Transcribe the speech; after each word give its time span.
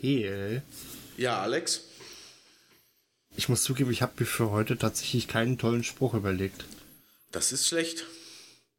Hey, 0.00 0.62
Ja, 1.16 1.42
Alex? 1.42 1.82
ich 3.36 3.48
muss 3.48 3.62
zugeben, 3.62 3.90
ich 3.90 4.02
habe 4.02 4.12
mir 4.18 4.26
für 4.26 4.50
heute 4.50 4.76
tatsächlich 4.78 5.28
keinen 5.28 5.58
tollen 5.58 5.84
Spruch 5.84 6.14
überlegt. 6.14 6.64
Das 7.32 7.52
ist 7.52 7.66
schlecht. 7.68 8.04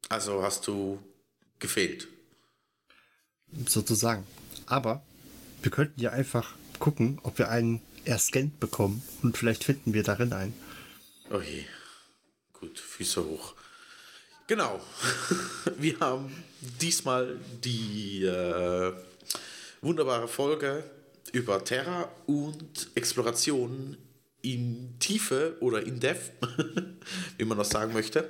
Also 0.10 0.44
hast 0.44 0.68
du 0.68 1.00
gefehlt. 1.60 2.08
Sozusagen. 3.68 4.26
Aber 4.66 5.04
wir 5.62 5.72
könnten 5.72 6.00
ja 6.02 6.12
einfach 6.12 6.54
gucken, 6.80 7.20
ob 7.24 7.38
wir 7.38 7.50
einen 7.50 7.82
erscannt 8.06 8.60
bekommen 8.60 9.04
und 9.22 9.38
vielleicht 9.38 9.64
finden 9.64 9.94
wir 9.94 10.04
darin 10.04 10.34
einen. 10.34 10.54
Oh 11.30 11.40
je. 11.40 11.64
Gut, 12.54 12.80
Füße 12.80 13.24
hoch. 13.24 13.54
Genau. 14.48 14.82
Wir 15.78 16.00
haben 16.00 16.44
diesmal 16.82 17.40
die 17.64 18.24
äh, 18.26 18.94
wunderbare 19.82 20.28
Folge 20.28 20.84
über 21.32 21.64
Terra 21.64 22.10
und 22.26 22.90
Exploration 22.96 23.98
in 24.42 24.96
Tiefe 25.00 25.56
oder 25.60 25.86
in 25.86 26.00
Depth, 26.00 26.32
wie 27.38 27.46
man 27.46 27.58
das 27.58 27.70
sagen 27.70 27.94
möchte. 27.94 28.30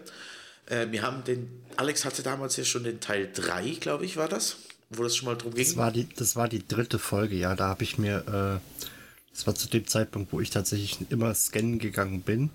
Äh, 0.67 0.87
wir 0.91 1.01
haben 1.01 1.23
den, 1.23 1.49
Alex 1.77 2.05
hatte 2.05 2.23
damals 2.23 2.57
ja 2.57 2.63
schon 2.63 2.83
den 2.83 2.99
Teil 2.99 3.29
3, 3.33 3.77
glaube 3.79 4.05
ich, 4.05 4.17
war 4.17 4.27
das, 4.27 4.57
wo 4.89 5.03
das 5.03 5.15
schon 5.15 5.27
mal 5.27 5.35
drum 5.35 5.53
ging. 5.53 5.65
Das 5.65 5.77
war 5.77 5.91
die, 5.91 6.07
das 6.15 6.35
war 6.35 6.47
die 6.47 6.65
dritte 6.67 6.99
Folge, 6.99 7.35
ja. 7.35 7.55
Da 7.55 7.69
habe 7.69 7.83
ich 7.83 7.97
mir, 7.97 8.19
äh, 8.27 8.87
das 9.33 9.47
war 9.47 9.55
zu 9.55 9.67
dem 9.69 9.87
Zeitpunkt, 9.87 10.33
wo 10.33 10.41
ich 10.41 10.49
tatsächlich 10.49 10.97
immer 11.09 11.33
scannen 11.33 11.79
gegangen 11.79 12.21
bin 12.21 12.49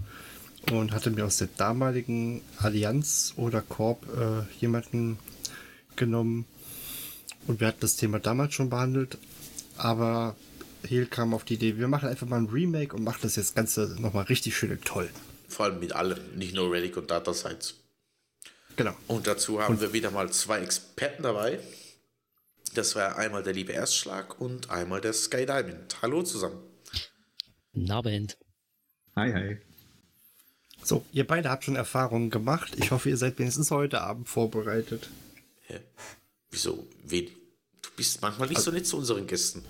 und 0.71 0.93
hatte 0.93 1.11
mir 1.11 1.25
aus 1.25 1.39
der 1.39 1.49
damaligen 1.57 2.43
Allianz 2.59 3.35
oder 3.37 3.63
Corp 3.63 4.07
äh, 4.17 4.61
jemanden 4.61 5.19
genommen. 5.97 6.45
Und 7.47 7.61
wir 7.61 7.69
hatten 7.69 7.81
das 7.81 7.97
Thema 7.97 8.19
damals 8.19 8.55
schon 8.55 8.71
behandelt, 8.71 9.19
aber 9.79 10.37
Hel 10.87 11.07
kam 11.07 11.35
auf 11.35 11.45
die 11.45 11.55
Idee, 11.55 11.77
wir 11.79 11.89
machen 11.89 12.09
einfach 12.09 12.27
mal 12.27 12.39
ein 12.39 12.47
Remake 12.47 12.95
und 12.95 13.05
machen 13.05 13.21
das 13.23 13.37
jetzt 13.37 13.55
Ganze 13.55 13.97
nochmal 13.99 14.25
richtig 14.25 14.57
schön 14.57 14.71
und 14.71 14.85
toll. 14.85 15.11
Vor 15.49 15.67
allem 15.67 15.81
mit 15.81 15.93
allem, 15.95 16.19
nicht 16.37 16.55
nur 16.55 16.73
Relic 16.73 16.97
und 16.97 17.11
Data 17.11 17.33
Sites. 17.33 17.75
Genau. 18.77 18.95
Und 19.07 19.27
dazu 19.27 19.63
haben 19.63 19.81
wir 19.81 19.93
wieder 19.93 20.11
mal 20.11 20.31
zwei 20.31 20.61
Experten 20.61 21.23
dabei. 21.23 21.61
Das 22.75 22.95
war 22.95 23.17
einmal 23.17 23.43
der 23.43 23.55
liebe 23.55 23.73
Erstschlag 23.73 24.39
und 24.41 24.71
einmal 24.71 25.01
der 25.01 25.15
Sky 25.15 25.47
Diamond. 25.47 26.03
Hallo 26.03 26.23
zusammen. 26.23 26.63
Abend. 27.89 28.37
Hi, 29.15 29.33
hi. 29.33 29.57
So, 30.83 31.05
ihr 31.13 31.27
beide 31.27 31.51
habt 31.51 31.65
schon 31.65 31.77
Erfahrungen 31.77 32.31
gemacht. 32.31 32.75
Ich 32.77 32.91
hoffe, 32.91 33.09
ihr 33.09 33.17
seid 33.17 33.39
wenigstens 33.39 33.71
heute 33.71 34.03
Abend 34.03 34.29
vorbereitet. 34.29 35.09
Hä? 35.63 35.81
Wieso? 36.51 36.87
Wen? 37.03 37.31
Du 37.87 37.91
bist 37.97 38.21
manchmal 38.21 38.49
nicht 38.49 38.61
so 38.61 38.71
nett 38.71 38.87
zu 38.87 38.97
unseren 38.97 39.27
Gästen. 39.27 39.65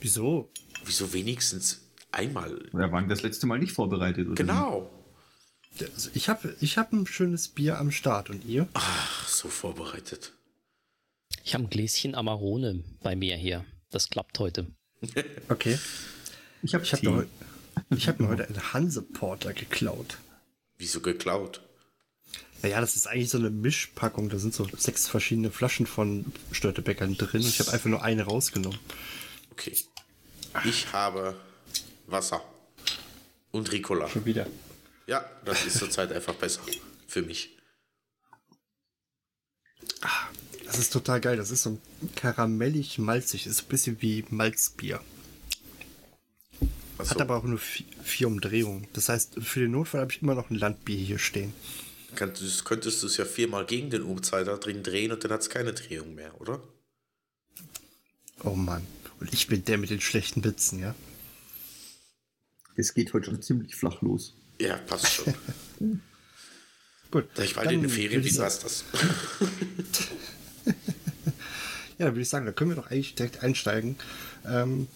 Wieso? 0.00 0.50
Wieso 0.84 1.12
wenigstens 1.12 1.80
einmal? 2.12 2.68
Wir 2.72 2.90
waren 2.92 3.08
das 3.08 3.22
letzte 3.22 3.46
Mal 3.46 3.58
nicht 3.58 3.72
vorbereitet, 3.72 4.26
oder? 4.26 4.34
Genau. 4.34 4.90
Also 5.80 6.10
ich 6.14 6.28
habe 6.28 6.56
ich 6.60 6.78
hab 6.78 6.92
ein 6.92 7.06
schönes 7.06 7.48
Bier 7.48 7.78
am 7.78 7.90
Start 7.90 8.30
und 8.30 8.44
ihr? 8.44 8.66
Ach, 8.74 9.28
so 9.28 9.48
vorbereitet. 9.48 10.32
Ich 11.44 11.54
habe 11.54 11.64
ein 11.64 11.70
Gläschen 11.70 12.14
Amarone 12.14 12.82
bei 13.02 13.14
mir 13.14 13.36
hier. 13.36 13.64
Das 13.90 14.08
klappt 14.10 14.38
heute. 14.38 14.66
Okay. 15.48 15.78
Ich 16.62 16.74
habe 16.74 16.82
Ich 16.82 16.92
habe 16.92 17.10
mir, 17.10 17.26
ich 17.90 18.08
hab 18.08 18.18
mir 18.18 18.28
heute 18.28 18.48
einen 18.48 18.72
Hanseporter 18.72 19.52
geklaut. 19.52 20.16
Wieso 20.78 21.00
geklaut? 21.00 21.60
Naja, 22.66 22.80
das 22.80 22.96
ist 22.96 23.06
eigentlich 23.06 23.30
so 23.30 23.38
eine 23.38 23.50
Mischpackung. 23.50 24.28
Da 24.28 24.38
sind 24.38 24.52
so 24.52 24.66
sechs 24.76 25.06
verschiedene 25.06 25.52
Flaschen 25.52 25.86
von 25.86 26.24
Störtebäckern 26.50 27.16
drin. 27.16 27.42
Und 27.42 27.48
ich 27.48 27.60
habe 27.60 27.70
einfach 27.72 27.88
nur 27.88 28.02
eine 28.02 28.24
rausgenommen. 28.24 28.80
Okay. 29.52 29.76
Ich 30.64 30.92
habe 30.92 31.36
Wasser. 32.08 32.42
Und 33.52 33.70
Ricola. 33.70 34.08
Schon 34.08 34.24
wieder. 34.24 34.48
Ja, 35.06 35.24
das 35.44 35.64
ist 35.64 35.78
zurzeit 35.78 36.10
einfach 36.10 36.34
besser. 36.34 36.60
Für 37.06 37.22
mich. 37.22 37.56
Das 40.64 40.76
ist 40.80 40.92
total 40.92 41.20
geil. 41.20 41.36
Das 41.36 41.52
ist 41.52 41.62
so 41.62 41.78
karamellig 42.16 42.98
malzig. 42.98 43.44
Das 43.44 43.52
ist 43.52 43.62
ein 43.62 43.68
bisschen 43.68 44.02
wie 44.02 44.24
Malzbier. 44.30 45.00
Achso, 46.98 47.10
Hat 47.10 47.20
aber 47.20 47.36
auch 47.36 47.44
nur 47.44 47.60
vi- 47.60 47.84
vier 48.02 48.26
Umdrehungen. 48.26 48.88
Das 48.92 49.08
heißt, 49.08 49.36
für 49.40 49.60
den 49.60 49.70
Notfall 49.70 50.00
habe 50.00 50.10
ich 50.10 50.20
immer 50.20 50.34
noch 50.34 50.50
ein 50.50 50.56
Landbier 50.56 50.96
hier 50.98 51.20
stehen. 51.20 51.54
Könntest, 52.16 52.64
könntest 52.64 53.02
du 53.02 53.06
es 53.06 53.16
ja 53.16 53.24
viermal 53.24 53.64
gegen 53.66 53.90
den 53.90 54.02
Uhrzeiger 54.02 54.58
drin 54.58 54.82
drehen 54.82 55.12
und 55.12 55.22
dann 55.22 55.30
hat 55.32 55.42
es 55.42 55.48
keine 55.50 55.72
Drehung 55.72 56.14
mehr, 56.14 56.38
oder? 56.40 56.60
Oh 58.42 58.54
Mann. 58.56 58.86
Und 59.20 59.32
ich 59.32 59.46
bin 59.46 59.64
der 59.64 59.78
mit 59.78 59.90
den 59.90 60.00
schlechten 60.00 60.42
Witzen, 60.44 60.78
ja? 60.80 60.94
Es 62.74 62.92
geht 62.92 63.14
heute 63.14 63.26
schon 63.26 63.40
ziemlich 63.40 63.74
flach 63.76 64.02
los. 64.02 64.34
Ja, 64.60 64.76
passt 64.76 65.12
schon. 65.12 65.34
Gut. 67.10 67.28
Da 67.34 67.44
ich 67.44 67.54
bald 67.54 67.70
in 67.72 67.82
den 67.82 67.90
Ferien 67.90 68.22
sagen- 68.24 68.42
passt 68.44 68.64
das. 68.64 68.84
Ja, 71.98 72.04
dann 72.04 72.14
würde 72.14 72.22
ich 72.22 72.28
sagen, 72.28 72.44
da 72.44 72.52
können 72.52 72.70
wir 72.72 72.74
doch 72.76 72.90
eigentlich 72.90 73.14
direkt 73.14 73.42
einsteigen. 73.42 73.96
Ähm, 74.44 74.86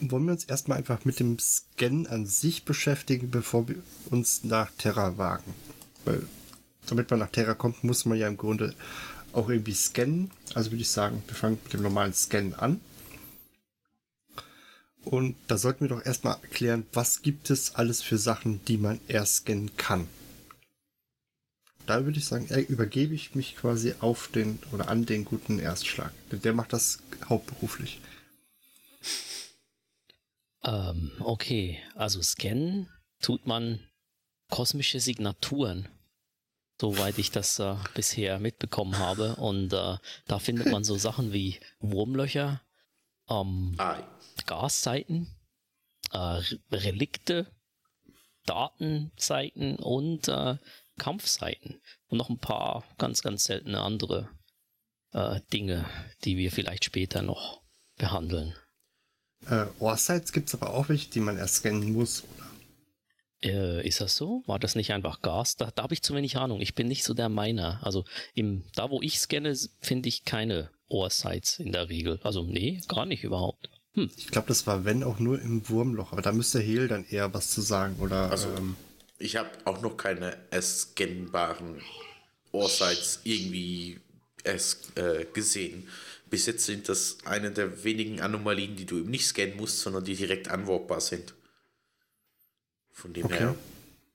wollen 0.00 0.26
wir 0.26 0.32
uns 0.32 0.44
erstmal 0.44 0.76
einfach 0.76 1.06
mit 1.06 1.18
dem 1.18 1.38
Scan 1.38 2.06
an 2.06 2.26
sich 2.26 2.64
beschäftigen, 2.66 3.30
bevor 3.30 3.66
wir 3.66 3.76
uns 4.10 4.44
nach 4.44 4.70
Terra 4.76 5.16
wagen? 5.16 5.54
Weil, 6.04 6.22
damit 6.86 7.10
man 7.10 7.20
nach 7.20 7.30
Terra 7.30 7.54
kommt, 7.54 7.84
muss 7.84 8.04
man 8.04 8.18
ja 8.18 8.28
im 8.28 8.36
Grunde 8.36 8.74
auch 9.32 9.48
irgendwie 9.48 9.74
scannen. 9.74 10.30
Also 10.54 10.70
würde 10.70 10.82
ich 10.82 10.90
sagen, 10.90 11.22
wir 11.26 11.34
fangen 11.34 11.58
mit 11.64 11.72
dem 11.72 11.82
normalen 11.82 12.14
Scan 12.14 12.52
an. 12.56 12.80
Und 15.04 15.36
da 15.48 15.58
sollten 15.58 15.82
wir 15.82 15.88
doch 15.88 16.04
erstmal 16.04 16.38
erklären, 16.42 16.86
was 16.92 17.20
gibt 17.22 17.50
es 17.50 17.74
alles 17.74 18.02
für 18.02 18.16
Sachen, 18.16 18.64
die 18.64 18.78
man 18.78 19.00
erst 19.06 19.36
scannen 19.36 19.76
kann. 19.76 20.08
Da 21.86 22.06
würde 22.06 22.18
ich 22.18 22.24
sagen, 22.24 22.48
äh, 22.48 22.60
übergebe 22.60 23.14
ich 23.14 23.34
mich 23.34 23.56
quasi 23.56 23.94
auf 24.00 24.28
den 24.28 24.58
oder 24.72 24.88
an 24.88 25.04
den 25.04 25.26
guten 25.26 25.58
Erstschlag. 25.58 26.12
Denn 26.32 26.40
der 26.40 26.54
macht 26.54 26.72
das 26.72 27.00
hauptberuflich. 27.28 28.00
Ähm, 30.62 31.12
okay, 31.20 31.78
also 31.94 32.22
scannen 32.22 32.88
tut 33.20 33.46
man 33.46 33.80
kosmische 34.50 35.00
Signaturen, 35.00 35.88
soweit 36.84 37.16
ich 37.16 37.30
das 37.30 37.58
äh, 37.60 37.76
bisher 37.94 38.38
mitbekommen 38.38 38.98
habe. 38.98 39.36
Und 39.36 39.72
äh, 39.72 39.96
da 40.26 40.38
findet 40.38 40.70
man 40.70 40.84
so 40.84 40.96
Sachen 40.96 41.32
wie 41.32 41.58
Wurmlöcher, 41.78 42.60
ähm, 43.30 43.74
Ei. 43.78 44.04
Gasseiten, 44.44 45.34
äh, 46.12 46.18
Re- 46.18 46.58
Relikte, 46.70 47.50
Datenseiten 48.44 49.76
und 49.76 50.28
äh, 50.28 50.58
Kampfseiten. 50.98 51.80
Und 52.08 52.18
noch 52.18 52.28
ein 52.28 52.38
paar 52.38 52.84
ganz, 52.98 53.22
ganz 53.22 53.44
seltene 53.44 53.80
andere 53.80 54.28
äh, 55.12 55.40
Dinge, 55.54 55.86
die 56.24 56.36
wir 56.36 56.52
vielleicht 56.52 56.84
später 56.84 57.22
noch 57.22 57.62
behandeln. 57.96 58.54
Äh, 59.48 59.64
Ohrsites 59.78 60.32
gibt 60.32 60.48
es 60.48 60.54
aber 60.54 60.74
auch 60.74 60.90
welche, 60.90 61.08
die 61.10 61.20
man 61.20 61.38
erst 61.38 61.56
scannen 61.56 61.94
muss. 61.94 62.24
Äh, 63.44 63.86
ist 63.86 64.00
das 64.00 64.16
so? 64.16 64.42
War 64.46 64.58
das 64.58 64.74
nicht 64.74 64.92
einfach 64.92 65.20
Gas? 65.20 65.56
Da, 65.56 65.70
da 65.74 65.82
habe 65.82 65.94
ich 65.94 66.02
zu 66.02 66.14
wenig 66.14 66.36
Ahnung. 66.36 66.60
Ich 66.60 66.74
bin 66.74 66.88
nicht 66.88 67.04
so 67.04 67.14
der 67.14 67.28
Miner. 67.28 67.80
Also 67.82 68.04
im, 68.34 68.64
da, 68.74 68.90
wo 68.90 69.02
ich 69.02 69.18
scanne, 69.18 69.54
finde 69.80 70.08
ich 70.08 70.24
keine 70.24 70.70
Ohrsites 70.88 71.58
in 71.58 71.72
der 71.72 71.88
Regel. 71.88 72.20
Also 72.24 72.44
nee, 72.44 72.80
gar 72.88 73.06
nicht 73.06 73.24
überhaupt. 73.24 73.68
Hm. 73.92 74.10
Ich 74.16 74.28
glaube, 74.28 74.48
das 74.48 74.66
war 74.66 74.84
wenn 74.84 75.02
auch 75.02 75.18
nur 75.18 75.40
im 75.40 75.68
Wurmloch. 75.68 76.12
Aber 76.12 76.22
da 76.22 76.32
müsste 76.32 76.60
Hehl 76.60 76.88
dann 76.88 77.04
eher 77.08 77.32
was 77.34 77.50
zu 77.50 77.60
sagen. 77.60 77.96
Oder 78.00 78.30
Also, 78.30 78.48
ähm, 78.56 78.76
ich 79.18 79.36
habe 79.36 79.50
auch 79.64 79.80
noch 79.82 79.96
keine 79.96 80.36
scannbaren 80.60 81.80
Ohrsites 82.52 83.20
irgendwie 83.24 84.00
erst, 84.42 84.96
äh, 84.98 85.26
gesehen. 85.32 85.88
Bis 86.30 86.46
jetzt 86.46 86.64
sind 86.64 86.88
das 86.88 87.18
eine 87.24 87.50
der 87.50 87.84
wenigen 87.84 88.20
Anomalien, 88.20 88.74
die 88.74 88.86
du 88.86 88.98
eben 88.98 89.10
nicht 89.10 89.26
scannen 89.26 89.56
musst, 89.56 89.80
sondern 89.80 90.04
die 90.04 90.16
direkt 90.16 90.48
anwalkbar 90.48 91.00
sind. 91.00 91.34
Von 92.94 93.12
dem 93.12 93.26
Okay. 93.26 93.38
her, 93.38 93.54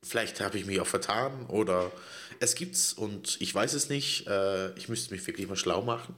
vielleicht 0.01 0.39
habe 0.41 0.57
ich 0.57 0.65
mich 0.65 0.79
auch 0.79 0.87
vertan 0.87 1.45
oder 1.47 1.91
es 2.39 2.55
gibt's 2.55 2.93
und 2.93 3.37
ich 3.41 3.53
weiß 3.53 3.73
es 3.73 3.89
nicht. 3.89 4.25
Äh, 4.27 4.73
ich 4.77 4.89
müsste 4.89 5.13
mich 5.13 5.27
wirklich 5.27 5.47
mal 5.47 5.55
schlau 5.57 5.81
machen. 5.83 6.15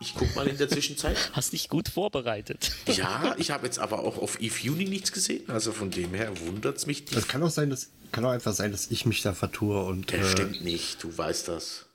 Ich 0.00 0.14
guck 0.14 0.34
mal 0.34 0.46
in 0.48 0.56
der 0.56 0.68
Zwischenzeit. 0.70 1.16
Hast 1.34 1.52
dich 1.52 1.68
gut 1.68 1.88
vorbereitet. 1.88 2.72
Ja, 2.86 3.34
ich 3.36 3.50
habe 3.50 3.66
jetzt 3.66 3.78
aber 3.78 3.98
auch 3.98 4.16
auf 4.16 4.40
Eve 4.40 4.70
Uni 4.72 4.84
nichts 4.86 5.12
gesehen. 5.12 5.50
Also 5.50 5.72
von 5.72 5.90
dem 5.90 6.14
her 6.14 6.32
wundert 6.40 6.78
es 6.78 6.86
mich. 6.86 7.04
Es 7.12 7.28
kann 7.28 7.42
auch 7.42 7.50
sein, 7.50 7.68
dass 7.68 7.88
kann 8.12 8.24
auch 8.24 8.30
einfach 8.30 8.54
sein, 8.54 8.72
dass 8.72 8.90
ich 8.90 9.04
mich 9.06 9.20
da 9.22 9.34
vertue 9.34 9.84
und 9.84 10.12
Das 10.12 10.20
äh, 10.20 10.30
stimmt 10.30 10.64
nicht, 10.64 11.02
du 11.02 11.16
weißt 11.16 11.48
das. 11.48 11.86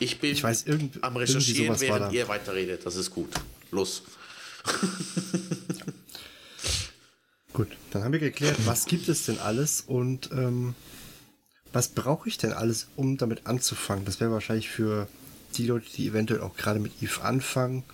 Ich 0.00 0.18
bin 0.18 0.32
Ich 0.32 0.42
weiß, 0.42 0.64
irgend- 0.64 1.04
am 1.04 1.16
Recherchieren, 1.16 1.78
während 1.80 2.12
ihr 2.12 2.26
weiterredet. 2.28 2.84
Das 2.84 2.96
ist 2.96 3.10
gut. 3.10 3.32
Los. 3.70 4.02
Gut, 7.54 7.68
dann 7.92 8.02
haben 8.02 8.12
wir 8.12 8.18
geklärt, 8.18 8.56
was 8.66 8.84
gibt 8.84 9.08
es 9.08 9.26
denn 9.26 9.38
alles 9.38 9.80
und 9.80 10.28
ähm, 10.32 10.74
was 11.72 11.88
brauche 11.88 12.28
ich 12.28 12.36
denn 12.36 12.52
alles, 12.52 12.88
um 12.96 13.16
damit 13.16 13.46
anzufangen? 13.46 14.04
Das 14.04 14.18
wäre 14.18 14.32
wahrscheinlich 14.32 14.68
für 14.68 15.06
die 15.54 15.64
Leute, 15.64 15.86
die 15.94 16.08
eventuell 16.08 16.40
auch 16.40 16.56
gerade 16.56 16.80
mit 16.80 17.00
Eve 17.00 17.22
anfangen. 17.22 17.84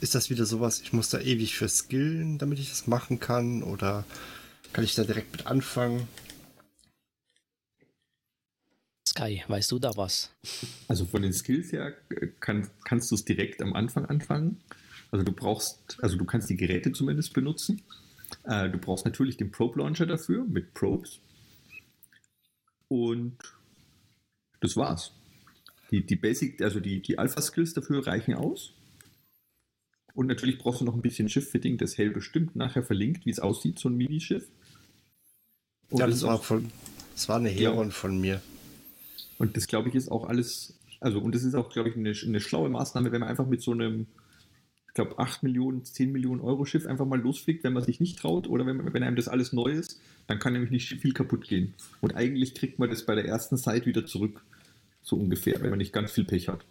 Ist 0.00 0.14
das 0.14 0.30
wieder 0.30 0.46
sowas, 0.46 0.80
ich 0.80 0.94
muss 0.94 1.10
da 1.10 1.20
ewig 1.20 1.54
für 1.54 1.68
skillen, 1.68 2.38
damit 2.38 2.60
ich 2.60 2.70
das 2.70 2.86
machen 2.86 3.20
kann? 3.20 3.62
Oder 3.62 4.06
kann 4.72 4.84
ich 4.84 4.94
da 4.94 5.04
direkt 5.04 5.32
mit 5.32 5.46
anfangen? 5.46 6.08
Sky, 9.06 9.44
weißt 9.48 9.70
du 9.70 9.78
da 9.78 9.94
was? 9.98 10.30
Also 10.86 11.04
von 11.04 11.20
den 11.20 11.34
Skills 11.34 11.72
her 11.72 11.92
äh, 12.08 12.28
kann, 12.40 12.70
kannst 12.84 13.10
du 13.10 13.16
es 13.16 13.24
direkt 13.26 13.60
am 13.60 13.74
Anfang 13.74 14.06
anfangen. 14.06 14.62
Also 15.10 15.26
du 15.26 15.32
brauchst, 15.32 15.98
also 16.00 16.16
du 16.16 16.24
kannst 16.24 16.48
die 16.48 16.56
Geräte 16.56 16.92
zumindest 16.92 17.34
benutzen. 17.34 17.82
Äh, 18.48 18.70
du 18.70 18.78
brauchst 18.78 19.04
natürlich 19.04 19.36
den 19.36 19.50
Probe 19.52 19.78
Launcher 19.80 20.06
dafür 20.06 20.44
mit 20.44 20.72
Probes. 20.74 21.20
Und 22.88 23.36
das 24.60 24.76
war's. 24.76 25.12
Die, 25.90 26.04
die 26.04 26.16
Basic, 26.16 26.60
also 26.62 26.80
die, 26.80 27.00
die 27.00 27.18
Alpha-Skills 27.18 27.74
dafür 27.74 28.06
reichen 28.06 28.34
aus. 28.34 28.72
Und 30.14 30.26
natürlich 30.26 30.58
brauchst 30.58 30.80
du 30.80 30.84
noch 30.84 30.94
ein 30.94 31.02
bisschen 31.02 31.28
Schiff-Fitting, 31.28 31.76
das 31.78 31.96
Hell 31.98 32.10
bestimmt 32.10 32.56
nachher 32.56 32.82
verlinkt, 32.82 33.26
wie 33.26 33.30
es 33.30 33.38
aussieht, 33.38 33.78
so 33.78 33.88
ein 33.88 33.96
Minischiff. 33.96 34.48
Ja, 35.90 36.06
das 36.06 36.16
das 36.20 36.22
war, 36.24 36.34
auch- 36.36 36.42
von, 36.44 36.70
das 37.14 37.28
war 37.28 37.36
eine 37.36 37.50
Ja. 37.52 37.70
Heron 37.70 37.90
von 37.92 38.18
mir. 38.20 38.42
Und 39.38 39.56
das, 39.56 39.66
glaube 39.66 39.90
ich, 39.90 39.94
ist 39.94 40.10
auch 40.10 40.24
alles, 40.26 40.78
also, 41.00 41.20
und 41.20 41.34
das 41.34 41.44
ist 41.44 41.54
auch, 41.54 41.70
glaube 41.70 41.90
ich, 41.90 41.96
eine, 41.96 42.12
eine 42.24 42.40
schlaue 42.40 42.68
Maßnahme, 42.70 43.12
wenn 43.12 43.20
man 43.20 43.28
einfach 43.28 43.46
mit 43.46 43.62
so 43.62 43.72
einem, 43.72 44.06
glaube, 44.98 45.18
8 45.18 45.44
Millionen, 45.44 45.84
10 45.84 46.10
Millionen 46.10 46.40
Euro 46.40 46.64
Schiff 46.64 46.84
einfach 46.86 47.06
mal 47.06 47.20
losfliegt, 47.20 47.62
wenn 47.62 47.72
man 47.72 47.84
sich 47.84 48.00
nicht 48.00 48.18
traut 48.18 48.48
oder 48.48 48.66
wenn, 48.66 48.92
wenn 48.92 49.02
einem 49.04 49.16
das 49.16 49.28
alles 49.28 49.52
neu 49.52 49.70
ist, 49.70 50.00
dann 50.26 50.38
kann 50.40 50.54
nämlich 50.54 50.72
nicht 50.72 51.00
viel 51.00 51.12
kaputt 51.12 51.46
gehen. 51.46 51.74
Und 52.00 52.16
eigentlich 52.16 52.54
kriegt 52.54 52.78
man 52.80 52.90
das 52.90 53.06
bei 53.06 53.14
der 53.14 53.24
ersten 53.24 53.56
Site 53.56 53.86
wieder 53.86 54.04
zurück, 54.06 54.42
so 55.02 55.16
ungefähr, 55.16 55.60
wenn 55.62 55.70
man 55.70 55.78
nicht 55.78 55.92
ganz 55.92 56.10
viel 56.12 56.24
Pech 56.24 56.48
hat. 56.48 56.64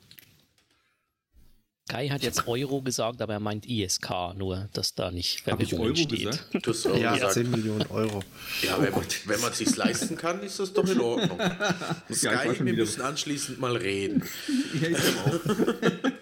Sky 1.90 2.10
hat 2.10 2.22
jetzt 2.22 2.50
Euro 2.50 2.82
gesagt, 2.82 3.22
aber 3.22 3.32
er 3.34 3.40
meint 3.40 3.66
ISK, 3.66 4.10
nur 4.36 4.68
dass 4.74 4.94
da 4.94 5.10
nicht 5.10 5.36
ich 5.36 5.44
Verwirrung 5.44 5.80
Euro 5.80 5.90
entsteht. 5.90 6.26
gesagt? 6.26 6.66
Du 6.66 6.70
hast 6.72 6.86
auch 6.86 6.98
Ja, 7.00 7.14
gesagt, 7.14 7.34
10 7.36 7.50
Millionen 7.50 7.86
Euro. 7.90 8.22
ja 8.62 8.82
wenn, 8.82 8.92
man, 8.92 9.04
wenn 9.26 9.40
man 9.40 9.54
sich 9.54 9.74
leisten 9.74 10.18
kann, 10.18 10.44
ist 10.44 10.60
das 10.60 10.74
doch 10.74 10.86
in 10.86 11.00
Ordnung. 11.00 11.40
Sky, 12.12 12.54
schon 12.58 12.66
wir 12.66 12.74
müssen 12.74 13.02
anschließend 13.02 13.62
mal 13.62 13.78
reden. 13.78 14.22
Ja, 14.82 14.90
ich 14.90 14.98
glaube 14.98 15.42
auch. 16.04 16.12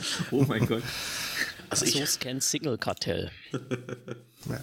oh 0.30 0.44
mein 0.46 0.66
Gott. 0.66 0.82
Also 1.70 1.86
So 1.86 1.98
ich, 1.98 2.08
scannt 2.08 2.42
Signal 2.42 2.78
Kartell. 2.78 3.30
Ja. 4.48 4.62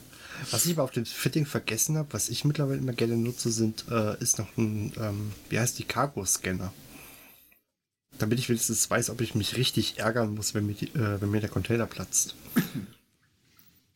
Was 0.51 0.65
ich 0.65 0.73
aber 0.73 0.83
auf 0.83 0.91
dem 0.91 1.05
Fitting 1.05 1.45
vergessen 1.45 1.97
habe, 1.97 2.11
was 2.11 2.29
ich 2.29 2.45
mittlerweile 2.45 2.79
immer 2.79 2.93
gerne 2.93 3.17
nutze, 3.17 3.51
sind, 3.51 3.85
äh, 3.89 4.19
ist 4.21 4.37
noch 4.37 4.57
ein, 4.57 4.93
ähm, 4.99 5.31
wie 5.49 5.59
heißt 5.59 5.79
die, 5.79 5.83
Cargo-Scanner. 5.83 6.73
Damit 8.17 8.39
ich 8.39 8.49
wenigstens 8.49 8.89
weiß, 8.89 9.09
ob 9.09 9.21
ich 9.21 9.35
mich 9.35 9.57
richtig 9.57 9.99
ärgern 9.99 10.33
muss, 10.33 10.53
wenn 10.53 10.65
mir, 10.65 10.73
die, 10.73 10.87
äh, 10.87 11.21
wenn 11.21 11.31
mir 11.31 11.41
der 11.41 11.49
Container 11.49 11.85
platzt. 11.85 12.35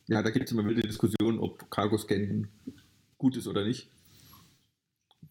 Ja, 0.06 0.22
da 0.22 0.30
gibt 0.30 0.46
es 0.46 0.52
immer 0.52 0.64
wilde 0.64 0.82
Diskussionen, 0.82 1.38
ob 1.38 1.70
Cargo-Scan 1.70 2.48
gut 3.16 3.36
ist 3.36 3.46
oder 3.46 3.64
nicht. 3.64 3.88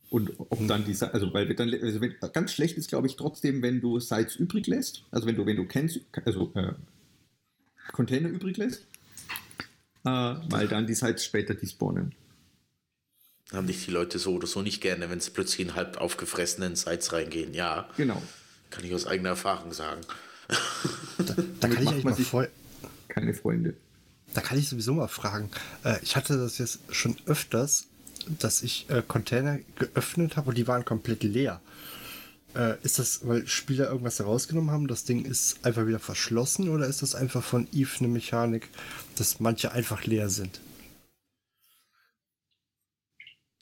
Und 0.10 0.32
ob 0.40 0.68
dann 0.68 0.86
die, 0.86 0.94
Sa- 0.96 1.10
also 1.12 1.32
weil 1.34 1.54
dann, 1.54 1.72
also 1.72 2.02
wenn, 2.02 2.16
ganz 2.34 2.52
schlecht 2.54 2.78
ist, 2.78 2.90
glaube 2.90 3.06
ich, 3.08 3.16
trotzdem, 3.16 3.62
wenn 3.62 3.80
du 3.80 4.00
Sites 4.00 4.36
übrig 4.36 4.66
lässt, 4.68 5.04
also 5.12 5.28
wenn 5.28 5.36
du, 5.36 5.46
wenn 5.46 5.56
du 5.56 5.66
kennst, 5.66 6.00
also 6.26 6.52
äh, 6.56 6.74
Container 7.92 8.30
übrig 8.30 8.58
lässt, 8.58 8.82
äh, 10.06 10.10
weil 10.50 10.68
dann 10.68 10.88
die 10.88 10.96
Sites 10.96 11.24
später 11.24 11.54
despawnen. 11.54 12.14
haben 13.54 13.68
dich 13.68 13.86
die 13.86 13.92
Leute 13.92 14.18
so 14.20 14.34
oder 14.34 14.48
so 14.48 14.62
nicht 14.64 14.82
gerne, 14.82 15.10
wenn 15.10 15.20
sie 15.20 15.32
plötzlich 15.32 15.68
in 15.68 15.76
halb 15.76 15.98
aufgefressenen 15.98 16.76
Sites 16.76 17.14
reingehen. 17.14 17.54
Ja, 17.54 17.88
Genau. 17.98 18.22
kann 18.72 18.84
ich 18.84 18.94
aus 18.94 19.06
eigener 19.06 19.30
Erfahrung 19.30 19.74
sagen. 19.74 20.02
Da, 20.48 20.56
da 21.24 21.34
Damit 21.36 21.60
kann 21.62 21.72
ich 21.72 21.78
macht 21.78 21.78
eigentlich 21.88 22.04
man 22.04 22.12
mal 22.14 22.18
sich- 22.18 22.28
voll, 22.28 22.50
Keine 23.10 23.34
Freunde. 23.36 23.76
da 24.34 24.42
kann 24.42 24.58
ich 24.58 24.68
sowieso 24.70 24.94
mal 24.96 25.08
fragen. 25.08 25.52
Äh, 25.84 26.00
ich 26.02 26.16
hatte 26.16 26.38
das 26.38 26.58
jetzt 26.58 26.80
schon 26.90 27.16
öfters, 27.28 27.86
dass 28.40 28.62
ich 28.62 28.90
äh, 28.90 29.02
Container 29.08 29.60
geöffnet 29.78 30.38
habe 30.38 30.50
und 30.50 30.58
die 30.58 30.68
waren 30.68 30.86
komplett 30.86 31.24
leer. 31.24 31.62
Äh, 32.56 32.76
ist 32.84 32.98
das, 33.00 33.28
weil 33.28 33.48
Spieler 33.48 33.88
irgendwas 33.90 34.20
herausgenommen 34.20 34.72
haben, 34.72 34.88
das 34.88 35.04
Ding 35.04 35.24
ist 35.26 35.64
einfach 35.66 35.86
wieder 35.86 36.00
verschlossen 36.00 36.70
oder 36.70 36.88
ist 36.88 37.02
das 37.02 37.14
einfach 37.16 37.44
von 37.44 37.68
Eve 37.72 37.92
eine 38.00 38.08
Mechanik, 38.08 38.70
dass 39.18 39.40
manche 39.40 39.72
einfach 39.72 40.06
leer 40.06 40.30
sind? 40.30 40.60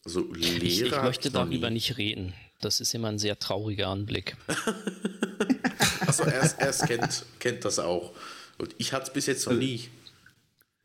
Also 0.06 0.34
Ich, 0.36 0.82
ich 0.82 0.92
möchte 1.02 1.32
darüber 1.32 1.70
nicht 1.70 1.98
reden. 1.98 2.34
Das 2.62 2.80
ist 2.80 2.94
immer 2.96 3.10
ein 3.10 3.20
sehr 3.20 3.38
trauriger 3.40 3.88
Anblick. 3.88 4.36
Also 6.08 6.24
er, 6.24 6.42
er 6.60 6.72
kennt, 6.72 7.26
kennt 7.40 7.66
das 7.66 7.80
auch. 7.80 8.14
Und 8.58 8.74
ich 8.78 8.94
hatte 8.94 9.08
es 9.08 9.14
bis 9.14 9.26
jetzt 9.26 9.46
noch 9.46 9.52
Also- 9.52 9.62
nie. 9.62 9.90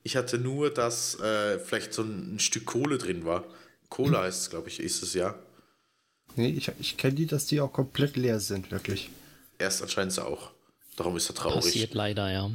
Ich 0.02 0.16
hatte 0.16 0.36
nur, 0.36 0.68
dass 0.74 1.14
äh, 1.20 1.60
vielleicht 1.60 1.94
so 1.94 2.02
ein, 2.02 2.34
ein 2.34 2.38
Stück 2.40 2.66
Kohle 2.66 2.98
drin 2.98 3.24
war. 3.24 3.44
Cola 3.92 4.22
heißt 4.22 4.40
es, 4.40 4.50
glaube 4.50 4.68
ich, 4.68 4.80
ist 4.80 5.02
es 5.02 5.12
ja. 5.12 5.34
Nee, 6.34 6.48
ich, 6.48 6.72
ich 6.80 6.96
kenne 6.96 7.12
die, 7.12 7.26
dass 7.26 7.44
die 7.44 7.60
auch 7.60 7.74
komplett 7.74 8.16
leer 8.16 8.40
sind, 8.40 8.70
wirklich. 8.70 9.10
Erst 9.58 9.82
anscheinend 9.82 10.18
auch. 10.18 10.50
Darum 10.96 11.14
ist 11.18 11.28
er 11.28 11.34
traurig. 11.34 11.56
Passiert 11.56 11.92
leider, 11.92 12.32
ja. 12.32 12.50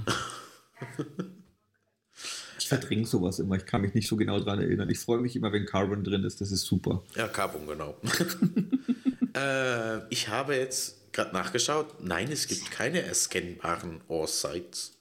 Ich 2.60 2.68
verdränge 2.68 3.06
sowas 3.06 3.38
immer. 3.38 3.56
Ich 3.56 3.68
kann 3.68 3.81
mich 3.81 3.94
nicht 3.94 4.07
so 4.07 4.16
genau 4.16 4.39
dran 4.39 4.60
erinnern. 4.60 4.89
Ich 4.89 4.98
freue 4.98 5.19
mich 5.19 5.36
immer, 5.36 5.51
wenn 5.51 5.68
Carbon 5.68 6.04
drin 6.04 6.24
ist. 6.24 6.42
Das 6.42 6.51
ist 6.51 6.63
super. 6.66 7.04
Ja, 7.16 7.28
Carbon, 7.28 7.68
genau. 7.68 7.95
äh, 9.36 10.07
ich 10.09 10.30
habe 10.30 10.56
jetzt 10.56 11.14
gerade 11.14 11.33
nachgeschaut. 11.33 12.04
Nein, 12.04 12.31
es 12.31 12.47
gibt 12.47 12.71
keine 12.71 13.04
erscannbaren 13.04 14.02
Ore-Sites. 14.07 14.97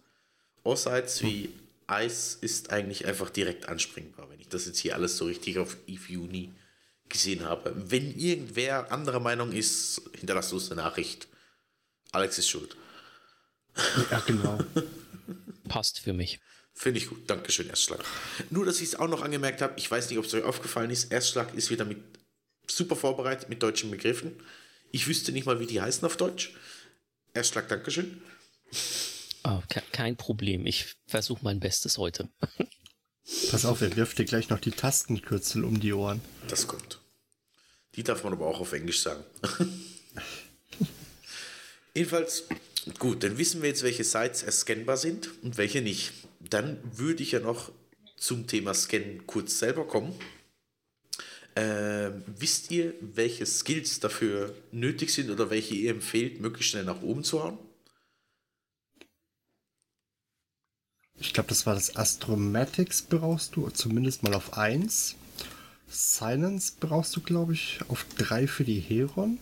Ore-Sites 0.64 1.22
wie 1.22 1.48
Eis 1.86 2.36
ist 2.40 2.70
eigentlich 2.70 3.06
einfach 3.06 3.30
direkt 3.30 3.68
anspringbar, 3.68 4.28
wenn 4.30 4.40
ich 4.40 4.48
das 4.48 4.66
jetzt 4.66 4.78
hier 4.78 4.94
alles 4.94 5.16
so 5.16 5.26
richtig 5.26 5.58
auf 5.58 5.76
Eve 5.86 6.18
Uni 6.18 6.52
gesehen 7.08 7.44
habe. 7.44 7.72
Wenn 7.76 8.16
irgendwer 8.18 8.90
anderer 8.90 9.20
Meinung 9.20 9.52
ist, 9.52 10.02
hinterlasst 10.18 10.52
uns 10.52 10.70
eine 10.70 10.82
Nachricht. 10.82 11.28
Alex 12.12 12.38
ist 12.38 12.48
schuld. 12.48 12.76
Ja, 14.10 14.20
genau. 14.20 14.58
Passt 15.68 16.00
für 16.00 16.12
mich. 16.12 16.40
Finde 16.72 16.98
ich 16.98 17.08
gut. 17.08 17.28
Dankeschön, 17.28 17.68
Erstschlag. 17.68 18.04
Nur, 18.50 18.66
dass 18.66 18.80
ich 18.80 18.88
es 18.88 18.94
auch 18.96 19.08
noch 19.08 19.22
angemerkt 19.22 19.62
habe, 19.62 19.74
ich 19.76 19.90
weiß 19.90 20.10
nicht, 20.10 20.18
ob 20.18 20.24
es 20.24 20.34
euch 20.34 20.44
aufgefallen 20.44 20.90
ist, 20.90 21.12
Erstschlag 21.12 21.54
ist 21.54 21.70
wieder 21.70 21.84
mit 21.84 21.98
super 22.66 22.96
vorbereitet 22.96 23.48
mit 23.48 23.62
deutschen 23.62 23.90
Begriffen. 23.90 24.32
Ich 24.90 25.06
wüsste 25.06 25.32
nicht 25.32 25.46
mal, 25.46 25.60
wie 25.60 25.66
die 25.66 25.80
heißen 25.80 26.04
auf 26.04 26.16
Deutsch. 26.16 26.54
Erstschlag, 27.32 27.68
Dankeschön. 27.68 28.20
Ah, 29.46 29.62
ke- 29.68 29.82
kein 29.92 30.16
Problem. 30.16 30.66
Ich 30.66 30.96
versuche 31.06 31.44
mein 31.44 31.60
Bestes 31.60 31.98
heute. 31.98 32.28
Pass 33.50 33.64
auf, 33.64 33.80
er 33.80 33.94
wirft 33.94 34.18
dir 34.18 34.24
gleich 34.24 34.48
noch 34.48 34.58
die 34.58 34.72
Tastenkürzel 34.72 35.62
um 35.64 35.78
die 35.78 35.92
Ohren. 35.92 36.20
Das 36.48 36.66
kommt. 36.66 36.98
Die 37.94 38.02
darf 38.02 38.24
man 38.24 38.32
aber 38.32 38.46
auch 38.48 38.58
auf 38.58 38.72
Englisch 38.72 39.02
sagen. 39.02 39.22
Jedenfalls, 41.94 42.48
gut, 42.98 43.22
dann 43.22 43.38
wissen 43.38 43.62
wir 43.62 43.68
jetzt, 43.68 43.84
welche 43.84 44.02
Sites 44.02 44.42
erscannbar 44.42 44.96
sind 44.96 45.30
und 45.44 45.56
welche 45.58 45.80
nicht. 45.80 46.10
Dann 46.40 46.78
würde 46.96 47.22
ich 47.22 47.30
ja 47.32 47.38
noch 47.38 47.70
zum 48.16 48.48
Thema 48.48 48.74
Scannen 48.74 49.28
kurz 49.28 49.60
selber 49.60 49.86
kommen. 49.86 50.12
Ähm, 51.54 52.24
wisst 52.26 52.72
ihr, 52.72 52.94
welche 53.00 53.46
Skills 53.46 54.00
dafür 54.00 54.54
nötig 54.72 55.10
sind 55.14 55.30
oder 55.30 55.50
welche 55.50 55.74
ihr 55.74 55.92
empfehlt, 55.92 56.40
möglichst 56.40 56.72
schnell 56.72 56.84
nach 56.84 57.00
oben 57.00 57.22
zu 57.22 57.44
hauen? 57.44 57.58
Ich 61.18 61.32
glaube, 61.32 61.48
das 61.48 61.66
war 61.66 61.74
das 61.74 61.96
Astromatics 61.96 63.02
brauchst 63.02 63.56
du, 63.56 63.68
zumindest 63.70 64.22
mal 64.22 64.34
auf 64.34 64.56
1. 64.56 65.16
Silence 65.88 66.72
brauchst 66.78 67.16
du, 67.16 67.20
glaube 67.20 67.54
ich, 67.54 67.78
auf 67.88 68.06
3 68.18 68.46
für 68.46 68.64
die 68.64 68.80
Heron. 68.80 69.38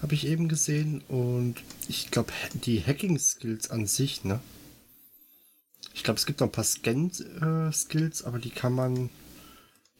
Habe 0.00 0.14
ich 0.14 0.26
eben 0.26 0.48
gesehen. 0.48 1.02
Und 1.08 1.56
ich 1.88 2.10
glaube, 2.10 2.32
die 2.54 2.84
Hacking-Skills 2.84 3.70
an 3.70 3.86
sich, 3.86 4.24
ne? 4.24 4.40
Ich 5.94 6.04
glaube, 6.04 6.18
es 6.18 6.26
gibt 6.26 6.40
noch 6.40 6.48
ein 6.48 6.52
paar 6.52 6.64
Scan-Skills, 6.64 8.24
aber 8.24 8.38
die 8.38 8.50
kann 8.50 8.72
man. 8.72 9.10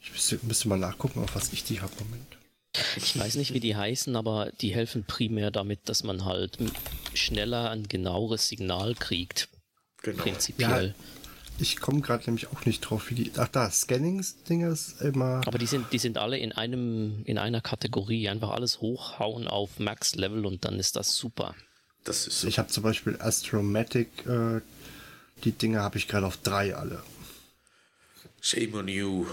Ich 0.01 0.11
müsste, 0.11 0.39
müsste 0.43 0.67
mal 0.67 0.77
nachgucken, 0.77 1.19
auf 1.19 1.35
was 1.35 1.53
ich 1.53 1.63
die 1.63 1.81
habe. 1.81 1.93
Moment. 1.99 2.37
Ich 2.97 3.17
weiß 3.17 3.35
nicht, 3.35 3.53
wie 3.53 3.59
die 3.59 3.75
heißen, 3.75 4.15
aber 4.15 4.51
die 4.59 4.73
helfen 4.73 5.03
primär 5.03 5.51
damit, 5.51 5.87
dass 5.87 6.03
man 6.03 6.25
halt 6.25 6.57
schneller 7.13 7.69
ein 7.69 7.87
genaueres 7.87 8.47
Signal 8.47 8.95
kriegt. 8.95 9.49
Genau. 10.03 10.21
Prinzipiell. 10.21 10.87
Ja, 10.87 10.93
ich 11.59 11.79
komme 11.79 12.01
gerade 12.01 12.25
nämlich 12.25 12.47
auch 12.51 12.65
nicht 12.65 12.81
drauf, 12.81 13.09
wie 13.09 13.15
die. 13.15 13.31
Ach 13.37 13.47
da, 13.47 13.69
Scanning-Dinger 13.69 14.69
ist 14.69 15.01
immer. 15.01 15.41
Aber 15.45 15.57
die 15.57 15.65
sind, 15.65 15.91
die 15.91 15.99
sind 15.99 16.17
alle 16.17 16.37
in 16.37 16.51
einem, 16.51 17.21
in 17.25 17.37
einer 17.37 17.61
Kategorie. 17.61 18.29
Einfach 18.29 18.51
alles 18.51 18.81
hochhauen 18.81 19.47
auf 19.47 19.79
Max-Level 19.79 20.45
und 20.45 20.65
dann 20.65 20.79
ist 20.79 20.95
das 20.95 21.15
super. 21.15 21.55
Das 22.03 22.27
ist 22.27 22.43
Ich 22.43 22.59
habe 22.59 22.67
zum 22.69 22.83
Beispiel 22.83 23.17
Astromatic, 23.19 24.25
äh, 24.25 24.61
die 25.43 25.51
Dinger 25.51 25.81
habe 25.81 25.97
ich 25.97 26.07
gerade 26.07 26.25
auf 26.25 26.37
drei 26.37 26.75
alle. 26.75 27.01
Shame 28.41 28.73
on 28.73 28.87
you. 28.89 29.25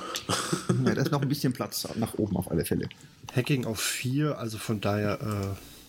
Ja, 0.85 0.95
da 0.95 1.03
ist 1.03 1.11
noch 1.11 1.21
ein 1.21 1.29
bisschen 1.29 1.53
Platz 1.53 1.89
nach 1.97 2.15
oben 2.15 2.37
auf 2.37 2.49
alle 2.49 2.65
Fälle. 2.65 2.89
Hacking 3.35 3.65
auf 3.65 3.81
vier, 3.81 4.39
also 4.39 4.57
von 4.57 4.81
daher, 4.81 5.21
äh, 5.21 5.80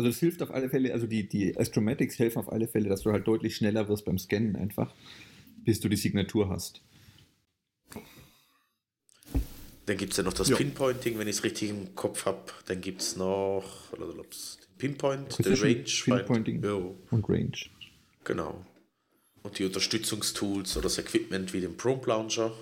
Also 0.00 0.08
es 0.08 0.18
hilft 0.18 0.40
auf 0.40 0.50
alle 0.50 0.70
Fälle, 0.70 0.94
also 0.94 1.06
die, 1.06 1.28
die 1.28 1.58
Astromatics 1.58 2.18
helfen 2.18 2.38
auf 2.38 2.50
alle 2.50 2.66
Fälle, 2.66 2.88
dass 2.88 3.02
du 3.02 3.12
halt 3.12 3.26
deutlich 3.28 3.54
schneller 3.56 3.86
wirst 3.86 4.06
beim 4.06 4.18
Scannen 4.18 4.56
einfach, 4.56 4.94
bis 5.62 5.78
du 5.78 5.90
die 5.90 5.96
Signatur 5.96 6.48
hast. 6.48 6.80
Dann 9.84 9.98
gibt 9.98 10.12
es 10.12 10.16
ja 10.16 10.22
noch 10.24 10.32
das 10.32 10.48
Ja. 10.48 10.56
Pinpointing, 10.56 11.18
wenn 11.18 11.28
ich 11.28 11.36
es 11.36 11.44
richtig 11.44 11.68
im 11.68 11.94
Kopf 11.94 12.24
habe. 12.24 12.40
Dann 12.64 12.80
gibt 12.80 13.02
es 13.02 13.16
noch 13.16 13.90
den 13.92 14.24
Pinpoint, 14.78 15.38
den 15.44 15.52
Range. 15.52 15.84
Pinpointing. 15.84 16.64
Ja, 16.64 16.80
Und 17.10 17.28
Range. 17.28 17.52
genau. 18.24 18.64
Und 19.42 19.58
die 19.58 19.66
Unterstützungstools 19.66 20.78
oder 20.78 20.84
das 20.84 20.96
Equipment 20.96 21.52
wie 21.52 21.60
den 21.60 21.76
Probe 21.76 22.08
Launcher. 22.08 22.54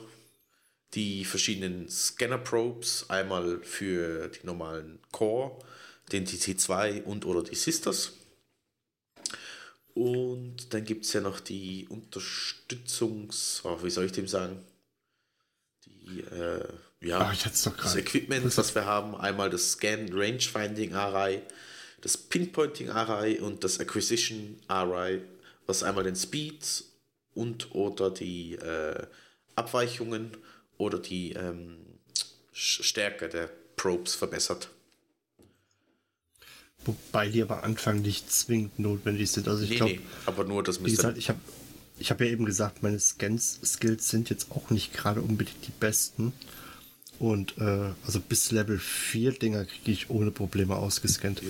Die 0.95 1.25
verschiedenen 1.25 1.89
Scanner-Probes, 1.89 3.11
einmal 3.11 3.61
für 3.63 4.27
die 4.27 4.45
normalen 4.45 4.99
Core, 5.13 5.57
den 6.13 6.27
TT2 6.27 7.05
und 7.05 7.25
oder 7.25 7.43
die 7.43 7.55
Sisters. 7.55 8.13
Und 9.95 10.73
dann 10.73 10.85
gibt 10.85 11.05
es 11.05 11.13
ja 11.13 11.21
noch 11.21 11.41
die 11.41 11.87
Unterstützungs... 11.89 13.63
Oh, 13.65 13.79
wie 13.83 13.91
soll 13.91 14.05
ich 14.05 14.13
dem 14.13 14.29
sagen? 14.29 14.65
Die, 15.85 16.21
äh, 16.21 16.69
ja, 17.01 17.33
das. 17.45 17.97
Equipment, 17.97 18.57
was 18.57 18.75
wir 18.75 18.85
haben, 18.85 19.17
einmal 19.17 19.51
das 19.51 19.73
Scan 19.73 20.09
Range 20.13 20.41
Finding 20.41 20.95
Array, 20.95 21.43
das 22.01 22.17
Pinpointing 22.17 22.91
Array 22.91 23.39
und 23.41 23.65
das 23.65 23.81
Acquisition 23.81 24.61
Array, 24.69 25.23
was 25.67 25.83
einmal 25.83 26.05
den 26.05 26.17
Speed 26.17 26.85
und 27.35 27.75
oder 27.75 28.11
die 28.11 28.55
äh, 28.55 29.07
Abweichungen 29.55 30.37
oder 30.77 30.99
die 30.99 31.33
ähm, 31.33 31.79
Stärke 32.53 33.29
der 33.29 33.51
Probes 33.77 34.15
verbessert. 34.15 34.71
Wobei 36.89 37.29
die 37.29 37.43
aber 37.43 37.59
am 37.59 37.71
Anfang 37.73 38.03
nicht 38.03 38.33
zwingend 38.33 38.79
notwendig 38.81 39.31
sind. 39.31 39.47
Also 39.47 39.63
ich 39.63 39.71
Nee, 39.71 39.77
glaube, 39.77 39.93
nee, 39.93 40.01
aber 40.27 40.45
nur 40.45 40.63
das 40.65 40.85
wie 40.85 40.91
gesagt, 40.91 41.17
ich 41.19 41.29
habe 41.29 41.39
ich 42.01 42.11
hab 42.11 42.21
ja 42.21 42.27
eben 42.27 42.45
gesagt, 42.45 42.83
meine 42.83 42.99
Scans-Skills 42.99 44.09
sind 44.09 44.31
jetzt 44.31 44.51
auch 44.51 44.71
nicht 44.71 44.93
gerade 44.95 45.21
unbedingt 45.23 45.67
die 45.67 45.73
besten. 45.79 46.33
Und 47.19 47.59
äh, 47.59 47.91
also 48.07 48.21
bis 48.21 48.51
Level 48.53 48.79
4 48.79 49.33
Dinger 49.33 49.65
kriege 49.65 49.91
ich 49.93 50.09
ohne 50.11 50.31
Probleme 50.31 50.77
ausgescannt. 50.77 51.43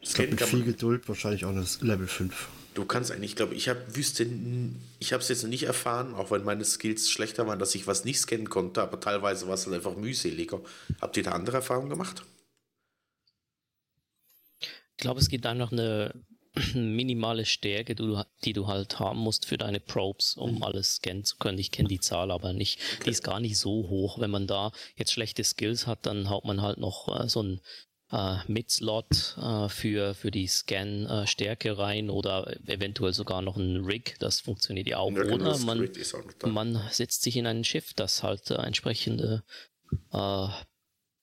Ich 0.00 0.14
glaube, 0.14 0.30
mit 0.32 0.42
viel 0.42 0.64
Geduld 0.64 1.08
wahrscheinlich 1.08 1.44
auch 1.44 1.54
das 1.54 1.80
Level 1.80 2.06
5. 2.08 2.48
Du 2.74 2.84
kannst 2.84 3.10
eigentlich, 3.10 3.30
ich 3.30 3.36
glaube, 3.36 3.54
ich 3.54 3.68
habe 3.68 3.80
wüsste, 3.96 4.24
n- 4.24 4.76
ich 4.98 5.12
habe 5.12 5.22
es 5.22 5.28
jetzt 5.28 5.42
noch 5.44 5.48
nicht 5.48 5.62
erfahren, 5.62 6.14
auch 6.14 6.30
wenn 6.30 6.44
meine 6.44 6.64
Skills 6.64 7.08
schlechter 7.10 7.46
waren, 7.46 7.58
dass 7.58 7.74
ich 7.74 7.86
was 7.86 8.04
nicht 8.04 8.20
scannen 8.20 8.50
konnte, 8.50 8.82
aber 8.82 9.00
teilweise 9.00 9.46
war 9.46 9.54
es 9.54 9.64
halt 9.66 9.76
einfach 9.76 9.96
mühseliger. 9.96 10.60
Habt 11.00 11.16
ihr 11.16 11.22
da 11.22 11.32
andere 11.32 11.56
Erfahrungen 11.58 11.88
gemacht? 11.88 12.22
Ich 14.96 15.02
glaube, 15.02 15.20
es 15.20 15.28
gibt 15.28 15.44
einfach 15.44 15.72
eine 15.72 16.14
minimale 16.74 17.44
Stärke, 17.44 17.94
die 17.94 18.52
du, 18.52 18.66
halt 18.66 18.98
haben 18.98 19.18
musst 19.18 19.44
für 19.44 19.58
deine 19.58 19.78
Probes, 19.78 20.36
um 20.36 20.62
alles 20.62 20.96
scannen 20.96 21.24
zu 21.24 21.36
können. 21.36 21.58
Ich 21.58 21.70
kenne 21.70 21.88
die 21.88 22.00
Zahl 22.00 22.30
aber 22.30 22.52
nicht. 22.54 22.80
Die 23.04 23.10
ist 23.10 23.22
gar 23.22 23.40
nicht 23.40 23.58
so 23.58 23.88
hoch. 23.88 24.18
Wenn 24.18 24.30
man 24.30 24.46
da 24.46 24.72
jetzt 24.96 25.12
schlechte 25.12 25.44
Skills 25.44 25.86
hat, 25.86 26.06
dann 26.06 26.30
haut 26.30 26.44
man 26.44 26.62
halt 26.62 26.78
noch 26.78 27.20
äh, 27.20 27.28
so 27.28 27.42
ein 27.42 27.60
äh, 28.10 28.36
Mid-Slot 28.46 29.36
äh, 29.36 29.68
für, 29.68 30.14
für 30.14 30.30
die 30.30 30.46
Scan-Stärke 30.46 31.76
rein 31.76 32.08
oder 32.08 32.56
eventuell 32.66 33.12
sogar 33.12 33.42
noch 33.42 33.56
ein 33.56 33.84
Rig. 33.84 34.16
Das 34.20 34.40
funktioniert 34.40 34.86
ja 34.86 34.98
auch. 34.98 35.12
Ja, 35.12 35.24
genau, 35.24 35.34
oder 35.34 35.58
man, 35.58 35.90
man 36.46 36.82
setzt 36.90 37.22
sich 37.22 37.36
in 37.36 37.46
ein 37.46 37.64
Schiff, 37.64 37.92
das 37.94 38.22
halt 38.22 38.50
äh, 38.50 38.54
entsprechende 38.54 39.42
äh, 40.12 40.48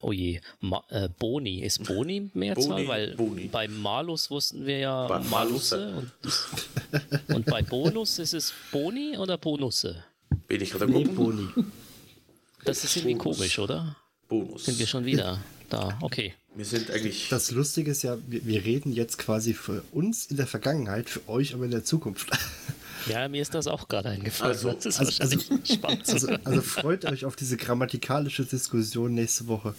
Oh 0.04 0.12
je, 0.12 0.40
Ma 0.60 0.84
äh, 0.90 1.08
Boni. 1.18 1.62
Ist 1.64 1.84
Boni 1.86 2.30
Mehrzahl? 2.34 2.68
Boni, 2.68 2.88
Weil 2.88 3.16
Boni. 3.16 3.48
bei 3.52 3.68
Malus 3.68 4.30
wussten 4.30 4.66
wir 4.66 4.80
ja 4.80 5.08
Bei 5.08 5.20
Malusse. 5.20 5.96
Und, 5.96 7.36
und 7.36 7.46
bei 7.46 7.62
Bonus 7.62 8.20
ist 8.20 8.34
es 8.34 8.54
Boni 8.72 9.18
oder 9.18 9.38
Bonusse? 9.38 10.04
Bin 10.48 10.62
ich 10.62 10.72
gerade 10.72 10.92
Nee? 10.92 11.06
Boni. 11.06 11.48
Das 12.66 12.84
ist 12.84 12.96
irgendwie 12.98 13.16
Bonus. 13.16 13.38
komisch, 13.38 13.60
oder? 13.60 13.96
Bonus. 14.28 14.66
Sind 14.66 14.78
wir 14.80 14.88
schon 14.88 15.06
wieder 15.06 15.40
da? 15.70 15.98
Okay. 16.02 16.34
Wir 16.56 16.66
sind 16.66 16.92
eigentlich. 16.92 17.30
Das 17.30 17.52
Lustige 17.52 17.92
ist 17.92 18.04
ja, 18.04 18.18
wir, 18.28 18.46
wir 18.46 18.64
reden 18.64 18.92
jetzt 18.94 19.18
quasi 19.18 19.54
für 19.54 19.84
uns 19.92 20.26
in 20.28 20.38
der 20.38 20.48
Vergangenheit, 20.48 21.10
für 21.10 21.28
euch 21.30 21.54
aber 21.54 21.66
in 21.66 21.72
der 21.72 21.84
Zukunft. 21.84 22.30
Ja, 23.08 23.28
mir 23.28 23.42
ist 23.42 23.54
das 23.54 23.68
auch 23.68 23.88
gerade 23.88 24.10
eingefallen. 24.10 24.54
Also- 24.54 24.72
das 24.74 24.86
ist 25.00 25.22
also- 25.22 25.40
spannend. 25.66 26.08
Also, 26.10 26.28
also 26.44 26.62
freut 26.62 27.06
euch 27.06 27.26
auf 27.26 27.36
diese 27.36 27.58
grammatikalische 27.58 28.46
Diskussion 28.46 29.14
nächste 29.14 29.48
Woche. 29.48 29.76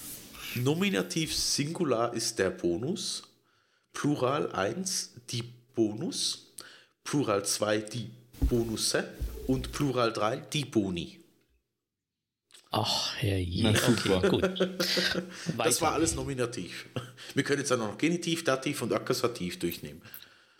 Nominativ 0.56 1.34
Singular 1.34 2.12
ist 2.14 2.38
der 2.38 2.50
Bonus. 2.50 3.24
Plural 3.92 4.52
1 4.52 5.10
die 5.30 5.42
Bonus. 5.74 6.52
Plural 7.04 7.44
2 7.44 7.78
die 7.78 8.10
Bonusse. 8.40 9.08
Und 9.46 9.72
Plural 9.72 10.12
3 10.12 10.36
die 10.38 10.64
Boni. 10.64 11.20
Ach, 12.70 13.14
herrje. 13.18 13.62
Na, 13.64 13.78
super. 13.78 14.16
Okay, 14.18 14.28
gut. 14.30 14.42
Das 15.46 15.56
Weiter. 15.58 15.80
war 15.82 15.92
alles 15.92 16.14
nominativ. 16.14 16.86
Wir 17.34 17.44
können 17.44 17.60
jetzt 17.60 17.70
dann 17.70 17.78
noch 17.78 17.96
Genitiv, 17.98 18.42
Dativ 18.42 18.82
und 18.82 18.92
Akkusativ 18.92 19.58
durchnehmen. 19.60 20.02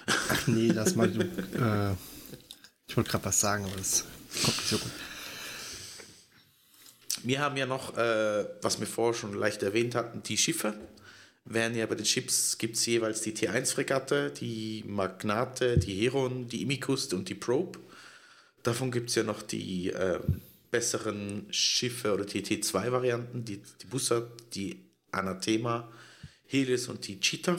Ach 0.06 0.46
nee, 0.46 0.68
lass 0.68 0.94
mal. 0.94 1.08
Du, 1.10 1.20
äh, 1.22 1.94
ich 2.86 2.96
wollte 2.96 3.10
gerade 3.10 3.24
was 3.24 3.40
sagen, 3.40 3.64
aber 3.64 3.76
das 3.76 4.04
kommt 4.44 4.56
nicht 4.56 4.68
so 4.68 4.78
gut. 4.78 4.92
Wir 7.22 7.40
haben 7.40 7.56
ja 7.56 7.64
noch, 7.64 7.96
äh, 7.96 8.44
was 8.60 8.78
wir 8.80 8.86
vorher 8.86 9.14
schon 9.14 9.34
leicht 9.34 9.62
erwähnt 9.62 9.94
hatten, 9.94 10.22
die 10.22 10.36
Schiffe. 10.36 10.74
Während 11.46 11.76
ja 11.76 11.86
bei 11.86 11.94
den 11.94 12.04
Chips 12.04 12.56
gibt 12.58 12.76
es 12.76 12.86
jeweils 12.86 13.20
die 13.20 13.32
T1-Fregatte, 13.32 14.30
die 14.30 14.84
Magnate, 14.86 15.78
die 15.78 15.94
Heron, 16.00 16.48
die 16.48 16.62
Imikust 16.62 17.14
und 17.14 17.28
die 17.28 17.34
Probe. 17.34 17.78
Davon 18.62 18.90
gibt 18.90 19.10
es 19.10 19.16
ja 19.16 19.22
noch 19.22 19.42
die 19.42 19.88
ähm, 19.88 20.40
besseren 20.70 21.46
Schiffe 21.50 22.14
oder 22.14 22.24
die 22.24 22.42
T2-Varianten, 22.42 23.44
die, 23.44 23.58
die 23.58 23.86
Bussard, 23.86 24.30
die 24.54 24.84
Anathema, 25.12 25.90
Helios 26.46 26.88
und 26.88 27.06
die 27.06 27.20
Cheetah. 27.20 27.58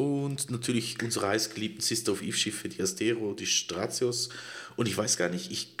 Und 0.00 0.50
natürlich 0.50 1.02
unsere 1.02 1.28
heißgeliebten 1.28 1.82
Sister 1.82 2.12
of 2.12 2.22
Eve-Schiffe, 2.22 2.68
die 2.70 2.80
Astero, 2.80 3.34
die 3.34 3.44
Stratios. 3.46 4.30
Und 4.76 4.88
ich 4.88 4.96
weiß 4.96 5.18
gar 5.18 5.28
nicht, 5.28 5.50
ich 5.50 5.76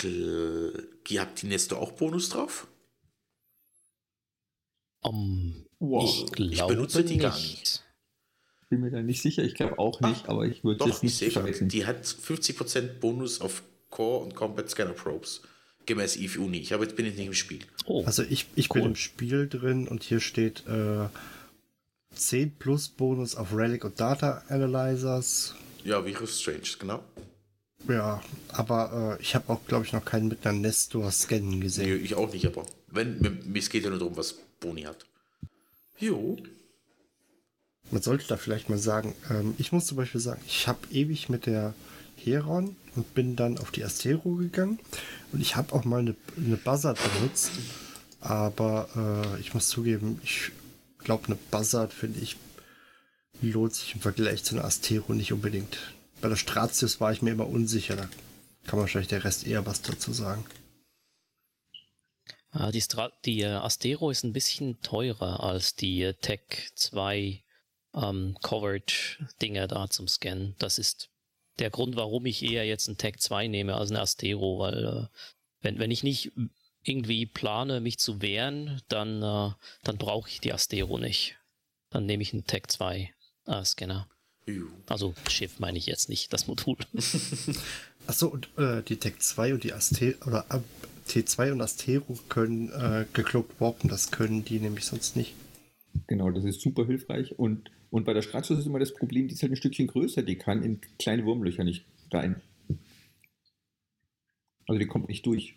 habt 1.18 1.40
die 1.42 1.46
Nestor 1.46 1.78
auch 1.78 1.92
Bonus 1.92 2.28
drauf? 2.28 2.66
Um, 5.02 5.64
Wow. 5.78 6.04
ich 6.26 6.32
glaube 6.32 6.74
benutze 6.74 7.02
die 7.02 7.14
nicht. 7.14 7.22
gar 7.22 7.34
nicht. 7.34 7.82
Bin 8.68 8.80
mir 8.82 8.90
da 8.90 9.02
nicht 9.02 9.22
sicher, 9.22 9.42
ich 9.42 9.54
glaube 9.54 9.78
auch 9.78 10.00
nicht, 10.02 10.28
aber 10.28 10.44
ich 10.44 10.62
würde 10.62 10.78
Doch, 10.80 10.86
jetzt 10.88 11.02
ich 11.02 11.20
nicht 11.22 11.32
vergessen. 11.32 11.68
Die 11.68 11.86
hat 11.86 12.04
50% 12.04 12.98
Bonus 13.00 13.40
auf 13.40 13.62
Core 13.88 14.22
und 14.24 14.34
Combat 14.34 14.68
Scanner 14.68 14.92
Probes. 14.92 15.40
Gemäß 15.86 16.16
Eve 16.18 16.40
Uni. 16.40 16.58
Ich 16.58 16.72
habe 16.74 16.84
jetzt 16.84 16.94
bin 16.94 17.06
ich 17.06 17.16
nicht 17.16 17.26
im 17.26 17.32
Spiel. 17.34 17.60
Oh, 17.86 18.04
Also 18.04 18.22
ich, 18.22 18.46
ich 18.54 18.68
bin 18.68 18.82
Cool. 18.82 18.88
im 18.90 18.96
Spiel 18.96 19.48
drin 19.48 19.88
und 19.88 20.02
hier 20.04 20.20
steht 20.20 20.66
äh, 20.66 21.08
10 22.14 22.56
plus 22.58 22.88
Bonus 22.88 23.34
auf 23.36 23.54
Relic 23.54 23.84
und 23.84 23.98
Data 24.00 24.42
Analyzers. 24.48 25.54
Ja, 25.84 26.04
Virus 26.04 26.40
Strange, 26.40 26.60
genau. 26.78 27.02
Ja, 27.88 28.22
aber 28.48 29.16
äh, 29.18 29.22
ich 29.22 29.34
habe 29.34 29.50
auch, 29.52 29.60
glaube 29.66 29.86
ich, 29.86 29.92
noch 29.92 30.04
keinen 30.04 30.28
mit 30.28 30.46
einer 30.46 30.58
Nestor 30.58 31.10
scannen 31.10 31.50
Nee, 31.50 31.60
gesehen. 31.60 32.04
ich 32.04 32.14
auch 32.14 32.32
nicht, 32.32 32.46
aber 32.46 32.66
wenn, 32.88 33.20
mir, 33.20 33.60
geht 33.62 33.84
ja 33.84 33.90
nur 33.90 33.98
darum, 33.98 34.16
was 34.16 34.34
Boni 34.60 34.82
hat. 34.82 35.06
Jo. 35.98 36.36
Man 37.90 38.02
sollte 38.02 38.26
da 38.28 38.36
vielleicht 38.36 38.68
mal 38.68 38.78
sagen, 38.78 39.14
ähm, 39.30 39.54
ich 39.58 39.72
muss 39.72 39.86
zum 39.86 39.96
Beispiel 39.96 40.20
sagen, 40.20 40.40
ich 40.46 40.68
habe 40.68 40.78
ewig 40.90 41.28
mit 41.28 41.46
der 41.46 41.74
Heron 42.16 42.76
und 42.96 43.14
bin 43.14 43.34
dann 43.36 43.56
auf 43.58 43.70
die 43.70 43.82
Astero 43.82 44.34
gegangen 44.34 44.78
und 45.32 45.40
ich 45.40 45.56
habe 45.56 45.72
auch 45.72 45.84
mal 45.84 46.00
eine, 46.00 46.14
eine 46.36 46.56
Buzzard 46.56 46.98
benutzt, 47.14 47.50
aber 48.20 48.88
äh, 49.36 49.40
ich 49.40 49.54
muss 49.54 49.68
zugeben, 49.68 50.20
ich 50.22 50.52
glaube, 51.04 51.26
eine 51.26 51.36
Buzzard 51.50 51.92
finde 51.92 52.20
ich 52.20 52.36
lohnt 53.42 53.74
sich 53.74 53.94
im 53.94 54.00
Vergleich 54.00 54.44
zu 54.44 54.54
einer 54.54 54.64
Astero 54.64 55.14
nicht 55.14 55.32
unbedingt. 55.32 55.78
Bei 56.20 56.28
der 56.28 56.36
Stratius 56.36 57.00
war 57.00 57.12
ich 57.12 57.22
mir 57.22 57.30
immer 57.30 57.48
unsicher, 57.48 57.96
da 57.96 58.08
kann 58.66 58.78
wahrscheinlich 58.78 59.08
der 59.08 59.24
Rest 59.24 59.46
eher 59.46 59.64
was 59.64 59.82
dazu 59.82 60.12
sagen. 60.12 60.44
Ah, 62.52 62.70
die, 62.72 62.80
Stra 62.80 63.12
die 63.24 63.42
äh, 63.42 63.46
Astero 63.46 64.10
ist 64.10 64.24
ein 64.24 64.32
bisschen 64.32 64.80
teurer 64.82 65.42
als 65.42 65.76
die 65.76 66.02
äh, 66.02 66.14
Tech 66.14 66.72
2 66.74 67.42
ähm, 67.94 68.36
Coverage-Dinge 68.42 69.68
da 69.68 69.88
zum 69.88 70.08
Scannen. 70.08 70.56
Das 70.58 70.78
ist 70.78 71.10
der 71.60 71.70
Grund, 71.70 71.94
warum 71.94 72.26
ich 72.26 72.42
eher 72.42 72.66
jetzt 72.66 72.88
einen 72.88 72.98
Tag 72.98 73.20
2 73.20 73.46
nehme 73.46 73.76
als 73.76 73.90
eine 73.90 74.00
Astero, 74.00 74.58
weil 74.58 74.84
äh, 74.84 75.06
wenn, 75.60 75.78
wenn 75.78 75.90
ich 75.92 76.02
nicht 76.02 76.32
irgendwie 76.82 77.26
plane, 77.26 77.80
mich 77.80 77.98
zu 77.98 78.22
wehren, 78.22 78.80
dann, 78.88 79.22
äh, 79.22 79.52
dann 79.84 79.98
brauche 79.98 80.28
ich 80.28 80.40
die 80.40 80.52
Astero 80.52 80.98
nicht. 80.98 81.36
Dann 81.90 82.06
nehme 82.06 82.22
ich 82.22 82.32
einen 82.32 82.46
Tag 82.46 82.70
2 82.70 83.12
äh, 83.46 83.64
Scanner. 83.64 84.08
Also 84.86 85.14
Schiff 85.28 85.60
meine 85.60 85.78
ich 85.78 85.86
jetzt 85.86 86.08
nicht, 86.08 86.32
das 86.32 86.46
Modul. 86.46 86.76
Achso, 88.06 88.28
und 88.28 88.48
äh, 88.56 88.82
die 88.82 88.96
Tech 88.96 89.18
2 89.18 89.54
und 89.54 89.64
die 89.64 89.72
Astero 89.72 90.26
oder 90.26 90.44
äh, 90.50 90.60
T2 91.08 91.52
und 91.52 91.60
Astero 91.60 92.18
können 92.28 92.70
äh, 92.70 93.04
gecloakt 93.12 93.60
warpen, 93.60 93.88
das 93.88 94.10
können 94.10 94.44
die 94.44 94.58
nämlich 94.58 94.84
sonst 94.84 95.16
nicht. 95.16 95.34
Genau, 96.06 96.30
das 96.30 96.44
ist 96.44 96.60
super 96.60 96.86
hilfreich. 96.86 97.38
Und, 97.38 97.70
und 97.90 98.04
bei 98.04 98.12
der 98.12 98.22
Stratos 98.22 98.58
ist 98.58 98.66
immer 98.66 98.78
das 98.78 98.94
Problem, 98.94 99.28
die 99.28 99.34
ist 99.34 99.42
halt 99.42 99.52
ein 99.52 99.56
Stückchen 99.56 99.88
größer, 99.88 100.22
die 100.22 100.36
kann 100.36 100.62
in 100.62 100.80
kleine 100.98 101.24
Wurmlöcher 101.24 101.64
nicht 101.64 101.84
rein. 102.12 102.40
Also 104.66 104.78
die 104.78 104.86
kommt 104.86 105.08
nicht 105.08 105.26
durch. 105.26 105.54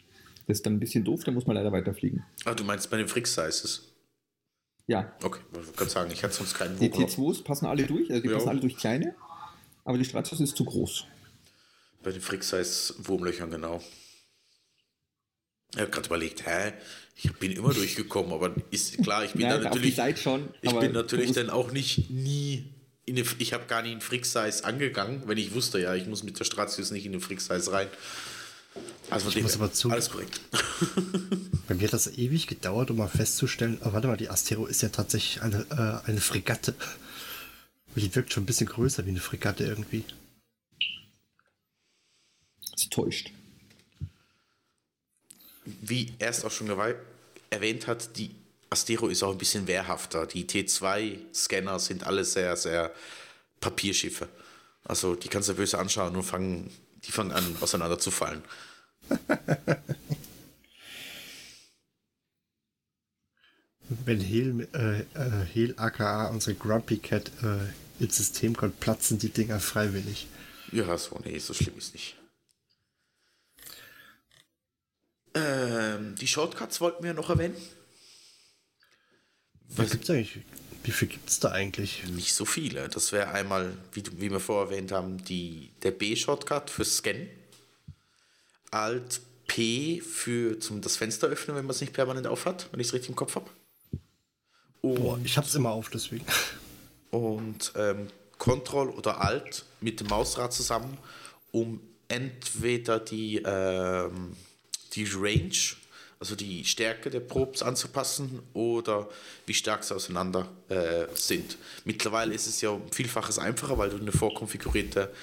Das 0.48 0.58
ist 0.58 0.66
dann 0.66 0.74
ein 0.74 0.80
bisschen 0.80 1.04
doof, 1.04 1.24
da 1.24 1.32
muss 1.32 1.46
man 1.48 1.56
leider 1.56 1.72
weiterfliegen. 1.72 2.24
Ah, 2.46 2.54
du 2.54 2.64
meinst 2.64 2.90
bei 2.90 2.98
den 2.98 3.08
Frix-Sizes? 3.08 3.94
Ja. 4.88 5.14
Okay, 5.24 5.40
ich 5.70 5.76
kann 5.76 5.88
sagen, 5.90 6.12
ich 6.12 6.24
hatte 6.24 6.34
sonst 6.34 6.56
keinen 6.56 6.78
Die 6.78 6.90
T2s 6.90 7.44
passen 7.44 7.66
alle 7.66 7.86
durch, 7.86 8.10
also 8.12 8.22
die 8.22 8.28
Ja. 8.28 8.36
passen 8.36 8.50
alle 8.50 8.60
durch 8.60 8.76
kleine, 8.76 9.16
aber 9.86 9.98
die 9.98 10.04
Stratos 10.06 10.42
ist 10.42 10.58
zu 10.58 10.66
groß. 10.66 11.06
Bei 12.04 12.12
den 12.12 12.20
Frix-Size-Wurmlöchern, 12.22 13.50
genau. 13.50 13.82
Ich 15.74 15.80
habe 15.80 15.90
gerade 15.90 16.08
überlegt, 16.08 16.46
hä? 16.46 16.74
Ich 17.16 17.32
bin 17.40 17.54
immer 17.54 17.74
durchgekommen, 17.74 18.34
aber 18.34 18.54
ist 18.72 19.02
klar, 19.02 19.24
ich 19.24 19.32
bin 19.32 19.42
Ja, 19.44 19.58
da 19.58 19.70
natürlich. 19.70 19.96
Schon, 20.22 20.50
ich 20.62 20.74
bin 20.78 20.92
natürlich 20.92 21.32
dann 21.32 21.50
auch 21.50 21.72
nicht 21.72 22.10
nie 22.10 22.74
in 23.06 23.18
eine, 23.18 23.26
ich 23.40 23.54
habe 23.54 23.66
gar 23.66 23.82
nie 23.82 23.92
in 23.94 24.02
Frix-Size 24.02 24.64
angegangen, 24.66 25.24
wenn 25.28 25.38
ich 25.38 25.54
wusste, 25.54 25.80
ja, 25.80 25.96
ich 25.96 26.08
muss 26.08 26.24
mit 26.24 26.40
der 26.40 26.46
Stratius 26.46 26.92
nicht 26.92 27.06
in 27.06 27.14
den 27.14 27.22
Frix-Size 27.22 27.72
rein. 27.72 27.88
Also 29.10 29.30
Ich 29.30 29.42
muss 29.44 29.56
aber 29.56 29.72
zu- 29.72 29.90
alles 29.92 30.10
korrekt. 30.10 30.40
Bei 31.68 31.76
mir 31.76 31.86
hat 31.88 31.94
das 31.94 32.18
ewig 32.18 32.48
gedauert, 32.48 32.90
um 32.92 32.98
mal 32.98 33.08
festzustellen, 33.08 33.80
oh, 33.84 33.94
warte 33.94 34.08
mal, 34.08 34.18
die 34.18 34.30
Astero 34.30 34.66
ist 34.66 34.82
ja 34.82 34.90
tatsächlich 34.90 35.42
eine, 35.42 35.66
äh, 36.06 36.08
eine 36.10 36.22
Fregatte. 36.22 36.74
Die 37.96 38.14
wirkt 38.16 38.34
schon 38.34 38.44
ein 38.44 38.48
bisschen 38.48 38.68
größer 38.68 39.06
wie 39.06 39.10
eine 39.12 39.20
Fregatte 39.20 39.66
irgendwie. 39.66 40.04
Sie 42.76 42.90
täuscht. 42.90 43.32
Wie 45.66 46.14
erst 46.20 46.44
auch 46.44 46.52
schon 46.52 46.70
erwähnt 47.50 47.88
hat, 47.88 48.18
die 48.18 48.32
Astero 48.70 49.08
ist 49.08 49.22
auch 49.24 49.32
ein 49.32 49.38
bisschen 49.38 49.68
wehrhafter. 49.68 50.26
Die 50.26 50.46
T2-Scanner 50.46 51.80
sind 51.80 52.04
alle 52.06 52.26
sehr, 52.26 52.58
sehr 52.58 52.92
Papierschiffe. 53.60 54.28
Also 54.84 55.16
die 55.16 55.28
kannst 55.30 55.48
du 55.50 55.54
böse 55.54 55.78
anschauen 55.78 56.16
und 56.16 56.24
fangen, 56.24 56.72
die 57.06 57.12
fangen 57.12 57.32
an, 57.32 57.58
auseinander 57.62 58.00
zu 58.00 58.12
fallen. 58.12 58.44
Wenn 64.06 64.20
Hel, 64.20 64.68
äh, 64.74 65.02
äh, 65.20 65.46
Hel 65.46 65.74
aka 65.78 66.28
unsere 66.28 66.56
Grumpy 66.56 66.98
Cat 66.98 67.32
äh, 67.44 67.60
ins 68.04 68.18
System 68.18 68.56
kommt, 68.56 68.80
platzen 68.80 69.20
die 69.20 69.30
Dinger 69.30 69.60
freiwillig. 69.60 70.28
Ja, 70.72 70.98
so, 70.98 71.20
nee, 71.24 71.38
so 71.38 71.54
schlimm 71.54 71.78
ist 71.78 71.94
nicht. 71.94 72.16
Ähm, 75.36 76.16
die 76.16 76.28
Shortcuts 76.28 76.80
wollten 76.82 77.04
wir 77.04 77.14
noch 77.14 77.30
erwähnen. 77.30 77.56
Was 79.70 79.92
gibt's 79.92 80.10
eigentlich? 80.10 80.44
Wie 80.84 80.92
viel 80.92 81.08
gibt's 81.08 81.40
da 81.40 81.52
eigentlich? 81.52 82.04
Nicht 82.08 82.34
so 82.34 82.46
viele. 82.46 82.90
Das 82.90 83.12
wäre 83.12 83.30
einmal, 83.30 83.78
wie, 83.94 84.04
wie 84.18 84.32
wir 84.32 84.40
vorher 84.40 84.72
erwähnt 84.72 84.92
haben, 84.92 85.24
die, 85.24 85.72
der 85.82 85.92
B-Shortcut 85.92 86.70
für 86.70 86.84
Scan. 86.84 87.28
Alt 88.72 89.22
P 89.48 90.02
für 90.02 90.60
zum 90.60 90.82
das 90.82 90.98
Fenster 90.98 91.28
öffnen, 91.28 91.56
wenn 91.56 91.66
man 91.66 91.72
es 91.72 91.82
nicht 91.82 91.94
permanent 91.94 92.28
aufhat, 92.28 92.68
wenn 92.72 92.80
ich 92.80 92.88
es 92.88 92.94
richtig 92.94 93.10
im 93.10 93.16
Kopf 93.16 93.36
habe. 93.36 93.50
Boah, 94.82 95.20
ich 95.24 95.38
hab's 95.38 95.56
immer 95.56 95.72
auf, 95.72 95.90
deswegen. 95.90 96.26
Und 97.12 97.72
ähm, 97.76 98.08
Control 98.38 98.90
oder 98.90 99.22
Alt 99.22 99.64
mit 99.80 100.00
dem 100.00 100.08
Mausrad 100.08 100.52
zusammen, 100.52 100.98
um 101.52 101.80
entweder 102.08 103.00
die, 103.00 103.38
ähm, 103.38 104.36
die 104.94 105.08
Range, 105.14 105.54
also 106.24 106.38
die 106.38 106.64
Stärke 106.64 107.10
der 107.10 107.20
Probes 107.20 107.62
anzupassen 107.62 108.42
oder 108.54 109.10
wie 109.46 109.54
stark 109.54 109.84
sie 109.84 109.94
auseinander 109.94 110.48
äh, 110.70 111.06
sind. 111.16 111.58
Mittlerweile 111.84 112.34
ist 112.34 112.48
es 112.48 112.62
ja 112.62 112.80
Vielfaches 112.92 113.40
einfacher, 113.40 113.78
weil 113.78 113.90
du 113.90 113.98
eine 113.98 114.14
vorkonfigurierte 114.14 115.14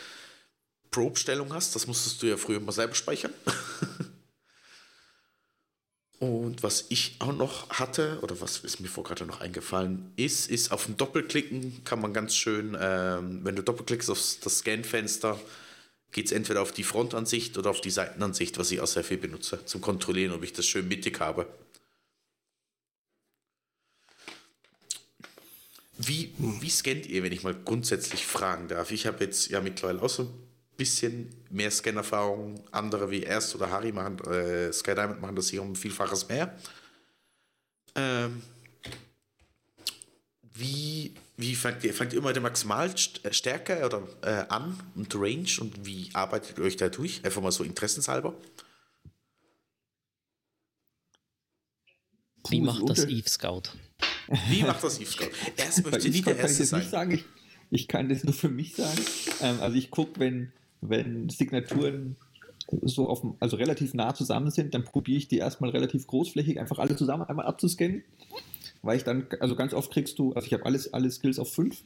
Probe-Stellung 0.90 1.54
hast. 1.54 1.74
Das 1.74 1.86
musstest 1.86 2.22
du 2.22 2.26
ja 2.26 2.36
früher 2.36 2.60
mal 2.60 2.72
selber 2.72 2.94
speichern. 2.94 3.32
Und 6.18 6.62
was 6.62 6.84
ich 6.90 7.16
auch 7.18 7.32
noch 7.32 7.70
hatte, 7.70 8.18
oder 8.20 8.38
was 8.42 8.58
ist 8.58 8.80
mir 8.80 8.88
vor 8.88 9.04
gerade 9.04 9.24
noch 9.24 9.40
eingefallen 9.40 10.12
ist, 10.16 10.50
ist 10.50 10.70
auf 10.70 10.84
dem 10.84 10.98
Doppelklicken 10.98 11.82
kann 11.84 12.02
man 12.02 12.12
ganz 12.12 12.34
schön, 12.34 12.76
ähm, 12.78 13.40
wenn 13.42 13.56
du 13.56 13.62
doppelklickst 13.62 14.10
auf 14.10 14.36
das 14.44 14.58
Scan-Fenster, 14.58 15.40
geht 16.12 16.26
es 16.26 16.32
entweder 16.32 16.62
auf 16.62 16.72
die 16.72 16.84
Frontansicht 16.84 17.56
oder 17.56 17.70
auf 17.70 17.80
die 17.80 17.90
Seitenansicht, 17.90 18.58
was 18.58 18.70
ich 18.70 18.80
auch 18.80 18.86
sehr 18.86 19.04
viel 19.04 19.18
benutze, 19.18 19.64
zum 19.64 19.80
Kontrollieren, 19.80 20.32
ob 20.32 20.42
ich 20.42 20.52
das 20.52 20.66
schön 20.66 20.88
mittig 20.88 21.20
habe. 21.20 21.46
Wie, 25.98 26.32
wie 26.38 26.70
scannt 26.70 27.06
ihr, 27.06 27.22
wenn 27.22 27.32
ich 27.32 27.42
mal 27.42 27.54
grundsätzlich 27.54 28.24
fragen 28.24 28.68
darf? 28.68 28.90
Ich 28.90 29.06
habe 29.06 29.22
jetzt 29.22 29.50
ja 29.50 29.60
mittlerweile 29.60 30.00
auch 30.00 30.08
so 30.08 30.22
ein 30.22 30.30
bisschen 30.78 31.28
mehr 31.50 31.70
Scannerfahrung. 31.70 32.64
Andere 32.70 33.10
wie 33.10 33.22
Erst 33.22 33.54
oder 33.54 33.70
Harry 33.70 33.92
machen, 33.92 34.18
äh, 34.20 34.72
Sky 34.72 34.94
Diamond 34.94 35.20
machen 35.20 35.36
das 35.36 35.50
hier 35.50 35.62
um 35.62 35.76
Vielfaches 35.76 36.26
mehr. 36.26 36.58
Ähm, 37.94 38.42
wie 40.54 41.14
wie 41.40 41.54
fangt 41.54 41.82
ihr, 41.84 41.94
fangt 41.94 42.12
ihr 42.12 42.18
immer 42.18 42.28
mit 42.28 42.36
der 42.36 42.42
Maximalstärke 42.42 43.84
oder, 43.84 44.06
äh, 44.22 44.46
an 44.48 44.78
und 44.94 45.14
Range 45.14 45.48
und 45.60 45.86
wie 45.86 46.10
arbeitet 46.12 46.58
ihr 46.58 46.64
euch 46.64 46.76
da 46.76 46.88
durch? 46.88 47.24
Einfach 47.24 47.42
mal 47.42 47.52
so 47.52 47.64
interessenshalber. 47.64 48.34
Wie 52.48 52.60
macht 52.60 52.88
das 52.88 53.04
Eve 53.04 53.28
Scout? 53.28 53.62
Wie 54.48 54.62
macht 54.62 54.82
das 54.82 55.00
Eve 55.00 55.10
Scout? 55.10 55.30
Erst 55.56 55.84
möchte 55.84 56.10
nie 56.10 56.22
der 56.22 56.34
kann 56.34 56.44
ich 56.44 56.50
Erste 56.50 56.62
das 56.62 56.72
nicht 56.72 56.82
sein. 56.82 56.90
sagen. 56.90 57.10
Ich, 57.12 57.24
ich 57.70 57.88
kann 57.88 58.08
das 58.08 58.24
nur 58.24 58.34
für 58.34 58.48
mich 58.48 58.74
sagen. 58.74 59.00
Ähm, 59.40 59.60
also 59.60 59.76
ich 59.76 59.90
gucke, 59.90 60.20
wenn, 60.20 60.52
wenn 60.80 61.28
Signaturen 61.28 62.16
so 62.82 63.08
auf, 63.08 63.24
also 63.40 63.56
relativ 63.56 63.94
nah 63.94 64.14
zusammen 64.14 64.50
sind, 64.50 64.74
dann 64.74 64.84
probiere 64.84 65.18
ich 65.18 65.28
die 65.28 65.38
erstmal 65.38 65.70
relativ 65.70 66.06
großflächig 66.06 66.60
einfach 66.60 66.78
alle 66.78 66.96
zusammen 66.96 67.24
einmal 67.24 67.46
abzuscannen. 67.46 68.04
Weil 68.82 68.96
ich 68.96 69.04
dann, 69.04 69.26
also 69.40 69.56
ganz 69.56 69.74
oft 69.74 69.92
kriegst 69.92 70.18
du, 70.18 70.32
also 70.32 70.46
ich 70.46 70.52
habe 70.52 70.64
alles, 70.64 70.92
alle 70.92 71.10
Skills 71.10 71.38
auf 71.38 71.52
5. 71.52 71.82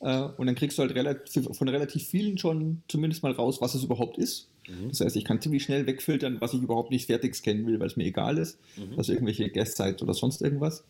Äh, 0.00 0.22
und 0.36 0.46
dann 0.46 0.54
kriegst 0.54 0.78
du 0.78 0.82
halt 0.82 0.94
relativ, 0.94 1.48
von 1.56 1.68
relativ 1.68 2.06
vielen 2.06 2.38
schon 2.38 2.82
zumindest 2.88 3.22
mal 3.22 3.32
raus, 3.32 3.60
was 3.60 3.74
es 3.74 3.84
überhaupt 3.84 4.18
ist. 4.18 4.48
Das 4.88 5.00
heißt, 5.00 5.16
ich 5.16 5.24
kann 5.24 5.40
ziemlich 5.40 5.62
schnell 5.62 5.86
wegfiltern, 5.86 6.40
was 6.40 6.52
ich 6.52 6.60
überhaupt 6.62 6.90
nicht 6.90 7.06
fertig 7.06 7.34
scannen 7.36 7.66
will, 7.66 7.78
weil 7.78 7.86
es 7.86 7.96
mir 7.96 8.04
egal 8.04 8.36
ist. 8.38 8.58
Also 8.96 9.12
irgendwelche 9.12 9.48
Guest-Sites 9.48 10.02
oder 10.02 10.14
sonst 10.14 10.42
irgendwas. 10.42 10.84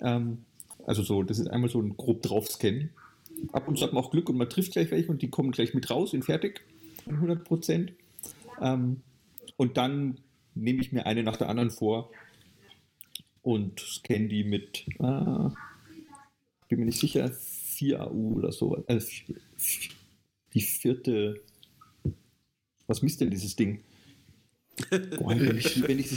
Ähm, 0.00 0.38
also 0.86 1.02
so, 1.02 1.22
das 1.22 1.38
ist 1.38 1.48
einmal 1.48 1.68
so 1.68 1.80
ein 1.80 1.96
grob 1.96 2.22
drauf 2.22 2.48
scannen. 2.48 2.90
Ab 3.52 3.66
und 3.68 3.76
zu 3.78 3.84
hat 3.84 3.92
man 3.92 4.04
auch 4.04 4.10
Glück 4.10 4.28
und 4.28 4.36
man 4.36 4.48
trifft 4.48 4.72
gleich 4.72 4.90
welche 4.90 5.10
und 5.10 5.20
die 5.20 5.28
kommen 5.28 5.50
gleich 5.50 5.74
mit 5.74 5.90
raus 5.90 6.14
in 6.14 6.22
fertig. 6.22 6.62
100 7.06 7.44
Prozent. 7.44 7.92
Ähm, 8.62 9.00
und 9.56 9.76
dann 9.76 10.18
nehme 10.54 10.80
ich 10.80 10.92
mir 10.92 11.06
eine 11.06 11.22
nach 11.22 11.36
der 11.36 11.48
anderen 11.48 11.70
vor 11.70 12.10
und 13.46 13.78
scanne 13.78 14.26
die 14.26 14.42
mit, 14.42 14.84
äh, 14.98 15.50
bin 16.68 16.80
mir 16.80 16.86
nicht 16.86 16.98
sicher, 16.98 17.30
4 17.30 18.00
AU 18.02 18.32
oder 18.38 18.50
so. 18.50 18.84
Also 18.88 19.08
die 20.52 20.60
vierte. 20.60 21.40
Was 22.88 23.02
misst 23.02 23.20
denn 23.20 23.30
dieses 23.30 23.54
Ding? 23.54 23.84
Boah, 25.18 25.30
wenn 25.38 25.56
ich, 25.58 25.80
wenn 25.86 25.98
ich, 26.00 26.10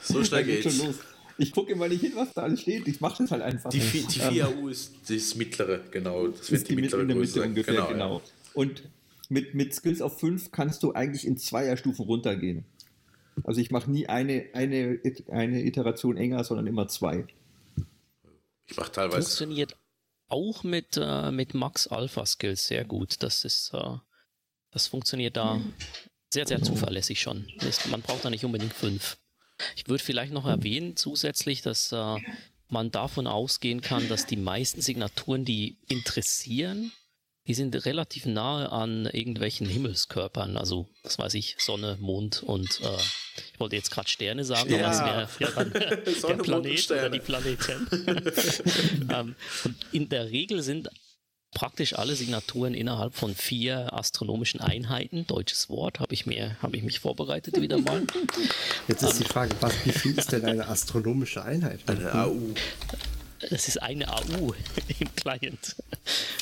So 0.00 0.24
schnell 0.24 0.44
geht's 0.46 0.64
geht's. 0.64 0.76
schon 0.76 0.86
los. 0.88 0.96
Ich 1.38 1.52
gucke 1.52 1.72
immer 1.72 1.88
nicht 1.88 2.00
hin, 2.02 2.12
was 2.14 2.32
da 2.34 2.42
alles 2.42 2.60
steht. 2.62 2.86
Ich 2.88 3.00
mache 3.00 3.22
das 3.22 3.30
halt 3.30 3.42
einfach. 3.42 3.70
Die, 3.70 3.80
Vi- 3.80 4.06
die 4.06 4.20
Ähm, 4.20 4.46
4AU 4.46 4.68
ist 4.70 4.92
das 5.08 5.34
mittlere, 5.34 5.80
genau. 5.90 6.28
Das 6.28 6.50
ist 6.50 6.68
die 6.68 6.74
mit 6.76 6.84
in 6.84 6.90
der 6.90 6.98
Mitte 7.04 7.14
Größe. 7.18 7.42
ungefähr, 7.42 7.74
Genau, 7.74 7.88
genau. 7.88 8.16
ja. 8.18 8.22
Und 8.54 8.82
mit, 9.28 9.54
mit 9.54 9.74
Skills 9.74 10.02
auf 10.02 10.18
5 10.20 10.50
kannst 10.50 10.82
du 10.82 10.92
eigentlich 10.92 11.26
in 11.26 11.36
Zweierstufen 11.38 12.04
runtergehen. 12.04 12.64
Also 13.44 13.60
ich 13.60 13.70
mache 13.70 13.90
nie 13.90 14.06
eine, 14.06 14.46
eine, 14.52 15.00
eine 15.28 15.64
Iteration 15.64 16.16
enger, 16.16 16.44
sondern 16.44 16.66
immer 16.66 16.88
zwei. 16.88 17.26
Ich 18.66 18.76
mache 18.76 18.92
teilweise. 18.92 19.22
Funktioniert 19.22 19.76
auch 20.28 20.64
mit, 20.64 20.96
äh, 20.96 21.30
mit 21.30 21.54
Max 21.54 21.86
Alpha 21.86 22.24
Skills 22.26 22.66
sehr 22.66 22.84
gut. 22.84 23.22
Das 23.22 23.44
ist, 23.44 23.72
äh, 23.74 23.96
das 24.70 24.86
funktioniert 24.86 25.36
da 25.36 25.60
sehr, 26.32 26.46
sehr 26.46 26.62
zuverlässig 26.62 27.20
schon. 27.20 27.46
Ist, 27.60 27.88
man 27.90 28.00
braucht 28.00 28.24
da 28.24 28.30
nicht 28.30 28.44
unbedingt 28.44 28.72
fünf. 28.72 29.18
Ich 29.76 29.88
würde 29.88 30.02
vielleicht 30.02 30.32
noch 30.32 30.46
erwähnen 30.46 30.96
zusätzlich, 30.96 31.62
dass 31.62 31.92
äh, 31.92 32.16
man 32.68 32.90
davon 32.90 33.26
ausgehen 33.26 33.82
kann, 33.82 34.08
dass 34.08 34.26
die 34.26 34.36
meisten 34.36 34.80
Signaturen, 34.80 35.44
die 35.44 35.78
interessieren, 35.88 36.90
die 37.46 37.54
sind 37.54 37.74
relativ 37.84 38.24
nahe 38.24 38.70
an 38.70 39.06
irgendwelchen 39.06 39.66
Himmelskörpern, 39.66 40.56
also 40.56 40.88
was 41.02 41.18
weiß 41.18 41.34
ich, 41.34 41.56
Sonne, 41.58 41.98
Mond 42.00 42.42
und 42.42 42.80
äh, 42.80 42.98
ich 43.52 43.60
wollte 43.60 43.76
jetzt 43.76 43.90
gerade 43.90 44.08
Sterne 44.08 44.44
sagen, 44.44 44.70
Ja. 44.70 44.86
aber 44.90 45.22
es 45.22 45.40
wäre 45.40 45.50
ja 45.50 45.64
der 46.34 46.42
Planet 46.42 46.90
oder 46.90 47.10
die 47.10 47.20
Planeten. 47.20 47.88
ähm, 49.12 49.34
und 49.64 49.76
in 49.92 50.08
der 50.08 50.30
Regel 50.30 50.62
sind 50.62 50.88
praktisch 51.54 51.94
alle 51.94 52.14
Signaturen 52.16 52.74
innerhalb 52.74 53.14
von 53.14 53.34
vier 53.34 53.92
astronomischen 53.92 54.60
Einheiten. 54.60 55.26
Deutsches 55.26 55.68
Wort, 55.68 56.00
habe 56.00 56.14
ich 56.14 56.26
mir, 56.26 56.56
habe 56.62 56.76
ich 56.76 56.82
mich 56.82 57.00
vorbereitet 57.00 57.60
wieder 57.60 57.78
mal. 57.78 58.02
Jetzt 58.88 59.02
ist 59.02 59.20
die 59.20 59.24
Frage, 59.24 59.54
was, 59.60 59.72
wie 59.84 59.92
viel 59.92 60.18
ist 60.18 60.32
denn 60.32 60.44
eine 60.44 60.66
astronomische 60.66 61.42
Einheit? 61.44 61.80
Eine 61.86 62.14
AU. 62.14 62.54
Das 63.50 63.68
ist 63.68 63.82
eine 63.82 64.08
AU 64.12 64.52
im 64.98 65.14
Client. 65.16 65.76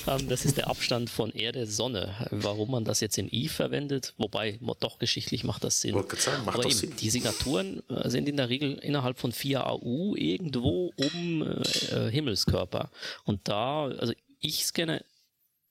Ähm, 0.06 0.28
das 0.28 0.44
ist 0.44 0.56
der 0.56 0.68
Abstand 0.68 1.10
von 1.10 1.30
Erde, 1.32 1.66
Sonne. 1.66 2.14
Warum 2.30 2.70
man 2.70 2.84
das 2.84 3.00
jetzt 3.00 3.18
in 3.18 3.28
I 3.32 3.48
verwendet, 3.48 4.14
wobei 4.18 4.58
doch 4.80 4.98
geschichtlich 4.98 5.44
macht 5.44 5.64
das 5.64 5.80
Sinn. 5.80 5.94
Sagen, 6.16 6.44
macht 6.44 6.56
Aber 6.56 6.64
eben, 6.64 6.74
Sinn. 6.74 6.96
die 6.96 7.10
Signaturen 7.10 7.82
äh, 7.88 8.08
sind 8.08 8.28
in 8.28 8.36
der 8.36 8.48
Regel 8.48 8.74
innerhalb 8.78 9.18
von 9.18 9.32
vier 9.32 9.66
AU 9.66 10.14
irgendwo 10.16 10.92
um 10.96 11.42
äh, 11.42 12.06
äh, 12.06 12.10
Himmelskörper. 12.10 12.90
Und 13.24 13.48
da, 13.48 13.84
also 13.86 14.12
ich 14.40 14.64
scanne, 14.64 15.04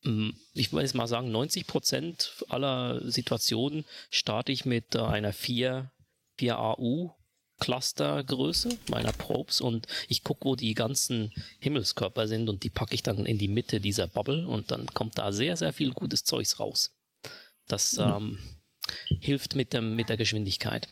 mh, 0.03 0.33
ich 0.53 0.71
würde 0.71 0.83
jetzt 0.83 0.95
mal 0.95 1.07
sagen, 1.07 1.31
90 1.31 1.67
Prozent 1.67 2.33
aller 2.49 3.01
Situationen 3.09 3.85
starte 4.09 4.51
ich 4.51 4.65
mit 4.65 4.95
äh, 4.95 4.99
einer 4.99 5.33
4, 5.33 5.91
4 6.37 6.59
AU 6.59 7.11
Clustergröße 7.59 8.69
meiner 8.89 9.11
Probes 9.11 9.61
und 9.61 9.87
ich 10.07 10.23
gucke, 10.23 10.45
wo 10.45 10.55
die 10.55 10.73
ganzen 10.73 11.31
Himmelskörper 11.59 12.27
sind 12.27 12.49
und 12.49 12.63
die 12.63 12.69
packe 12.69 12.95
ich 12.95 13.03
dann 13.03 13.25
in 13.25 13.37
die 13.37 13.47
Mitte 13.47 13.79
dieser 13.79 14.07
Bubble 14.07 14.47
und 14.47 14.71
dann 14.71 14.87
kommt 14.87 15.17
da 15.17 15.31
sehr, 15.31 15.57
sehr 15.57 15.73
viel 15.73 15.91
gutes 15.91 16.23
Zeugs 16.23 16.59
raus. 16.59 16.95
Das 17.67 17.97
ähm, 17.97 18.39
hilft 19.19 19.55
mit, 19.55 19.73
dem, 19.73 19.95
mit 19.95 20.09
der 20.09 20.17
Geschwindigkeit. 20.17 20.87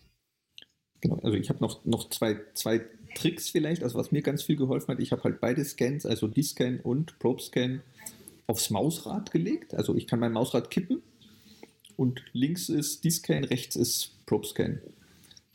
Genau, 1.01 1.17
also 1.17 1.38
ich 1.38 1.49
habe 1.49 1.60
noch, 1.60 1.86
noch 1.86 2.10
zwei, 2.10 2.39
zwei 2.53 2.82
Tricks 3.15 3.49
vielleicht, 3.49 3.84
also 3.84 3.97
was 3.97 4.12
mir 4.12 4.21
ganz 4.21 4.43
viel 4.43 4.56
geholfen 4.56 4.89
hat. 4.89 4.99
Ich 4.99 5.12
habe 5.12 5.23
halt 5.23 5.39
beide 5.39 5.63
Scans, 5.63 6.06
also 6.06 6.27
D-Scan 6.27 6.80
und 6.82 7.17
Probe-Scan, 7.19 7.82
aufs 8.47 8.69
Mausrad 8.69 9.32
gelegt. 9.32 9.73
Also 9.73 9.95
ich 9.95 10.08
kann 10.08 10.19
mein 10.19 10.32
Mausrad 10.32 10.71
kippen 10.71 11.01
und 11.95 12.21
links 12.34 12.69
ist 12.69 13.03
D-Scan, 13.03 13.43
rechts 13.43 13.75
ist 13.75 14.25
Probe-Scan. 14.25 14.80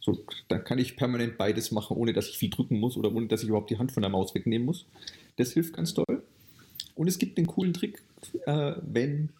So, 0.04 0.18
dann 0.48 0.64
kann 0.64 0.78
ich 0.78 0.96
permanent 0.96 1.38
beides 1.38 1.70
machen, 1.70 1.96
ohne 1.96 2.12
dass 2.12 2.28
ich 2.28 2.36
viel 2.36 2.50
drücken 2.50 2.80
muss 2.80 2.96
oder 2.96 3.14
ohne 3.14 3.28
dass 3.28 3.42
ich 3.42 3.48
überhaupt 3.48 3.70
die 3.70 3.78
Hand 3.78 3.92
von 3.92 4.02
der 4.02 4.10
Maus 4.10 4.34
wegnehmen 4.34 4.66
muss. 4.66 4.84
Das 5.36 5.52
hilft 5.52 5.74
ganz 5.74 5.94
toll. 5.94 6.22
Und 6.96 7.06
es 7.06 7.18
gibt 7.18 7.38
einen 7.38 7.46
coolen 7.46 7.72
Trick, 7.72 8.02
äh, 8.46 8.72
wenn, 8.82 9.30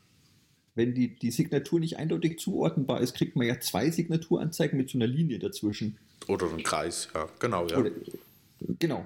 wenn 0.76 0.94
die, 0.94 1.08
die 1.16 1.32
Signatur 1.32 1.80
nicht 1.80 1.98
eindeutig 1.98 2.38
zuordnenbar 2.38 3.00
ist, 3.00 3.14
kriegt 3.14 3.34
man 3.34 3.46
ja 3.46 3.58
zwei 3.60 3.90
Signaturanzeigen 3.90 4.78
mit 4.78 4.88
so 4.88 4.98
einer 4.98 5.08
Linie 5.08 5.40
dazwischen. 5.40 5.98
Oder 6.28 6.50
ein 6.52 6.62
Kreis, 6.62 7.08
ja, 7.12 7.28
genau, 7.40 7.66
ja. 7.66 7.78
Oder, 7.78 7.90
genau. 8.78 9.04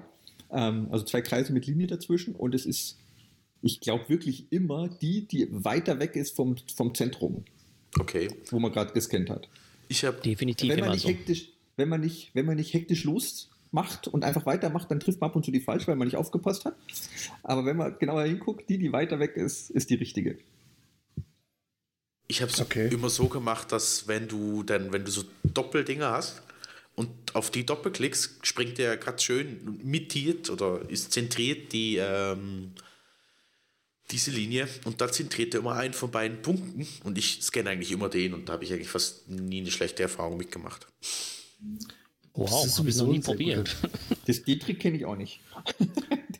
Ähm, 0.51 0.87
also 0.91 1.05
zwei 1.05 1.21
Kreise 1.21 1.51
mit 1.53 1.65
Linie 1.65 1.87
dazwischen 1.87 2.35
und 2.35 2.53
es 2.53 2.67
ist, 2.67 2.97
ich 3.63 3.81
glaube 3.81 4.07
wirklich 4.09 4.45
immer 4.51 4.87
die, 4.87 5.27
die 5.27 5.47
weiter 5.51 5.99
weg 5.99 6.15
ist 6.15 6.35
vom, 6.35 6.55
vom 6.75 6.93
Zentrum, 6.93 7.43
Okay. 7.99 8.29
wo 8.51 8.59
man 8.59 8.71
gerade 8.71 8.93
gescannt 8.93 9.31
hat. 9.31 9.49
Ich 9.87 10.03
habe 10.05 10.19
Definitiv 10.21 10.69
Wenn 10.69 10.79
man, 10.79 10.85
immer 10.87 10.93
nicht 10.95 11.03
so. 11.03 11.09
hektisch, 11.09 11.49
wenn, 11.75 11.89
man 11.89 12.01
nicht, 12.01 12.31
wenn 12.33 12.45
man 12.45 12.55
nicht 12.57 12.73
hektisch 12.73 13.03
losmacht 13.03 14.07
und 14.07 14.23
einfach 14.23 14.45
weitermacht, 14.45 14.89
dann 14.91 14.99
trifft 14.99 15.21
man 15.21 15.29
ab 15.29 15.35
und 15.35 15.45
zu 15.45 15.51
die 15.51 15.59
falsch, 15.61 15.87
weil 15.87 15.95
man 15.95 16.07
nicht 16.07 16.17
aufgepasst 16.17 16.65
hat. 16.65 16.75
Aber 17.43 17.65
wenn 17.65 17.77
man 17.77 17.97
genauer 17.99 18.23
hinguckt, 18.23 18.69
die, 18.69 18.77
die 18.77 18.91
weiter 18.91 19.19
weg 19.19 19.35
ist, 19.37 19.69
ist 19.69 19.89
die 19.89 19.95
richtige. 19.95 20.37
Ich 22.27 22.41
habe 22.41 22.51
es 22.51 22.59
Okay. 22.59 22.89
immer 22.91 23.09
so 23.09 23.27
gemacht, 23.29 23.71
dass 23.71 24.07
wenn 24.07 24.27
du 24.27 24.63
dann, 24.63 24.91
wenn 24.91 25.05
du 25.05 25.11
so 25.11 25.23
Doppeldinger 25.43 26.11
hast 26.11 26.41
und 26.95 27.09
auf 27.33 27.51
die 27.51 27.65
doppelklickst, 27.65 28.45
springt 28.45 28.77
der 28.77 28.97
gerade 28.97 29.19
schön 29.19 29.79
mittiert 29.83 30.49
oder 30.49 30.81
ist 30.89 31.13
zentriert 31.13 31.71
die 31.71 31.97
ähm, 31.97 32.73
diese 34.11 34.31
Linie 34.31 34.67
und 34.85 35.01
da 35.01 35.11
zentriert 35.11 35.53
er 35.53 35.59
immer 35.61 35.73
einen 35.75 35.93
von 35.93 36.11
beiden 36.11 36.41
Punkten 36.41 36.87
und 37.03 37.17
ich 37.17 37.39
scanne 37.41 37.71
eigentlich 37.71 37.91
immer 37.91 38.09
den 38.09 38.33
und 38.33 38.47
da 38.49 38.53
habe 38.53 38.63
ich 38.63 38.71
eigentlich 38.71 38.89
fast 38.89 39.29
nie 39.29 39.59
eine 39.61 39.71
schlechte 39.71 40.03
Erfahrung 40.03 40.37
mitgemacht. 40.37 40.87
Wow, 42.33 42.49
Das 42.49 42.59
ist 42.59 42.63
ich 42.65 42.67
noch 42.69 42.75
sowieso 42.77 43.07
nie 43.07 43.19
probiert. 43.19 43.75
Das, 44.25 44.43
den 44.43 44.59
Trick 44.59 44.79
kenne 44.79 44.97
ich 44.97 45.05
auch 45.05 45.15
nicht. 45.15 45.39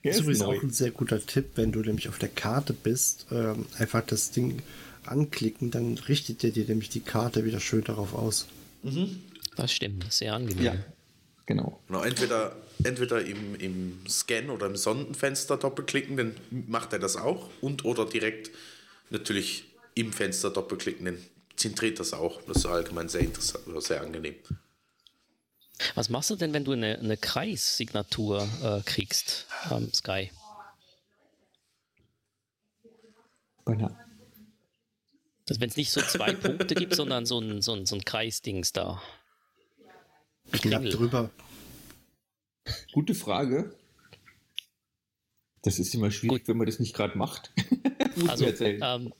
Der 0.03 0.11
Das 0.11 0.17
ist 0.17 0.21
übrigens 0.21 0.39
neu. 0.39 0.57
auch 0.57 0.63
ein 0.63 0.69
sehr 0.69 0.91
guter 0.91 1.25
Tipp, 1.25 1.51
wenn 1.55 1.71
du 1.71 1.79
nämlich 1.81 2.07
auf 2.07 2.19
der 2.19 2.29
Karte 2.29 2.71
bist, 2.73 3.25
ähm, 3.31 3.65
einfach 3.77 4.05
das 4.05 4.31
Ding 4.31 4.61
anklicken, 5.05 5.71
dann 5.71 5.97
richtet 5.97 6.43
er 6.43 6.51
dir 6.51 6.65
nämlich 6.65 6.89
die 6.89 6.99
Karte 6.99 7.45
wieder 7.45 7.59
schön 7.59 7.83
darauf 7.83 8.13
aus. 8.13 8.47
Das 9.55 9.71
stimmt, 9.71 10.05
sehr 10.13 10.33
angenehm. 10.33 10.63
Ja, 10.63 10.75
genau. 11.45 11.81
Genau, 11.87 12.03
entweder, 12.03 12.55
entweder 12.83 13.23
im, 13.23 13.55
im 13.55 13.99
Scan 14.07 14.49
oder 14.49 14.67
im 14.67 14.75
Sondenfenster 14.75 15.57
doppelklicken, 15.57 16.17
dann 16.17 16.35
macht 16.49 16.93
er 16.93 16.99
das 16.99 17.15
auch 17.15 17.49
und 17.61 17.85
oder 17.85 18.05
direkt 18.05 18.51
natürlich 19.09 19.65
im 19.95 20.13
Fenster 20.13 20.49
doppelklicken, 20.49 21.05
dann 21.05 21.17
zentriert 21.55 21.99
das 21.99 22.13
auch. 22.13 22.41
Das 22.43 22.57
ist 22.57 22.65
allgemein 22.65 23.09
sehr 23.09 23.21
interessant 23.21 23.67
oder 23.67 23.81
sehr 23.81 24.01
angenehm. 24.01 24.35
Was 25.95 26.09
machst 26.09 26.29
du 26.29 26.35
denn, 26.35 26.53
wenn 26.53 26.65
du 26.65 26.71
eine, 26.71 26.97
eine 26.97 27.17
Kreissignatur 27.17 28.47
äh, 28.63 28.81
kriegst, 28.83 29.47
ähm, 29.71 29.91
Sky? 29.93 30.31
Genau. 33.65 33.95
Also 35.49 35.61
wenn 35.61 35.69
es 35.69 35.77
nicht 35.77 35.91
so 35.91 36.01
zwei 36.01 36.33
Punkte 36.33 36.75
gibt, 36.75 36.95
sondern 36.95 37.25
so 37.25 37.39
ein, 37.39 37.61
so 37.61 37.73
ein, 37.73 37.85
so 37.85 37.95
ein 37.95 38.03
Kreisdings 38.03 38.73
da. 38.73 39.01
Knapp 40.51 40.61
Klingel. 40.61 40.91
drüber. 40.91 41.29
Gute 42.93 43.15
Frage. 43.15 43.75
Das 45.61 45.79
ist 45.79 45.93
immer 45.93 46.11
schwierig, 46.11 46.47
wenn 46.47 46.57
man 46.57 46.67
das 46.67 46.79
nicht 46.79 46.95
gerade 46.95 47.17
macht. 47.17 47.51
Also, 48.27 48.47
ähm, 48.47 49.13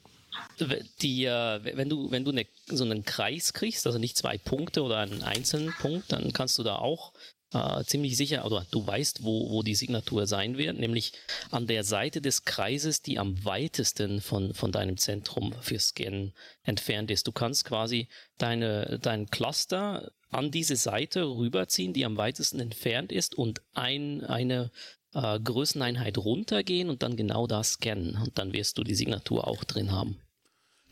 die, 1.04 1.26
äh, 1.26 1.60
wenn 1.76 1.88
du, 1.88 2.10
wenn 2.10 2.26
du 2.26 2.32
eine, 2.32 2.48
so 2.66 2.84
einen 2.84 3.06
Kreis 3.06 3.54
kriegst, 3.54 3.86
also 3.86 4.00
nicht 4.00 4.18
zwei 4.18 4.40
Punkte 4.40 4.82
oder 4.82 4.98
einen 4.98 5.22
einzelnen 5.22 5.72
Punkt, 5.80 6.12
dann 6.12 6.34
kannst 6.34 6.58
du 6.58 6.64
da 6.64 6.78
auch 6.78 7.14
äh, 7.54 7.84
ziemlich 7.86 8.18
sicher, 8.18 8.46
oder 8.46 8.66
du 8.72 8.86
weißt, 8.86 9.24
wo, 9.24 9.50
wo 9.52 9.64
die 9.64 9.76
Signatur 9.76 10.28
sein 10.28 10.58
wird, 10.58 10.78
nämlich 10.78 11.14
an 11.52 11.68
der 11.68 11.84
Seite 11.84 12.22
des 12.22 12.44
Kreises, 12.44 13.02
die 13.02 13.20
am 13.20 13.46
weitesten 13.46 14.20
von, 14.22 14.54
von 14.54 14.72
deinem 14.72 14.98
Zentrum 14.98 15.54
für 15.62 15.80
Scan 15.80 16.34
entfernt 16.64 17.12
ist. 17.12 17.28
Du 17.28 17.32
kannst 17.32 17.66
quasi 17.66 18.08
deine, 18.38 19.00
dein 19.02 19.28
Cluster 19.28 20.12
an 20.30 20.52
diese 20.52 20.76
Seite 20.76 21.24
rüberziehen, 21.24 21.94
die 21.94 22.06
am 22.06 22.18
weitesten 22.18 22.60
entfernt 22.60 23.12
ist 23.12 23.36
und 23.36 23.62
ein, 23.74 24.24
eine 24.24 24.72
äh, 25.13 25.40
Größeneinheit 25.40 26.18
runtergehen 26.18 26.90
und 26.90 27.04
dann 27.04 27.16
genau 27.16 27.48
da 27.48 27.63
scannen. 27.63 28.18
Und 28.18 28.38
dann 28.38 28.54
wirst 28.54 28.78
du 28.78 28.84
die 28.84 28.96
Signatur 28.96 29.48
auch 29.48 29.63
drin 29.63 29.92
haben. 29.92 30.18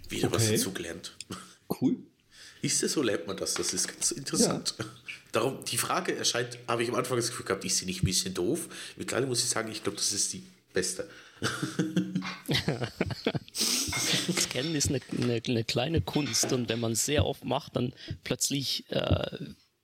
Wieder 0.10 0.32
was 0.32 0.44
Okay. 0.46 0.58
dazugelernt. 0.58 1.16
Cool. 1.82 1.98
Ist 2.62 2.82
es 2.84 2.94
so, 2.94 3.02
lernt 3.02 3.28
man 3.28 3.38
das? 3.38 3.54
Das 3.56 3.74
ist 3.74 3.88
ganz 3.88 4.12
interessant. 4.12 4.76
Darum, 5.32 5.64
die 5.66 5.78
Frage 5.78 6.16
erscheint, 6.16 6.58
habe 6.68 6.84
ich 6.84 6.90
am 6.90 6.96
Anfang 6.96 7.18
das 7.18 7.28
Gefühl 7.30 7.46
gehabt, 7.46 7.66
ist 7.66 7.78
sie 7.78 7.86
nicht 7.86 8.02
ein 8.02 8.06
bisschen 8.06 8.34
doof? 8.34 8.70
Mittlerweile 8.96 9.28
muss 9.28 9.44
ich 9.44 9.50
sagen, 9.50 9.72
ich 9.72 9.84
glaube, 9.84 9.98
das 9.98 10.14
ist 10.14 10.32
die 10.34 10.44
beste. 10.74 11.10
Scannen 13.54 14.76
ist 14.76 14.90
eine, 14.90 15.00
eine, 15.22 15.42
eine 15.48 15.64
kleine 15.64 16.02
Kunst 16.02 16.52
und 16.54 16.70
wenn 16.70 16.80
man 16.80 16.94
es 16.94 17.06
sehr 17.06 17.26
oft 17.26 17.44
macht, 17.44 17.76
dann 17.76 17.94
plötzlich 18.24 18.86
äh, 18.90 19.38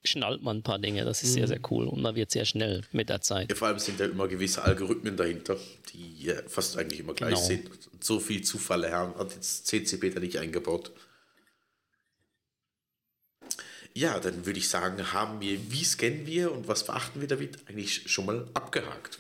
schnallt 0.04 0.42
man 0.42 0.58
ein 0.58 0.64
paar 0.64 0.80
Dinge. 0.80 1.06
Das 1.06 1.24
ist 1.24 1.34
sehr, 1.34 1.48
sehr 1.48 1.60
cool 1.70 1.88
und 1.88 2.02
man 2.02 2.16
wird 2.16 2.32
sehr 2.32 2.46
schnell 2.46 2.82
mit 2.92 3.10
der 3.10 3.22
Zeit. 3.22 3.50
Ja, 3.50 3.56
vor 3.56 3.68
allem 3.70 3.80
sind 3.80 4.00
ja 4.00 4.08
immer 4.08 4.28
gewisse 4.28 4.64
Algorithmen 4.64 5.16
dahinter, 5.18 5.58
die 5.94 6.30
äh, 6.30 6.44
fast 6.48 6.78
eigentlich 6.78 7.00
immer 7.00 7.14
gleich 7.14 7.36
Genau. 7.36 7.42
sind. 7.42 7.70
So 8.00 8.20
viel 8.20 8.42
Zufall 8.42 8.92
haben, 8.92 9.16
hat 9.16 9.34
jetzt 9.34 9.68
CCP 9.68 10.10
da 10.12 10.20
nicht 10.20 10.38
eingebaut. 10.38 10.92
Ja, 13.94 14.20
dann 14.20 14.46
würde 14.46 14.58
ich 14.58 14.70
sagen, 14.70 15.12
haben 15.12 15.42
wir, 15.42 15.60
wie 15.72 15.84
scannen 15.84 16.26
wir 16.26 16.52
und 16.54 16.68
was 16.68 16.86
beachten 16.86 17.20
wir 17.20 17.28
damit, 17.28 17.58
eigentlich 17.68 18.10
schon 18.10 18.26
mal 18.26 18.48
abgehakt. 18.54 19.20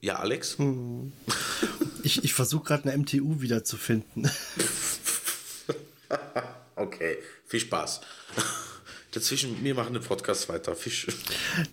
Ja, 0.00 0.16
Alex? 0.16 0.56
Ich, 2.02 2.22
ich 2.24 2.32
versuche 2.32 2.64
gerade 2.64 2.88
eine 2.88 2.98
MTU 2.98 3.40
wiederzufinden. 3.40 4.30
Okay, 6.78 7.18
viel 7.44 7.58
Spaß. 7.58 8.00
Dazwischen, 9.10 9.64
wir 9.64 9.74
machen 9.74 9.94
den 9.94 10.02
Podcast 10.02 10.48
weiter. 10.48 10.76
Fisch. 10.76 11.08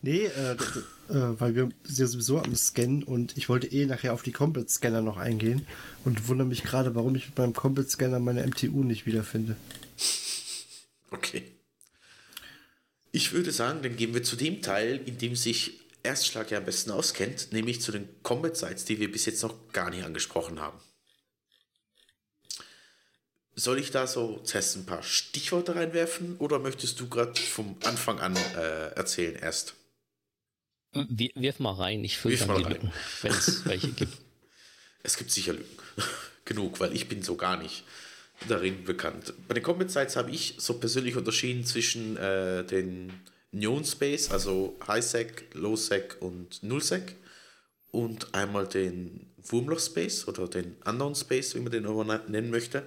nee, 0.02 0.26
äh, 0.26 0.54
äh, 0.54 1.40
weil 1.40 1.54
wir 1.54 1.70
sind 1.84 2.00
ja 2.00 2.08
sowieso 2.08 2.40
am 2.40 2.56
Scannen 2.56 3.04
und 3.04 3.38
ich 3.38 3.48
wollte 3.48 3.68
eh 3.68 3.86
nachher 3.86 4.14
auf 4.14 4.24
die 4.24 4.32
Combat-Scanner 4.32 5.02
noch 5.02 5.18
eingehen 5.18 5.68
und 6.06 6.28
wundere 6.28 6.48
mich 6.48 6.64
gerade, 6.64 6.96
warum 6.96 7.16
ich 7.16 7.28
mit 7.28 7.38
meinem 7.38 7.54
Combat-Scanner 7.54 8.20
meine 8.20 8.46
MTU 8.48 8.84
nicht 8.84 9.06
wiederfinde. 9.06 9.56
Okay. 11.12 11.44
Ich 13.12 13.32
würde 13.32 13.52
sagen, 13.52 13.84
dann 13.84 13.96
gehen 13.96 14.14
wir 14.16 14.24
zu 14.24 14.36
dem 14.36 14.64
Teil, 14.64 15.00
in 15.06 15.20
dem 15.20 15.36
sich 15.36 15.85
Erstschlag 16.06 16.52
ja 16.52 16.60
am 16.60 16.66
besten 16.66 16.92
auskennt, 16.92 17.52
nämlich 17.52 17.82
zu 17.82 17.92
den 17.92 18.08
Combat 18.24 18.56
Sites, 18.56 18.86
die 18.86 19.00
wir 19.00 19.12
bis 19.12 19.26
jetzt 19.26 19.44
noch 19.44 19.72
gar 19.74 19.90
nicht 19.90 20.04
angesprochen 20.04 20.60
haben. 20.60 20.80
Soll 23.56 23.80
ich 23.80 23.92
da 23.92 24.06
so 24.06 24.40
zuerst 24.40 24.76
ein 24.76 24.86
paar 24.86 25.02
Stichworte 25.02 25.76
reinwerfen 25.76 26.38
oder 26.38 26.60
möchtest 26.60 27.00
du 27.00 27.08
gerade 27.08 27.40
vom 27.40 27.78
Anfang 27.84 28.20
an 28.20 28.36
äh, 28.36 28.90
erzählen 28.96 29.36
erst? 29.36 29.76
Wir, 30.92 31.32
wirf 31.36 31.60
mal 31.60 31.74
rein, 31.74 32.04
ich 32.04 32.18
fülle 32.18 32.38
dann 32.38 32.58
die 32.58 32.64
Lücken, 32.64 32.92
wenn 33.22 33.32
es 33.32 33.66
welche 33.66 33.92
gibt. 33.92 34.18
Es 35.04 35.18
gibt 35.18 35.32
sicher 35.32 35.54
Lücken. 35.54 35.78
Genug, 36.46 36.80
weil 36.80 36.94
ich 36.94 37.08
bin 37.08 37.24
so 37.24 37.36
gar 37.36 37.58
nicht 37.58 37.84
darin 38.48 38.84
bekannt. 38.84 39.34
Bei 39.48 39.54
den 39.54 39.64
Combat 39.64 39.90
Sites 39.90 40.16
habe 40.16 40.32
ich 40.32 40.56
so 40.58 40.78
persönlich 40.80 41.16
unterschieden 41.16 41.66
zwischen 41.66 42.18
äh, 42.18 42.64
den 42.66 43.14
Neon 43.56 43.86
Space, 43.86 44.32
also 44.32 44.76
High-Sec, 44.86 45.46
Low-Sec 45.54 46.18
und 46.20 46.62
Null-Sec 46.62 47.16
und 47.92 48.36
einmal 48.36 48.68
den 48.68 49.32
Wurmloch 49.38 49.80
Space 49.80 50.28
oder 50.28 50.48
den 50.48 50.76
Unknown 50.86 51.16
Space, 51.16 51.56
wie 51.56 51.60
man 51.60 51.72
den 51.72 51.86
aber 51.86 52.04
nennen 52.28 52.52
möchte, 52.52 52.84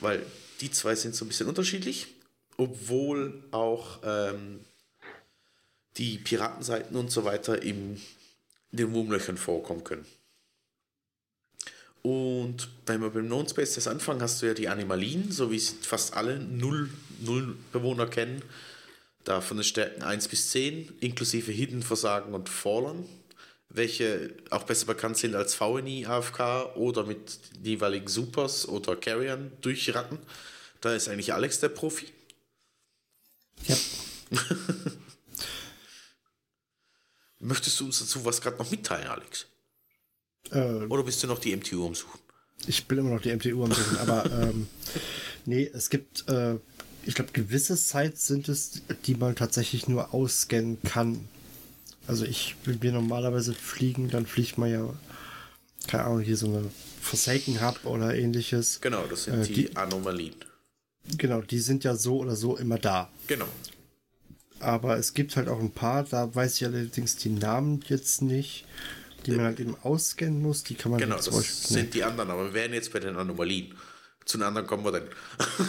weil 0.00 0.24
die 0.60 0.70
zwei 0.70 0.94
sind 0.94 1.16
so 1.16 1.24
ein 1.24 1.28
bisschen 1.28 1.48
unterschiedlich, 1.48 2.14
obwohl 2.56 3.42
auch 3.50 3.98
ähm, 4.04 4.60
die 5.96 6.18
Piratenseiten 6.18 6.96
und 6.96 7.10
so 7.10 7.24
weiter 7.24 7.62
im, 7.62 8.00
in 8.70 8.78
den 8.78 8.94
Wurmlöchern 8.94 9.36
vorkommen 9.36 9.82
können. 9.82 10.06
Und 12.02 12.68
wenn 12.86 13.00
wir 13.00 13.10
beim 13.10 13.26
Known 13.26 13.48
Space 13.48 13.74
das 13.74 13.88
anfangen, 13.88 14.22
hast 14.22 14.42
du 14.42 14.46
ja 14.46 14.54
die 14.54 14.68
Animalien, 14.68 15.32
so 15.32 15.50
wie 15.50 15.56
es 15.56 15.74
fast 15.82 16.14
alle 16.14 16.38
Null, 16.38 16.90
Null 17.20 17.56
Bewohner 17.72 18.06
kennen. 18.06 18.42
Da 19.24 19.40
von 19.40 19.56
den 19.56 19.64
Stärken 19.64 20.02
1 20.02 20.28
bis 20.28 20.50
10, 20.50 20.98
inklusive 21.00 21.50
Hidden 21.50 21.82
Versagen 21.82 22.34
und 22.34 22.48
Fallen, 22.48 23.06
welche 23.68 24.34
auch 24.50 24.64
besser 24.64 24.86
bekannt 24.86 25.16
sind 25.16 25.34
als 25.34 25.54
VNI 25.54 26.06
AFK 26.06 26.76
oder 26.76 27.04
mit 27.04 27.38
jeweiligen 27.62 28.06
Supers 28.06 28.68
oder 28.68 28.96
Carriern 28.96 29.52
durchratten. 29.62 30.18
Da 30.80 30.94
ist 30.94 31.08
eigentlich 31.08 31.32
Alex 31.32 31.60
der 31.60 31.70
Profi. 31.70 32.06
Ja. 33.66 33.76
Möchtest 37.40 37.78
du 37.80 37.84
uns 37.86 37.98
dazu 37.98 38.24
was 38.24 38.40
gerade 38.40 38.56
noch 38.56 38.70
mitteilen, 38.70 39.06
Alex? 39.06 39.46
Äh, 40.50 40.86
Oder 40.86 41.02
bist 41.02 41.22
du 41.22 41.26
noch 41.26 41.38
die 41.38 41.54
MTU 41.54 41.84
umsuchen? 41.84 42.20
Ich 42.66 42.86
bin 42.86 42.98
immer 42.98 43.10
noch 43.10 43.20
die 43.20 43.34
MTU 43.34 43.64
umsuchen, 43.64 43.98
aber 43.98 44.24
ähm, 44.30 44.66
nee, 45.44 45.70
es 45.72 45.90
gibt, 45.90 46.26
äh, 46.28 46.56
ich 47.06 47.14
glaube, 47.14 47.32
gewisse 47.32 47.76
Sites 47.76 48.26
sind 48.26 48.48
es, 48.48 48.82
die 49.06 49.14
man 49.14 49.36
tatsächlich 49.36 49.88
nur 49.88 50.14
ausscannen 50.14 50.78
kann. 50.82 51.28
Also 52.06 52.24
ich, 52.24 52.56
wenn 52.64 52.82
wir 52.82 52.92
normalerweise 52.92 53.54
fliegen, 53.54 54.10
dann 54.10 54.26
fliegt 54.26 54.58
man 54.58 54.70
ja, 54.70 54.94
keine 55.86 56.04
Ahnung, 56.04 56.20
hier 56.20 56.36
so 56.36 56.46
eine 56.46 56.70
Forsaken 57.00 57.60
Hub 57.60 57.84
oder 57.84 58.14
ähnliches. 58.14 58.80
Genau, 58.80 59.04
das 59.08 59.24
sind 59.24 59.40
äh, 59.40 59.46
die, 59.46 59.54
die 59.54 59.76
Anomalien. 59.76 60.34
Genau, 61.18 61.40
die 61.42 61.58
sind 61.58 61.84
ja 61.84 61.96
so 61.96 62.18
oder 62.18 62.36
so 62.36 62.56
immer 62.56 62.78
da. 62.78 63.10
Genau. 63.26 63.48
Aber 64.60 64.96
es 64.96 65.12
gibt 65.12 65.36
halt 65.36 65.48
auch 65.48 65.60
ein 65.60 65.72
paar, 65.72 66.04
da 66.04 66.34
weiß 66.34 66.56
ich 66.56 66.64
allerdings 66.64 67.16
die 67.16 67.28
Namen 67.28 67.82
jetzt 67.88 68.22
nicht 68.22 68.64
die 69.26 69.32
man 69.32 69.46
halt 69.46 69.60
eben 69.60 69.76
ausscannen 69.82 70.40
muss. 70.42 70.64
Die 70.64 70.74
kann 70.74 70.90
man 70.92 71.00
Genau, 71.00 71.16
das 71.16 71.68
sind 71.68 71.94
die 71.94 72.04
anderen, 72.04 72.30
aber 72.30 72.46
wir 72.46 72.54
wären 72.54 72.72
jetzt 72.72 72.92
bei 72.92 73.00
den 73.00 73.16
Anomalien. 73.16 73.74
Zu 74.24 74.38
den 74.38 74.44
anderen 74.44 74.66
kommen 74.66 74.84
wir 74.84 74.92
dann. 74.92 75.08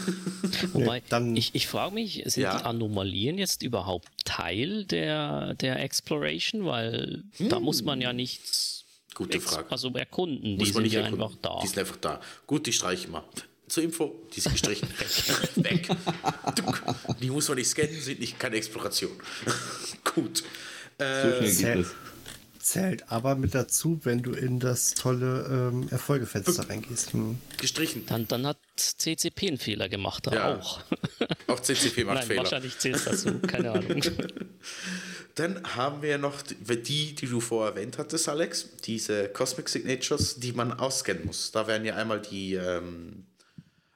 Wobei, 0.73 1.01
dann, 1.09 1.35
ich, 1.35 1.53
ich 1.53 1.67
frage 1.67 1.93
mich, 1.93 2.23
sind 2.25 2.43
ja. 2.43 2.57
die 2.57 2.63
Anomalien 2.63 3.37
jetzt 3.37 3.63
überhaupt 3.63 4.07
Teil 4.23 4.85
der, 4.85 5.55
der 5.55 5.81
Exploration? 5.81 6.65
Weil 6.65 7.23
hm. 7.37 7.49
da 7.49 7.59
muss 7.59 7.83
man 7.83 7.99
ja 8.01 8.13
nichts 8.13 8.85
Gute 9.13 9.39
Frage. 9.39 9.71
also 9.71 9.89
erkunden. 9.93 10.57
Muss 10.57 10.67
die 10.67 10.73
sind 10.73 10.85
ja 10.87 11.01
erkunden. 11.01 11.23
einfach 11.23 11.37
da. 11.41 11.59
Die 11.61 11.67
sind 11.67 11.79
einfach 11.79 11.97
da. 11.97 12.21
Gut, 12.47 12.65
die 12.67 12.73
streiche 12.73 13.03
ich 13.03 13.09
mal. 13.09 13.23
Zur 13.67 13.83
Info, 13.83 14.27
die 14.35 14.39
sind 14.41 14.51
gestrichen. 14.53 14.87
Weg. 15.55 15.89
Weg. 15.89 17.17
Die 17.21 17.29
muss 17.29 17.47
man 17.47 17.57
nicht 17.57 17.69
scannen, 17.69 17.99
sind 17.99 18.19
nicht 18.19 18.39
keine 18.39 18.57
Exploration. 18.57 19.11
Gut. 20.03 20.43
Äh, 20.97 21.47
so 21.47 21.51
schnell 21.51 21.75
geht 21.77 21.85
es 21.85 21.95
zählt 22.65 23.12
aber 23.12 23.36
mit 23.36 23.54
dazu, 23.54 23.99
wenn 24.04 24.23
du 24.23 24.32
in 24.32 24.60
das 24.60 24.95
tolle 24.95 25.71
ähm, 25.71 25.88
Erfolgefenster 25.89 26.67
reingehst. 26.67 27.13
Hm. 27.13 27.38
Gestrichen. 27.58 28.06
Dann, 28.08 28.28
dann 28.28 28.47
hat 28.47 28.58
CCP 28.75 29.47
einen 29.47 29.58
Fehler 29.58 29.88
gemacht, 29.88 30.28
ja. 30.32 30.56
auch. 30.56 30.82
Auch 31.47 31.60
CCP 31.60 32.04
macht 32.04 32.17
Nein, 32.17 32.28
Fehler. 32.28 32.43
Wahrscheinlich 32.43 32.78
zählt 32.80 32.95
es 32.95 33.06
dazu, 33.06 33.39
keine 33.39 33.71
Ahnung. 33.71 34.01
Dann 35.36 35.75
haben 35.75 36.01
wir 36.01 36.17
noch 36.17 36.41
die, 36.41 37.13
die 37.13 37.28
du 37.28 37.39
vorher 37.39 37.75
erwähnt 37.75 37.97
hattest, 37.97 38.28
Alex, 38.30 38.78
diese 38.84 39.28
Cosmic 39.30 39.69
Signatures, 39.69 40.36
die 40.39 40.54
man 40.54 40.73
ausscannen 40.73 41.25
muss. 41.25 41.51
Da 41.51 41.67
werden 41.67 41.86
ja 41.86 41.95
einmal 41.95 42.21
die 42.21 42.56
ähm, 42.56 43.25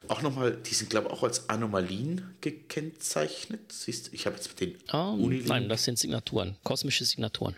auch 0.09 0.21
nochmal, 0.21 0.55
die 0.55 0.73
sind 0.73 0.89
glaube 0.89 1.07
ich 1.07 1.13
auch 1.13 1.23
als 1.23 1.49
Anomalien 1.49 2.35
gekennzeichnet. 2.41 3.71
Siehst 3.71 4.13
ich 4.13 4.25
habe 4.25 4.35
jetzt 4.35 4.49
mit 4.49 4.59
den 4.59 4.75
um, 4.91 5.31
ah, 5.31 5.43
Nein, 5.45 5.69
das 5.69 5.85
sind 5.85 5.97
Signaturen, 5.97 6.57
kosmische 6.63 7.05
Signaturen. 7.05 7.55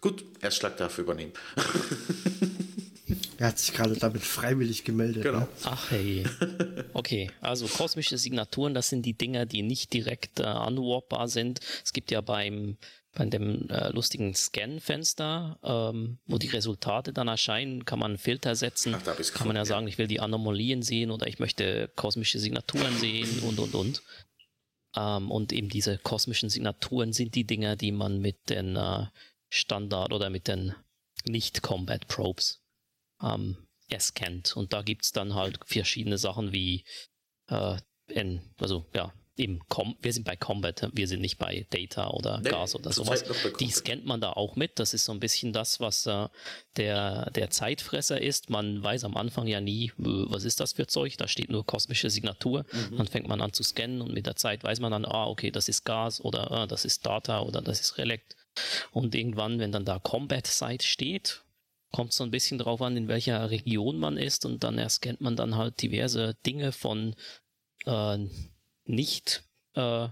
Gut, 0.00 0.24
Erstschlag 0.40 0.76
darf 0.76 0.98
übernehmen. 0.98 1.32
er 3.38 3.48
hat 3.48 3.58
sich 3.58 3.74
gerade 3.74 3.96
damit 3.96 4.22
freiwillig 4.22 4.84
gemeldet. 4.84 5.22
Genau. 5.22 5.40
Ne? 5.40 5.48
Ach 5.64 5.90
hey. 5.90 6.24
Okay, 6.92 7.30
also 7.40 7.66
kosmische 7.66 8.18
Signaturen, 8.18 8.74
das 8.74 8.88
sind 8.88 9.04
die 9.04 9.14
Dinger, 9.14 9.46
die 9.46 9.62
nicht 9.62 9.92
direkt 9.92 10.40
äh, 10.40 10.44
unwarpbar 10.44 11.28
sind. 11.28 11.60
Es 11.84 11.92
gibt 11.92 12.10
ja 12.10 12.20
beim 12.20 12.76
bei 13.12 13.24
dem 13.26 13.68
äh, 13.70 13.88
lustigen 13.90 14.34
Scan-Fenster, 14.34 15.58
ähm, 15.64 16.18
wo 16.26 16.38
die 16.38 16.48
Resultate 16.48 17.12
dann 17.12 17.28
erscheinen, 17.28 17.84
kann 17.84 17.98
man 17.98 18.12
einen 18.12 18.18
Filter 18.18 18.54
setzen. 18.54 18.94
Ach, 18.94 19.32
kann 19.34 19.48
man 19.48 19.56
ja 19.56 19.64
sagen, 19.64 19.88
ich 19.88 19.98
will 19.98 20.06
die 20.06 20.20
Anomalien 20.20 20.82
sehen 20.82 21.10
oder 21.10 21.26
ich 21.26 21.40
möchte 21.40 21.90
kosmische 21.96 22.38
Signaturen 22.38 22.96
sehen 22.98 23.40
und 23.40 23.58
und 23.58 23.74
und. 23.74 24.02
Ähm, 24.96 25.30
und 25.30 25.52
eben 25.52 25.68
diese 25.68 25.98
kosmischen 25.98 26.50
Signaturen 26.50 27.12
sind 27.12 27.34
die 27.34 27.44
Dinger, 27.44 27.74
die 27.74 27.92
man 27.92 28.20
mit 28.20 28.48
den 28.48 28.76
äh, 28.76 29.06
Standard 29.50 30.12
oder 30.12 30.30
mit 30.30 30.48
den 30.48 30.74
Nicht-Combat 31.26 32.08
Probes 32.08 32.62
ähm, 33.22 33.56
kennt. 34.14 34.56
Und 34.56 34.72
da 34.72 34.82
gibt 34.82 35.04
es 35.04 35.12
dann 35.12 35.34
halt 35.34 35.58
verschiedene 35.66 36.16
Sachen 36.16 36.52
wie 36.52 36.84
äh, 37.48 37.76
in, 38.08 38.40
also 38.58 38.86
ja, 38.94 39.12
eben, 39.36 39.60
Com 39.68 39.96
wir 40.00 40.12
sind 40.12 40.24
bei 40.24 40.36
Combat, 40.36 40.88
wir 40.92 41.08
sind 41.08 41.20
nicht 41.20 41.38
bei 41.38 41.66
Data 41.70 42.10
oder 42.10 42.40
nee, 42.40 42.50
Gas 42.50 42.74
oder 42.74 42.92
sowas. 42.92 43.24
Die 43.58 43.70
scannt 43.70 44.04
man 44.04 44.20
da 44.20 44.32
auch 44.32 44.54
mit. 44.56 44.78
Das 44.78 44.94
ist 44.94 45.04
so 45.04 45.12
ein 45.12 45.20
bisschen 45.20 45.52
das, 45.52 45.80
was 45.80 46.06
äh, 46.06 46.28
der, 46.76 47.30
der 47.30 47.50
Zeitfresser 47.50 48.20
ist. 48.20 48.50
Man 48.50 48.82
weiß 48.82 49.04
am 49.04 49.16
Anfang 49.16 49.46
ja 49.46 49.60
nie, 49.60 49.92
was 49.96 50.44
ist 50.44 50.60
das 50.60 50.74
für 50.74 50.86
Zeug. 50.86 51.16
Da 51.16 51.26
steht 51.26 51.50
nur 51.50 51.64
kosmische 51.64 52.10
Signatur. 52.10 52.64
Mhm. 52.72 52.98
Dann 52.98 53.06
fängt 53.06 53.28
man 53.28 53.40
an 53.40 53.52
zu 53.52 53.62
scannen 53.62 54.02
und 54.02 54.12
mit 54.12 54.26
der 54.26 54.36
Zeit 54.36 54.62
weiß 54.62 54.80
man 54.80 54.92
dann, 54.92 55.04
ah, 55.04 55.26
okay, 55.26 55.50
das 55.50 55.68
ist 55.68 55.84
Gas 55.84 56.20
oder 56.20 56.50
ah, 56.50 56.66
das 56.66 56.84
ist 56.84 57.04
Data 57.04 57.40
oder 57.40 57.62
das 57.62 57.80
ist 57.80 57.98
Relect. 57.98 58.36
Und 58.92 59.14
irgendwann, 59.14 59.58
wenn 59.58 59.72
dann 59.72 59.84
da 59.84 59.98
Combat 59.98 60.46
Site 60.46 60.84
steht, 60.84 61.44
kommt 61.92 62.10
es 62.10 62.16
so 62.16 62.24
ein 62.24 62.30
bisschen 62.30 62.58
drauf 62.58 62.80
an, 62.82 62.96
in 62.96 63.08
welcher 63.08 63.50
Region 63.50 63.98
man 63.98 64.16
ist 64.16 64.44
und 64.44 64.62
dann 64.62 64.78
erscannt 64.78 65.20
man 65.20 65.36
dann 65.36 65.56
halt 65.56 65.82
diverse 65.82 66.36
Dinge 66.46 66.72
von 66.72 67.16
äh, 67.86 68.18
nicht 68.84 69.44
äh, 69.74 70.08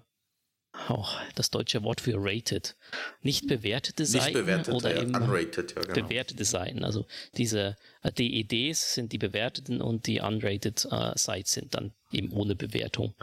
oh, 0.88 1.06
das 1.34 1.50
deutsche 1.50 1.82
Wort 1.82 2.00
für 2.00 2.14
rated. 2.16 2.76
Nicht 3.22 3.46
bewertete 3.46 4.06
Seiten 4.06 4.24
nicht 4.24 4.34
bewertet, 4.34 4.74
oder 4.74 4.94
ja, 4.94 5.02
eben 5.02 5.14
unrated, 5.14 5.74
ja, 5.74 5.82
genau. 5.82 5.94
bewertete 5.94 6.44
Seiten. 6.44 6.84
Also 6.84 7.06
diese 7.36 7.76
äh, 8.02 8.12
DEDs 8.12 8.94
sind 8.94 9.12
die 9.12 9.18
bewerteten 9.18 9.80
und 9.80 10.06
die 10.06 10.20
unrated 10.20 10.86
äh, 10.90 11.12
Sites 11.16 11.52
sind 11.52 11.74
dann 11.74 11.92
eben 12.12 12.32
ohne 12.32 12.54
Bewertung. 12.54 13.14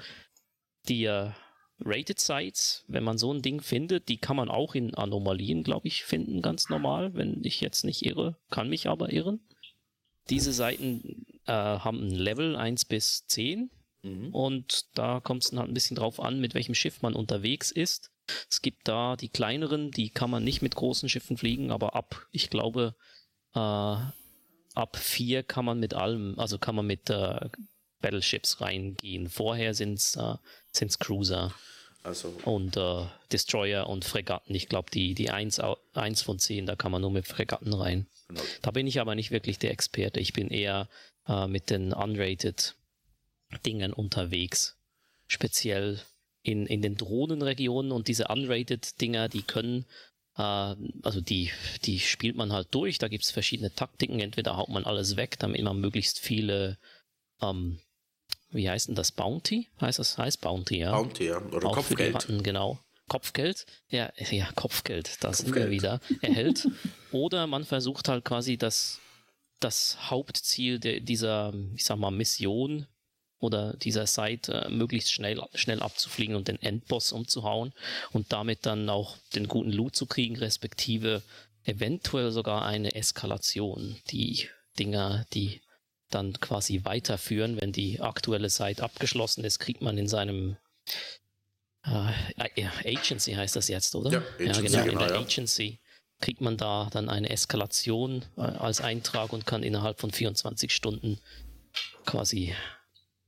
Die 0.87 1.05
äh, 1.05 1.31
Rated 1.79 2.19
Sites, 2.19 2.85
wenn 2.87 3.03
man 3.03 3.17
so 3.17 3.33
ein 3.33 3.41
Ding 3.41 3.61
findet, 3.61 4.07
die 4.07 4.17
kann 4.17 4.37
man 4.37 4.49
auch 4.49 4.75
in 4.75 4.95
Anomalien, 4.95 5.63
glaube 5.63 5.87
ich, 5.87 6.03
finden, 6.03 6.41
ganz 6.41 6.69
normal, 6.69 7.13
wenn 7.13 7.43
ich 7.43 7.59
jetzt 7.61 7.83
nicht 7.83 8.05
irre, 8.05 8.37
kann 8.49 8.69
mich 8.69 8.87
aber 8.87 9.11
irren. 9.11 9.41
Diese 10.29 10.53
Seiten 10.53 11.25
äh, 11.45 11.51
haben 11.51 12.07
ein 12.07 12.11
Level 12.11 12.55
1 12.55 12.85
bis 12.85 13.27
10 13.27 13.69
mhm. 14.03 14.29
und 14.33 14.85
da 14.97 15.19
kommt 15.19 15.43
es 15.43 15.51
halt 15.51 15.69
ein 15.69 15.73
bisschen 15.73 15.97
drauf 15.97 16.19
an, 16.19 16.39
mit 16.39 16.55
welchem 16.55 16.75
Schiff 16.75 17.01
man 17.01 17.13
unterwegs 17.13 17.71
ist. 17.71 18.11
Es 18.49 18.61
gibt 18.61 18.87
da 18.87 19.15
die 19.15 19.29
kleineren, 19.29 19.91
die 19.91 20.09
kann 20.09 20.31
man 20.31 20.43
nicht 20.43 20.61
mit 20.61 20.75
großen 20.75 21.09
Schiffen 21.09 21.37
fliegen, 21.37 21.71
aber 21.71 21.95
ab, 21.95 22.25
ich 22.31 22.49
glaube, 22.49 22.95
äh, 23.53 23.59
ab 23.59 24.97
4 24.97 25.43
kann 25.43 25.65
man 25.65 25.79
mit 25.79 25.93
allem, 25.93 26.39
also 26.39 26.57
kann 26.57 26.75
man 26.75 26.87
mit 26.87 27.09
äh, 27.09 27.49
Battleships 28.01 28.61
reingehen. 28.61 29.29
Vorher 29.29 29.73
sind 29.73 29.95
es 29.99 30.15
äh, 30.15 30.35
Cruiser. 30.99 31.53
Also. 32.03 32.29
Und 32.43 32.77
äh, 32.77 33.05
Destroyer 33.31 33.89
und 33.89 34.05
Fregatten. 34.05 34.53
Ich 34.53 34.69
glaube, 34.69 34.91
die, 34.91 35.15
die 35.15 35.31
1, 35.31 35.59
1 35.93 36.21
von 36.21 36.37
10, 36.37 36.67
da 36.67 36.75
kann 36.75 36.91
man 36.91 37.01
nur 37.01 37.11
mit 37.11 37.27
Fregatten 37.27 37.73
rein. 37.73 38.05
Genau. 38.27 38.41
Da 38.61 38.71
bin 38.71 38.85
ich 38.85 38.99
aber 38.99 39.15
nicht 39.15 39.31
wirklich 39.31 39.57
der 39.57 39.71
Experte. 39.71 40.19
Ich 40.19 40.33
bin 40.33 40.49
eher 40.49 40.87
äh, 41.27 41.47
mit 41.47 41.69
den 41.69 41.93
unrated 41.93 42.75
Dingen 43.65 43.93
unterwegs. 43.93 44.77
Speziell 45.27 45.99
in, 46.43 46.67
in 46.67 46.81
den 46.81 46.95
Drohnenregionen 46.95 47.91
und 47.91 48.07
diese 48.07 48.27
Unrated-Dinger, 48.27 49.29
die 49.29 49.41
können, 49.41 49.85
äh, 50.37 50.41
also 50.41 51.21
die, 51.21 51.51
die 51.85 51.99
spielt 51.99 52.35
man 52.35 52.53
halt 52.53 52.67
durch. 52.71 52.99
Da 52.99 53.07
gibt 53.07 53.23
es 53.23 53.31
verschiedene 53.31 53.73
Taktiken. 53.73 54.19
Entweder 54.19 54.57
haut 54.57 54.69
man 54.69 54.85
alles 54.85 55.15
weg, 55.15 55.39
damit 55.39 55.63
man 55.63 55.79
möglichst 55.79 56.19
viele, 56.19 56.77
ähm, 57.41 57.79
wie 58.55 58.69
heißt 58.69 58.87
denn 58.87 58.95
das? 58.95 59.11
Bounty? 59.11 59.67
Heißt 59.81 59.99
das? 59.99 60.17
Heißt 60.17 60.41
Bounty, 60.41 60.79
ja. 60.79 60.91
Bounty, 60.91 61.25
ja. 61.27 61.41
Oder 61.41 61.67
Auch 61.67 61.75
für 61.83 61.95
die 61.95 62.03
Kopfgeld. 62.03 62.15
Ratten, 62.15 62.43
genau. 62.43 62.79
Kopfgeld, 63.07 63.67
ja, 63.89 64.11
ja, 64.31 64.51
Kopfgeld, 64.55 65.23
da 65.23 65.31
sind 65.31 65.53
wir 65.53 65.67
Kopfgeld. 65.67 65.71
wieder, 65.71 65.99
erhält. 66.21 66.67
Oder 67.11 67.45
man 67.45 67.63
versucht 67.63 68.07
halt 68.09 68.25
quasi 68.25 68.57
das, 68.57 68.99
das 69.59 70.09
Hauptziel 70.09 70.79
der, 70.79 71.01
dieser, 71.01 71.53
ich 71.75 71.85
sag 71.85 71.97
mal, 71.99 72.09
Mission 72.09 72.87
oder 73.37 73.73
dieser 73.77 74.07
Site 74.07 74.51
äh, 74.51 74.69
möglichst 74.69 75.11
schnell, 75.11 75.39
schnell 75.53 75.83
abzufliegen 75.83 76.35
und 76.35 76.47
den 76.47 76.59
Endboss 76.61 77.11
umzuhauen 77.11 77.73
und 78.11 78.33
damit 78.33 78.65
dann 78.65 78.89
auch 78.89 79.17
den 79.35 79.47
guten 79.47 79.71
Loot 79.71 79.95
zu 79.95 80.07
kriegen, 80.07 80.35
respektive 80.37 81.21
eventuell 81.63 82.31
sogar 82.31 82.65
eine 82.65 82.95
Eskalation. 82.95 83.97
Die 84.09 84.47
Dinger, 84.79 85.25
die 85.33 85.61
dann 86.09 86.33
quasi 86.39 86.81
weiterführen, 86.83 87.59
wenn 87.59 87.71
die 87.71 87.99
aktuelle 87.99 88.49
Site 88.49 88.83
abgeschlossen 88.83 89.43
ist, 89.43 89.59
kriegt 89.59 89.81
man 89.81 89.97
in 89.97 90.07
seinem 90.07 90.57
äh, 91.85 92.11
ja, 92.55 92.71
Agency 92.83 93.33
heißt 93.33 93.55
das 93.55 93.67
jetzt, 93.67 93.95
oder? 93.95 94.11
Ja, 94.11 94.23
Agency, 94.39 94.61
genau. 94.61 94.83
In 94.83 94.89
genau, 94.89 94.99
der 94.99 95.15
ja. 95.15 95.21
Agency 95.21 95.79
kriegt 96.19 96.41
man 96.41 96.57
da 96.57 96.89
dann 96.91 97.09
eine 97.09 97.29
Eskalation 97.29 98.25
äh, 98.37 98.41
als 98.41 98.81
Eintrag 98.81 99.33
und 99.33 99.45
kann 99.45 99.63
innerhalb 99.63 99.99
von 99.99 100.11
24 100.11 100.73
Stunden 100.73 101.19
quasi 102.05 102.55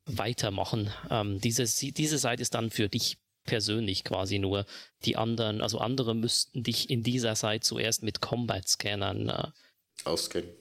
weitermachen. 0.05 0.91
Ähm, 1.09 1.39
diese, 1.41 1.65
diese 1.91 2.17
Seite 2.17 2.41
ist 2.41 2.53
dann 2.53 2.71
für 2.71 2.89
dich 2.89 3.17
persönlich 3.45 4.03
quasi 4.03 4.39
nur. 4.39 4.65
Die 5.05 5.17
anderen, 5.17 5.61
also 5.61 5.79
andere 5.79 6.15
müssten 6.15 6.63
dich 6.63 6.89
in 6.89 7.03
dieser 7.03 7.35
Seite 7.35 7.65
zuerst 7.65 8.03
mit 8.03 8.21
Combat-Scannern 8.21 9.29
äh, 9.29 10.17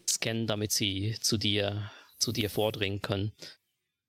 scannen, 0.09 0.46
damit 0.46 0.72
sie 0.72 1.16
zu 1.20 1.37
dir, 1.37 1.90
zu 2.18 2.33
dir 2.33 2.50
vordringen 2.50 3.02
können. 3.02 3.33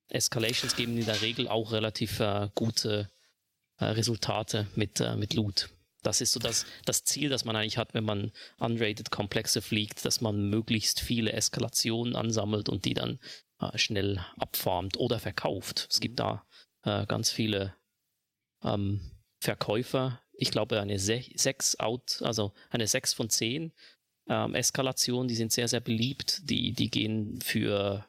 Escalations 0.09 0.75
geben 0.75 0.97
in 0.97 1.05
der 1.05 1.21
Regel 1.21 1.47
auch 1.47 1.71
relativ 1.71 2.19
äh, 2.19 2.49
gute 2.55 3.09
äh, 3.77 3.85
Resultate 3.85 4.67
mit, 4.75 4.99
äh, 4.99 5.15
mit 5.15 5.33
Loot. 5.33 5.69
Das 6.03 6.21
ist 6.21 6.31
so 6.31 6.39
das, 6.39 6.65
das 6.85 7.03
Ziel, 7.03 7.29
das 7.29 7.43
man 7.43 7.55
eigentlich 7.55 7.77
hat, 7.77 7.93
wenn 7.93 8.05
man 8.05 8.31
unrated 8.57 9.11
Komplexe 9.11 9.61
fliegt, 9.61 10.05
dass 10.05 10.21
man 10.21 10.49
möglichst 10.49 11.01
viele 11.01 11.33
Eskalationen 11.33 12.15
ansammelt 12.15 12.69
und 12.69 12.85
die 12.85 12.93
dann 12.93 13.19
äh, 13.59 13.77
schnell 13.77 14.23
abfarmt 14.37 14.97
oder 14.97 15.19
verkauft. 15.19 15.87
Es 15.89 15.99
gibt 15.99 16.19
da 16.19 16.45
äh, 16.83 17.05
ganz 17.07 17.31
viele 17.31 17.75
ähm, 18.63 19.01
Verkäufer. 19.39 20.21
Ich 20.33 20.51
glaube, 20.51 20.79
eine 20.79 20.99
6 20.99 21.79
out, 21.79 22.21
also 22.21 22.53
eine 22.69 22.87
6 22.87 23.13
von 23.13 23.29
10 23.29 23.73
ähm, 24.29 24.55
Eskalationen, 24.55 25.27
die 25.27 25.35
sind 25.35 25.51
sehr, 25.51 25.67
sehr 25.67 25.79
beliebt. 25.79 26.41
Die, 26.49 26.73
die 26.73 26.89
gehen 26.89 27.39
für 27.41 28.05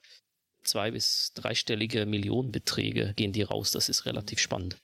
zwei- 0.63 0.91
bis 0.91 1.33
dreistellige 1.35 2.07
Millionenbeträge 2.07 3.15
gehen 3.17 3.33
die 3.33 3.43
raus. 3.43 3.71
Das 3.71 3.89
ist 3.89 4.07
relativ 4.07 4.39
spannend. 4.39 4.77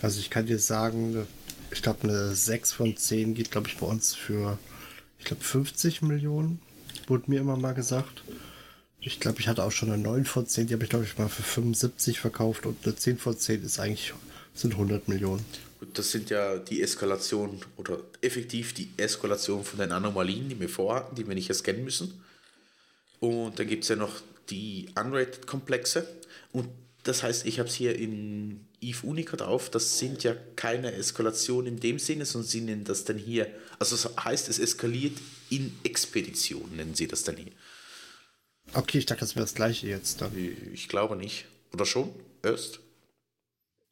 Also 0.00 0.20
ich 0.20 0.30
kann 0.30 0.46
dir 0.46 0.58
sagen, 0.58 1.26
ich 1.70 1.82
glaube 1.82 2.04
eine 2.04 2.34
6 2.34 2.72
von 2.72 2.96
10 2.96 3.34
geht, 3.34 3.50
glaube 3.50 3.68
ich, 3.68 3.76
bei 3.76 3.86
uns 3.86 4.14
für, 4.14 4.58
ich 5.18 5.24
glaube, 5.24 5.42
50 5.42 6.02
Millionen, 6.02 6.60
wurde 7.06 7.30
mir 7.30 7.40
immer 7.40 7.56
mal 7.56 7.72
gesagt. 7.74 8.22
Ich 9.00 9.20
glaube, 9.20 9.40
ich 9.40 9.48
hatte 9.48 9.62
auch 9.62 9.72
schon 9.72 9.90
eine 9.92 10.02
9 10.02 10.24
von 10.24 10.46
10, 10.46 10.66
die 10.68 10.72
habe 10.74 10.84
ich, 10.84 10.90
glaube 10.90 11.04
ich, 11.04 11.18
mal 11.18 11.28
für 11.28 11.42
75 11.42 12.18
verkauft 12.20 12.64
und 12.64 12.84
eine 12.86 12.96
10 12.96 13.18
von 13.18 13.36
10 13.36 13.62
ist 13.62 13.78
eigentlich, 13.78 14.14
sind 14.54 14.74
100 14.74 15.08
Millionen. 15.08 15.44
Gut, 15.80 15.98
das 15.98 16.10
sind 16.10 16.30
ja 16.30 16.56
die 16.56 16.82
Eskalationen 16.82 17.60
oder 17.76 17.98
effektiv 18.20 18.72
die 18.72 18.88
Eskalation 18.96 19.64
von 19.64 19.80
den 19.80 19.92
Anomalien, 19.92 20.48
die 20.48 20.58
wir 20.58 20.68
vorhatten, 20.68 21.16
die 21.16 21.26
wir 21.26 21.34
nicht 21.34 21.52
scannen 21.52 21.84
müssen. 21.84 22.22
Und 23.20 23.58
dann 23.58 23.66
gibt 23.66 23.82
es 23.82 23.88
ja 23.90 23.96
noch 23.96 24.22
die 24.50 24.88
Unrated-Komplexe. 24.94 26.06
Und 26.52 26.68
das 27.02 27.22
heißt, 27.22 27.46
ich 27.46 27.58
habe 27.58 27.68
es 27.68 27.74
hier 27.74 27.98
in 27.98 28.66
Eve 28.80 29.06
Unica 29.06 29.36
drauf. 29.36 29.70
Das 29.70 29.98
sind 29.98 30.22
ja 30.22 30.34
keine 30.56 30.92
Eskalationen 30.92 31.74
in 31.74 31.80
dem 31.80 31.98
Sinne, 31.98 32.24
sondern 32.24 32.48
sie 32.48 32.60
nennen 32.60 32.84
das 32.84 33.04
dann 33.04 33.18
hier. 33.18 33.50
Also 33.78 33.96
das 33.96 34.24
heißt, 34.24 34.48
es 34.48 34.58
eskaliert 34.58 35.18
in 35.50 35.74
Expeditionen, 35.82 36.76
nennen 36.76 36.94
sie 36.94 37.08
das 37.08 37.24
dann 37.24 37.36
hier. 37.36 37.52
Okay, 38.72 38.98
ich 38.98 39.06
dachte, 39.06 39.20
das 39.20 39.36
wäre 39.36 39.44
das 39.44 39.54
gleiche 39.54 39.86
jetzt 39.86 40.20
dann. 40.20 40.32
Ich 40.72 40.88
glaube 40.88 41.16
nicht. 41.16 41.46
Oder 41.72 41.84
schon? 41.84 42.10
Erst? 42.42 42.80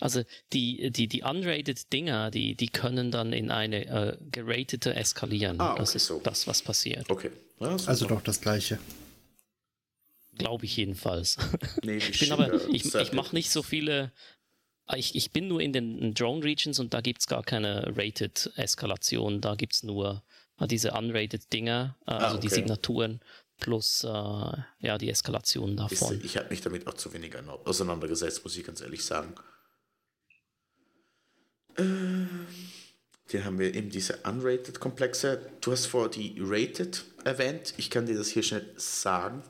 Also 0.02 0.24
die, 0.52 0.90
die, 0.90 1.06
die 1.06 1.22
unrated 1.22 1.92
Dinger, 1.92 2.32
die, 2.32 2.56
die 2.56 2.66
können 2.66 3.12
dann 3.12 3.32
in 3.32 3.52
eine 3.52 3.86
äh, 3.86 4.16
geratete 4.32 4.96
eskalieren. 4.96 5.60
Ah, 5.60 5.76
das 5.76 5.90
okay, 5.90 5.96
ist 5.96 6.06
so. 6.06 6.20
das, 6.24 6.48
was 6.48 6.60
passiert. 6.60 7.08
Okay. 7.08 7.30
Ja. 7.60 7.76
Also 7.86 8.08
doch 8.08 8.20
das 8.20 8.40
gleiche. 8.40 8.80
Glaube 10.36 10.64
ich 10.64 10.76
jedenfalls. 10.76 11.36
Nee, 11.84 11.96
ich 11.98 12.18
bin 12.18 12.32
aber, 12.32 12.52
ich, 12.70 12.92
ich 12.92 13.12
mache 13.12 13.32
nicht 13.32 13.52
so 13.52 13.62
viele. 13.62 14.10
Ich, 14.96 15.14
ich 15.14 15.30
bin 15.30 15.46
nur 15.46 15.60
in 15.60 15.72
den 15.72 16.14
Drone 16.14 16.42
Regions 16.42 16.80
und 16.80 16.92
da 16.92 17.00
gibt 17.00 17.20
es 17.20 17.28
gar 17.28 17.44
keine 17.44 17.96
Rated-Eskalation. 17.96 19.40
Da 19.40 19.54
gibt 19.54 19.74
es 19.74 19.82
nur 19.84 20.24
äh, 20.58 20.66
diese 20.66 20.90
unrated 20.94 21.52
Dinger, 21.52 21.96
äh, 22.08 22.10
also 22.10 22.38
die 22.38 22.48
okay. 22.48 22.56
Signaturen 22.56 23.20
plus 23.60 24.02
äh, 24.02 24.08
ja, 24.08 24.98
die 24.98 25.10
Eskalation 25.10 25.76
davon. 25.76 26.20
Ich 26.24 26.36
habe 26.36 26.48
mich 26.48 26.60
damit 26.60 26.88
auch 26.88 26.94
zu 26.94 27.12
wenig 27.12 27.36
auseinandergesetzt, 27.64 28.42
muss 28.42 28.56
ich 28.56 28.64
ganz 28.64 28.80
ehrlich 28.80 29.04
sagen. 29.04 29.36
Hier 31.76 33.44
haben 33.44 33.58
wir 33.58 33.74
eben 33.74 33.90
diese 33.90 34.18
Unrated-Komplexe. 34.24 35.50
Du 35.60 35.72
hast 35.72 35.86
vor 35.86 36.10
die 36.10 36.36
Rated 36.38 37.04
erwähnt. 37.24 37.74
Ich 37.76 37.90
kann 37.90 38.06
dir 38.06 38.16
das 38.16 38.28
hier 38.28 38.42
schnell 38.42 38.72
sagen. 38.76 39.42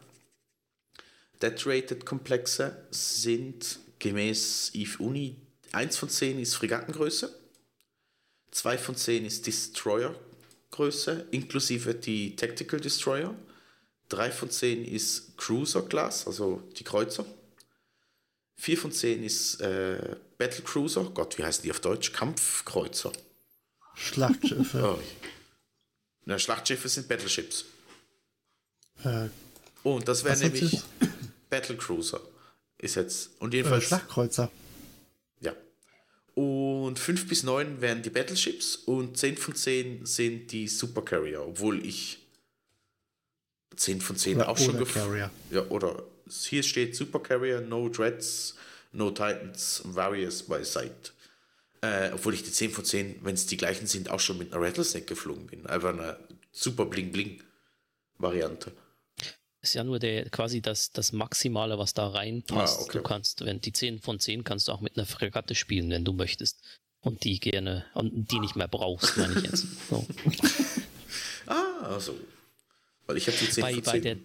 Dead-Rated-Komplexe 1.42 2.86
sind 2.90 3.80
gemäß 3.98 4.70
Eve 4.74 5.02
Uni 5.02 5.36
1 5.72 5.96
von 5.96 6.08
10 6.10 6.38
ist 6.38 6.54
Fregattengröße, 6.54 7.34
2 8.50 8.78
von 8.78 8.94
10 8.94 9.24
ist 9.24 9.46
Destroyer-Größe, 9.46 11.28
inklusive 11.30 11.94
die 11.94 12.36
Tactical 12.36 12.78
Destroyer. 12.78 13.34
3 14.10 14.30
von 14.30 14.50
10 14.50 14.84
ist 14.84 15.38
Cruiser 15.38 15.82
Class, 15.82 16.26
also 16.26 16.62
die 16.76 16.84
Kreuzer. 16.84 17.24
4 18.56 18.76
von 18.76 18.92
10 18.92 19.24
ist 19.24 19.62
äh, 19.62 20.16
Battle 20.42 20.64
Cruiser, 20.64 21.04
Gott, 21.14 21.38
wie 21.38 21.44
heißen 21.44 21.62
die 21.62 21.70
auf 21.70 21.78
Deutsch? 21.78 22.12
Kampfkreuzer. 22.12 23.12
Schlachtschiffe. 23.94 24.96
Oh. 24.98 24.98
Na, 26.24 26.36
Schlachtschiffe 26.38 26.88
sind 26.88 27.06
Battleships. 27.08 27.64
äh, 29.04 29.28
Und 29.84 30.06
das 30.08 30.24
wäre 30.24 30.36
nämlich 30.38 30.70
sie? 30.70 30.82
Battle 31.48 31.76
Cruiser. 31.76 32.20
Ist 32.78 32.96
jetzt. 32.96 33.30
Und 33.40 33.54
äh, 33.54 33.58
jedenfalls. 33.58 33.84
Schlachtkreuzer. 33.84 34.50
Ja. 35.40 35.54
Und 36.34 36.98
5 36.98 37.28
bis 37.28 37.42
9 37.44 37.80
wären 37.80 38.02
die 38.02 38.10
Battleships 38.10 38.74
und 38.76 39.16
10 39.18 39.36
von 39.36 39.54
10 39.54 40.06
sind 40.06 40.50
die 40.50 40.66
Supercarrier, 40.66 41.42
obwohl 41.46 41.84
ich 41.86 42.18
10 43.76 44.00
von 44.00 44.16
10 44.16 44.36
Oder- 44.38 44.48
auch 44.48 44.58
schon 44.58 44.74
oder 44.76 44.84
gef- 44.86 44.92
Carrier. 44.94 45.30
Ja, 45.50 45.62
oder 45.68 46.02
hier 46.28 46.62
steht 46.64 46.94
Supercarrier, 46.96 47.60
no 47.60 47.88
Dreads, 47.88 48.54
no 48.92 49.10
Titans, 49.10 49.82
Various 49.84 50.42
by 50.42 50.64
Sight. 50.64 51.12
Äh, 51.80 52.10
obwohl 52.12 52.34
ich 52.34 52.44
die 52.44 52.52
10 52.52 52.70
von 52.70 52.84
10, 52.84 53.16
wenn 53.22 53.34
es 53.34 53.46
die 53.46 53.56
gleichen 53.56 53.86
sind, 53.86 54.08
auch 54.08 54.20
schon 54.20 54.38
mit 54.38 54.52
einer 54.52 54.64
Rattlesnake 54.64 55.06
geflogen 55.06 55.46
bin. 55.46 55.66
Einfach 55.66 55.90
eine 55.90 56.16
super 56.52 56.84
Bling-Bling-Variante. 56.84 58.72
Ist 59.62 59.74
ja 59.74 59.82
nur 59.84 59.98
der, 59.98 60.28
quasi 60.30 60.60
das, 60.60 60.90
das 60.90 61.12
Maximale, 61.12 61.78
was 61.78 61.94
da 61.94 62.08
reinpasst. 62.08 62.78
Ah, 62.78 62.82
okay. 62.82 62.98
Du 62.98 63.04
kannst, 63.04 63.44
wenn 63.44 63.60
die 63.60 63.72
10 63.72 64.00
von 64.00 64.20
10 64.20 64.44
kannst 64.44 64.68
du 64.68 64.72
auch 64.72 64.80
mit 64.80 64.96
einer 64.96 65.06
Fregatte 65.06 65.54
spielen, 65.54 65.90
wenn 65.90 66.04
du 66.04 66.12
möchtest. 66.12 66.60
Und 67.00 67.24
die 67.24 67.40
gerne, 67.40 67.84
und 67.94 68.30
die 68.30 68.38
nicht 68.38 68.54
mehr 68.54 68.68
brauchst, 68.68 69.16
meine 69.16 69.38
ich 69.38 69.44
jetzt. 69.44 69.66
So. 69.90 70.06
Ah, 71.46 71.94
also. 71.94 72.14
Weil 73.06 73.16
ich 73.16 73.26
habe 73.26 73.36
die 73.36 73.50
10 73.50 73.62
bei, 73.62 73.74
von 73.74 73.82
bei, 73.82 73.92
10. 73.92 74.02
der, 74.02 74.16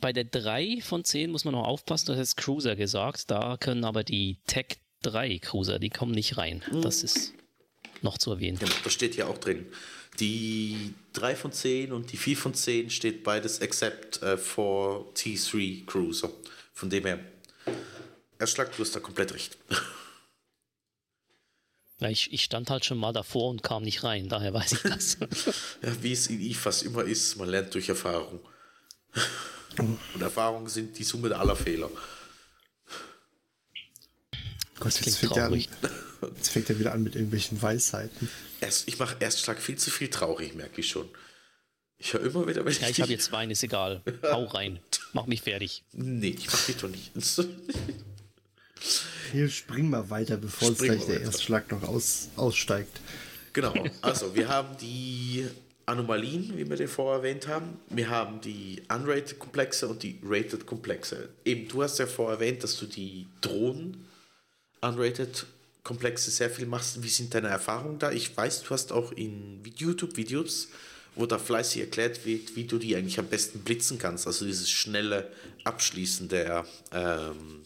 bei 0.00 0.12
der 0.12 0.24
3 0.24 0.80
von 0.80 1.04
10 1.04 1.30
muss 1.30 1.44
man 1.44 1.54
noch 1.54 1.66
aufpassen, 1.66 2.06
du 2.06 2.16
hast 2.16 2.36
Cruiser 2.36 2.76
gesagt, 2.76 3.30
da 3.30 3.56
können 3.56 3.84
aber 3.84 4.04
die 4.04 4.38
Tech 4.46 4.78
3 5.02 5.38
Cruiser, 5.38 5.78
die 5.78 5.90
kommen 5.90 6.12
nicht 6.12 6.36
rein. 6.36 6.62
Das 6.82 7.02
ist 7.02 7.34
noch 8.02 8.18
zu 8.18 8.32
erwähnen. 8.32 8.58
Genau, 8.58 8.74
das 8.84 8.92
steht 8.92 9.14
hier 9.14 9.28
auch 9.28 9.38
drin. 9.38 9.66
Die 10.20 10.94
3 11.12 11.36
von 11.36 11.52
10 11.52 11.92
und 11.92 12.12
die 12.12 12.16
4 12.16 12.36
von 12.36 12.54
10 12.54 12.90
steht 12.90 13.22
beides 13.22 13.60
except 13.60 14.22
äh, 14.22 14.36
for 14.36 15.12
T3 15.14 15.86
Cruiser. 15.86 16.30
Von 16.72 16.90
dem 16.90 17.04
her, 17.06 17.20
Erschlag, 18.38 18.74
du 18.76 18.82
hast 18.82 18.94
da 18.94 19.00
komplett 19.00 19.34
recht. 19.34 19.56
Ja, 22.00 22.08
ich, 22.08 22.32
ich 22.32 22.44
stand 22.44 22.70
halt 22.70 22.84
schon 22.84 22.98
mal 22.98 23.12
davor 23.12 23.50
und 23.50 23.64
kam 23.64 23.82
nicht 23.82 24.04
rein, 24.04 24.28
daher 24.28 24.54
weiß 24.54 24.72
ich 24.72 24.82
das. 24.82 25.16
Ja, 25.82 26.00
wie 26.00 26.12
es 26.12 26.28
in 26.28 26.40
IFAS 26.40 26.82
immer 26.82 27.02
ist, 27.02 27.34
man 27.34 27.48
lernt 27.48 27.74
durch 27.74 27.88
Erfahrung. 27.88 28.38
Und 29.76 29.98
Erfahrungen 30.20 30.68
sind 30.68 30.98
die 30.98 31.04
Summe 31.04 31.36
aller 31.36 31.56
Fehler. 31.56 31.90
Gott, 34.80 34.92
klingt 34.92 35.06
jetzt 35.06 35.18
fängt 35.18 35.36
ja 35.36 35.44
an, 35.44 35.48
traurig. 35.50 35.68
Jetzt 36.36 36.48
fängt 36.50 36.70
er 36.70 36.78
wieder 36.78 36.92
an 36.92 37.02
mit 37.02 37.14
irgendwelchen 37.14 37.60
Weisheiten. 37.60 38.28
Erst, 38.60 38.88
ich 38.88 38.98
mache 38.98 39.16
Erstschlag 39.20 39.60
viel 39.60 39.76
zu 39.76 39.90
viel 39.90 40.08
traurig, 40.08 40.54
merke 40.54 40.80
ich 40.80 40.88
schon. 40.88 41.08
Ich 41.98 42.12
höre 42.12 42.22
immer 42.22 42.46
wieder, 42.46 42.64
wenn 42.64 42.72
Ja, 42.72 42.88
ich 42.88 43.00
habe 43.00 43.10
jetzt 43.10 43.32
Wein, 43.32 43.50
ist 43.50 43.62
egal. 43.62 44.02
Hau 44.22 44.44
rein. 44.44 44.78
Mach 45.12 45.26
mich 45.26 45.42
fertig. 45.42 45.82
Nee, 45.92 46.36
ich 46.38 46.46
mach 46.46 46.64
dich 46.66 46.76
doch 46.76 46.88
nicht. 46.88 47.12
Hier 49.32 49.48
spring 49.50 49.90
mal 49.90 50.08
weiter, 50.08 50.36
bevor 50.36 50.72
Spring 50.72 50.92
gleich 50.92 51.08
mal 51.08 51.14
der. 51.14 51.22
Erstschlag 51.22 51.70
noch 51.72 51.82
aus, 51.82 52.28
aussteigt. 52.36 53.00
Genau, 53.52 53.74
also 54.00 54.34
wir 54.34 54.48
haben 54.48 54.76
die 54.78 55.48
Anomalien, 55.88 56.56
wie 56.56 56.68
wir 56.68 56.76
den 56.76 56.88
vorher 56.88 57.18
erwähnt 57.18 57.48
haben. 57.48 57.78
Wir 57.88 58.10
haben 58.10 58.40
die 58.40 58.82
unrated 58.88 59.38
Komplexe 59.38 59.88
und 59.88 60.02
die 60.02 60.20
rated 60.22 60.66
Komplexe. 60.66 61.30
Eben, 61.44 61.66
du 61.68 61.82
hast 61.82 61.98
ja 61.98 62.06
vorher 62.06 62.34
erwähnt, 62.34 62.62
dass 62.62 62.78
du 62.78 62.86
die 62.86 63.26
Drohnen 63.40 64.06
unrated 64.80 65.46
Komplexe 65.82 66.30
sehr 66.30 66.50
viel 66.50 66.66
machst. 66.66 67.02
Wie 67.02 67.08
sind 67.08 67.34
deine 67.34 67.48
Erfahrungen 67.48 67.98
da? 67.98 68.12
Ich 68.12 68.36
weiß, 68.36 68.62
du 68.64 68.70
hast 68.70 68.92
auch 68.92 69.12
in 69.12 69.62
YouTube-Videos, 69.76 70.68
wo 71.14 71.24
da 71.24 71.38
fleißig 71.38 71.80
erklärt 71.80 72.26
wird, 72.26 72.54
wie 72.54 72.64
du 72.64 72.78
die 72.78 72.94
eigentlich 72.94 73.18
am 73.18 73.26
besten 73.26 73.60
blitzen 73.60 73.98
kannst. 73.98 74.26
Also 74.26 74.44
dieses 74.44 74.68
schnelle 74.68 75.32
Abschließen 75.64 76.28
der 76.28 76.66
ähm, 76.92 77.62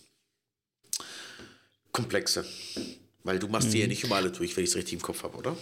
Komplexe. 1.90 2.46
Weil 3.24 3.40
du 3.40 3.48
machst 3.48 3.72
die 3.72 3.80
ja 3.80 3.86
nicht 3.88 4.04
immer 4.04 4.16
alle 4.16 4.30
durch, 4.30 4.56
wenn 4.56 4.64
ich 4.64 4.70
es 4.70 4.76
richtig 4.76 4.94
im 4.94 5.02
Kopf 5.02 5.24
habe, 5.24 5.36
oder? 5.36 5.56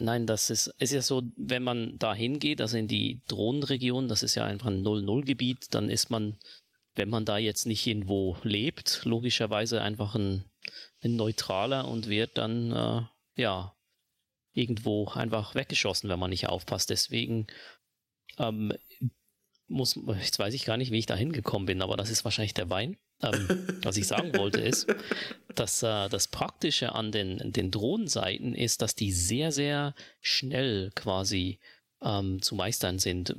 Nein, 0.00 0.26
das 0.26 0.48
ist, 0.48 0.68
ist 0.78 0.92
ja 0.92 1.02
so, 1.02 1.22
wenn 1.36 1.62
man 1.62 1.98
da 1.98 2.14
hingeht, 2.14 2.60
also 2.60 2.76
in 2.78 2.88
die 2.88 3.20
Drohnenregion, 3.28 4.08
das 4.08 4.22
ist 4.22 4.34
ja 4.34 4.44
einfach 4.44 4.68
ein 4.68 4.82
0-0-Gebiet, 4.82 5.74
dann 5.74 5.90
ist 5.90 6.10
man, 6.10 6.38
wenn 6.94 7.10
man 7.10 7.26
da 7.26 7.36
jetzt 7.36 7.66
nicht 7.66 7.86
irgendwo 7.86 8.36
lebt, 8.42 9.02
logischerweise 9.04 9.82
einfach 9.82 10.14
ein, 10.14 10.44
ein 11.02 11.16
Neutraler 11.16 11.86
und 11.86 12.08
wird 12.08 12.38
dann, 12.38 12.72
äh, 12.72 13.02
ja, 13.40 13.76
irgendwo 14.52 15.06
einfach 15.08 15.54
weggeschossen, 15.54 16.08
wenn 16.08 16.18
man 16.18 16.30
nicht 16.30 16.48
aufpasst. 16.48 16.90
Deswegen 16.90 17.46
ähm, 18.38 18.72
muss, 19.68 19.98
jetzt 20.18 20.38
weiß 20.38 20.54
ich 20.54 20.64
gar 20.64 20.76
nicht, 20.76 20.92
wie 20.92 20.98
ich 20.98 21.06
da 21.06 21.14
hingekommen 21.14 21.66
bin, 21.66 21.82
aber 21.82 21.96
das 21.96 22.10
ist 22.10 22.24
wahrscheinlich 22.24 22.54
der 22.54 22.70
Wein. 22.70 22.96
Ähm, 23.22 23.66
was 23.82 23.96
ich 23.96 24.06
sagen 24.06 24.34
wollte 24.36 24.60
ist, 24.60 24.86
dass 25.54 25.82
äh, 25.82 26.08
das 26.08 26.28
Praktische 26.28 26.94
an 26.94 27.12
den, 27.12 27.52
den 27.52 27.70
Drohnenseiten 27.70 28.54
ist, 28.54 28.82
dass 28.82 28.94
die 28.94 29.12
sehr, 29.12 29.52
sehr 29.52 29.94
schnell 30.20 30.90
quasi 30.94 31.58
ähm, 32.02 32.40
zu 32.40 32.54
meistern 32.54 32.98
sind. 32.98 33.34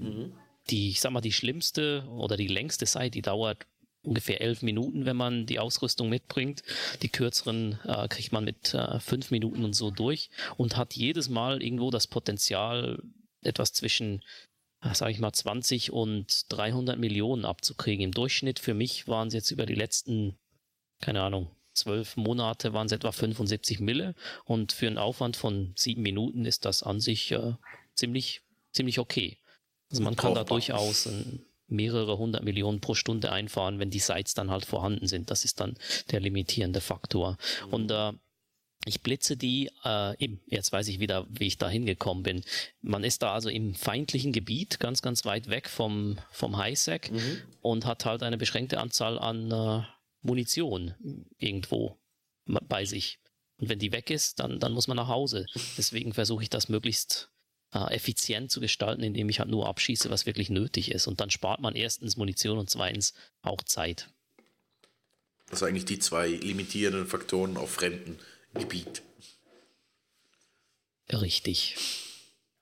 Die, 0.69 0.89
ich 0.89 1.01
sag 1.01 1.11
mal, 1.11 1.21
die 1.21 1.31
schlimmste 1.31 2.05
oder 2.09 2.37
die 2.37 2.47
längste 2.47 2.85
Seite, 2.85 3.11
die 3.11 3.21
dauert 3.23 3.65
ungefähr 4.03 4.41
elf 4.41 4.61
Minuten, 4.61 5.05
wenn 5.05 5.17
man 5.17 5.45
die 5.45 5.59
Ausrüstung 5.59 6.09
mitbringt. 6.09 6.63
Die 7.01 7.09
kürzeren 7.09 7.79
äh, 7.85 8.07
kriegt 8.07 8.31
man 8.31 8.43
mit 8.43 8.73
äh, 8.73 8.99
fünf 8.99 9.31
Minuten 9.31 9.63
und 9.63 9.73
so 9.73 9.91
durch 9.91 10.29
und 10.57 10.77
hat 10.77 10.95
jedes 10.95 11.29
Mal 11.29 11.61
irgendwo 11.61 11.91
das 11.91 12.07
Potenzial, 12.07 13.01
etwas 13.43 13.73
zwischen 13.73 14.23
sage 14.93 15.11
ich 15.11 15.19
mal, 15.19 15.31
20 15.31 15.91
und 15.91 16.45
300 16.49 16.97
Millionen 16.97 17.45
abzukriegen. 17.45 18.03
Im 18.03 18.11
Durchschnitt 18.11 18.59
für 18.59 18.73
mich 18.73 19.07
waren 19.07 19.27
es 19.27 19.33
jetzt 19.33 19.51
über 19.51 19.65
die 19.65 19.75
letzten, 19.75 20.37
keine 21.01 21.21
Ahnung, 21.21 21.51
zwölf 21.73 22.17
Monate 22.17 22.73
waren 22.73 22.87
es 22.87 22.91
etwa 22.91 23.11
75 23.11 23.79
Mille 23.79 24.15
und 24.45 24.71
für 24.71 24.87
einen 24.87 24.97
Aufwand 24.97 25.37
von 25.37 25.73
sieben 25.77 26.01
Minuten 26.01 26.45
ist 26.45 26.65
das 26.65 26.83
an 26.83 26.99
sich 26.99 27.31
äh, 27.31 27.53
ziemlich, 27.95 28.41
ziemlich 28.73 28.99
okay. 28.99 29.37
Also 29.89 30.03
man 30.03 30.15
kann 30.15 30.35
da 30.35 30.43
durchaus 30.43 31.07
mehrere 31.67 32.17
hundert 32.17 32.43
Millionen 32.43 32.81
pro 32.81 32.93
Stunde 32.93 33.31
einfahren, 33.31 33.79
wenn 33.79 33.89
die 33.89 33.99
Sites 33.99 34.33
dann 34.33 34.51
halt 34.51 34.65
vorhanden 34.65 35.07
sind. 35.07 35.31
Das 35.31 35.45
ist 35.45 35.59
dann 35.59 35.75
der 36.11 36.19
limitierende 36.19 36.81
Faktor. 36.81 37.37
Und 37.69 37.91
äh, 37.91 38.13
ich 38.85 39.01
blitze 39.01 39.37
die, 39.37 39.69
äh, 39.83 40.17
eben, 40.23 40.41
jetzt 40.47 40.71
weiß 40.71 40.87
ich 40.87 40.99
wieder, 40.99 41.27
wie 41.29 41.47
ich 41.47 41.57
da 41.57 41.69
hingekommen 41.69 42.23
bin. 42.23 42.43
Man 42.81 43.03
ist 43.03 43.21
da 43.21 43.33
also 43.33 43.49
im 43.49 43.75
feindlichen 43.75 44.31
Gebiet, 44.31 44.79
ganz, 44.79 45.01
ganz 45.01 45.25
weit 45.25 45.49
weg 45.49 45.69
vom, 45.69 46.17
vom 46.31 46.57
Highsec 46.57 47.11
und 47.61 47.85
hat 47.85 48.05
halt 48.05 48.23
eine 48.23 48.37
beschränkte 48.37 48.79
Anzahl 48.79 49.19
an 49.19 49.51
äh, 49.51 49.83
Munition 50.21 50.95
irgendwo 51.37 51.99
bei 52.45 52.85
sich. 52.85 53.19
Und 53.57 53.69
wenn 53.69 53.79
die 53.79 53.91
weg 53.91 54.09
ist, 54.09 54.39
dann, 54.39 54.59
dann 54.59 54.73
muss 54.73 54.87
man 54.87 54.97
nach 54.97 55.07
Hause. 55.07 55.45
Deswegen 55.77 56.13
versuche 56.13 56.43
ich 56.43 56.49
das 56.49 56.67
möglichst 56.67 57.29
äh, 57.73 57.93
effizient 57.93 58.49
zu 58.49 58.59
gestalten, 58.59 59.03
indem 59.03 59.29
ich 59.29 59.39
halt 59.39 59.49
nur 59.49 59.67
abschieße, 59.67 60.09
was 60.09 60.25
wirklich 60.25 60.49
nötig 60.49 60.91
ist. 60.91 61.07
Und 61.07 61.21
dann 61.21 61.29
spart 61.29 61.61
man 61.61 61.75
erstens 61.75 62.17
Munition 62.17 62.57
und 62.57 62.69
zweitens 62.69 63.13
auch 63.43 63.61
Zeit. 63.61 64.09
Also 65.51 65.65
eigentlich 65.65 65.85
die 65.85 65.99
zwei 65.99 66.29
limitierenden 66.29 67.05
Faktoren 67.05 67.57
auf 67.57 67.71
fremden 67.71 68.17
Gebiet. 68.53 69.01
Richtig. 71.11 71.77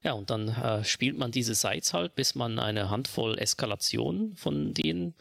Ja, 0.01 0.13
und 0.13 0.29
dann 0.29 0.47
äh, 0.47 0.83
spielt 0.85 1.17
man 1.17 1.31
diese 1.31 1.55
Sites 1.55 1.93
halt, 1.93 2.15
bis 2.15 2.33
man 2.33 2.57
eine 2.57 2.89
Handvoll 2.89 3.37
Eskalation 3.37 4.35
von 4.35 4.73
denen 4.73 5.13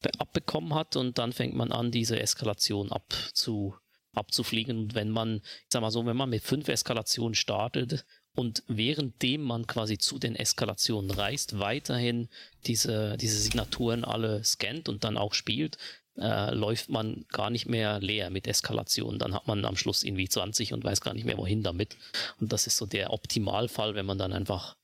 be- 0.00 0.10
abbekommen 0.18 0.74
hat 0.74 0.96
und 0.96 1.18
dann 1.18 1.32
fängt 1.32 1.54
man 1.54 1.72
an, 1.72 1.90
diese 1.90 2.18
Eskalation 2.18 2.90
abzu, 2.90 3.76
abzufliegen. 4.14 4.78
Und 4.78 4.94
wenn 4.94 5.10
man, 5.10 5.42
ich 5.44 5.68
sag 5.70 5.82
mal 5.82 5.90
so, 5.90 6.06
wenn 6.06 6.16
man 6.16 6.30
mit 6.30 6.42
fünf 6.42 6.68
Eskalationen 6.68 7.34
startet 7.34 8.06
und 8.34 8.62
währenddem 8.66 9.42
man 9.42 9.66
quasi 9.66 9.98
zu 9.98 10.18
den 10.18 10.36
Eskalationen 10.36 11.10
reist, 11.10 11.58
weiterhin 11.58 12.28
diese, 12.66 13.18
diese 13.18 13.38
Signaturen 13.38 14.04
alle 14.04 14.42
scannt 14.42 14.88
und 14.88 15.04
dann 15.04 15.18
auch 15.18 15.34
spielt, 15.34 15.76
äh, 16.16 16.54
läuft 16.54 16.88
man 16.90 17.24
gar 17.28 17.50
nicht 17.50 17.66
mehr 17.66 18.00
leer 18.00 18.30
mit 18.30 18.46
Eskalation. 18.46 19.18
Dann 19.18 19.34
hat 19.34 19.46
man 19.46 19.64
am 19.64 19.76
Schluss 19.76 20.02
irgendwie 20.02 20.28
20 20.28 20.72
und 20.72 20.84
weiß 20.84 21.00
gar 21.00 21.14
nicht 21.14 21.24
mehr, 21.24 21.38
wohin 21.38 21.62
damit. 21.62 21.96
Und 22.40 22.52
das 22.52 22.66
ist 22.66 22.76
so 22.76 22.86
der 22.86 23.12
Optimalfall, 23.12 23.94
wenn 23.94 24.06
man 24.06 24.18
dann 24.18 24.32
einfach 24.32 24.76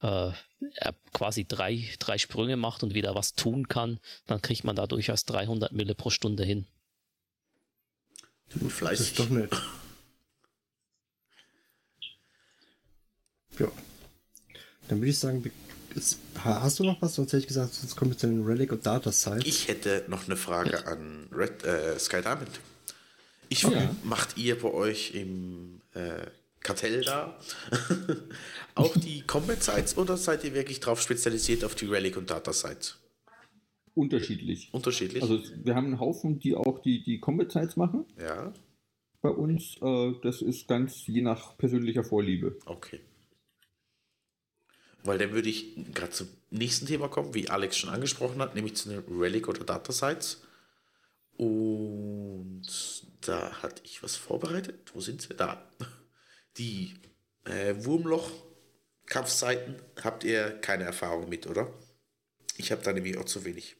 äh, 0.00 0.30
quasi 1.12 1.44
drei, 1.44 1.88
drei 1.98 2.18
Sprünge 2.18 2.56
macht 2.56 2.82
und 2.82 2.94
wieder 2.94 3.14
was 3.14 3.34
tun 3.34 3.68
kann, 3.68 3.98
dann 4.26 4.42
kriegt 4.42 4.64
man 4.64 4.76
da 4.76 4.86
durchaus 4.86 5.24
300 5.24 5.72
Mille 5.72 5.94
pro 5.94 6.10
Stunde 6.10 6.44
hin. 6.44 6.66
Du 8.50 8.60
Das 8.60 8.72
fleißig. 8.74 9.06
ist 9.08 9.18
doch 9.18 9.28
nett. 9.30 9.50
Ja. 13.58 13.68
Dann 14.88 14.98
würde 14.98 15.10
ich 15.10 15.18
sagen, 15.18 15.50
hast 16.36 16.78
du 16.78 16.84
noch 16.84 17.00
was? 17.02 17.14
Sonst 17.14 17.32
hätte 17.32 17.40
ich 17.40 17.46
gesagt, 17.46 17.74
sonst 17.74 17.96
kommen 17.96 18.12
wir 18.12 18.18
zu 18.18 18.26
den 18.26 18.44
Relic 18.44 18.72
und 18.72 18.84
Data 18.86 19.10
Sites. 19.12 19.46
Ich 19.46 19.68
hätte 19.68 20.04
noch 20.08 20.26
eine 20.26 20.36
Frage 20.36 20.86
an 20.86 21.28
Red, 21.32 21.64
äh, 21.64 21.98
Sky 21.98 22.20
Diamond. 22.22 22.60
Ich 23.48 23.62
Ja. 23.62 23.94
macht 24.04 24.36
ihr 24.36 24.58
bei 24.58 24.72
euch 24.72 25.14
im 25.14 25.80
äh, 25.94 26.26
Kartell 26.60 27.02
da 27.02 27.38
auch 28.74 28.96
die 28.96 29.22
Combat 29.22 29.62
Sites 29.62 29.96
oder 29.96 30.16
seid 30.16 30.42
ihr 30.44 30.52
wirklich 30.52 30.80
drauf 30.80 31.00
spezialisiert 31.00 31.64
auf 31.64 31.74
die 31.76 31.86
Relic 31.86 32.16
und 32.16 32.28
Data 32.30 32.52
Sites? 32.52 32.98
Unterschiedlich. 33.94 34.68
Unterschiedlich? 34.72 35.22
Also 35.22 35.40
wir 35.64 35.74
haben 35.74 35.86
einen 35.86 36.00
Haufen, 36.00 36.38
die 36.38 36.54
auch 36.54 36.80
die, 36.80 37.02
die 37.02 37.18
Combat 37.20 37.50
Sites 37.52 37.76
machen 37.76 38.04
ja, 38.18 38.52
bei 39.22 39.30
uns. 39.30 39.76
Äh, 39.80 40.12
das 40.22 40.42
ist 40.42 40.66
ganz 40.68 41.06
je 41.06 41.22
nach 41.22 41.56
persönlicher 41.56 42.04
Vorliebe. 42.04 42.58
okay. 42.66 43.00
Weil 45.06 45.18
dann 45.18 45.32
würde 45.32 45.48
ich 45.48 45.74
gerade 45.94 46.10
zum 46.10 46.28
nächsten 46.50 46.86
Thema 46.86 47.08
kommen, 47.08 47.34
wie 47.34 47.48
Alex 47.48 47.76
schon 47.76 47.90
angesprochen 47.90 48.40
hat, 48.40 48.54
nämlich 48.54 48.76
zu 48.76 48.88
den 48.88 49.02
Relic 49.08 49.48
oder 49.48 49.64
Data 49.64 49.92
Sites. 49.92 50.42
Und 51.36 52.62
da 53.20 53.62
hatte 53.62 53.82
ich 53.84 54.02
was 54.02 54.16
vorbereitet. 54.16 54.90
Wo 54.94 55.00
sind 55.00 55.22
sie? 55.22 55.34
Da. 55.34 55.70
Die 56.58 56.94
äh, 57.44 57.74
Wurmloch-Kampfseiten 57.76 59.76
habt 60.02 60.24
ihr 60.24 60.58
keine 60.60 60.84
Erfahrung 60.84 61.28
mit, 61.28 61.46
oder? 61.46 61.72
Ich 62.56 62.72
habe 62.72 62.82
da 62.82 62.92
nämlich 62.92 63.18
auch 63.18 63.26
zu 63.26 63.44
wenig. 63.44 63.76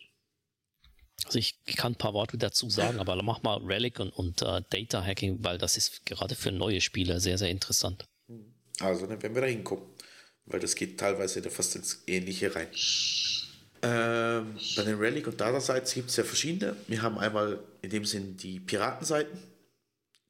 Also 1.24 1.38
ich 1.38 1.58
kann 1.76 1.92
ein 1.92 1.98
paar 1.98 2.14
Worte 2.14 2.38
dazu 2.38 2.68
sagen, 2.68 3.00
aber 3.00 3.20
mach 3.22 3.42
mal 3.42 3.58
Relic 3.58 3.98
und, 3.98 4.10
und 4.10 4.42
äh, 4.42 4.62
Data 4.70 5.02
Hacking, 5.02 5.42
weil 5.42 5.58
das 5.58 5.76
ist 5.76 6.06
gerade 6.06 6.34
für 6.34 6.52
neue 6.52 6.80
Spieler 6.80 7.18
sehr, 7.18 7.38
sehr 7.38 7.48
interessant. 7.48 8.06
Also, 8.80 9.06
dann 9.06 9.22
werden 9.22 9.34
wir 9.34 9.42
da 9.42 9.48
hinkommen. 9.48 9.84
Weil 10.46 10.60
das 10.60 10.74
geht 10.74 10.98
teilweise 10.98 11.42
da 11.42 11.50
fast 11.50 11.76
ins 11.76 12.02
Ähnliche 12.06 12.54
rein. 12.54 12.68
Ähm, 13.82 14.56
bei 14.76 14.82
den 14.82 14.98
Relic 14.98 15.26
und 15.26 15.40
Data 15.40 15.60
Sites 15.60 15.94
gibt 15.94 16.10
es 16.10 16.16
ja 16.16 16.24
verschiedene. 16.24 16.76
Wir 16.88 17.02
haben 17.02 17.18
einmal 17.18 17.58
in 17.82 17.90
dem 17.90 18.04
Sinn 18.04 18.36
die 18.36 18.60
Piratenseiten, 18.60 19.38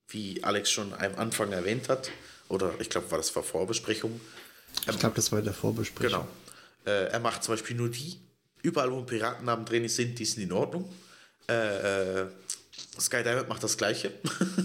wie 0.09 0.43
Alex 0.43 0.71
schon 0.71 0.93
am 0.95 1.15
Anfang 1.17 1.53
erwähnt 1.53 1.89
hat. 1.89 2.11
Oder 2.49 2.75
ich 2.81 2.91
glaube, 2.91 3.11
war 3.11 3.19
das 3.19 3.31
vor 3.31 3.43
Vorbesprechung. 3.43 4.21
Ich 4.89 4.99
glaube, 4.99 5.17
das 5.17 5.33
war 5.33 5.39
in 5.39 5.45
der 5.45 5.55
Vorbesprechung. 5.55 6.27
Genau. 6.85 6.95
Äh, 6.97 7.11
er 7.11 7.21
macht 7.21 7.45
zum 7.45 7.55
Beispiel 7.55 7.77
nur 7.77 7.89
die. 7.89 8.19
Überall, 8.63 8.91
wo 8.91 9.03
Piratennamen 9.03 9.65
drin 9.65 9.89
sind, 9.89 10.19
die 10.19 10.25
sind 10.25 10.43
in 10.43 10.53
Ordnung. 10.53 10.93
Äh, 11.49 12.23
äh, 12.23 12.27
Sky 12.99 13.23
Diamond 13.23 13.49
macht 13.49 13.63
das 13.63 13.77
gleiche. 13.77 14.13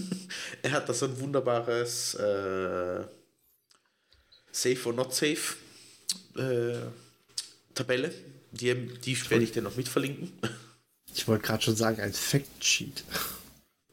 er 0.62 0.72
hat 0.72 0.88
da 0.88 0.94
so 0.94 1.06
ein 1.06 1.18
wunderbares 1.20 2.14
äh, 2.14 3.04
Safe 4.52 4.86
or 4.86 4.92
Not 4.92 5.14
Safe 5.14 5.56
äh, 6.36 6.90
Tabelle. 7.74 8.14
Die, 8.52 8.74
die 8.74 9.30
werde 9.30 9.44
ich 9.44 9.52
dir 9.52 9.62
noch 9.62 9.76
mit 9.76 9.88
verlinken. 9.88 10.30
Ich 11.14 11.26
wollte 11.26 11.46
gerade 11.46 11.62
schon 11.62 11.76
sagen, 11.76 12.00
ein 12.00 12.12
Fact-Sheet. 12.12 13.04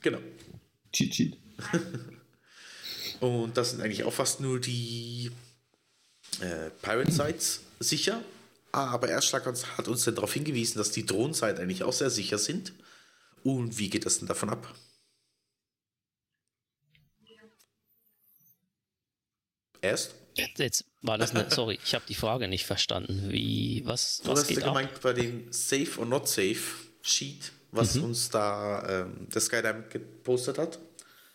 genau. 0.02 0.20
Cheat 0.92 1.16
Sheet. 1.16 1.38
Und 3.20 3.58
das 3.58 3.72
sind 3.72 3.82
eigentlich 3.82 4.04
auch 4.04 4.14
fast 4.14 4.40
nur 4.40 4.60
die 4.60 5.32
äh, 6.40 6.70
Pirate 6.82 7.12
Sites 7.12 7.62
sicher. 7.80 8.24
Aber 8.72 9.10
Erstschlag 9.10 9.46
hat 9.46 9.88
uns 9.88 10.04
dann 10.04 10.16
darauf 10.16 10.34
hingewiesen, 10.34 10.78
dass 10.78 10.92
die 10.92 11.06
Drohnenseiten 11.06 11.62
eigentlich 11.62 11.84
auch 11.84 11.94
sehr 11.94 12.10
sicher 12.10 12.38
sind. 12.38 12.74
Und 13.44 13.78
wie 13.78 13.90
geht 13.90 14.06
das 14.06 14.20
denn 14.20 14.28
davon 14.28 14.50
ab? 14.50 14.74
Erst? 19.82 20.14
Jetzt, 20.58 20.86
war 21.02 21.18
das 21.18 21.36
eine, 21.36 21.50
sorry, 21.50 21.80
ich 21.84 21.96
habe 21.96 22.06
die 22.08 22.16
Frage 22.16 22.48
nicht 22.48 22.66
verstanden. 22.66 23.30
Wie, 23.30 23.84
was, 23.86 24.22
Du 24.24 24.32
was 24.32 24.48
geht 24.48 24.60
ab? 24.60 24.66
gemeint 24.76 25.02
bei 25.02 25.14
dem 25.14 25.52
Safe 25.52 25.98
or 25.98 26.06
Not 26.06 26.28
Safe 26.28 26.60
Sheet, 27.02 27.52
was 27.72 27.98
uns 27.98 28.30
da 28.30 29.04
ähm, 29.04 29.28
der 29.34 29.42
Skydive 29.42 29.86
gepostet 29.90 30.58
hat. 30.58 30.80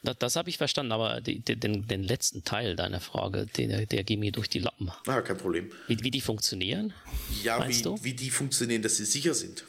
Das, 0.02 0.18
das 0.18 0.36
habe 0.36 0.50
ich 0.50 0.58
verstanden, 0.58 0.92
aber 0.92 1.20
die, 1.22 1.40
den, 1.40 1.86
den 1.86 2.02
letzten 2.02 2.44
Teil 2.44 2.76
deiner 2.76 3.00
Frage, 3.00 3.46
der, 3.56 3.86
der 3.86 4.04
ging 4.04 4.20
mir 4.20 4.32
durch 4.32 4.50
die 4.50 4.58
Lappen. 4.58 4.90
Ah, 5.06 5.22
kein 5.22 5.38
Problem. 5.38 5.72
Wie, 5.88 5.98
wie 6.02 6.10
die 6.10 6.20
funktionieren? 6.20 6.92
Ja, 7.42 7.66
wie, 7.66 7.80
du? 7.82 7.96
wie 8.02 8.12
die 8.14 8.30
funktionieren, 8.30 8.82
dass 8.82 8.98
sie 8.98 9.06
sicher 9.06 9.32
sind. 9.32 9.64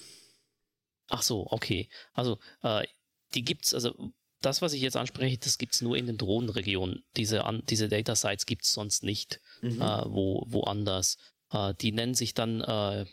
Ach 1.07 1.21
so, 1.21 1.47
okay. 1.51 1.87
Also, 2.13 2.39
äh, 2.63 2.85
die 3.33 3.43
gibt's, 3.43 3.73
also 3.73 4.11
das, 4.41 4.61
was 4.61 4.73
ich 4.73 4.81
jetzt 4.81 4.97
anspreche, 4.97 5.37
das 5.37 5.57
gibt's 5.57 5.81
nur 5.81 5.97
in 5.97 6.05
den 6.05 6.17
Drohnenregionen. 6.17 7.03
Diese, 7.15 7.45
an, 7.45 7.63
diese 7.69 7.89
Data 7.89 8.15
Sites 8.15 8.45
gibt's 8.45 8.73
sonst 8.73 9.03
nicht 9.03 9.39
äh, 9.61 10.03
wo, 10.05 10.43
woanders. 10.47 11.17
Äh, 11.51 11.73
die 11.75 11.91
nennen 11.91 12.13
sich 12.13 12.33
dann, 12.33 12.61
äh, 12.61 13.05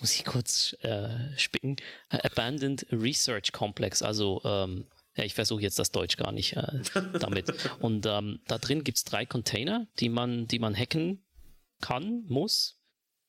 muss 0.00 0.14
ich 0.14 0.24
kurz 0.24 0.74
äh, 0.80 1.36
spicken, 1.36 1.76
Abandoned 2.08 2.86
Research 2.90 3.52
Complex. 3.52 4.02
Also, 4.02 4.40
ähm, 4.44 4.86
ja, 5.16 5.24
ich 5.24 5.34
versuche 5.34 5.62
jetzt 5.62 5.78
das 5.78 5.92
Deutsch 5.92 6.16
gar 6.16 6.32
nicht 6.32 6.56
äh, 6.56 6.80
damit. 7.20 7.52
Und 7.80 8.06
ähm, 8.06 8.40
da 8.46 8.58
drin 8.58 8.84
gibt's 8.84 9.04
drei 9.04 9.26
Container, 9.26 9.86
die 10.00 10.08
man, 10.08 10.48
die 10.48 10.58
man 10.58 10.74
hacken 10.74 11.24
kann, 11.80 12.24
muss. 12.26 12.80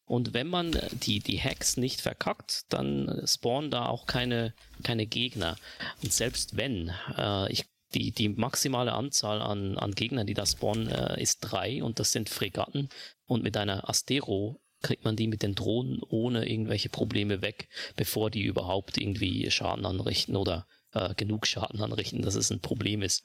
Und 0.06 0.34
wenn 0.34 0.48
man 0.48 0.78
die, 1.04 1.20
die 1.20 1.40
Hacks 1.40 1.78
nicht 1.78 2.02
verkackt, 2.02 2.66
dann 2.70 3.24
spawnen 3.26 3.72
da 3.72 3.88
auch 3.88 4.06
keine, 4.06 4.54
keine 4.84 5.08
Gegner. 5.08 5.56
Und 6.04 6.14
selbst 6.14 6.58
wenn, 6.58 6.92
äh, 7.18 7.52
ich, 7.52 7.66
die, 7.94 8.12
die 8.12 8.30
maximale 8.30 8.94
Anzahl 8.94 9.42
an, 9.42 9.78
an 9.78 9.94
Gegnern, 9.94 10.28
die 10.28 10.34
da 10.34 10.46
spawnen, 10.46 10.90
äh, 10.90 11.22
ist 11.22 11.40
drei 11.40 11.84
und 11.84 12.00
das 12.00 12.12
sind 12.12 12.30
Fregatten. 12.30 12.90
Und 13.26 13.42
mit 13.42 13.58
einer 13.58 13.90
Astero 13.90 14.62
kriegt 14.82 15.04
man 15.04 15.16
die 15.16 15.28
mit 15.28 15.42
den 15.42 15.56
Drohnen 15.56 16.02
ohne 16.08 16.48
irgendwelche 16.48 16.90
Probleme 16.90 17.42
weg, 17.42 17.68
bevor 17.96 18.30
die 18.30 18.44
überhaupt 18.44 19.00
irgendwie 19.00 19.50
Schaden 19.50 19.86
anrichten 19.86 20.36
oder 20.36 20.68
äh, 20.92 21.16
genug 21.16 21.48
Schaden 21.48 21.82
anrichten, 21.82 22.22
dass 22.22 22.36
es 22.36 22.52
ein 22.52 22.60
Problem 22.60 23.02
ist. 23.02 23.24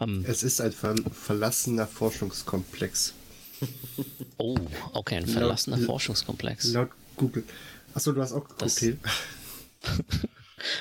Ähm, 0.00 0.24
Es 0.26 0.42
ist 0.42 0.60
ein 0.62 0.72
ver 0.72 0.96
verlassener 1.12 1.86
Forschungskomplex. 1.86 3.14
Oh, 4.38 4.56
okay, 4.92 5.16
ein 5.16 5.26
verlassener 5.26 5.78
Forschungskomplex. 5.78 6.72
Laut 6.72 6.90
Google. 7.16 7.44
Achso, 7.94 8.12
du 8.12 8.20
hast 8.20 8.32
auch 8.32 8.42
geguckt. 8.44 8.62
Das- 8.62 8.76
Okay. 8.82 8.96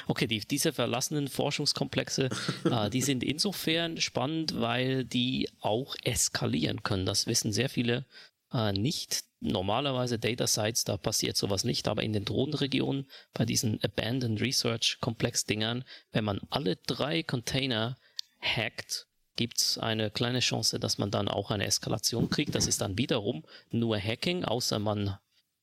Okay, 0.08 0.28
die, 0.28 0.42
diese 0.42 0.74
verlassenen 0.74 1.28
Forschungskomplexe, 1.28 2.30
äh, 2.66 2.90
die 2.92 3.02
sind 3.02 3.24
insofern 3.24 4.00
spannend, 4.00 4.60
weil 4.62 5.06
die 5.06 5.50
auch 5.60 5.96
eskalieren 6.04 6.84
können. 6.84 7.08
Das 7.08 7.26
wissen 7.26 7.52
sehr 7.52 7.68
viele 7.68 8.06
äh, 8.54 8.74
nicht. 8.74 9.24
Normalerweise 9.40 10.20
Data 10.20 10.46
Sites, 10.46 10.84
da 10.84 10.98
passiert 10.98 11.36
sowas 11.36 11.64
nicht, 11.64 11.88
aber 11.88 12.04
in 12.04 12.14
den 12.14 12.26
Drohnenregionen, 12.26 13.08
bei 13.34 13.44
diesen 13.44 13.84
Abandoned 13.84 14.40
Research 14.40 15.00
Komplex 15.02 15.46
Dingern, 15.46 15.84
wenn 16.12 16.26
man 16.26 16.42
alle 16.52 16.76
drei 16.76 17.24
Container 17.24 17.98
hackt, 18.40 19.08
gibt's 19.42 19.80
eine 19.80 20.12
kleine 20.12 20.40
Chance, 20.40 20.80
dass 20.80 21.00
man 21.00 21.10
dann 21.10 21.28
auch 21.28 21.50
eine 21.50 21.66
Eskalation 21.66 22.30
kriegt. 22.30 22.54
Das 22.54 22.68
ist 22.68 22.80
dann 22.82 23.00
wiederum 23.00 23.44
nur 23.72 23.98
Hacking, 23.98 24.46
außer 24.46 24.78
man 24.78 25.18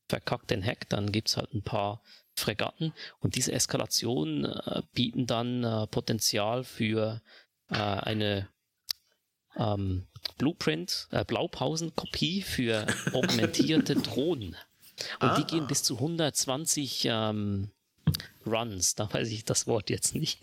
verkackt 0.08 0.50
den 0.50 0.64
Hack, 0.64 0.88
dann 0.88 1.12
gibt's 1.12 1.36
halt 1.36 1.54
ein 1.54 1.62
paar 1.62 2.02
Fregatten 2.34 2.92
und 3.20 3.36
diese 3.36 3.52
Eskalationen 3.52 4.46
äh, 4.46 4.82
bieten 4.94 5.26
dann 5.26 5.62
äh, 5.62 5.86
Potenzial 5.86 6.64
für 6.64 7.22
äh, 7.70 7.76
eine 7.76 8.48
ähm, 9.56 10.08
Blueprint, 10.38 11.06
äh, 11.12 11.24
Blaupausenkopie 11.24 12.42
für 12.42 12.84
augmentierte 13.12 13.94
Drohnen. 13.94 14.56
Und 15.20 15.38
die 15.38 15.44
gehen 15.44 15.68
bis 15.68 15.84
zu 15.84 15.94
120 15.94 17.06
ähm, 17.08 17.70
Runs, 18.46 18.94
da 18.94 19.12
weiß 19.12 19.28
ich 19.28 19.44
das 19.44 19.66
Wort 19.66 19.90
jetzt 19.90 20.14
nicht. 20.14 20.40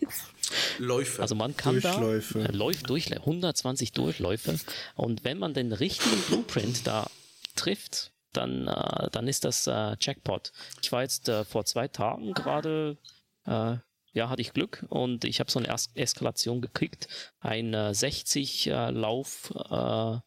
Läufe. 0.78 1.22
Also 1.22 1.34
man 1.34 1.56
kann 1.56 1.80
Durchläufe. 1.80 2.38
da 2.40 2.46
äh, 2.46 2.52
läuft 2.52 2.88
durch 2.88 3.12
120 3.12 3.92
Durchläufe 3.92 4.58
und 4.94 5.24
wenn 5.24 5.38
man 5.38 5.54
den 5.54 5.72
richtigen 5.72 6.20
Blueprint 6.28 6.86
da 6.86 7.10
trifft, 7.56 8.12
dann 8.32 8.68
äh, 8.68 9.10
dann 9.10 9.28
ist 9.28 9.44
das 9.44 9.66
äh, 9.66 9.96
Jackpot. 10.00 10.52
Ich 10.82 10.92
war 10.92 11.02
jetzt 11.02 11.28
äh, 11.28 11.44
vor 11.44 11.64
zwei 11.64 11.88
Tagen 11.88 12.32
gerade 12.34 12.98
äh, 13.46 13.76
ja, 14.16 14.30
hatte 14.30 14.40
ich 14.40 14.54
Glück 14.54 14.84
und 14.88 15.24
ich 15.24 15.40
habe 15.40 15.50
so 15.50 15.58
eine 15.58 15.68
es 15.68 15.90
Eskalation 15.94 16.62
gekriegt. 16.62 17.06
Ein 17.40 17.74
äh, 17.74 17.92
60 17.92 18.68
äh, 18.68 18.90
Lauf 18.90 19.52
äh, 19.70 19.70
Blu 19.70 20.22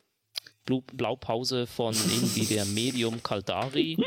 Blaupause 0.93 1.67
von 1.67 1.93
irgendwie 1.93 2.45
der 2.45 2.65
Medium 2.65 3.21
Caldari 3.23 3.97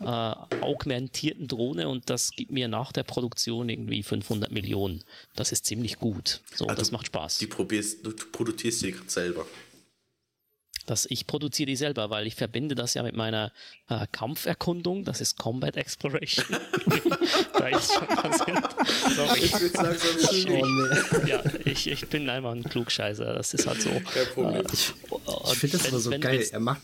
äh, 0.00 0.04
augmentierten 0.04 1.48
Drohne 1.48 1.88
und 1.88 2.10
das 2.10 2.30
gibt 2.30 2.50
mir 2.50 2.68
nach 2.68 2.92
der 2.92 3.02
Produktion 3.02 3.68
irgendwie 3.68 4.02
500 4.02 4.50
Millionen. 4.50 5.02
Das 5.34 5.52
ist 5.52 5.64
ziemlich 5.66 5.98
gut. 5.98 6.40
So, 6.54 6.66
Also 6.66 6.78
das 6.78 6.92
macht 6.92 7.06
Spaß. 7.06 7.38
Die 7.38 7.46
probierst, 7.46 8.04
du 8.06 8.12
produzierst 8.32 8.82
die 8.82 8.92
gerade 8.92 9.10
selber. 9.10 9.46
Das, 10.86 11.06
ich 11.08 11.26
produziere 11.26 11.66
die 11.66 11.76
selber, 11.76 12.10
weil 12.10 12.26
ich 12.26 12.34
verbinde 12.34 12.74
das 12.74 12.92
ja 12.94 13.02
mit 13.02 13.16
meiner 13.16 13.52
äh, 13.88 14.06
Kampferkundung. 14.12 15.04
Das 15.04 15.20
ist 15.20 15.38
Combat 15.38 15.76
Exploration. 15.76 16.44
da 17.58 17.68
ist 17.68 17.92
schon 17.92 18.06
was 18.08 18.44
hin. 18.44 18.58
Sorry. 19.16 19.50
Oh, 20.48 20.66
nee. 20.66 21.30
ja, 21.30 21.42
ich, 21.64 21.86
ich 21.88 22.06
bin 22.08 22.28
einfach 22.28 22.52
ein 22.52 22.64
Klugscheißer. 22.64 23.32
Das 23.34 23.54
ist 23.54 23.66
halt 23.66 23.80
so. 23.80 23.88
Kein 23.90 24.26
Problem. 24.34 24.62
Ich 24.72 25.58
finde 25.58 25.78
das 25.78 25.88
aber 25.88 25.98
so 26.00 26.10
geil. 26.18 26.46
Er 26.52 26.60
macht, 26.60 26.82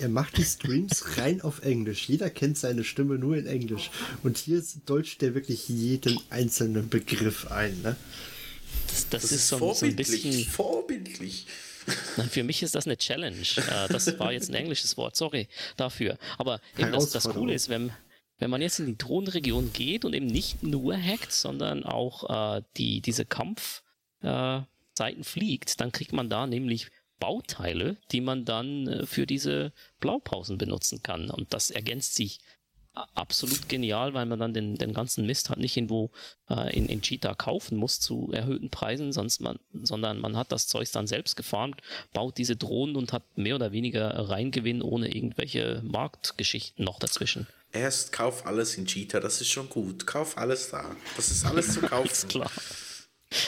er 0.00 0.08
macht 0.08 0.36
die 0.38 0.44
Streams 0.44 1.18
rein 1.18 1.40
auf 1.42 1.62
Englisch. 1.62 2.08
Jeder 2.08 2.30
kennt 2.30 2.56
seine 2.56 2.84
Stimme 2.84 3.16
nur 3.18 3.36
in 3.36 3.46
Englisch. 3.46 3.90
Und 4.22 4.38
hier 4.38 4.62
deutscht 4.86 5.20
der 5.20 5.34
wirklich 5.34 5.68
jeden 5.68 6.18
einzelnen 6.30 6.88
Begriff 6.88 7.50
ein. 7.50 7.80
Ne? 7.82 7.96
Das, 8.88 9.08
das, 9.10 9.22
Das 9.22 9.32
ist 9.32 9.48
so, 9.48 9.56
ein- 9.56 9.60
so 9.60 9.66
ein 9.66 9.74
vorbildlich. 9.74 10.22
bisschen. 10.22 10.44
Vorbildlich. 10.50 11.46
Nein, 12.16 12.28
für 12.28 12.42
mich 12.42 12.62
ist 12.62 12.74
das 12.74 12.86
eine 12.86 12.96
Challenge. 12.96 13.36
Äh, 13.56 13.88
das 13.88 14.18
war 14.18 14.32
jetzt 14.32 14.50
ein 14.50 14.54
englisches 14.54 14.96
Wort, 14.96 15.16
sorry 15.16 15.48
dafür. 15.76 16.18
Aber 16.38 16.60
eben 16.78 16.92
das, 16.92 17.10
das. 17.10 17.28
Coole 17.28 17.54
ist, 17.54 17.68
wenn, 17.68 17.92
wenn 18.38 18.50
man 18.50 18.60
jetzt 18.60 18.78
in 18.78 18.86
die 18.86 18.98
Drohnenregion 18.98 19.72
geht 19.72 20.04
und 20.04 20.14
eben 20.14 20.26
nicht 20.26 20.62
nur 20.62 20.96
hackt, 20.96 21.32
sondern 21.32 21.84
auch 21.84 22.56
äh, 22.56 22.62
die, 22.76 23.00
diese 23.00 23.24
Kampfseiten 23.24 24.66
äh, 25.00 25.24
fliegt, 25.24 25.80
dann 25.80 25.92
kriegt 25.92 26.12
man 26.12 26.28
da 26.28 26.46
nämlich 26.46 26.88
Bauteile, 27.22 27.98
die 28.10 28.20
man 28.20 28.44
dann 28.44 28.88
äh, 28.88 29.06
für 29.06 29.26
diese 29.26 29.72
Blaupausen 30.00 30.58
benutzen 30.58 31.02
kann. 31.02 31.30
Und 31.30 31.54
das 31.54 31.70
ergänzt 31.70 32.16
sich 32.16 32.40
absolut 33.14 33.68
genial, 33.68 34.12
weil 34.12 34.26
man 34.26 34.38
dann 34.38 34.52
den, 34.52 34.76
den 34.76 34.92
ganzen 34.92 35.26
Mist 35.26 35.48
halt 35.48 35.58
nicht 35.58 35.76
irgendwo 35.76 36.10
äh, 36.50 36.76
in, 36.76 36.86
in 36.86 37.00
Cheetah 37.00 37.34
kaufen 37.34 37.78
muss 37.78 38.00
zu 38.00 38.30
erhöhten 38.32 38.70
Preisen, 38.70 39.12
sonst 39.12 39.40
man, 39.40 39.58
sondern 39.72 40.20
man 40.20 40.36
hat 40.36 40.52
das 40.52 40.66
Zeug 40.66 40.90
dann 40.92 41.06
selbst 41.06 41.36
gefarmt, 41.36 41.80
baut 42.12 42.36
diese 42.36 42.56
Drohnen 42.56 42.96
und 42.96 43.12
hat 43.12 43.22
mehr 43.36 43.54
oder 43.54 43.72
weniger 43.72 44.10
Reingewinn 44.28 44.82
ohne 44.82 45.14
irgendwelche 45.14 45.82
Marktgeschichten 45.84 46.84
noch 46.84 46.98
dazwischen. 46.98 47.46
Erst 47.72 48.12
kauf 48.12 48.46
alles 48.46 48.76
in 48.76 48.86
Cheetah, 48.86 49.20
das 49.20 49.40
ist 49.40 49.48
schon 49.48 49.70
gut. 49.70 50.06
Kauf 50.06 50.36
alles 50.36 50.70
da. 50.70 50.94
Das 51.16 51.30
ist 51.30 51.46
alles 51.46 51.72
zu 51.72 51.80
kaufen. 51.82 52.10
Ist 52.10 52.28
klar. 52.28 52.50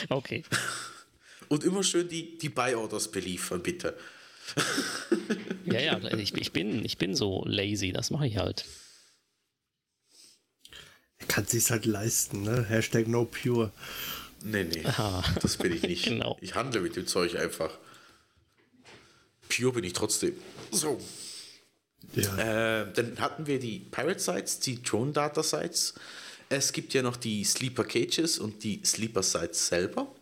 Okay. 0.09 0.43
Und 1.49 1.63
immer 1.63 1.83
schön 1.83 2.09
die, 2.09 2.39
die 2.39 2.49
Buy-Orders 2.49 3.11
beliefern, 3.11 3.61
bitte. 3.61 3.95
Ja, 5.65 5.79
ja, 5.79 6.17
ich, 6.17 6.33
ich, 6.35 6.51
bin, 6.51 6.83
ich 6.83 6.97
bin 6.97 7.13
so 7.15 7.43
lazy, 7.45 7.91
das 7.91 8.09
mache 8.09 8.25
ich 8.25 8.37
halt. 8.37 8.65
Er 11.19 11.27
kann 11.27 11.45
sich's 11.45 11.69
halt 11.69 11.85
leisten. 11.85 12.43
Ne? 12.43 12.65
Hashtag 12.67 13.07
no 13.07 13.25
pure. 13.25 13.71
Nee, 14.43 14.63
nee. 14.65 14.85
Aha. 14.85 15.23
Das 15.41 15.57
bin 15.57 15.73
ich 15.73 15.81
nicht. 15.83 16.05
Genau. 16.09 16.37
Ich 16.41 16.55
handle 16.55 16.81
mit 16.81 16.95
dem 16.95 17.07
Zeug 17.07 17.35
einfach. 17.37 17.71
Pure 19.49 19.73
bin 19.73 19.83
ich 19.83 19.93
trotzdem. 19.93 20.33
So. 20.71 20.99
Ja. 22.13 22.81
Äh, 22.81 22.93
dann 22.93 23.19
hatten 23.19 23.47
wir 23.47 23.59
die 23.59 23.79
Pirate 23.79 24.19
Sites, 24.19 24.59
die 24.59 24.81
Drone 24.81 25.11
Data 25.11 25.41
Sites. 25.41 25.95
Es 26.49 26.71
gibt 26.73 26.93
ja 26.93 27.01
noch 27.01 27.17
die 27.17 27.43
Sleeper 27.43 27.83
Cages 27.83 28.37
und 28.37 28.63
die 28.63 28.81
Sleeper 28.85 29.23
Sites 29.23 29.67
selber. 29.67 30.13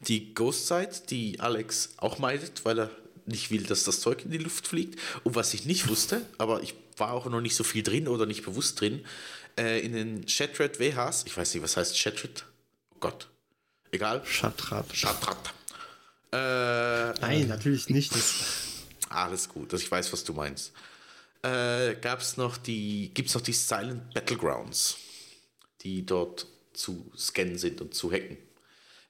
Die 0.00 0.34
Ghost 0.34 0.68
Site, 0.68 1.02
die 1.10 1.40
Alex 1.40 1.94
auch 1.96 2.18
meidet, 2.18 2.64
weil 2.64 2.78
er 2.78 2.90
nicht 3.26 3.50
will, 3.50 3.62
dass 3.62 3.84
das 3.84 4.00
Zeug 4.00 4.24
in 4.24 4.30
die 4.30 4.38
Luft 4.38 4.68
fliegt. 4.68 5.00
Und 5.24 5.34
was 5.34 5.54
ich 5.54 5.64
nicht 5.64 5.88
wusste, 5.88 6.22
aber 6.38 6.62
ich 6.62 6.74
war 6.96 7.12
auch 7.12 7.26
noch 7.26 7.40
nicht 7.40 7.56
so 7.56 7.64
viel 7.64 7.82
drin 7.82 8.06
oder 8.06 8.26
nicht 8.26 8.44
bewusst 8.44 8.80
drin, 8.80 9.04
äh, 9.58 9.80
in 9.80 9.92
den 9.92 10.28
Shattered 10.28 10.78
WHs, 10.78 11.24
ich 11.26 11.36
weiß 11.36 11.54
nicht, 11.54 11.62
was 11.62 11.76
heißt 11.76 11.98
Shattered? 11.98 12.44
Oh 12.94 12.98
Gott. 13.00 13.28
Egal. 13.90 14.24
Schatrat. 14.26 14.86
Schatrat. 14.94 15.54
Äh, 16.32 17.18
Nein, 17.20 17.48
natürlich 17.48 17.88
nicht. 17.88 18.12
Alles 19.08 19.48
gut, 19.48 19.72
dass 19.72 19.82
ich 19.82 19.90
weiß, 19.90 20.12
was 20.12 20.24
du 20.24 20.32
meinst. 20.32 20.72
Äh, 21.42 21.94
gab's 22.00 22.36
noch 22.36 22.56
die, 22.56 23.12
gibt's 23.14 23.34
noch 23.34 23.42
die 23.42 23.52
Silent 23.52 24.12
Battlegrounds, 24.14 24.96
die 25.82 26.04
dort 26.04 26.46
zu 26.72 27.12
scannen 27.16 27.58
sind 27.58 27.80
und 27.80 27.94
zu 27.94 28.10
hacken. 28.10 28.38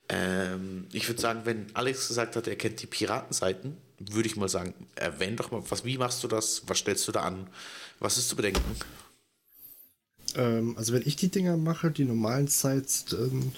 Ähm, 0.08 0.86
ich 0.92 1.08
würde 1.08 1.20
sagen, 1.20 1.42
wenn 1.44 1.74
Alex 1.74 2.08
gesagt 2.08 2.36
hat, 2.36 2.46
er 2.46 2.56
kennt 2.56 2.82
die 2.82 2.86
Piratenseiten, 2.86 3.78
würde 3.98 4.28
ich 4.28 4.36
mal 4.36 4.48
sagen, 4.48 4.74
erwähn 4.96 5.36
doch 5.36 5.50
mal, 5.50 5.62
was, 5.70 5.84
wie 5.84 5.96
machst 5.96 6.22
du 6.22 6.28
das? 6.28 6.62
Was 6.66 6.78
stellst 6.78 7.08
du 7.08 7.12
da 7.12 7.22
an? 7.22 7.48
Was 8.00 8.18
ist 8.18 8.28
zu 8.28 8.36
bedenken? 8.36 8.76
Ähm, 10.36 10.76
also 10.76 10.92
wenn 10.92 11.02
ich 11.06 11.16
die 11.16 11.28
Dinger 11.28 11.56
mache, 11.56 11.90
die 11.90 12.04
normalen 12.04 12.48
Sites, 12.48 13.06
ähm, 13.12 13.52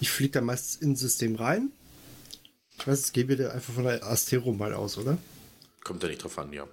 ich 0.00 0.10
fliege 0.10 0.32
da 0.32 0.40
meistens 0.40 0.82
ins 0.82 1.00
System 1.00 1.36
rein. 1.36 1.70
Ich 2.78 2.86
weiß, 2.86 2.98
es 2.98 3.12
geht 3.12 3.28
wieder 3.28 3.52
einfach 3.52 3.72
von 3.72 3.84
der 3.84 4.04
Astero 4.04 4.52
mal 4.52 4.74
aus, 4.74 4.98
oder? 4.98 5.18
Kommt 5.84 6.02
da 6.02 6.08
nicht 6.08 6.22
drauf 6.22 6.38
an, 6.38 6.52
ja. 6.52 6.66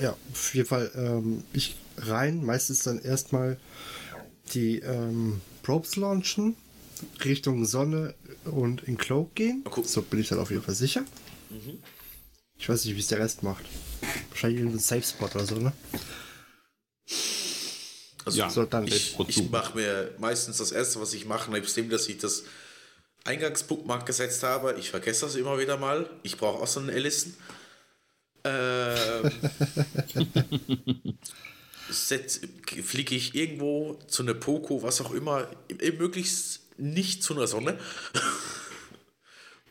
Ja, 0.00 0.16
auf 0.32 0.54
jeden 0.54 0.68
Fall 0.68 0.90
ähm, 0.94 1.42
ich 1.52 1.76
rein, 1.96 2.44
meistens 2.44 2.82
dann 2.82 3.00
erstmal 3.00 3.58
die 4.52 4.78
ähm, 4.80 5.40
Probes 5.62 5.96
launchen, 5.96 6.56
Richtung 7.24 7.64
Sonne 7.64 8.14
und 8.44 8.82
in 8.84 8.98
Cloak 8.98 9.34
gehen. 9.34 9.62
Okay. 9.64 9.82
So 9.84 10.02
bin 10.02 10.20
ich 10.20 10.28
dann 10.28 10.38
auf 10.38 10.50
jeden 10.50 10.62
Fall 10.62 10.74
sicher. 10.74 11.04
Ich 12.58 12.68
weiß 12.68 12.84
nicht, 12.84 12.96
wie 12.96 13.00
es 13.00 13.08
der 13.08 13.18
Rest 13.18 13.42
macht. 13.42 13.64
Wahrscheinlich 14.30 14.60
irgendein 14.60 14.80
Safe 14.80 15.02
Spot 15.02 15.26
oder 15.26 15.46
so, 15.46 15.56
ne? 15.56 15.72
Also 18.28 18.38
Ja, 18.38 18.82
ich, 18.84 19.18
ich 19.28 19.50
mache 19.50 19.76
mir 19.76 20.14
meistens 20.18 20.58
das 20.58 20.72
erste, 20.72 21.00
was 21.00 21.14
ich 21.14 21.24
mache, 21.24 21.50
nebst 21.50 21.76
dem, 21.76 21.88
dass 21.88 22.08
ich 22.08 22.18
das 22.18 22.44
Eingangsbookmark 23.24 24.06
gesetzt 24.06 24.42
habe. 24.42 24.76
Ich 24.78 24.90
vergesse 24.90 25.26
das 25.26 25.34
immer 25.34 25.58
wieder 25.58 25.76
mal. 25.76 26.08
Ich 26.22 26.36
brauche 26.36 26.62
auch 26.62 26.66
so 26.66 26.80
einen 26.80 26.90
Ellison. 26.90 27.34
Ähm, 28.44 29.30
fliege 32.84 33.14
ich 33.14 33.34
irgendwo 33.34 33.98
zu 34.06 34.22
einer 34.22 34.34
Poco, 34.34 34.82
was 34.82 35.00
auch 35.00 35.12
immer, 35.12 35.48
eh, 35.80 35.92
möglichst 35.92 36.60
nicht 36.78 37.22
zu 37.22 37.34
einer 37.34 37.46
Sonne. 37.46 37.78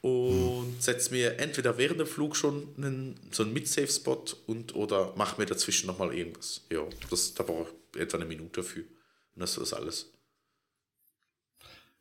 Und 0.02 0.82
setze 0.82 1.12
mir 1.12 1.40
entweder 1.40 1.78
während 1.78 2.00
dem 2.00 2.08
Flug 2.08 2.36
schon 2.36 2.70
einen, 2.78 3.20
so 3.32 3.44
einen 3.44 3.52
Mid-Safe-Spot 3.54 4.24
und 4.46 4.76
oder 4.76 5.14
mache 5.18 5.42
mir 5.42 5.48
dazwischen 5.48 5.88
nochmal 5.88 6.14
irgendwas. 6.14 6.62
Ja, 6.72 6.84
das, 7.10 7.34
da 7.34 7.44
brauche 7.44 7.64
ich 7.64 7.77
etwa 7.96 8.18
eine 8.18 8.26
Minute 8.26 8.64
für. 8.64 8.82
Und 8.82 8.88
das 9.36 9.58
ist 9.58 9.74
alles. 9.74 10.08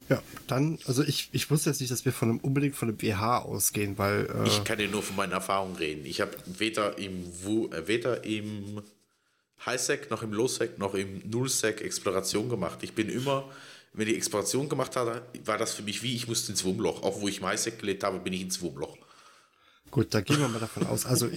Ja, 0.08 0.22
dann, 0.46 0.78
also 0.86 1.02
ich, 1.02 1.30
ich 1.32 1.50
wusste 1.50 1.70
jetzt 1.70 1.80
nicht, 1.80 1.90
dass 1.90 2.04
wir 2.04 2.12
von 2.12 2.30
einem, 2.30 2.38
unbedingt 2.38 2.76
von 2.76 2.88
einem 2.88 3.02
WH 3.02 3.38
ausgehen, 3.38 3.98
weil 3.98 4.26
äh, 4.26 4.46
Ich 4.46 4.62
kann 4.62 4.78
dir 4.78 4.88
nur 4.88 5.02
von 5.02 5.16
meinen 5.16 5.32
Erfahrungen 5.32 5.74
reden. 5.76 6.06
Ich 6.06 6.20
habe 6.20 6.36
weder 6.46 6.96
im, 6.98 7.24
Wu- 7.44 7.68
äh, 7.72 7.88
weder 7.88 8.22
im 8.24 8.82
High-Sec 9.64 10.10
noch 10.10 10.22
im 10.22 10.32
Low-Sec 10.32 10.78
noch 10.78 10.94
im 10.94 11.22
Null-Sec 11.28 11.80
Exploration 11.80 12.48
gemacht. 12.48 12.78
Ich 12.82 12.92
bin 12.92 13.08
immer, 13.08 13.50
wenn 13.94 14.06
ich 14.06 14.14
Exploration 14.14 14.68
gemacht 14.68 14.94
habe, 14.94 15.22
war 15.44 15.58
das 15.58 15.74
für 15.74 15.82
mich 15.82 16.02
wie, 16.04 16.14
ich 16.14 16.28
musste 16.28 16.52
ins 16.52 16.62
Wurmloch. 16.62 17.02
Auch 17.02 17.20
wo 17.20 17.26
ich 17.26 17.38
im 17.38 17.46
High-Sec 17.46 17.80
gelebt 17.80 18.04
habe, 18.04 18.20
bin 18.20 18.32
ich 18.32 18.42
ins 18.42 18.60
Wurmloch. 18.60 18.96
Gut, 19.90 20.12
da 20.12 20.20
gehen 20.20 20.38
wir 20.38 20.48
mal 20.48 20.58
davon 20.58 20.86
aus. 20.86 21.06
Also 21.06 21.28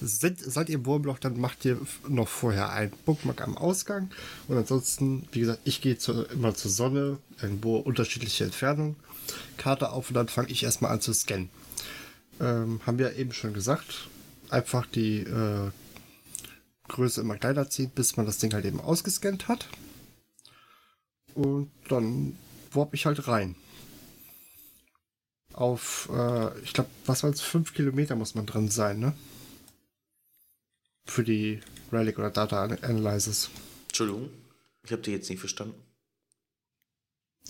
seid, 0.00 0.38
seid 0.38 0.68
ihr 0.68 0.76
im 0.76 0.86
Wurmloch, 0.86 1.18
dann 1.18 1.38
macht 1.38 1.64
ihr 1.64 1.78
noch 2.08 2.28
vorher 2.28 2.70
einen 2.70 2.92
Bookmark 3.04 3.40
am 3.42 3.56
Ausgang. 3.56 4.10
Und 4.48 4.56
ansonsten, 4.56 5.28
wie 5.32 5.40
gesagt, 5.40 5.60
ich 5.64 5.80
gehe 5.80 5.98
zu, 5.98 6.24
immer 6.24 6.54
zur 6.54 6.70
Sonne, 6.70 7.18
irgendwo 7.40 7.76
unterschiedliche 7.76 8.44
Entfernungen, 8.44 8.96
Karte 9.58 9.90
auf 9.92 10.08
und 10.08 10.14
dann 10.14 10.28
fange 10.28 10.50
ich 10.50 10.64
erstmal 10.64 10.90
an 10.92 11.00
zu 11.00 11.12
scannen. 11.12 11.50
Ähm, 12.40 12.80
haben 12.86 12.98
wir 12.98 13.16
eben 13.16 13.32
schon 13.32 13.52
gesagt, 13.52 14.08
einfach 14.48 14.86
die 14.86 15.20
äh, 15.20 15.70
Größe 16.88 17.20
immer 17.20 17.36
kleiner 17.36 17.68
ziehen, 17.70 17.92
bis 17.94 18.16
man 18.16 18.26
das 18.26 18.38
Ding 18.38 18.52
halt 18.52 18.64
eben 18.64 18.80
ausgescannt 18.80 19.46
hat. 19.46 19.68
Und 21.34 21.70
dann 21.88 22.36
warp 22.72 22.94
ich 22.94 23.06
halt 23.06 23.28
rein 23.28 23.54
auf, 25.52 26.08
äh, 26.12 26.58
ich 26.60 26.72
glaube, 26.72 26.90
was 27.06 27.22
war 27.22 27.30
es, 27.30 27.40
fünf 27.40 27.74
Kilometer 27.74 28.16
muss 28.16 28.34
man 28.34 28.46
dran 28.46 28.68
sein, 28.68 28.98
ne? 29.00 29.12
Für 31.06 31.24
die 31.24 31.60
Relic 31.92 32.18
oder 32.18 32.30
Data 32.30 32.62
Analysis. 32.62 33.50
Entschuldigung, 33.88 34.30
ich 34.84 34.92
habe 34.92 35.02
die 35.02 35.10
jetzt 35.12 35.28
nicht 35.28 35.40
verstanden. 35.40 35.74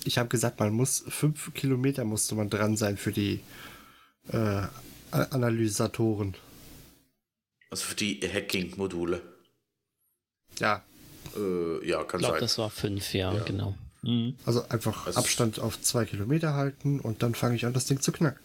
Ich 0.04 0.16
habe 0.18 0.28
gesagt, 0.28 0.58
man 0.60 0.72
muss 0.72 1.04
fünf 1.08 1.52
Kilometer 1.52 2.04
musste 2.04 2.34
man 2.34 2.48
dran 2.48 2.76
sein 2.76 2.96
für 2.96 3.12
die 3.12 3.40
äh, 4.28 4.62
Analysatoren. 5.10 6.36
Also 7.68 7.84
für 7.84 7.96
die 7.96 8.20
Hacking-Module. 8.20 9.20
Ja, 10.58 10.82
Äh, 11.36 11.86
ja, 11.86 12.02
kann 12.04 12.18
Ich 12.20 12.24
glaube, 12.26 12.34
sein. 12.34 12.40
das 12.40 12.58
war 12.58 12.70
fünf, 12.70 13.12
ja, 13.14 13.32
genau. 13.44 13.76
Mhm. 14.02 14.34
also 14.46 14.66
einfach 14.68 15.06
Also- 15.06 15.18
Abstand 15.20 15.58
auf 15.58 15.80
zwei 15.80 16.04
Kilometer 16.04 16.54
halten 16.54 17.00
und 17.00 17.22
dann 17.22 17.34
fange 17.34 17.56
ich 17.56 17.66
an, 17.66 17.72
das 17.74 17.86
Ding 17.86 18.00
zu 18.00 18.12
knacken. 18.12 18.40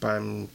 Beim, 0.00 0.48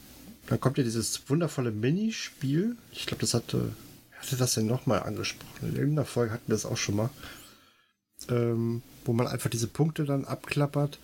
dann 0.47 0.60
kommt 0.60 0.78
ja 0.78 0.84
dieses 0.84 1.30
wundervolle 1.30 1.72
Minispiel. 1.72 2.76
Ich 2.91 3.05
glaube, 3.05 3.22
das 3.22 3.34
hatte, 3.34 3.74
hatte 4.20 4.36
das 4.38 4.53
denn 4.53 4.68
nochmal 4.68 5.03
angesprochen? 5.03 5.70
In 5.70 5.76
irgendeiner 5.76 6.05
Folge 6.05 6.34
hatten 6.34 6.47
wir 6.47 6.55
das 6.55 6.66
auch 6.66 6.78
schon 6.78 6.95
mal. 6.97 7.10
Ähm, 8.30 8.82
wo 9.05 9.14
man 9.14 9.28
einfach 9.28 9.49
diese 9.49 9.68
Punkte 9.68 10.03
dann 10.03 10.26
abklappert 10.26 10.99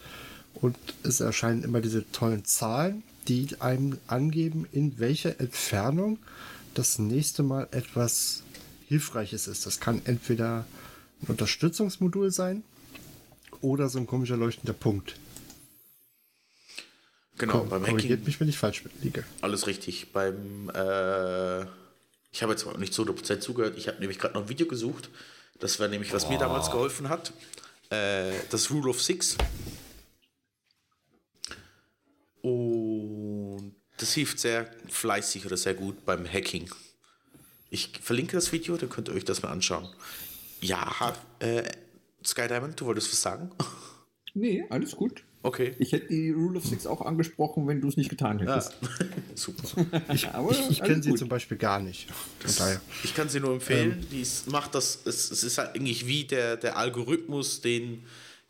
und 0.54 0.76
es 1.04 1.22
erscheinen 1.22 1.64
immer 1.64 1.80
diese 1.80 2.10
tollen 2.12 2.44
Zahlen, 2.44 3.04
die 3.30 3.48
einem 3.62 3.98
angeben, 4.08 4.68
in 4.72 5.00
welcher 5.00 5.40
Entfernung 5.40 6.20
das 6.74 7.00
nächste 7.00 7.42
Mal 7.42 7.68
etwas 7.72 8.44
Hilfreiches 8.88 9.48
ist. 9.48 9.66
Das 9.66 9.80
kann 9.80 10.02
entweder 10.06 10.66
ein 11.22 11.28
Unterstützungsmodul 11.28 12.32
sein 12.32 12.64
oder 13.62 13.90
so 13.90 14.00
ein 14.00 14.08
komischer 14.08 14.38
leuchtender 14.38 14.74
Punkt. 14.74 15.16
Genau, 17.38 17.66
Korrigiert 17.66 17.70
beim 17.70 17.86
Hacking 17.86 18.24
mich, 18.24 18.40
wenn 18.40 18.48
ich 18.48 18.58
falsch 18.58 18.84
liege. 19.02 19.26
Alles 19.42 19.68
richtig. 19.68 20.14
Beim, 20.14 20.70
äh, 20.70 21.62
ich 22.32 22.42
habe 22.42 22.52
jetzt 22.52 22.66
nicht 22.78 22.94
zu 22.94 23.04
100% 23.04 23.40
zugehört. 23.40 23.78
Ich 23.78 23.88
habe 23.88 24.00
nämlich 24.00 24.20
gerade 24.20 24.36
noch 24.36 24.44
ein 24.44 24.50
Video 24.50 24.68
gesucht. 24.68 25.10
Das 25.60 25.80
war 25.80 25.88
nämlich, 25.88 26.14
was 26.14 26.30
mir 26.30 26.38
damals 26.38 26.72
geholfen 26.72 27.10
hat. 27.10 27.34
Äh, 27.90 28.32
das 28.50 28.72
Rule 28.72 28.90
of 28.90 29.02
Six. 29.02 29.38
Und 32.42 33.76
das 33.98 34.14
hilft 34.14 34.40
sehr 34.40 34.70
fleißig 34.90 35.46
oder 35.46 35.58
sehr 35.58 35.74
gut 35.74 36.06
beim 36.06 36.26
Hacking. 36.26 36.70
Ich 37.70 37.92
verlinke 38.02 38.38
das 38.38 38.52
Video, 38.52 38.78
dann 38.78 38.90
könnt 38.90 39.10
ihr 39.10 39.16
euch 39.16 39.26
das 39.26 39.42
mal 39.42 39.50
anschauen. 39.50 39.90
Ja, 40.62 41.14
äh, 41.40 41.64
Sky 42.26 42.48
Diamond, 42.48 42.80
du 42.80 42.86
wolltest 42.86 43.12
was 43.12 43.22
sagen? 43.22 43.52
Nee, 44.34 44.66
alles 44.70 44.96
gut. 44.96 45.24
Okay. 45.44 45.76
Ich 45.78 45.92
hätte 45.92 46.08
die 46.08 46.32
Rule 46.32 46.58
of 46.58 46.66
Six 46.66 46.88
auch 46.88 47.02
angesprochen, 47.02 47.68
wenn 47.68 47.80
du 47.80 47.88
es 47.88 47.98
nicht 47.98 48.10
getan 48.10 48.40
Ja, 48.40 48.56
hättest. 48.56 48.74
super. 49.36 49.86
Ich, 50.12 50.28
ich, 50.52 50.70
ich 50.72 50.82
kenne 50.82 51.04
sie 51.04 51.12
gut. 51.12 51.20
zum 51.20 51.30
Beispiel 51.30 51.58
gar 51.58 51.80
nicht. 51.80 52.08
Von 52.40 52.56
daher. 52.58 52.82
Ich 53.04 53.14
kann 53.14 53.30
sie 53.30 53.40
nur 53.40 53.54
empfehlen. 53.54 54.06
Die 54.12 54.22
ist, 54.22 54.50
macht 54.50 54.74
das, 54.74 55.00
es, 55.06 55.30
es 55.30 55.44
ist 55.44 55.60
halt 55.60 55.76
eigentlich 55.76 56.08
wie 56.08 56.24
der, 56.24 56.58
der 56.58 56.78
Algorithmus, 56.78 57.62
den 57.62 58.04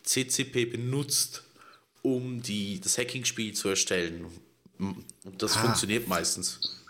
CCP 0.03 0.66
benutzt, 0.68 1.43
um 2.01 2.41
die, 2.41 2.80
das 2.80 2.97
Hacking-Spiel 2.97 3.53
zu 3.53 3.68
erstellen. 3.68 4.28
Und 4.80 5.03
das 5.41 5.58
Ah. 5.58 5.62
funktioniert 5.64 6.08
meistens. 6.08 6.85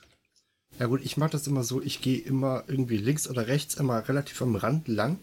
Ja 0.80 0.88
gut, 0.88 1.02
ich 1.04 1.18
mache 1.18 1.32
das 1.32 1.48
immer 1.48 1.64
so, 1.64 1.82
ich 1.82 2.02
gehe 2.02 2.20
immer 2.20 2.64
irgendwie 2.68 2.98
links 2.98 3.30
oder 3.30 3.48
rechts 3.48 3.76
immer 3.76 4.08
relativ 4.08 4.42
am 4.42 4.56
Rand 4.56 4.88
lang. 4.88 5.20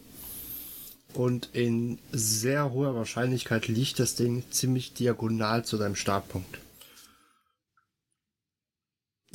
Und 1.13 1.49
in 1.53 1.99
sehr 2.11 2.71
hoher 2.71 2.95
Wahrscheinlichkeit 2.95 3.67
liegt 3.67 3.99
das 3.99 4.15
Ding 4.15 4.43
ziemlich 4.49 4.93
diagonal 4.93 5.63
zu 5.63 5.77
deinem 5.77 5.95
Startpunkt. 5.95 6.57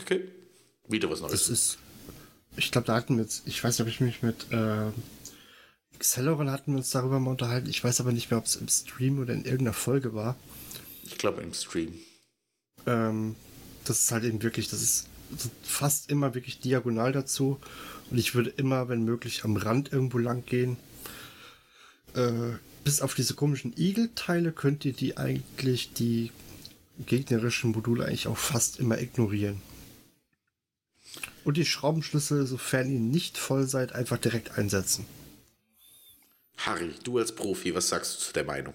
Okay. 0.01 0.29
Wieder 0.89 1.09
was 1.11 1.21
Das 1.21 1.31
Neues. 1.31 1.49
ist, 1.49 1.79
ich 2.57 2.73
glaube, 2.73 2.87
da 2.89 2.97
hatten 2.97 3.17
wir 3.17 3.23
jetzt, 3.23 3.47
ich 3.47 3.63
weiß 3.63 3.79
nicht, 3.79 3.87
ob 3.87 3.93
ich 3.93 4.01
mich 4.01 4.23
mit 4.23 4.51
äh, 4.51 4.91
Celeron 6.01 6.51
hatten 6.51 6.73
wir 6.73 6.79
uns 6.79 6.91
darüber 6.91 7.21
mal 7.21 7.31
unterhalten. 7.31 7.69
Ich 7.69 7.83
weiß 7.83 8.01
aber 8.01 8.13
nicht 8.13 8.31
mehr, 8.31 8.39
ob 8.39 8.47
es 8.47 8.57
im 8.57 8.69
Stream 8.69 9.19
oder 9.21 9.35
in 9.35 9.45
irgendeiner 9.45 9.73
Folge 9.73 10.15
war. 10.15 10.37
Ich 11.05 11.19
glaube 11.19 11.43
im 11.43 11.55
Stream. 11.55 11.95
Ähm, 12.87 13.37
das 13.85 14.01
ist 14.01 14.13
halt 14.13 14.25
eben 14.25 14.43
wirklich, 14.43 14.69
das 14.69 14.83
ist 14.83 15.07
fast 15.63 16.11
immer 16.11 16.35
wirklich 16.35 16.61
diagonal 16.61 17.13
dazu. 17.13 17.59
Und 18.11 18.19
ich 18.19 18.35
würde 18.35 18.51
immer, 18.51 18.89
wenn 18.89 19.05
möglich, 19.05 19.45
am 19.45 19.57
Rand 19.57 19.93
irgendwo 19.93 20.19
lang 20.19 20.45
gehen. 20.45 20.77
Äh, 22.15 22.57
bis 22.85 23.03
auf 23.03 23.15
diese 23.15 23.35
komischen 23.35 23.75
Igel-Teile 23.77 24.53
könnt 24.53 24.85
ihr 24.85 24.93
die 24.93 25.17
eigentlich, 25.17 25.93
die 25.93 26.33
gegnerischen 27.07 27.73
Module 27.73 28.07
eigentlich 28.07 28.29
auch 28.29 28.39
fast 28.39 28.81
immer 28.81 28.99
ignorieren. 28.99 29.61
Und 31.45 31.57
die 31.57 31.65
Schraubenschlüssel, 31.65 32.47
sofern 32.47 32.91
ihr 32.91 33.01
nicht 33.01 33.39
voll 33.39 33.67
seid, 33.67 33.93
einfach 33.93 34.19
direkt 34.19 34.59
einsetzen. 34.59 35.05
Harry, 36.59 36.95
du 37.05 37.19
als 37.19 37.35
Profi, 37.35 37.75
was 37.75 37.89
sagst 37.89 38.17
du 38.17 38.25
zu 38.27 38.33
der 38.33 38.45
Meinung? 38.45 38.75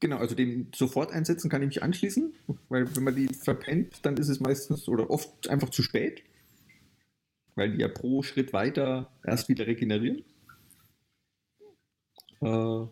Genau, 0.00 0.18
also 0.18 0.36
den 0.36 0.70
sofort 0.74 1.10
einsetzen 1.12 1.50
kann 1.50 1.62
ich 1.62 1.68
mich 1.68 1.82
anschließen, 1.82 2.32
weil 2.68 2.94
wenn 2.94 3.02
man 3.02 3.16
die 3.16 3.28
verpennt, 3.34 4.04
dann 4.06 4.16
ist 4.16 4.28
es 4.28 4.38
meistens 4.38 4.86
oder 4.88 5.10
oft 5.10 5.48
einfach 5.48 5.70
zu 5.70 5.82
spät, 5.82 6.22
weil 7.56 7.72
die 7.72 7.78
ja 7.80 7.88
pro 7.88 8.22
Schritt 8.22 8.52
weiter 8.52 9.10
erst 9.24 9.48
wieder 9.48 9.66
regenerieren. 9.66 10.24
Äh, 12.40 12.86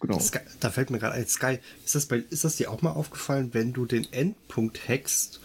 genau. 0.00 0.18
Sky, 0.20 0.38
da 0.60 0.70
fällt 0.70 0.90
mir 0.90 1.00
gerade 1.00 1.14
ein, 1.14 1.26
Sky, 1.26 1.58
ist 1.84 1.96
das, 1.96 2.06
bei, 2.06 2.18
ist 2.18 2.44
das 2.44 2.56
dir 2.56 2.70
auch 2.70 2.82
mal 2.82 2.92
aufgefallen, 2.92 3.52
wenn 3.52 3.72
du 3.72 3.84
den 3.84 4.12
Endpunkt 4.12 4.88
hackst 4.88 5.40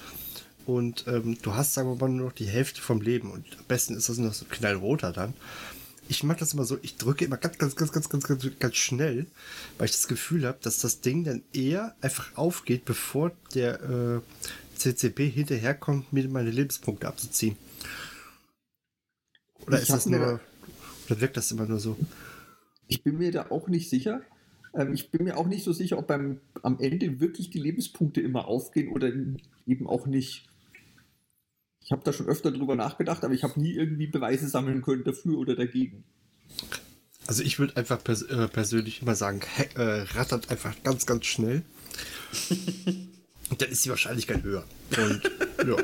und 0.67 1.05
ähm, 1.07 1.37
du 1.41 1.55
hast, 1.55 1.73
sagen 1.73 1.89
wir 1.89 1.95
mal, 1.95 2.09
nur 2.13 2.27
noch 2.27 2.33
die 2.35 2.45
Hälfte 2.45 2.81
vom 2.81 3.01
Leben 3.01 3.31
und 3.31 3.45
am 3.57 3.65
besten 3.65 3.95
ist 3.95 4.09
das 4.09 4.19
noch 4.19 4.33
so 4.33 4.45
knallroter 4.45 5.11
dann. 5.11 5.33
Ich 6.11 6.25
mache 6.25 6.39
das 6.39 6.53
immer 6.53 6.65
so, 6.65 6.77
ich 6.81 6.97
drücke 6.97 7.23
immer 7.23 7.37
ganz, 7.37 7.57
ganz, 7.57 7.73
ganz, 7.73 7.93
ganz, 7.93 8.09
ganz, 8.09 8.27
ganz, 8.27 8.45
ganz 8.59 8.75
schnell, 8.75 9.27
weil 9.77 9.85
ich 9.85 9.93
das 9.93 10.09
Gefühl 10.09 10.45
habe, 10.45 10.57
dass 10.61 10.79
das 10.79 10.99
Ding 10.99 11.23
dann 11.23 11.41
eher 11.53 11.95
einfach 12.01 12.35
aufgeht, 12.35 12.83
bevor 12.83 13.31
der 13.55 13.81
äh, 13.81 14.19
CCP 14.75 15.29
hinterherkommt, 15.29 16.11
mir 16.11 16.27
meine 16.27 16.51
Lebenspunkte 16.51 17.07
abzuziehen. 17.07 17.55
Oder 19.65 19.77
Ich 19.77 19.83
ist 19.83 19.91
das 19.91 20.05
nur, 20.05 20.41
oder 21.07 21.21
wirkt 21.21 21.37
das 21.37 21.49
immer 21.53 21.65
nur 21.65 21.79
so? 21.79 21.97
Ich 22.89 23.03
bin 23.03 23.17
mir 23.17 23.31
da 23.31 23.49
auch 23.49 23.69
nicht 23.69 23.89
sicher. 23.89 24.19
Ähm, 24.73 24.93
ich 24.93 25.11
bin 25.11 25.23
mir 25.23 25.37
auch 25.37 25.47
nicht 25.47 25.63
so 25.63 25.71
sicher, 25.71 25.97
ob 25.97 26.07
beim, 26.07 26.41
am 26.61 26.77
Ende 26.81 27.21
wirklich 27.21 27.51
die 27.51 27.59
Lebenspunkte 27.59 28.19
immer 28.19 28.49
aufgehen 28.49 28.91
oder 28.91 29.13
eben 29.65 29.87
auch 29.87 30.07
nicht. 30.07 30.49
Ich 31.91 31.93
habe 31.93 32.05
da 32.05 32.13
schon 32.13 32.27
öfter 32.27 32.51
drüber 32.53 32.77
nachgedacht, 32.77 33.21
aber 33.25 33.33
ich 33.33 33.43
habe 33.43 33.59
nie 33.59 33.73
irgendwie 33.73 34.07
Beweise 34.07 34.47
sammeln 34.47 34.81
können 34.81 35.03
dafür 35.03 35.37
oder 35.37 35.57
dagegen. 35.57 36.05
Also 37.27 37.43
ich 37.43 37.59
würde 37.59 37.75
einfach 37.75 38.01
pers 38.01 38.21
äh, 38.21 38.47
persönlich 38.47 39.01
immer 39.01 39.13
sagen, 39.13 39.41
äh, 39.75 39.81
rattert 40.15 40.49
einfach 40.49 40.73
ganz, 40.83 41.05
ganz 41.05 41.25
schnell. 41.25 41.63
Und 43.49 43.61
dann 43.61 43.69
ist 43.69 43.83
die 43.83 43.89
Wahrscheinlichkeit 43.89 44.41
höher. 44.41 44.63
Und 44.97 45.21
ja. 45.67 45.75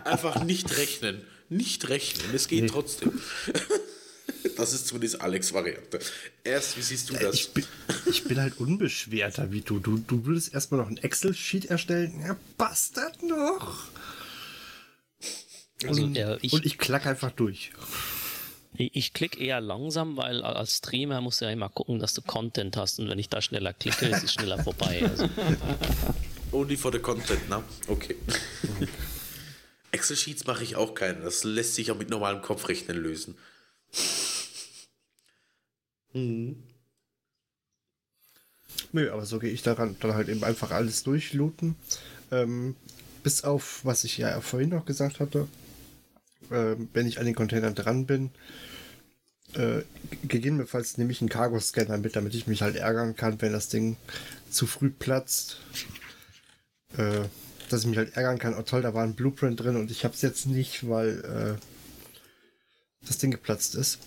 Einfach 0.04 0.42
nicht 0.44 0.78
rechnen. 0.78 1.20
Nicht 1.50 1.90
rechnen. 1.90 2.34
Es 2.34 2.48
geht 2.48 2.62
Nee. 2.62 2.70
trotzdem. 2.70 3.20
Das 4.56 4.72
ist 4.72 4.86
zumindest 4.86 5.20
Alex' 5.20 5.52
Variante. 5.52 5.98
Erst, 6.44 6.76
wie 6.76 6.82
siehst 6.82 7.10
du 7.10 7.14
das? 7.14 7.34
Ich 7.34 7.50
bin, 7.52 7.64
ich 8.06 8.24
bin 8.24 8.40
halt 8.40 8.58
unbeschwerter 8.58 9.52
wie 9.52 9.60
du. 9.60 9.78
Du, 9.78 9.98
du 9.98 10.24
würdest 10.24 10.54
erstmal 10.54 10.80
noch 10.80 10.88
ein 10.88 10.96
Excel-Sheet 10.96 11.66
erstellen. 11.66 12.20
Ja, 12.20 12.36
passt 12.56 12.96
das 12.96 13.12
noch? 13.22 13.88
Also, 15.86 16.04
und, 16.04 16.16
ja, 16.16 16.36
ich- 16.40 16.52
und 16.52 16.64
ich 16.64 16.78
klack 16.78 17.06
einfach 17.06 17.30
durch. 17.32 17.70
Ich, 18.78 18.90
ich 18.94 19.12
klicke 19.12 19.38
eher 19.42 19.60
langsam, 19.60 20.16
weil 20.16 20.42
als 20.42 20.78
Streamer 20.78 21.20
musst 21.20 21.40
du 21.40 21.44
ja 21.46 21.50
immer 21.50 21.68
gucken, 21.68 21.98
dass 21.98 22.14
du 22.14 22.22
Content 22.22 22.76
hast 22.76 22.98
und 22.98 23.08
wenn 23.08 23.18
ich 23.18 23.28
da 23.28 23.40
schneller 23.42 23.72
klicke, 23.72 24.06
ist 24.06 24.22
es 24.24 24.32
schneller 24.32 24.62
vorbei. 24.62 25.02
Also, 25.08 25.28
Only 26.52 26.76
for 26.76 26.92
the 26.92 26.98
content, 26.98 27.48
ne? 27.50 27.62
Okay. 27.88 28.16
Excel-Sheets 29.92 30.46
mache 30.46 30.62
ich 30.64 30.76
auch 30.76 30.94
keine. 30.94 31.20
Das 31.20 31.44
lässt 31.44 31.74
sich 31.74 31.90
auch 31.90 31.96
mit 31.98 32.10
normalem 32.10 32.42
Kopfrechnen 32.42 32.96
lösen. 32.96 33.36
Nö, 38.92 39.10
aber 39.10 39.26
so 39.26 39.38
gehe 39.38 39.50
ich 39.50 39.62
daran. 39.62 39.96
Dann 40.00 40.14
halt 40.14 40.28
eben 40.28 40.44
einfach 40.44 40.70
alles 40.70 41.02
durchlooten. 41.02 41.76
Ähm, 42.30 42.76
bis 43.22 43.44
auf, 43.44 43.84
was 43.84 44.04
ich 44.04 44.18
ja 44.18 44.40
vorhin 44.40 44.70
noch 44.70 44.86
gesagt 44.86 45.20
hatte, 45.20 45.48
ähm, 46.50 46.88
wenn 46.92 47.06
ich 47.06 47.18
an 47.18 47.26
den 47.26 47.34
Containern 47.34 47.74
dran 47.74 48.06
bin, 48.06 48.30
äh, 49.54 49.82
gegebenenfalls 50.26 50.98
nehme 50.98 51.12
ich 51.12 51.20
einen 51.20 51.28
Cargo-Scanner 51.28 51.98
mit, 51.98 52.16
damit 52.16 52.34
ich 52.34 52.46
mich 52.46 52.62
halt 52.62 52.76
ärgern 52.76 53.16
kann, 53.16 53.40
wenn 53.40 53.52
das 53.52 53.68
Ding 53.68 53.96
zu 54.50 54.66
früh 54.66 54.90
platzt. 54.90 55.60
Äh, 56.96 57.24
dass 57.68 57.80
ich 57.80 57.86
mich 57.86 57.98
halt 57.98 58.16
ärgern 58.16 58.38
kann, 58.38 58.54
oh 58.54 58.62
toll, 58.62 58.82
da 58.82 58.94
war 58.94 59.02
ein 59.02 59.14
Blueprint 59.14 59.60
drin 59.60 59.76
und 59.76 59.90
ich 59.90 60.04
habe 60.04 60.14
es 60.14 60.22
jetzt 60.22 60.46
nicht, 60.46 60.88
weil 60.88 61.58
äh, 61.58 61.75
das 63.06 63.18
Ding 63.18 63.30
geplatzt 63.30 63.74
ist. 63.74 63.98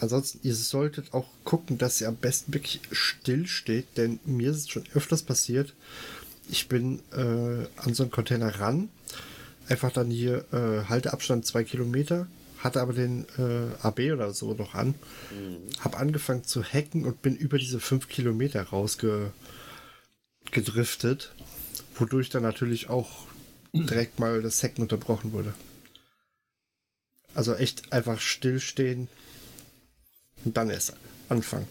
Ansonsten, 0.00 0.40
ihr 0.42 0.54
solltet 0.54 1.14
auch 1.14 1.28
gucken, 1.44 1.78
dass 1.78 2.00
ihr 2.00 2.08
am 2.08 2.16
besten 2.16 2.52
wirklich 2.52 2.80
still 2.90 3.46
steht, 3.46 3.96
denn 3.96 4.18
mir 4.24 4.50
ist 4.50 4.56
es 4.56 4.68
schon 4.68 4.84
öfters 4.94 5.22
passiert. 5.22 5.74
Ich 6.48 6.68
bin 6.68 7.00
äh, 7.12 7.66
an 7.76 7.94
so 7.94 8.02
einen 8.02 8.10
Container 8.10 8.60
ran, 8.60 8.88
einfach 9.68 9.92
dann 9.92 10.10
hier 10.10 10.44
äh, 10.52 10.84
Halteabstand 10.88 11.46
zwei 11.46 11.64
Kilometer, 11.64 12.26
hatte 12.58 12.80
aber 12.80 12.92
den 12.92 13.24
äh, 13.38 13.68
AB 13.82 14.12
oder 14.12 14.32
so 14.32 14.54
noch 14.54 14.74
an, 14.74 14.94
habe 15.80 15.96
angefangen 15.98 16.44
zu 16.44 16.62
hacken 16.62 17.04
und 17.04 17.22
bin 17.22 17.36
über 17.36 17.58
diese 17.58 17.78
fünf 17.78 18.08
Kilometer 18.08 18.62
rausgedriftet, 18.62 19.32
wodurch 21.94 22.30
dann 22.30 22.42
natürlich 22.42 22.88
auch 22.90 23.26
direkt 23.72 24.18
mal 24.18 24.42
das 24.42 24.62
Hacken 24.62 24.82
unterbrochen 24.82 25.32
wurde. 25.32 25.54
Also 27.34 27.54
echt 27.54 27.92
einfach 27.92 28.20
stillstehen, 28.20 29.08
und 30.44 30.56
dann 30.56 30.70
erst 30.70 30.94
anfangen. 31.28 31.66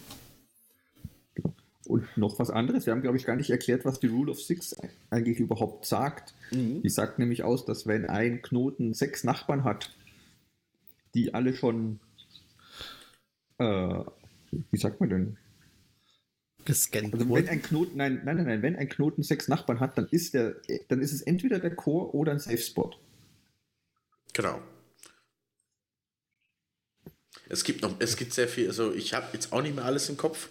Und 1.86 2.18
noch 2.18 2.40
was 2.40 2.50
anderes. 2.50 2.86
Wir 2.86 2.94
haben, 2.94 3.02
glaube 3.02 3.18
ich, 3.18 3.26
gar 3.26 3.36
nicht 3.36 3.50
erklärt, 3.50 3.86
was 3.86 4.00
die 4.00 4.08
Rule 4.08 4.32
of 4.32 4.42
Six 4.42 4.76
eigentlich 5.10 5.40
überhaupt 5.40 5.86
sagt. 5.86 6.34
Die 6.52 6.90
sagt 6.90 7.20
nämlich 7.20 7.44
aus, 7.44 7.66
dass 7.66 7.88
wenn 7.88 8.06
ein 8.06 8.42
Knoten 8.42 8.94
sechs 8.94 9.24
Nachbarn 9.24 9.64
hat, 9.64 9.92
die 11.14 11.34
alle 11.34 11.54
schon, 11.54 12.00
äh, 13.58 14.00
wie 14.72 14.78
sagt 14.78 15.00
man 15.00 15.10
denn? 15.10 15.38
Gescannt 16.66 17.14
Also 17.14 17.26
wenn 17.26 17.30
wurden. 17.30 17.50
ein 17.50 17.62
Knoten, 17.62 17.98
nein, 17.98 18.22
nein, 18.24 18.38
nein, 18.38 18.46
nein, 18.46 18.62
wenn 18.62 18.76
ein 18.78 18.88
Knoten 18.88 19.22
sechs 19.22 19.50
Nachbarn 19.50 19.82
hat, 19.82 19.98
dann 19.98 20.08
ist 20.10 20.34
der, 20.34 20.56
dann 20.88 21.02
ist 21.02 21.12
es 21.12 21.22
entweder 21.22 21.60
der 21.60 21.76
Core 21.76 22.16
oder 22.16 22.32
ein 22.32 22.40
Safe 22.40 22.58
Spot. 22.58 22.92
Genau. 24.32 24.62
Es 27.50 27.64
gibt 27.64 27.82
noch, 27.82 27.96
es 28.00 28.18
gibt 28.18 28.34
sehr 28.34 28.48
viel, 28.48 28.68
also 28.68 28.94
ich 28.94 29.14
habe 29.14 29.28
jetzt 29.34 29.52
auch 29.52 29.62
nicht 29.62 29.76
mehr 29.76 29.86
alles 29.86 30.10
im 30.10 30.18
Kopf. 30.18 30.50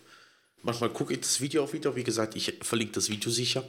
Manchmal 0.63 0.91
gucke 0.91 1.13
ich 1.13 1.21
das 1.21 1.41
Video 1.41 1.65
auch 1.65 1.73
wieder. 1.73 1.97
Wie 1.97 2.05
gesagt, 2.05 2.37
ich 2.37 2.59
verlinke 2.63 2.93
das 2.93 3.09
Video 3.09 3.31
sicher. 3.31 3.65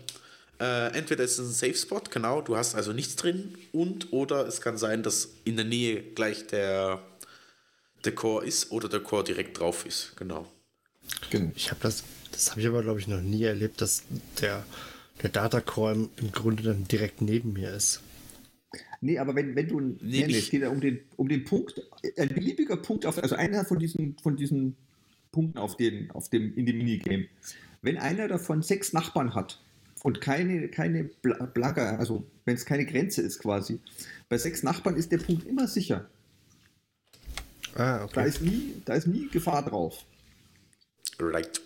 Äh, 0.59 0.95
entweder 0.95 1.23
ist 1.23 1.39
es 1.39 1.47
ein 1.47 1.53
Safe 1.53 1.75
Spot, 1.75 2.01
genau, 2.09 2.41
du 2.41 2.55
hast 2.55 2.75
also 2.75 2.93
nichts 2.93 3.15
drin, 3.15 3.57
und 3.71 4.13
oder 4.13 4.47
es 4.47 4.61
kann 4.61 4.77
sein, 4.77 5.01
dass 5.01 5.29
in 5.45 5.55
der 5.55 5.65
Nähe 5.65 6.01
gleich 6.01 6.45
der, 6.47 7.01
der 8.05 8.13
Core 8.13 8.45
ist 8.45 8.71
oder 8.71 8.87
der 8.87 8.99
Core 8.99 9.23
direkt 9.23 9.59
drauf 9.59 9.85
ist. 9.85 10.13
Genau. 10.15 10.51
Genau. 11.31 11.51
Ich 11.55 11.71
habe 11.71 11.79
das, 11.81 12.03
das 12.31 12.51
habe 12.51 12.61
ich 12.61 12.67
aber 12.67 12.83
glaube 12.83 12.99
ich 12.99 13.07
noch 13.07 13.21
nie 13.21 13.43
erlebt, 13.43 13.81
dass 13.81 14.03
der, 14.39 14.63
der 15.23 15.31
Datacore 15.31 15.93
im, 15.93 16.09
im 16.17 16.31
Grunde 16.31 16.63
dann 16.63 16.87
direkt 16.87 17.21
neben 17.21 17.53
mir 17.53 17.73
ist. 17.73 18.01
Nee, 19.03 19.19
aber 19.19 19.35
wenn, 19.35 19.53
wenn 19.55 19.67
du, 19.67 19.79
nee, 19.81 19.97
nee, 20.01 20.27
nicht. 20.27 20.37
es 20.37 20.49
geht 20.49 20.61
ja 20.61 20.69
um 20.69 20.79
den, 20.79 21.01
um 21.17 21.27
den 21.27 21.43
Punkt, 21.43 21.81
ein 22.17 22.29
beliebiger 22.29 22.77
Punkt, 22.77 23.05
auf, 23.05 23.21
also 23.21 23.35
einer 23.35 23.65
von 23.65 23.77
diesen, 23.77 24.15
von 24.23 24.37
diesen 24.37 24.77
Punkten 25.33 25.57
auf, 25.57 25.75
den, 25.75 26.09
auf 26.11 26.29
dem, 26.29 26.55
in 26.55 26.65
dem 26.65 26.77
Minigame. 26.77 27.27
Wenn 27.81 27.97
einer 27.97 28.29
davon 28.29 28.61
sechs 28.61 28.93
Nachbarn 28.93 29.35
hat 29.35 29.59
und 30.03 30.21
keine, 30.21 30.69
keine 30.69 31.03
Bla- 31.03 31.45
Blagger, 31.47 31.99
also 31.99 32.23
wenn 32.45 32.55
es 32.55 32.65
keine 32.65 32.85
Grenze 32.85 33.21
ist 33.21 33.39
quasi, 33.39 33.81
bei 34.29 34.37
sechs 34.37 34.63
Nachbarn 34.63 34.95
ist 34.95 35.11
der 35.11 35.17
Punkt 35.17 35.45
immer 35.45 35.67
sicher. 35.67 36.09
Ah, 37.75 37.97
Da 37.97 38.03
okay. 38.05 38.29
ist 38.29 38.41
nie, 38.41 38.81
da 38.85 38.93
ist 38.93 39.07
nie 39.07 39.27
Gefahr 39.27 39.65
drauf. 39.65 40.05
Right. 41.19 41.59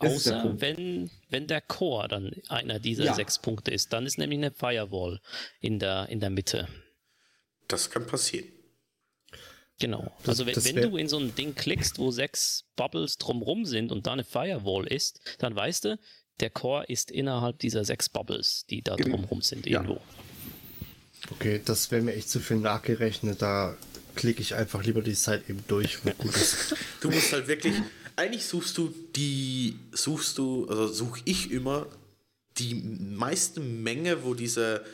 Das 0.00 0.14
außer 0.14 0.60
wenn, 0.60 1.10
wenn 1.32 1.46
der 1.48 1.60
Core 1.60 2.08
dann 2.08 2.32
einer 2.48 2.78
dieser 2.78 3.04
Ja. 3.04 3.14
sechs 3.14 3.38
Punkte 3.38 3.70
ist, 3.72 3.92
dann 3.92 4.06
ist 4.06 4.18
nämlich 4.18 4.38
eine 4.38 4.50
Firewall 4.52 5.20
in 5.60 5.78
der, 5.78 6.08
in 6.08 6.20
der 6.20 6.30
Mitte. 6.30 6.68
Das 7.68 7.90
kann 7.90 8.06
passieren. 8.06 8.46
Genau. 9.80 10.12
Also 10.26 10.46
wenn, 10.46 10.54
das 10.54 10.64
wenn 10.64 10.76
du 10.76 10.96
in 10.96 11.08
so 11.08 11.18
ein 11.18 11.34
Ding 11.34 11.54
klickst, 11.54 11.98
wo 11.98 12.10
sechs 12.12 12.64
Bubbles 12.76 13.18
drumrum 13.18 13.64
sind 13.64 13.90
und 13.90 14.06
da 14.06 14.12
eine 14.12 14.22
Firewall 14.24 14.86
ist, 14.86 15.20
dann 15.38 15.56
weißt 15.56 15.86
du, 15.86 15.98
der 16.40 16.50
Core 16.50 16.84
ist 16.86 17.10
innerhalb 17.10 17.58
dieser 17.58 17.84
sechs 17.84 18.08
Bubbles, 18.08 18.64
die 18.66 18.82
da 18.82 18.94
Genau. 18.96 19.16
drumrum 19.16 19.42
sind 19.42 19.66
Ja. 19.66 19.80
irgendwo. 19.80 20.00
Okay, 21.30 21.60
das 21.64 21.90
wäre 21.90 22.02
mir 22.02 22.14
echt 22.14 22.28
zu 22.28 22.40
viel 22.40 22.58
nachgerechnet. 22.58 23.42
Da 23.42 23.76
klicke 24.14 24.40
ich 24.42 24.54
einfach 24.54 24.84
lieber 24.84 25.02
die 25.02 25.14
Zeit 25.14 25.48
eben 25.48 25.64
durch. 25.68 26.04
Und 26.04 26.16
gut 26.18 26.34
ist. 26.36 26.74
Du 27.00 27.10
musst 27.10 27.32
halt 27.32 27.46
wirklich, 27.48 27.74
eigentlich 28.16 28.44
suchst 28.46 28.76
du 28.78 28.92
die, 29.16 29.76
suchst 29.92 30.38
du, 30.38 30.66
also 30.68 30.86
suche 30.88 31.20
ich 31.24 31.50
immer 31.50 31.86
die 32.58 32.74
meiste 32.74 33.60
Menge, 33.60 34.24
wo 34.24 34.34
diese 34.34 34.84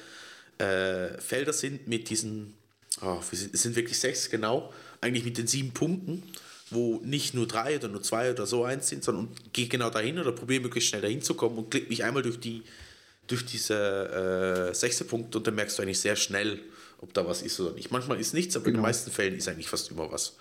äh, 0.58 1.08
Felder 1.20 1.52
sind 1.52 1.88
mit 1.88 2.08
diesen, 2.10 2.54
oh, 3.02 3.18
es 3.32 3.40
sind 3.40 3.76
wirklich 3.76 3.98
sechs 3.98 4.30
genau, 4.30 4.72
eigentlich 5.00 5.24
mit 5.24 5.38
den 5.38 5.46
sieben 5.46 5.72
Punkten, 5.72 6.22
wo 6.70 7.00
nicht 7.04 7.34
nur 7.34 7.46
drei 7.46 7.76
oder 7.76 7.88
nur 7.88 8.02
zwei 8.02 8.30
oder 8.30 8.46
so 8.46 8.64
eins 8.64 8.88
sind, 8.88 9.02
sondern 9.02 9.28
gehe 9.52 9.68
genau 9.68 9.90
dahin 9.90 10.18
oder 10.18 10.32
probiere 10.32 10.62
möglichst 10.62 10.90
schnell 10.90 11.02
dahin 11.02 11.22
zu 11.22 11.34
kommen 11.34 11.58
und 11.58 11.70
klick 11.70 11.88
mich 11.88 12.04
einmal 12.04 12.22
durch 12.22 12.38
die 12.40 12.62
durch 13.26 13.44
diese 13.44 14.70
äh, 14.70 14.74
sechste 14.74 15.04
Punkt 15.04 15.36
und 15.36 15.46
dann 15.46 15.54
merkst 15.54 15.78
du 15.78 15.82
eigentlich 15.82 16.00
sehr 16.00 16.16
schnell, 16.16 16.60
ob 17.02 17.12
da 17.12 17.26
was 17.26 17.42
ist 17.42 17.60
oder 17.60 17.72
nicht. 17.74 17.90
Manchmal 17.90 18.18
ist 18.18 18.32
nichts, 18.32 18.56
aber 18.56 18.64
in 18.66 18.70
den 18.72 18.76
Genau. 18.76 18.86
meisten 18.88 19.10
Fällen 19.10 19.34
ist 19.36 19.46
eigentlich 19.48 19.68
fast 19.68 19.90
immer 19.90 20.10
was. 20.10 20.36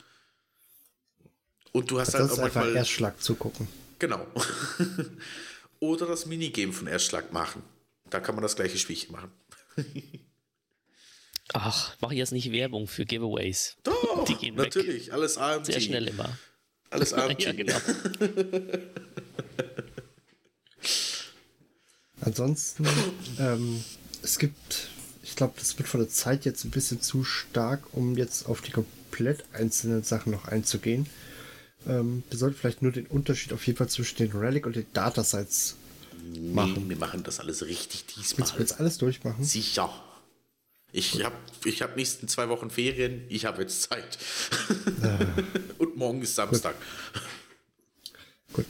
Und 1.77 1.91
du 1.91 1.99
hast 1.99 2.13
halt 2.13 2.27
Sonst 2.27 2.39
auch 2.39 2.45
einfach 2.45 2.61
manchmal. 2.61 2.77
Erstschlag 2.77 3.21
zugucken. 3.21 3.67
Genau. 3.99 4.25
Oder 5.79 6.07
das 6.07 6.25
Minigame 6.25 6.73
von 6.73 6.87
Erstschlag 6.87 7.31
machen. 7.31 7.61
Da 8.09 8.19
kann 8.19 8.35
man 8.35 8.41
das 8.41 8.55
gleiche 8.55 8.77
Spielchen 8.77 9.11
machen. 9.11 9.31
Ach, 11.53 11.95
mach 12.01 12.11
jetzt 12.11 12.31
nicht 12.31 12.51
Werbung 12.51 12.87
für 12.87 13.05
Giveaways. 13.05 13.77
Doch, 13.83 14.25
Die 14.25 14.35
gehen 14.35 14.57
weg. 14.57 14.75
natürlich. 14.75 15.13
Alles 15.13 15.37
AMG. 15.37 15.65
Sehr 15.65 15.79
schnell 15.79 16.07
immer. 16.07 16.37
Alles 16.89 17.13
AMG. 17.13 17.41
Ja, 17.43 17.51
genau. 17.53 17.77
Ansonsten, 22.21 22.87
ähm, 23.39 23.83
es 24.23 24.39
gibt, 24.39 24.89
ich 25.23 25.35
glaube, 25.35 25.53
das 25.59 25.77
wird 25.77 25.87
von 25.87 25.99
der 26.01 26.09
Zeit 26.09 26.43
jetzt 26.45 26.65
ein 26.65 26.71
bisschen 26.71 27.01
zu 27.01 27.23
stark, 27.23 27.83
um 27.93 28.17
jetzt 28.17 28.47
auf 28.47 28.61
die 28.61 28.71
komplett 28.71 29.45
einzelnen 29.53 30.03
Sachen 30.03 30.31
noch 30.31 30.45
einzugehen. 30.45 31.07
Ähm, 31.85 32.23
wir 32.29 32.37
sollten 32.37 32.57
vielleicht 32.57 32.81
nur 32.81 32.91
den 32.91 33.05
Unterschied 33.07 33.53
auf 33.53 33.65
jeden 33.67 33.77
Fall 33.77 33.89
zwischen 33.89 34.17
den 34.17 34.31
Relic 34.31 34.65
und 34.65 34.75
den 34.75 34.85
Datasites 34.93 35.75
Nee, 36.29 36.75
wir 36.87 36.97
machen 36.97 37.23
das 37.23 37.39
alles 37.39 37.65
richtig 37.65 38.03
Willst 38.15 38.31
du 38.31 38.35
diesmal. 38.41 38.59
jetzt 38.59 38.79
alles 38.79 38.97
durchmachen? 38.97 39.43
Sicher. 39.43 39.89
Ich 40.91 41.23
habe 41.23 41.35
ich 41.65 41.81
hab 41.81 41.95
nächsten 41.95 42.27
zwei 42.27 42.49
Wochen 42.49 42.69
Ferien. 42.69 43.23
Ich 43.29 43.45
habe 43.45 43.61
jetzt 43.61 43.83
Zeit. 43.83 44.17
Und 45.77 45.97
morgen 45.97 46.21
ist 46.21 46.35
Samstag. 46.35 46.75
Gut. 48.53 48.65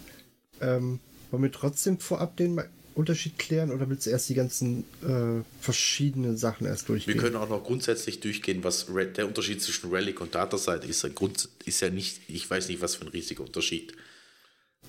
Ähm, 0.62 1.00
wollen 1.32 1.44
wir 1.44 1.52
trotzdem 1.52 2.00
vorab 2.00 2.38
den 2.38 2.60
Unterschied 2.98 3.38
klären 3.38 3.72
oder 3.72 3.90
willst 3.90 4.06
du 4.06 4.10
erst 4.10 4.28
die 4.30 4.34
ganzen 4.34 4.84
äh, 5.04 5.44
verschiedenen 5.62 6.36
Sachen 6.38 6.66
erst 6.66 6.84
Wir 6.84 6.96
durchgehen? 6.96 7.18
können 7.18 7.36
auch 7.36 7.50
noch 7.50 7.64
grundsätzlich 7.64 8.20
durchgehen, 8.20 8.64
was 8.64 8.90
Re 8.90 9.06
der 9.08 9.28
Unterschied 9.28 9.62
zwischen 9.62 9.92
Relic 9.92 10.20
und 10.20 10.34
Datasite 10.36 10.88
ist. 10.88 11.06
Ein 11.06 11.16
Grund 11.16 11.50
ist 11.66 11.82
ja 11.82 11.90
nicht, 11.90 12.22
ich 12.28 12.50
weiß 12.50 12.68
nicht, 12.70 12.82
was 12.82 12.96
für 12.96 13.06
ein 13.06 13.10
riesiger 13.10 13.44
Unterschied. 13.44 13.94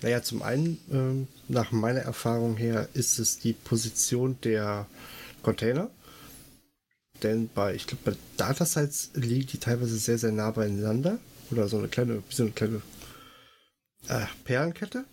Naja, 0.01 0.23
zum 0.23 0.43
einen, 0.43 0.79
ähm, 0.91 1.29
nach 1.49 1.73
meiner 1.73 2.01
Erfahrung 2.01 2.57
her, 2.57 2.89
ist 2.95 3.19
es 3.19 3.39
die 3.39 3.53
Position 3.53 4.39
der 4.43 4.87
Container. 5.43 5.91
Denn 7.23 7.51
bei, 7.55 7.75
ich 7.75 7.87
glaube, 7.87 8.13
bei 8.13 8.17
Datasites 8.37 9.11
liegen 9.15 9.49
die 9.49 9.59
teilweise 9.59 9.99
sehr, 9.99 10.19
sehr 10.19 10.33
nah 10.33 10.51
beieinander. 10.51 11.19
Oder 11.51 11.69
so 11.69 11.79
eine 11.79 11.89
kleine, 11.89 12.23
so 12.29 12.45
eine 12.45 12.53
kleine 12.53 12.81
äh, 14.09 14.27
Perlenkette. 14.45 15.05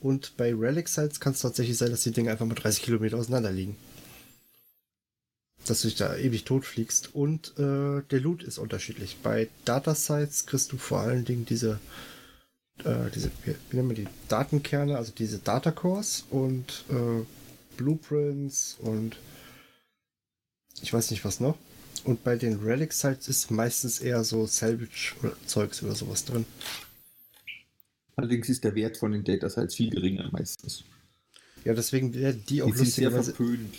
Und 0.00 0.36
bei 0.36 0.54
Relic 0.54 0.88
Sites 0.88 1.20
kann 1.20 1.32
es 1.32 1.40
tatsächlich 1.40 1.76
sein, 1.76 1.90
dass 1.90 2.02
die 2.02 2.12
Dinge 2.12 2.30
einfach 2.30 2.46
mal 2.46 2.54
30 2.54 2.82
Kilometer 2.82 3.16
auseinander 3.16 3.52
liegen. 3.52 3.76
Dass 5.66 5.82
du 5.82 5.88
dich 5.88 5.96
da 5.96 6.16
ewig 6.16 6.44
totfliegst. 6.44 7.14
Und 7.14 7.54
äh, 7.58 8.02
der 8.10 8.20
Loot 8.20 8.42
ist 8.42 8.58
unterschiedlich. 8.58 9.18
Bei 9.22 9.48
Datasites 9.64 10.46
kriegst 10.46 10.72
du 10.72 10.78
vor 10.78 11.00
allen 11.00 11.24
Dingen 11.24 11.44
diese 11.44 11.80
äh, 12.84 13.10
diese, 13.14 13.30
wie 13.44 13.76
nennen 13.76 13.88
wir 13.88 13.96
die 13.96 14.08
Datenkerne, 14.28 14.96
also 14.96 15.12
diese 15.16 15.38
Data 15.38 15.70
Cores 15.70 16.24
und 16.30 16.84
äh, 16.90 17.24
Blueprints 17.76 18.76
und 18.80 19.16
ich 20.82 20.92
weiß 20.92 21.10
nicht 21.10 21.24
was 21.24 21.40
noch. 21.40 21.56
Und 22.04 22.22
bei 22.22 22.36
den 22.36 22.62
Relic 22.62 22.92
Sites 22.92 23.28
ist 23.28 23.50
meistens 23.50 24.00
eher 24.00 24.22
so 24.22 24.46
Salvage-Zeugs 24.46 25.82
oder 25.82 25.94
sowas 25.94 26.24
drin. 26.24 26.44
Allerdings 28.16 28.48
ist 28.48 28.64
der 28.64 28.74
Wert 28.74 28.96
von 28.96 29.12
den 29.12 29.24
Datasets 29.24 29.74
viel 29.74 29.90
geringer 29.90 30.28
meistens. 30.32 30.84
Ja, 31.64 31.74
deswegen 31.74 32.14
werden 32.14 32.42
die 32.48 32.62
auch 32.62 32.66
Die 32.70 32.76
sind 32.78 32.86
sehr 32.88 33.10
lustigerweise, 33.10 33.34
verpönt. 33.34 33.74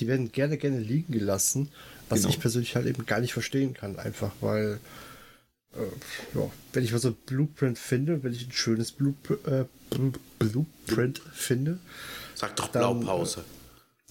die 0.00 0.06
werden 0.08 0.32
gerne, 0.32 0.56
gerne 0.58 0.80
liegen 0.80 1.12
gelassen, 1.12 1.68
was 2.08 2.20
Genau. 2.20 2.30
ich 2.30 2.40
persönlich 2.40 2.74
halt 2.74 2.86
eben 2.86 3.06
gar 3.06 3.20
nicht 3.20 3.32
verstehen 3.32 3.74
kann, 3.74 3.98
einfach 3.98 4.32
weil, 4.40 4.80
äh, 5.74 6.36
ja, 6.38 6.50
wenn 6.72 6.84
ich 6.84 6.90
mal 6.92 6.98
so 6.98 7.08
ein 7.08 7.16
Blueprint 7.26 7.78
finde, 7.78 8.22
wenn 8.24 8.32
ich 8.32 8.46
ein 8.46 8.52
schönes 8.52 8.90
Bluep 8.92 9.30
äh, 9.46 9.64
Blu- 9.90 10.12
Blueprint 10.38 11.20
finde, 11.32 11.78
Sag 12.34 12.56
doch 12.56 12.68
Dann, 12.68 13.00
Blaupause. 13.00 13.44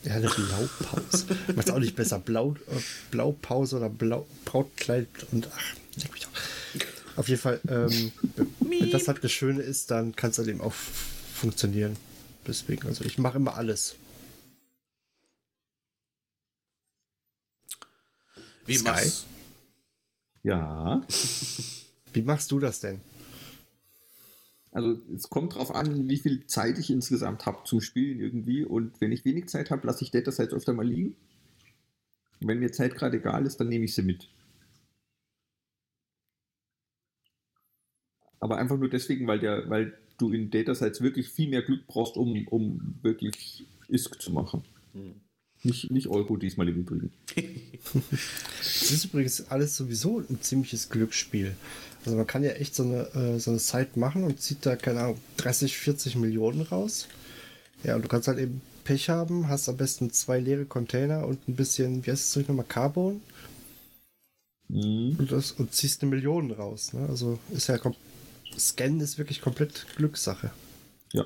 Ja, 0.04 0.16
eine 0.16 0.30
Blaupause. 0.30 1.26
Macht 1.56 1.70
auch 1.72 1.80
nicht 1.80 1.96
besser. 1.96 2.20
Blau, 2.20 2.54
äh, 2.54 2.80
Blaupause 3.12 3.76
oder 3.78 3.90
Blau, 3.90 4.26
Brautkleid 4.46 5.08
und 5.32 5.48
ach, 5.54 5.76
leck 5.98 6.12
mich 6.14 6.22
doch. 6.22 6.30
Auf 7.16 7.28
jeden 7.28 7.42
Fall, 7.42 7.60
ähm, 7.68 8.12
wenn 8.60 8.92
das 8.92 9.08
halt 9.08 9.24
das 9.24 9.32
Schöne 9.32 9.62
ist, 9.62 9.92
dann 9.92 10.16
kann 10.16 10.32
es 10.32 10.38
halt 10.38 10.48
eben 10.48 10.62
auch 10.62 10.74
funktionieren. 10.74 11.98
Deswegen, 12.48 12.88
also 12.88 13.04
ich 13.04 13.18
mache 13.18 13.38
immer 13.38 13.56
alles. 13.56 13.96
Wie 18.66 18.76
Sky? 18.76 18.90
machst 18.90 19.26
Ja, 20.44 21.02
Wie 22.14 22.22
machst 22.22 22.52
du 22.52 22.60
das 22.60 22.80
denn? 22.80 23.02
also 24.72 24.98
es 25.14 25.30
kommt 25.30 25.56
drauf 25.56 25.76
an, 25.76 26.08
wie 26.08 26.18
viel 26.18 26.48
Zeit 26.48 26.78
ich 26.78 26.90
insgesamt 26.90 27.46
habe 27.46 27.60
zum 27.66 27.82
Spielen 27.82 28.20
irgendwie. 28.20 28.64
Und 28.64 29.00
wenn 29.02 29.12
ich 29.12 29.26
wenig 29.26 29.50
Zeit 29.50 29.70
habe, 29.70 29.86
lasse 29.86 30.04
ich 30.04 30.12
Datasets 30.12 30.54
öfter 30.54 30.74
mal 30.74 30.88
liegen. 30.88 31.16
Und 32.40 32.48
wenn 32.48 32.60
mir 32.60 32.72
Zeit 32.72 32.96
gerade 32.96 33.18
egal 33.18 33.46
ist, 33.46 33.58
dann 33.58 33.68
nehme 33.68 33.86
ich 33.86 33.94
sie 33.94 34.02
mit. 34.02 34.30
Aber 38.42 38.58
einfach 38.58 38.78
nur 38.78 38.90
deswegen, 38.90 39.28
weil, 39.28 39.40
der, 39.40 39.70
weil 39.70 39.98
du 40.18 40.32
in 40.32 40.52
Datasets 40.52 41.02
wirklich 41.02 41.30
viel 41.30 41.50
mehr 41.50 41.62
Glück 41.62 41.88
brauchst, 41.88 42.18
um, 42.18 42.48
um 42.48 42.96
wirklich 43.02 43.66
ISK 43.88 44.22
zu 44.22 44.32
machen. 44.32 44.64
Nicht, 45.64 45.92
nicht 45.92 46.08
Euro 46.08 46.38
diesmal 46.38 46.68
im 46.68 46.76
Übrigen. 46.76 47.12
Es 48.62 48.92
ist 48.92 49.06
übrigens 49.06 49.50
alles 49.50 49.76
sowieso 49.76 50.20
ein 50.20 50.42
ziemliches 50.42 50.90
Glücksspiel. 50.90 51.56
Also 52.06 52.18
man 52.18 52.28
kann 52.28 52.44
ja 52.44 52.52
echt 52.52 52.76
so 52.76 52.84
eine, 52.84 53.08
äh, 53.16 53.40
so 53.40 53.52
eine 53.52 53.60
Site 53.60 54.00
machen 54.00 54.24
und 54.24 54.40
zieht 54.40 54.66
da, 54.66 54.76
keine 54.76 55.02
Ahnung, 55.02 55.18
30, 55.38 55.78
40 55.78 56.16
Millionen 56.16 56.62
raus. 56.62 57.08
Ja, 57.84 57.96
und 57.96 58.04
du 58.04 58.08
kannst 58.08 58.28
halt 58.28 58.38
eben 58.38 58.62
Pech 58.84 59.10
haben, 59.10 59.48
hast 59.48 59.70
am 59.70 59.78
besten 59.78 60.12
zwei 60.12 60.40
leere 60.40 60.66
Container 60.66 61.26
und 61.26 61.48
ein 61.48 61.56
bisschen, 61.56 62.06
wie 62.06 62.12
heißt 62.12 62.24
es 62.26 62.32
Zeug 62.32 62.48
nochmal, 62.48 62.66
Carbon 62.68 63.22
Mhm. 64.72 65.18
und, 65.20 65.32
das, 65.32 65.52
und 65.52 65.74
ziehst 65.74 66.02
eine 66.02 66.12
Million 66.12 66.52
raus. 66.52 66.94
Ne? 66.94 67.06
Also 67.10 67.40
ist 67.52 67.68
ja 67.68 67.78
kom 67.78 67.96
Scannen 68.58 69.00
ist 69.00 69.18
wirklich 69.18 69.42
komplett 69.42 69.86
Glückssache. 69.96 70.52
Ja. 71.14 71.26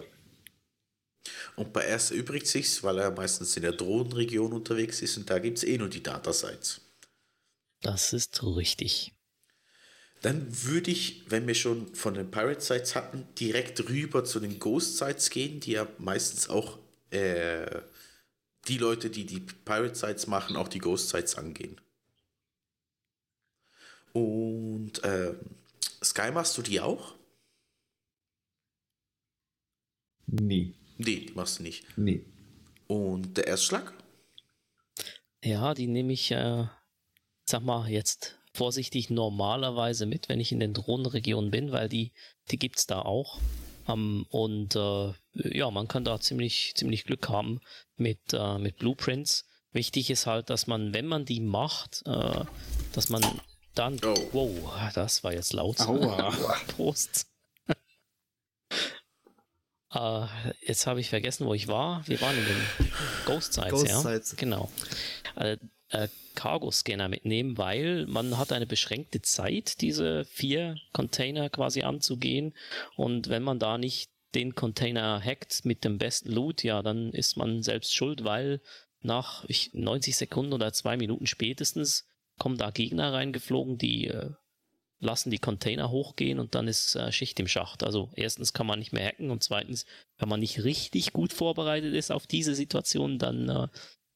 Und 1.55 1.73
bei 1.73 1.85
erst 1.85 2.11
übrigt 2.11 2.47
sich's, 2.47 2.83
weil 2.83 2.99
er 2.99 3.11
meistens 3.11 3.55
in 3.55 3.63
der 3.63 3.71
Drohnenregion 3.71 4.53
unterwegs 4.53 5.01
ist 5.01 5.17
und 5.17 5.29
da 5.29 5.39
gibt 5.39 5.57
es 5.57 5.63
eh 5.63 5.77
nur 5.77 5.89
die 5.89 6.03
Datasites. 6.03 6.81
Das 7.81 8.13
ist 8.13 8.43
richtig. 8.43 9.13
Dann 10.21 10.47
würde 10.63 10.91
ich, 10.91 11.23
wenn 11.29 11.45
wir 11.45 11.55
schon 11.55 11.93
von 11.93 12.15
den 12.15 12.31
Pirate 12.31 12.61
Sites 12.61 12.95
hatten, 12.95 13.27
direkt 13.39 13.87
rüber 13.89 14.23
zu 14.23 14.39
den 14.39 14.59
Ghost 14.59 14.97
Sites 14.97 15.29
gehen, 15.29 15.59
die 15.59 15.73
ja 15.73 15.87
meistens 15.99 16.49
auch 16.49 16.79
äh, 17.11 17.81
die 18.67 18.77
Leute, 18.77 19.09
die 19.09 19.25
die 19.25 19.39
Pirate 19.39 19.95
Sites 19.95 20.27
machen, 20.27 20.55
auch 20.55 20.67
die 20.67 20.79
Ghost 20.79 21.09
Sites 21.09 21.35
angehen. 21.35 21.79
Und 24.13 25.01
ähm, 25.03 25.37
Sky 26.03 26.31
machst 26.31 26.57
du 26.57 26.61
die 26.61 26.79
auch? 26.79 27.14
Nee. 30.27 30.73
Nee, 30.97 31.25
die 31.27 31.33
machst 31.33 31.59
du 31.59 31.63
nicht. 31.63 31.85
Nee. 31.97 32.25
Und 32.87 33.37
der 33.37 33.47
Erstschlag? 33.47 33.93
Ja, 35.43 35.73
die 35.73 35.87
nehme 35.87 36.13
ich, 36.13 36.31
äh, 36.31 36.65
sag 37.45 37.63
mal, 37.63 37.89
jetzt 37.89 38.37
vorsichtig 38.53 39.09
normalerweise 39.09 40.05
mit, 40.05 40.29
wenn 40.29 40.39
ich 40.39 40.51
in 40.51 40.59
den 40.59 40.73
Drohnenregionen 40.73 41.51
bin, 41.51 41.71
weil 41.71 41.89
die, 41.89 42.13
die 42.49 42.57
gibt's 42.57 42.87
da 42.87 43.01
auch. 43.01 43.39
Ähm, 43.87 44.25
und 44.29 44.75
äh, 44.75 45.13
ja, 45.33 45.69
man 45.69 45.87
kann 45.87 46.05
da 46.05 46.19
ziemlich, 46.19 46.73
ziemlich 46.75 47.03
Glück 47.03 47.29
haben 47.29 47.59
mit, 47.97 48.33
äh, 48.33 48.57
mit 48.57 48.77
Blueprints. 48.77 49.45
Wichtig 49.71 50.09
ist 50.09 50.25
halt, 50.25 50.49
dass 50.49 50.67
man, 50.67 50.93
wenn 50.93 51.05
man 51.05 51.25
die 51.25 51.41
macht, 51.41 52.01
äh, 52.05 52.45
dass 52.93 53.09
man 53.09 53.21
dann. 53.75 53.99
Oh. 54.03 54.15
Wow, 54.31 54.91
das 54.93 55.23
war 55.23 55.33
jetzt 55.33 55.53
laut. 55.53 55.81
Aua. 55.81 56.31
Prost. 56.67 57.27
Äh, 59.95 60.27
jetzt 60.61 60.85
habe 60.87 60.99
ich 60.99 61.09
vergessen, 61.09 61.47
wo 61.47 61.53
ich 61.53 61.67
war. 61.67 62.07
Wir 62.07 62.19
waren 62.21 62.37
in 62.37 62.45
den 62.45 62.91
Ghost 63.25 63.53
Sites, 63.53 63.71
Ghost 63.71 63.87
ja. 63.87 63.99
Sites. 63.99 64.35
Genau. 64.35 64.69
Äh, 65.35 65.57
äh, 65.89 66.07
Cargo-Scanner 66.35 67.07
mitnehmen, 67.07 67.57
weil 67.57 68.05
man 68.07 68.37
hat 68.37 68.51
eine 68.51 68.65
beschränkte 68.65 69.21
Zeit, 69.21 69.81
diese 69.81 70.25
vier 70.25 70.77
Container 70.91 71.49
quasi 71.49 71.83
anzugehen. 71.83 72.53
Und 72.95 73.29
wenn 73.29 73.43
man 73.43 73.59
da 73.59 73.77
nicht 73.77 74.11
den 74.33 74.53
Container 74.53 75.21
hackt 75.23 75.63
mit 75.63 75.85
dem 75.85 75.97
besten 75.97 76.31
Loot, 76.31 76.63
ja, 76.63 76.81
dann 76.81 77.11
ist 77.11 77.37
man 77.37 77.63
selbst 77.63 77.95
schuld, 77.95 78.25
weil 78.25 78.61
nach 79.01 79.45
ich, 79.47 79.73
90 79.73 80.17
Sekunden 80.17 80.53
oder 80.53 80.73
zwei 80.73 80.97
Minuten 80.97 81.25
spätestens 81.27 82.05
kommen 82.37 82.57
da 82.57 82.71
Gegner 82.71 83.13
reingeflogen, 83.13 83.77
die 83.77 84.07
äh, 84.07 84.31
lassen 84.99 85.29
die 85.29 85.39
Container 85.39 85.89
hochgehen 85.89 86.39
und 86.39 86.55
dann 86.55 86.67
ist 86.67 86.95
äh, 86.95 87.11
Schicht 87.11 87.39
im 87.39 87.47
Schacht. 87.47 87.83
Also 87.83 88.11
erstens 88.15 88.53
kann 88.53 88.67
man 88.67 88.79
nicht 88.79 88.93
mehr 88.93 89.05
hacken 89.05 89.29
und 89.29 89.43
zweitens, 89.43 89.85
wenn 90.17 90.29
man 90.29 90.39
nicht 90.39 90.63
richtig 90.63 91.13
gut 91.13 91.33
vorbereitet 91.33 91.93
ist 91.93 92.11
auf 92.11 92.27
diese 92.27 92.55
Situation, 92.55 93.19
dann 93.19 93.49
äh, 93.49 93.67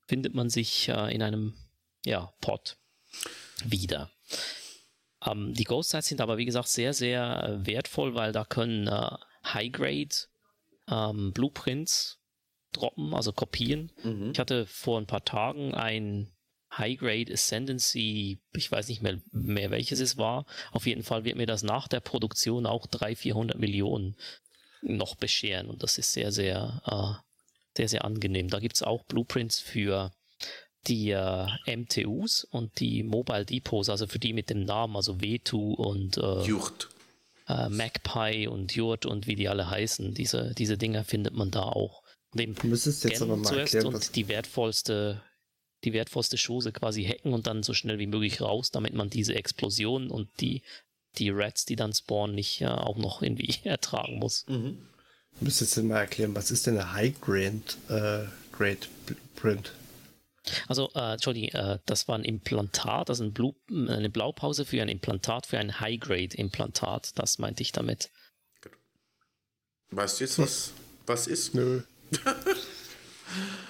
findet 0.07 0.33
man 0.33 0.49
sich 0.49 0.89
äh, 0.89 1.13
in 1.13 1.21
einem 1.21 1.53
ja, 2.05 2.33
Pot 2.41 2.77
wieder. 3.65 4.09
Ähm, 5.25 5.53
die 5.53 5.65
Ghost 5.65 5.89
Sites 5.89 6.07
sind 6.07 6.21
aber, 6.21 6.37
wie 6.37 6.45
gesagt, 6.45 6.69
sehr, 6.69 6.93
sehr 6.93 7.43
äh, 7.43 7.65
wertvoll, 7.65 8.15
weil 8.15 8.31
da 8.31 8.45
können 8.45 8.87
äh, 8.87 9.09
High-Grade 9.45 10.15
ähm, 10.89 11.33
Blueprints 11.33 12.19
droppen, 12.71 13.13
also 13.13 13.33
Kopien. 13.33 13.91
Mhm. 14.03 14.31
Ich 14.31 14.39
hatte 14.39 14.65
vor 14.65 14.99
ein 14.99 15.07
paar 15.07 15.25
Tagen 15.25 15.73
ein 15.73 16.31
High-Grade 16.77 17.33
Ascendancy, 17.33 18.39
ich 18.53 18.71
weiß 18.71 18.87
nicht 18.89 19.01
mehr, 19.01 19.19
mehr 19.31 19.71
welches 19.71 19.99
es 19.99 20.17
war. 20.17 20.45
Auf 20.71 20.85
jeden 20.85 21.03
Fall 21.03 21.23
wird 21.23 21.35
mir 21.37 21.47
das 21.47 21.63
nach 21.63 21.87
der 21.87 21.99
Produktion 21.99 22.65
auch 22.65 22.85
300, 22.87 23.17
400 23.17 23.59
Millionen 23.59 24.15
noch 24.81 25.15
bescheren 25.15 25.67
und 25.67 25.83
das 25.83 25.97
ist 25.97 26.13
sehr, 26.13 26.31
sehr, 26.31 26.81
äh, 26.85 27.21
sehr, 27.75 27.89
sehr 27.89 28.05
angenehm. 28.05 28.49
Da 28.49 28.59
gibt 28.59 28.75
es 28.75 28.83
auch 28.83 29.03
Blueprints 29.05 29.59
für 29.59 30.11
die 30.87 31.09
äh, 31.11 31.47
MTUs 31.75 32.45
und 32.45 32.79
die 32.79 33.03
Mobile 33.03 33.45
Depots, 33.45 33.89
also 33.89 34.07
für 34.07 34.19
die 34.19 34.31
mit 34.33 34.49
dem 34.49 34.63
Namen, 34.63 34.95
also 34.95 35.13
V2 35.13 35.75
und 35.75 36.17
äh, 36.17 36.43
Jucht. 36.47 36.87
äh, 37.47 37.67
Magpie 37.67 38.47
und 38.47 38.73
Jurt 38.75 39.05
und 39.05 39.27
wie 39.27 39.35
die 39.35 39.49
alle 39.49 39.69
heißen. 39.69 40.13
Diese, 40.13 40.53
diese 40.57 40.77
Dinger 40.77 41.03
findet 41.03 41.33
man 41.33 41.51
da 41.51 41.63
auch. 41.63 42.03
Und 42.31 42.39
eben 42.41 42.55
Du 42.55 42.67
müsstest 42.67 43.03
jetzt 43.03 43.21
aber 43.21 43.35
mal 43.35 43.43
zuerst 43.49 43.73
erklären, 43.73 43.93
was. 43.93 44.07
und 44.07 44.15
die 44.15 44.27
wertvollste, 44.29 45.21
die 45.83 45.93
wertvollste 45.93 46.37
Chose 46.37 46.71
quasi 46.71 47.03
hacken 47.03 47.33
und 47.33 47.47
dann 47.47 47.63
so 47.63 47.73
schnell 47.73 47.99
wie 47.99 48.07
möglich 48.07 48.41
raus, 48.41 48.71
damit 48.71 48.93
man 48.93 49.09
diese 49.09 49.35
Explosion 49.35 50.09
und 50.09 50.29
die, 50.39 50.61
die 51.17 51.29
Rats, 51.29 51.65
die 51.65 51.75
dann 51.75 51.93
spawnen, 51.93 52.35
nicht 52.35 52.61
äh, 52.61 52.67
auch 52.67 52.97
noch 52.97 53.21
irgendwie 53.21 53.55
ertragen 53.63 54.19
muss. 54.19 54.45
Mhm. 54.47 54.77
Du 55.39 55.45
müsstest 55.45 55.77
jetzt 55.77 55.85
mal 55.85 55.99
erklären, 55.99 56.35
was 56.35 56.51
ist 56.51 56.67
denn 56.67 56.77
eine 56.77 56.93
High-Grade 56.93 57.61
äh, 57.89 58.27
Grade 58.51 58.87
Print? 59.35 59.71
Also, 60.67 60.89
äh, 60.95 61.13
Entschuldigung, 61.13 61.49
äh, 61.59 61.79
das 61.85 62.07
war 62.07 62.17
ein 62.17 62.25
Implantat, 62.25 63.09
also 63.09 63.23
ein 63.23 63.33
Blu 63.33 63.53
eine 63.69 64.09
Blaupause 64.09 64.65
für 64.65 64.81
ein 64.81 64.89
Implantat, 64.89 65.45
für 65.45 65.59
ein 65.59 65.79
High-Grade-Implantat. 65.79 67.17
Das 67.17 67.37
meinte 67.37 67.61
ich 67.61 67.71
damit. 67.71 68.09
Weißt 69.91 70.19
du 70.19 70.23
jetzt, 70.23 70.39
was, 70.39 70.71
was 71.05 71.27
ist? 71.27 71.55
Nö. 71.55 71.81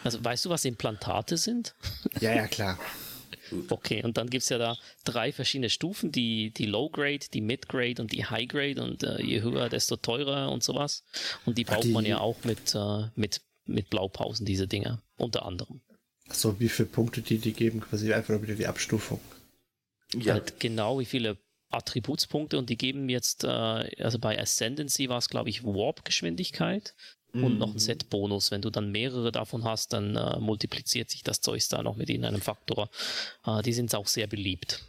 Also, 0.04 0.24
weißt 0.24 0.46
du, 0.46 0.50
was 0.50 0.66
Implantate 0.66 1.38
sind? 1.38 1.76
Ja, 2.22 2.34
ja, 2.34 2.48
klar. 2.48 2.80
Okay, 3.70 4.04
und 4.04 4.18
dann 4.18 4.30
gibt 4.30 4.44
es 4.44 4.50
ja 4.50 4.58
da 4.58 4.78
drei 5.04 5.32
verschiedene 5.32 5.70
Stufen, 5.70 6.12
die, 6.12 6.52
die 6.52 6.66
Low-Grade, 6.66 7.28
die 7.34 7.42
Mid-Grade 7.42 8.02
und 8.02 8.12
die 8.12 8.26
High-Grade 8.26 8.82
und 8.84 9.04
äh, 9.04 9.22
je 9.22 9.42
höher, 9.42 9.70
desto 9.70 9.96
teurer 9.98 10.52
und 10.52 10.64
sowas. 10.64 11.04
Und 11.46 11.58
die 11.58 11.66
Ach, 11.68 11.74
braucht 11.76 11.88
man 11.88 12.04
die- 12.04 12.12
ja 12.12 12.20
auch 12.20 12.44
mit, 12.44 12.74
äh, 12.76 13.08
mit, 13.16 13.42
mit 13.66 13.90
Blaupausen, 13.90 14.46
diese 14.46 14.68
Dinger, 14.68 15.02
unter 15.18 15.46
anderem. 15.46 15.82
So, 16.32 16.60
wie 16.60 16.70
viele 16.70 16.90
Punkte 16.90 17.22
die 17.22 17.40
die 17.40 17.54
geben, 17.54 17.82
quasi 17.82 18.14
einfach 18.14 18.30
nur 18.30 18.44
wieder 18.44 18.56
die 18.56 18.68
Abstufung. 18.68 19.20
Ja, 20.14 20.34
Halt 20.34 20.60
genau 20.60 21.00
wie 21.00 21.06
viele 21.06 21.38
Attributspunkte 21.72 22.58
und 22.58 22.70
die 22.70 22.78
geben 22.78 23.10
jetzt, 23.10 23.44
äh, 23.44 23.48
also 23.48 24.20
bei 24.20 24.40
Ascendancy 24.40 25.10
war 25.10 25.18
es, 25.20 25.30
glaube 25.30 25.50
ich, 25.50 25.64
Warp-Geschwindigkeit 25.64 26.96
und 27.34 27.58
noch 27.60 27.70
Mhm. 27.70 27.76
ein 27.76 27.80
Set-Bonus. 27.80 28.52
Wenn 28.52 28.62
du 28.62 28.70
dann 28.70 28.92
mehrere 28.92 29.32
davon 29.32 29.64
hast, 29.64 29.94
dann 29.94 30.16
äh, 30.16 30.40
multipliziert 30.40 31.10
sich 31.10 31.24
das 31.24 31.42
Zeug 31.42 31.62
da 31.70 31.84
noch 31.84 31.96
mit 31.96 32.10
in 32.10 32.26
einem 32.26 32.42
Faktor. 32.42 32.90
Äh, 33.46 33.62
die 33.62 33.74
sind 33.74 33.94
auch 33.96 34.08
sehr 34.08 34.28
beliebt 34.28 34.84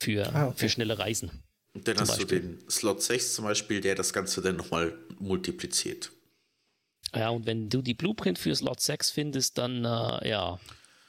für, 0.00 0.26
Ah, 0.34 0.48
okay. 0.48 0.54
für 0.58 0.68
schnelle 0.68 0.98
Reisen. 0.98 1.30
Und 1.74 1.86
dann 1.88 1.98
hast 1.98 2.08
Beispiel. 2.18 2.40
du 2.40 2.46
den 2.58 2.70
Slot 2.70 3.02
6 3.02 3.34
zum 3.34 3.44
Beispiel, 3.46 3.80
der 3.80 3.94
das 3.94 4.12
Ganze 4.12 4.42
dann 4.42 4.56
nochmal 4.56 4.92
multipliziert. 5.18 6.10
Ja, 7.14 7.28
und 7.30 7.44
wenn 7.46 7.68
du 7.68 7.82
die 7.82 7.94
Blueprint 7.94 8.38
für 8.38 8.54
Slot 8.54 8.80
6 8.80 9.10
findest, 9.10 9.58
dann, 9.58 9.84
äh, 9.84 10.28
ja, 10.28 10.58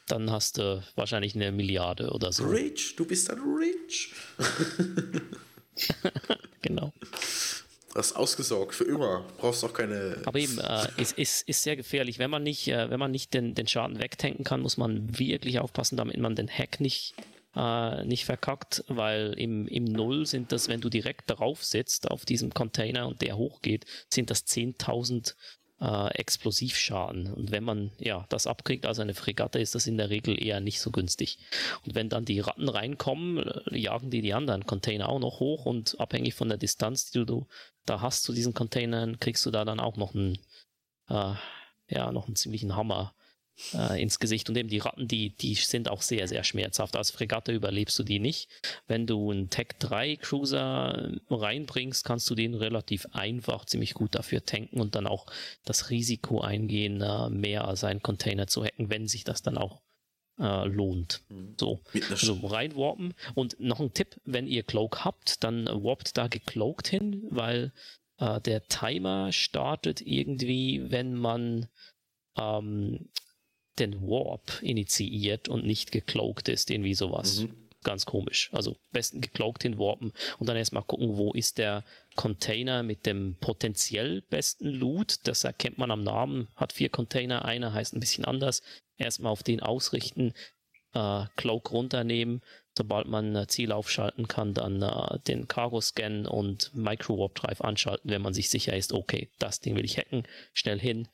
dann 0.08 0.30
hast 0.32 0.58
du 0.58 0.84
wahrscheinlich 0.96 1.34
eine 1.36 1.52
Milliarde 1.54 2.12
oder 2.12 2.34
so. 2.34 2.46
Rich, 2.46 2.96
du 2.98 3.06
bist 3.06 3.30
dann 3.30 3.40
rich. 3.40 4.12
Genau. 6.62 6.94
Das 7.94 8.08
ist 8.08 8.16
ausgesorgt 8.16 8.74
für 8.74 8.86
immer. 8.86 9.24
Brauchst 9.38 9.64
auch 9.64 9.74
keine. 9.74 10.18
Aber 10.26 10.40
eben, 10.40 10.58
äh, 10.58 10.88
es 10.98 11.12
ist, 11.12 11.48
ist 11.48 11.62
sehr 11.62 11.76
gefährlich. 11.76 12.18
Wenn 12.18 12.32
man 12.32 12.42
nicht, 12.42 12.68
äh, 12.68 12.90
wenn 12.90 13.00
man 13.00 13.12
nicht 13.12 13.34
den, 13.34 13.54
den 13.54 13.68
Schaden 13.68 14.00
wegtanken 14.00 14.44
kann, 14.44 14.62
muss 14.62 14.78
man 14.78 15.20
wirklich 15.20 15.60
aufpassen, 15.60 15.98
damit 15.98 16.18
man 16.18 16.36
den 16.36 16.50
Hack 16.50 16.80
nicht, 16.80 17.14
äh, 17.56 18.04
nicht 18.06 18.26
verkackt, 18.26 18.84
weil 18.88 19.34
im, 19.38 19.68
im 19.68 19.84
Null 19.84 20.26
sind 20.26 20.52
das, 20.52 20.70
wenn 20.70 20.82
du 20.82 20.90
direkt 20.90 21.30
darauf 21.30 21.64
sitzt, 21.64 22.10
auf 22.10 22.26
diesem 22.26 22.54
Container 22.54 23.08
und 23.08 23.22
der 23.22 23.38
hochgeht, 23.38 23.86
sind 24.10 24.32
das 24.32 24.48
10.000 24.48 25.36
äh, 25.84 26.08
Explosivschaden. 26.14 27.32
Und 27.34 27.52
wenn 27.52 27.64
man 27.64 27.92
ja 28.00 28.26
das 28.30 28.48
abkriegt, 28.48 28.86
also 28.86 29.02
eine 29.02 29.14
Fregatte, 29.14 29.60
ist 29.60 29.76
das 29.76 29.86
in 29.86 29.98
der 29.98 30.10
Regel 30.10 30.42
eher 30.42 30.62
nicht 30.62 30.80
so 30.80 30.92
günstig. 30.92 31.38
Und 31.86 31.94
wenn 31.94 32.10
dann 32.10 32.24
die 32.24 32.40
Ratten 32.40 32.70
reinkommen, 32.70 33.40
äh, 33.40 33.78
jagen 33.78 34.10
die 34.10 34.22
die 34.22 34.34
anderen 34.34 34.66
Container 34.66 35.10
auch 35.10 35.20
noch 35.20 35.40
hoch 35.42 35.66
und 35.66 36.00
abhängig 36.00 36.36
von 36.36 36.48
der 36.48 36.58
Distanz, 36.58 37.12
die 37.12 37.26
du 37.26 37.48
da 37.86 38.00
hast 38.00 38.24
zu 38.24 38.32
diesen 38.32 38.54
Containern, 38.54 39.20
kriegst 39.20 39.46
du 39.46 39.52
da 39.52 39.66
dann 39.66 39.82
auch 39.82 39.98
noch 39.98 40.16
einen, 40.16 40.40
äh, 41.10 41.34
ja, 41.90 42.12
noch 42.14 42.28
einen 42.28 42.38
ziemlichen 42.38 42.76
Hammer 42.78 43.14
äh, 43.74 44.02
ins 44.02 44.20
Gesicht. 44.20 44.50
Und 44.50 44.58
eben 44.58 44.70
die 44.70 44.80
Ratten, 44.80 45.08
die, 45.08 45.36
die 45.36 45.54
sind 45.56 45.90
auch 45.90 46.02
sehr, 46.02 46.28
sehr 46.28 46.44
schmerzhaft. 46.44 46.96
Als 46.96 47.12
Fregatte 47.12 47.52
überlebst 47.52 47.98
du 48.00 48.04
die 48.04 48.20
nicht. 48.20 48.50
Wenn 48.88 49.08
du 49.08 49.32
einen 49.32 49.50
Tech 49.50 49.70
3 49.80 50.18
Cruiser 50.18 51.12
reinbringst, 51.30 52.06
kannst 52.06 52.30
du 52.30 52.36
den 52.36 52.54
relativ 52.54 53.06
einfach 53.12 53.66
ziemlich 53.66 53.94
gut 53.94 54.16
dafür 54.16 54.46
tanken 54.46 54.82
und 54.82 54.96
dann 54.96 55.08
auch 55.08 55.28
das 55.66 55.90
Risiko 55.90 56.42
eingehen, 56.42 57.02
äh, 57.02 57.30
mehr 57.30 57.68
als 57.68 57.84
einen 57.84 58.02
Container 58.02 58.48
zu 58.48 58.64
hacken, 58.64 58.90
wenn 58.90 59.08
sich 59.08 59.24
das 59.24 59.42
dann 59.42 59.58
auch 59.58 59.82
äh, 60.40 60.66
lohnt. 60.68 61.24
So. 61.60 61.82
Mit 61.94 62.06
einer 62.06 62.14
Also 62.14 62.34
reinwarpen. 62.46 63.14
Und 63.36 63.60
noch 63.60 63.80
ein 63.80 63.94
Tipp, 63.94 64.20
wenn 64.26 64.48
ihr 64.48 64.64
Cloak 64.64 65.06
habt, 65.06 65.44
dann 65.44 65.66
warpt 65.66 66.18
da 66.18 66.28
gecloakt 66.28 66.88
hin, 66.88 67.24
weil 67.30 67.72
äh, 68.18 68.42
der 68.42 68.68
Timer 68.68 69.32
startet 69.32 70.02
irgendwie, 70.02 70.90
wenn 70.90 71.14
man 71.14 71.68
ähm, 72.38 73.10
den 73.80 74.02
Warp 74.02 74.62
initiiert 74.62 75.48
und 75.50 75.66
nicht 75.66 75.92
gecloakt 75.92 76.50
ist, 76.50 76.70
irgendwie 76.70 76.94
sowas. 76.94 77.42
Mhm. 77.42 77.56
Ganz 77.84 78.06
komisch. 78.06 78.50
Also 78.54 78.78
besten 78.92 79.20
gecloakt 79.20 79.64
hinwarpen 79.64 80.14
und 80.40 80.48
dann 80.48 80.56
erstmal 80.56 80.84
gucken, 80.84 81.18
wo 81.18 81.34
ist 81.34 81.58
der 81.58 81.84
Container 82.16 82.82
mit 82.82 83.06
dem 83.06 83.36
potenziell 83.42 84.22
besten 84.22 84.68
Loot. 84.68 85.28
Das 85.28 85.44
erkennt 85.44 85.78
man 85.78 85.92
am 85.92 86.02
Namen. 86.02 86.48
Hat 86.56 86.72
vier 86.72 86.88
Container, 86.90 87.44
einer 87.44 87.74
heißt 87.74 87.94
ein 87.94 88.00
bisschen 88.00 88.24
anders. 88.24 88.62
Erstmal 88.98 89.34
auf 89.34 89.44
den 89.44 89.62
ausrichten, 89.62 90.34
äh, 90.94 91.26
Cloak 91.36 91.72
runternehmen. 91.72 92.42
Sobald 92.76 93.08
man 93.08 93.36
äh, 93.36 93.48
Ziel 93.48 93.72
aufschalten 93.72 94.28
kann, 94.28 94.54
dann 94.54 94.82
äh, 94.82 95.20
den 95.28 95.48
Cargo-Scan 95.48 96.26
und 96.26 96.74
Micro-Warp-Drive 96.74 97.62
anschalten, 97.62 98.10
wenn 98.10 98.22
man 98.22 98.34
sich 98.34 98.50
sicher 98.50 98.76
ist, 98.76 98.94
okay, 98.94 99.30
das 99.40 99.60
Ding 99.60 99.76
will 99.76 99.86
ich 99.86 99.98
hacken. 99.98 100.24
Schnell 100.54 100.80
hin, 100.80 101.08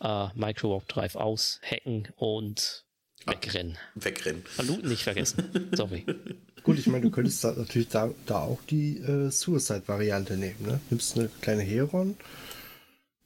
äh, 0.00 0.28
Micro-Warp-Drive 0.34 1.16
aus, 1.16 1.60
hacken 1.62 2.08
und 2.16 2.84
wegrennen. 3.26 3.78
Wegrennen. 3.94 4.44
Ah, 4.58 4.62
Looten 4.62 4.88
nicht 4.88 5.02
vergessen. 5.02 5.70
Sorry. 5.74 6.04
Gut, 6.62 6.78
ich 6.78 6.86
meine, 6.86 7.02
du 7.04 7.10
könntest 7.10 7.44
da 7.44 7.52
natürlich 7.52 7.88
da, 7.88 8.10
da 8.26 8.40
auch 8.40 8.60
die 8.68 8.98
äh, 8.98 9.30
Suicide-Variante 9.30 10.36
nehmen. 10.36 10.62
Ne? 10.62 10.80
Nimmst 10.90 11.16
eine 11.16 11.28
kleine 11.40 11.62
Heron. 11.62 12.16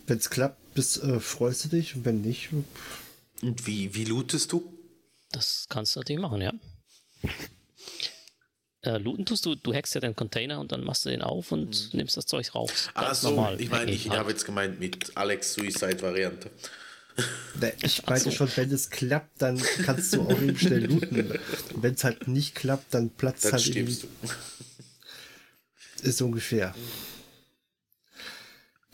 Wenn 0.07 0.19
es 0.19 0.31
klappt, 0.31 0.75
bist, 0.75 1.03
äh, 1.03 1.21
freust 1.21 1.65
du 1.65 1.69
dich. 1.69 1.97
Und 1.97 2.05
wenn 2.05 2.21
nicht, 2.21 2.51
Und 3.43 3.67
wie, 3.67 3.95
wie 3.95 4.05
lootest 4.05 4.53
du? 4.53 4.73
Das 5.33 5.67
kannst 5.69 5.95
du 5.95 6.01
natürlich 6.01 6.21
machen, 6.21 6.41
ja. 6.43 6.53
Äh, 8.83 8.97
looten 8.97 9.27
tust 9.27 9.45
du, 9.45 9.55
du 9.55 9.75
hackst 9.75 9.95
ja 9.95 10.01
den 10.01 10.17
Container 10.17 10.59
und 10.59 10.73
dann 10.73 10.83
machst 10.85 11.05
du 11.05 11.11
den 11.11 11.21
auf 11.21 11.53
und 11.53 11.93
nimmst 11.93 12.17
das 12.17 12.25
Zeug 12.27 12.55
raus. 12.55 12.89
Ach 12.95 13.15
so, 13.15 13.31
normal. 13.31 13.61
ich 13.61 13.69
meine, 13.69 13.83
hacken 13.83 13.95
ich 13.95 14.09
halt. 14.09 14.19
habe 14.21 14.31
jetzt 14.31 14.47
gemeint 14.47 14.81
mit 14.81 15.17
Alex 15.17 15.53
Suicide-Variante. 15.53 16.51
ich 17.83 18.07
meinte 18.07 18.25
so. 18.25 18.31
schon, 18.31 18.51
wenn 18.57 18.73
es 18.73 18.89
klappt, 18.89 19.43
dann 19.43 19.61
kannst 19.85 20.15
du 20.15 20.23
auch 20.23 20.31
eben 20.41 20.57
schnell 20.59 20.87
looten. 20.87 21.39
wenn 21.77 21.95
es 21.95 22.05
halt 22.05 22.27
nicht 22.27 22.55
klappt, 22.55 22.95
dann 22.95 23.11
platzt 23.11 23.45
Dann 23.45 23.53
halt 23.53 23.63
stirbst 23.63 24.05
du. 24.05 24.07
irgendwie- 24.23 26.09
Ist 26.09 26.23
ungefähr. 26.23 26.75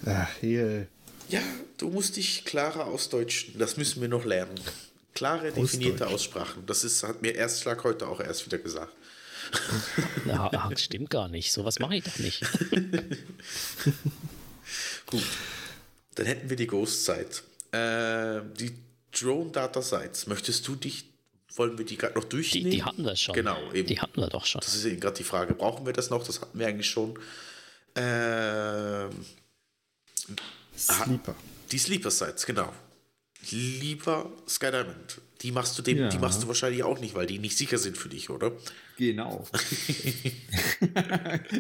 Ach, 0.05 0.29
hier. 0.41 0.89
Ja, 1.29 1.41
du 1.79 1.89
musst 1.91 2.17
dich 2.17 2.45
klarer 2.45 2.87
ausdeutschen. 2.87 3.57
Das 3.59 3.77
müssen 3.77 4.01
wir 4.01 4.09
noch 4.09 4.25
lernen. 4.25 4.59
Klare, 5.15 5.53
definierte. 5.53 6.09
Aussprachen. 6.09 6.67
Das 6.67 6.83
ist, 6.85 7.03
hat 7.05 7.23
mir 7.23 7.35
Erstschlag 7.35 7.85
heute 7.85 8.07
auch 8.09 8.21
erst 8.21 8.45
wieder 8.47 8.59
gesagt. 8.59 8.93
Ja, 10.27 10.51
ach, 10.53 10.71
das 10.71 10.83
stimmt 10.83 11.11
gar 11.11 11.29
nicht. 11.29 11.53
Sowas 11.53 11.79
mache 11.79 11.97
ich 11.97 12.05
doch 12.05 12.19
nicht. 12.19 12.43
Gut. 15.07 15.23
Dann 16.17 16.27
hätten 16.27 16.51
wir 16.51 16.57
die 16.57 16.67
Ghost-Site. 16.67 17.43
Äh, 17.73 18.41
die 18.59 18.73
Drone-Data-Sites. 19.13 20.27
Möchtest 20.27 20.67
du 20.67 20.75
dich, 20.77 21.05
wollen 21.55 21.79
wir 21.79 21.85
die 21.85 21.97
gerade 21.97 22.15
noch 22.15 22.25
Die, 22.25 22.29
durchnehmen? 22.31 22.71
die 22.71 22.83
hatten 22.85 23.05
wir 23.05 23.17
schon. 23.17 23.35
Genau, 23.35 23.73
eben. 23.73 23.87
Die 23.89 24.01
hatten 24.01 24.21
wir 24.21 24.29
doch 24.29 24.45
schon. 24.47 24.61
Das 24.61 24.75
ist 24.75 24.85
eben 24.85 25.01
gerade 25.01 25.17
die 25.17 25.25
Frage. 25.25 25.55
Brauchen 25.55 25.87
wir 25.87 25.93
das 25.93 26.11
noch? 26.11 26.25
Das 26.27 26.41
hatten 26.41 26.59
wir 26.59 26.67
eigentlich 26.67 26.89
schon. 26.91 27.19
Ähm, 27.95 29.11
Sleeper. 30.77 31.35
die 31.71 31.79
Sleeper-Sites, 31.79 32.45
genau. 32.47 32.73
lieber 33.51 34.31
Sky 34.49 34.71
Diamond. 34.71 35.21
Die 35.43 35.53
machst 35.53 35.79
du 35.79 35.83
dem, 35.83 35.99
Ja. 35.99 36.09
die 36.09 36.19
machst 36.19 36.43
du 36.43 36.49
wahrscheinlich 36.49 36.83
auch 36.83 36.99
nicht, 36.99 37.15
weil 37.15 37.27
die 37.27 37.39
nicht 37.39 37.57
sicher 37.59 37.77
sind 37.79 37.97
für 37.99 38.09
dich, 38.09 38.31
oder? 38.31 38.53
Genau. 38.97 39.47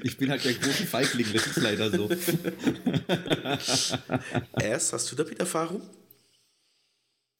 ich 0.02 0.16
bin 0.16 0.30
halt 0.30 0.44
der 0.44 0.54
große 0.54 0.86
Feigling, 0.86 1.26
das 1.32 1.46
ist 1.46 1.56
leider 1.56 1.90
so. 1.90 2.08
Erst 4.60 4.92
hast 4.92 5.10
du 5.12 5.16
damit 5.16 5.38
Erfahrung? 5.38 5.82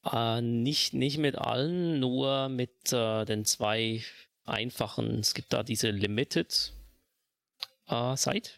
Äh, 0.05 0.41
nicht, 0.43 0.95
nicht 0.95 1.19
mit 1.19 1.37
allen, 1.37 2.01
nur 2.01 2.49
mit 2.49 2.93
äh, 2.93 3.25
den 3.25 3.45
zwei 3.45 4.05
einfachen. 4.45 5.19
Es 5.21 5.35
gibt 5.35 5.53
da 5.53 5.63
diese 5.63 5.91
Limited 5.91 6.73
äh, 7.89 8.17
Site. 8.17 8.51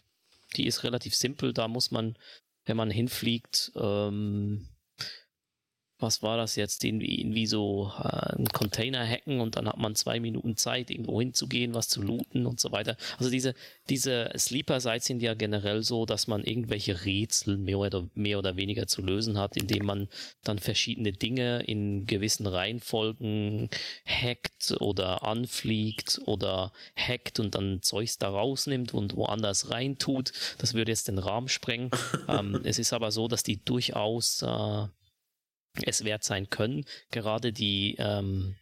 Die 0.56 0.66
ist 0.66 0.84
relativ 0.84 1.14
simpel. 1.14 1.52
Da 1.52 1.68
muss 1.68 1.90
man, 1.90 2.16
wenn 2.66 2.76
man 2.76 2.90
hinfliegt, 2.90 3.72
ähm, 3.76 4.68
was 6.00 6.22
war 6.22 6.36
das 6.36 6.56
jetzt? 6.56 6.84
Irgendwie, 6.84 7.20
irgendwie 7.20 7.46
so 7.46 7.92
äh, 7.98 8.36
einen 8.36 8.48
Container 8.48 9.06
hacken 9.06 9.40
und 9.40 9.56
dann 9.56 9.68
hat 9.68 9.78
man 9.78 9.94
zwei 9.94 10.20
Minuten 10.20 10.56
Zeit, 10.56 10.90
irgendwo 10.90 11.20
hinzugehen, 11.20 11.74
was 11.74 11.88
zu 11.88 12.02
looten 12.02 12.46
und 12.46 12.60
so 12.60 12.70
weiter. 12.70 12.96
Also 13.18 13.30
diese, 13.30 13.54
diese 13.88 14.30
Sleeper-Sites 14.36 15.06
sind 15.06 15.22
ja 15.22 15.34
generell 15.34 15.82
so, 15.82 16.06
dass 16.06 16.26
man 16.28 16.44
irgendwelche 16.44 17.04
Rätsel 17.04 17.56
mehr 17.56 17.78
oder, 17.78 18.08
mehr 18.14 18.38
oder 18.38 18.56
weniger 18.56 18.86
zu 18.86 19.02
lösen 19.02 19.38
hat, 19.38 19.56
indem 19.56 19.86
man 19.86 20.08
dann 20.44 20.58
verschiedene 20.58 21.12
Dinge 21.12 21.62
in 21.64 22.06
gewissen 22.06 22.46
Reihenfolgen 22.46 23.68
hackt 24.06 24.76
oder 24.80 25.24
anfliegt 25.24 26.20
oder 26.26 26.72
hackt 26.96 27.40
und 27.40 27.54
dann 27.54 27.82
Zeugs 27.82 28.18
da 28.18 28.28
rausnimmt 28.28 28.94
und 28.94 29.16
woanders 29.16 29.70
reintut. 29.70 30.32
Das 30.58 30.74
würde 30.74 30.92
jetzt 30.92 31.08
den 31.08 31.18
Rahmen 31.18 31.48
sprengen. 31.48 31.90
ähm, 32.28 32.60
es 32.64 32.78
ist 32.78 32.92
aber 32.92 33.10
so, 33.10 33.26
dass 33.26 33.42
die 33.42 33.64
durchaus 33.64 34.42
äh, 34.42 34.86
es 35.84 36.04
wert 36.04 36.24
sein 36.24 36.50
können. 36.50 36.84
Gerade 37.10 37.52
die, 37.52 37.96
ähm, 37.98 38.56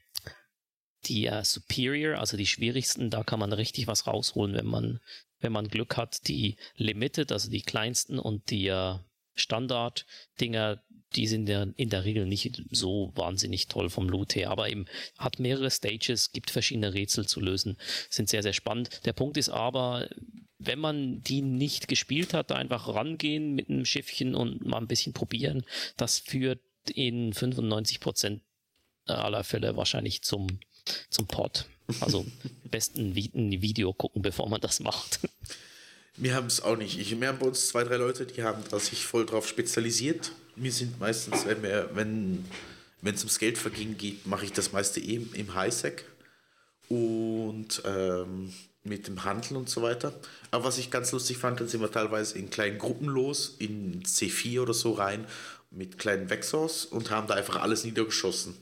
die 1.06 1.26
äh, 1.26 1.44
Superior, 1.44 2.18
also 2.18 2.36
die 2.36 2.46
schwierigsten, 2.46 3.10
da 3.10 3.22
kann 3.22 3.40
man 3.40 3.52
richtig 3.52 3.86
was 3.86 4.06
rausholen, 4.06 4.54
wenn 4.54 4.66
man, 4.66 5.00
wenn 5.40 5.52
man 5.52 5.68
Glück 5.68 5.96
hat. 5.96 6.28
Die 6.28 6.56
Limited, 6.76 7.32
also 7.32 7.50
die 7.50 7.62
kleinsten 7.62 8.18
und 8.18 8.50
die 8.50 8.68
äh, 8.68 8.96
Standard-Dinger, 9.34 10.82
die 11.14 11.26
sind 11.26 11.48
ja 11.48 11.66
in 11.76 11.90
der 11.90 12.04
Regel 12.04 12.26
nicht 12.26 12.62
so 12.70 13.12
wahnsinnig 13.14 13.68
toll 13.68 13.90
vom 13.90 14.08
Loot 14.08 14.34
her, 14.34 14.50
aber 14.50 14.68
eben 14.68 14.86
hat 15.18 15.38
mehrere 15.38 15.70
Stages, 15.70 16.32
gibt 16.32 16.50
verschiedene 16.50 16.94
Rätsel 16.94 17.26
zu 17.26 17.40
lösen, 17.40 17.76
sind 18.10 18.28
sehr, 18.28 18.42
sehr 18.42 18.52
spannend. 18.52 19.04
Der 19.04 19.12
Punkt 19.12 19.36
ist 19.36 19.48
aber, 19.48 20.08
wenn 20.58 20.78
man 20.78 21.22
die 21.22 21.42
nicht 21.42 21.88
gespielt 21.88 22.34
hat, 22.34 22.50
da 22.50 22.56
einfach 22.56 22.88
rangehen 22.88 23.54
mit 23.54 23.68
einem 23.68 23.84
Schiffchen 23.84 24.34
und 24.34 24.64
mal 24.64 24.78
ein 24.78 24.88
bisschen 24.88 25.12
probieren, 25.12 25.64
das 25.96 26.18
führt 26.18 26.60
in 26.90 27.32
95 27.32 28.00
Prozent 28.00 28.42
aller 29.06 29.44
Fälle 29.44 29.76
wahrscheinlich 29.76 30.22
zum, 30.22 30.46
zum 31.10 31.26
Pod. 31.26 31.66
Also 32.00 32.26
besten 32.64 33.10
ein 33.10 33.62
Video 33.62 33.92
gucken, 33.92 34.22
bevor 34.22 34.48
man 34.48 34.60
das 34.60 34.80
macht. 34.80 35.20
Wir 36.16 36.34
haben 36.34 36.46
es 36.46 36.62
auch 36.62 36.76
nicht. 36.76 36.98
Ich, 36.98 37.18
wir 37.20 37.28
haben 37.28 37.38
bei 37.38 37.46
uns 37.46 37.68
zwei, 37.68 37.84
drei 37.84 37.96
Leute, 37.96 38.26
die 38.26 38.42
haben 38.42 38.64
da 38.70 38.78
sich 38.78 39.04
voll 39.04 39.26
drauf 39.26 39.46
spezialisiert. 39.46 40.32
Wir 40.56 40.72
sind 40.72 40.98
meistens, 40.98 41.44
wenn 41.44 41.62
wir, 41.62 41.90
wenn 41.92 42.44
wenn 43.02 43.14
es 43.14 43.22
ums 43.22 43.38
Geldverdienen 43.38 43.96
geht, 43.96 44.26
mache 44.26 44.44
ich 44.44 44.52
das 44.52 44.72
meiste 44.72 45.00
eben 45.00 45.32
im 45.34 45.54
Highsec 45.54 46.04
und 46.88 47.82
ähm, 47.84 48.52
mit 48.82 49.06
dem 49.06 49.24
Handel 49.24 49.56
und 49.56 49.68
so 49.68 49.82
weiter. 49.82 50.12
Aber 50.50 50.64
was 50.64 50.78
ich 50.78 50.90
ganz 50.90 51.12
lustig 51.12 51.36
fand, 51.38 51.60
dann 51.60 51.68
sind 51.68 51.80
wir 51.80 51.90
teilweise 51.90 52.38
in 52.38 52.50
kleinen 52.50 52.78
Gruppen 52.78 53.06
los, 53.06 53.56
in 53.58 54.02
C4 54.02 54.60
oder 54.60 54.74
so 54.74 54.92
rein, 54.92 55.26
mit 55.76 55.98
kleinen 55.98 56.30
Vexors 56.30 56.86
und 56.86 57.10
haben 57.10 57.26
da 57.26 57.34
einfach 57.34 57.56
alles 57.56 57.84
niedergeschossen 57.84 58.56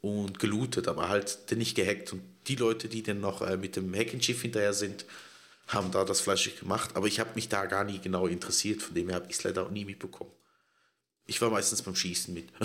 und 0.00 0.38
gelootet, 0.38 0.88
aber 0.88 1.08
halt 1.08 1.38
nicht 1.56 1.74
gehackt. 1.74 2.12
Und 2.12 2.22
die 2.46 2.56
Leute, 2.56 2.88
die 2.88 3.02
dann 3.02 3.20
noch 3.20 3.42
äh, 3.42 3.56
mit 3.56 3.76
dem 3.76 3.94
Hackenschiff 3.94 4.42
hinterher 4.42 4.74
sind, 4.74 5.04
haben 5.66 5.90
da 5.90 6.04
das 6.04 6.20
fleischig 6.20 6.60
gemacht. 6.60 6.90
Aber 6.94 7.06
ich 7.06 7.20
habe 7.20 7.30
mich 7.34 7.48
da 7.48 7.66
gar 7.66 7.84
nie 7.84 7.98
genau 7.98 8.26
interessiert, 8.26 8.82
von 8.82 8.94
dem 8.94 9.08
her 9.08 9.16
habe 9.16 9.26
ich 9.28 9.36
es 9.36 9.44
leider 9.44 9.64
auch 9.64 9.70
nie 9.70 9.84
mitbekommen. 9.84 10.30
Ich 11.26 11.40
war 11.40 11.50
meistens 11.50 11.82
beim 11.82 11.96
Schießen 11.96 12.34
mit. 12.34 12.48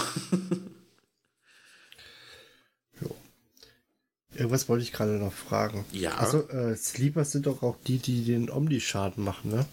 Irgendwas 4.35 4.69
wollte 4.69 4.83
ich 4.83 4.91
gerade 4.91 5.13
noch 5.13 5.33
fragen. 5.33 5.85
Ja. 5.91 6.15
Also, 6.15 6.47
äh, 6.49 6.75
Sleepers 6.75 7.31
sind 7.31 7.47
doch 7.47 7.63
auch 7.63 7.77
die, 7.87 7.97
die 7.97 8.23
den 8.23 8.49
Omni-Schaden 8.49 9.23
machen, 9.23 9.51
ne? 9.51 9.65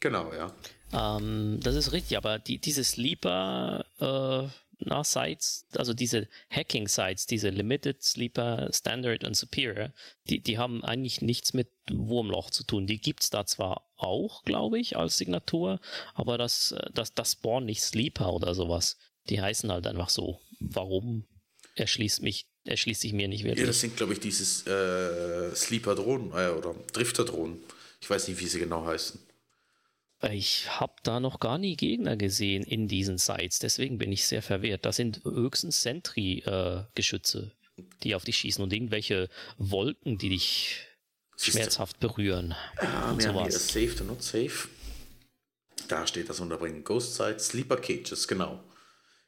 genau, 0.00 0.32
ja. 0.32 0.52
Ähm, 0.92 1.58
das 1.62 1.74
ist 1.74 1.92
richtig, 1.92 2.16
aber 2.16 2.38
die, 2.38 2.58
diese 2.58 2.84
Sleeper 2.84 3.84
äh, 3.98 4.48
na, 4.78 5.04
Sites, 5.04 5.66
also 5.76 5.94
diese 5.94 6.28
Hacking 6.50 6.88
Sites, 6.88 7.26
diese 7.26 7.48
Limited, 7.48 8.02
Sleeper, 8.02 8.68
Standard 8.72 9.24
und 9.24 9.36
Superior, 9.36 9.92
die, 10.28 10.40
die 10.40 10.58
haben 10.58 10.84
eigentlich 10.84 11.22
nichts 11.22 11.54
mit 11.54 11.70
Wurmloch 11.90 12.50
zu 12.50 12.64
tun. 12.64 12.86
Die 12.86 13.00
gibt's 13.00 13.30
da 13.30 13.46
zwar 13.46 13.88
auch, 13.96 14.44
glaube 14.44 14.78
ich, 14.78 14.96
als 14.96 15.16
Signatur, 15.16 15.80
aber 16.14 16.38
das, 16.38 16.72
äh, 16.72 16.90
das, 16.92 17.14
das 17.14 17.32
spawnen 17.32 17.66
nicht 17.66 17.82
Sleeper 17.82 18.32
oder 18.32 18.54
sowas. 18.54 18.98
Die 19.28 19.40
heißen 19.40 19.70
halt 19.72 19.86
einfach 19.86 20.10
so. 20.10 20.40
Warum 20.60 21.26
erschließt 21.74 22.22
mich, 22.22 22.46
erschließt 22.64 23.00
sich 23.00 23.12
mir 23.12 23.28
nicht 23.28 23.40
Ja, 23.40 23.48
wirklich. 23.48 23.66
das 23.66 23.80
sind, 23.80 23.96
glaube 23.96 24.12
ich, 24.12 24.20
dieses 24.20 24.66
äh, 24.66 25.54
Sleeper-Drohnen 25.54 26.30
äh, 26.32 26.50
oder 26.50 26.74
Drifter-Drohnen. 26.92 27.58
Ich 28.00 28.08
weiß 28.08 28.28
nicht, 28.28 28.40
wie 28.40 28.46
sie 28.46 28.60
genau 28.60 28.84
heißen. 28.86 29.20
Ich 30.32 30.66
habe 30.80 30.94
da 31.02 31.20
noch 31.20 31.40
gar 31.40 31.58
nie 31.58 31.76
Gegner 31.76 32.16
gesehen 32.16 32.62
in 32.64 32.88
diesen 32.88 33.18
Sites, 33.18 33.58
deswegen 33.58 33.98
bin 33.98 34.10
ich 34.12 34.26
sehr 34.26 34.40
verwirrt. 34.42 34.84
Das 34.86 34.96
sind 34.96 35.22
höchstens 35.24 35.82
Sentry-Geschütze, 35.82 37.52
die 38.02 38.14
auf 38.14 38.24
dich 38.24 38.38
schießen 38.38 38.62
und 38.64 38.72
irgendwelche 38.72 39.28
Wolken, 39.58 40.16
die 40.18 40.30
dich 40.30 40.78
Siehste. 41.36 41.52
schmerzhaft 41.60 42.00
berühren. 42.00 42.54
Ah, 42.78 43.10
und 43.10 43.18
wir 43.20 43.28
haben 43.28 43.42
hier 43.42 43.52
sowas. 43.52 43.68
Safe 43.68 43.94
to 43.94 44.04
Not 44.04 44.22
Safe. 44.22 44.68
Da 45.88 46.06
steht 46.06 46.30
das 46.30 46.40
Unterbringen. 46.40 46.82
Ghost 46.82 47.14
Sites, 47.14 47.48
Sleeper 47.48 47.76
Cages, 47.76 48.26
genau. 48.26 48.64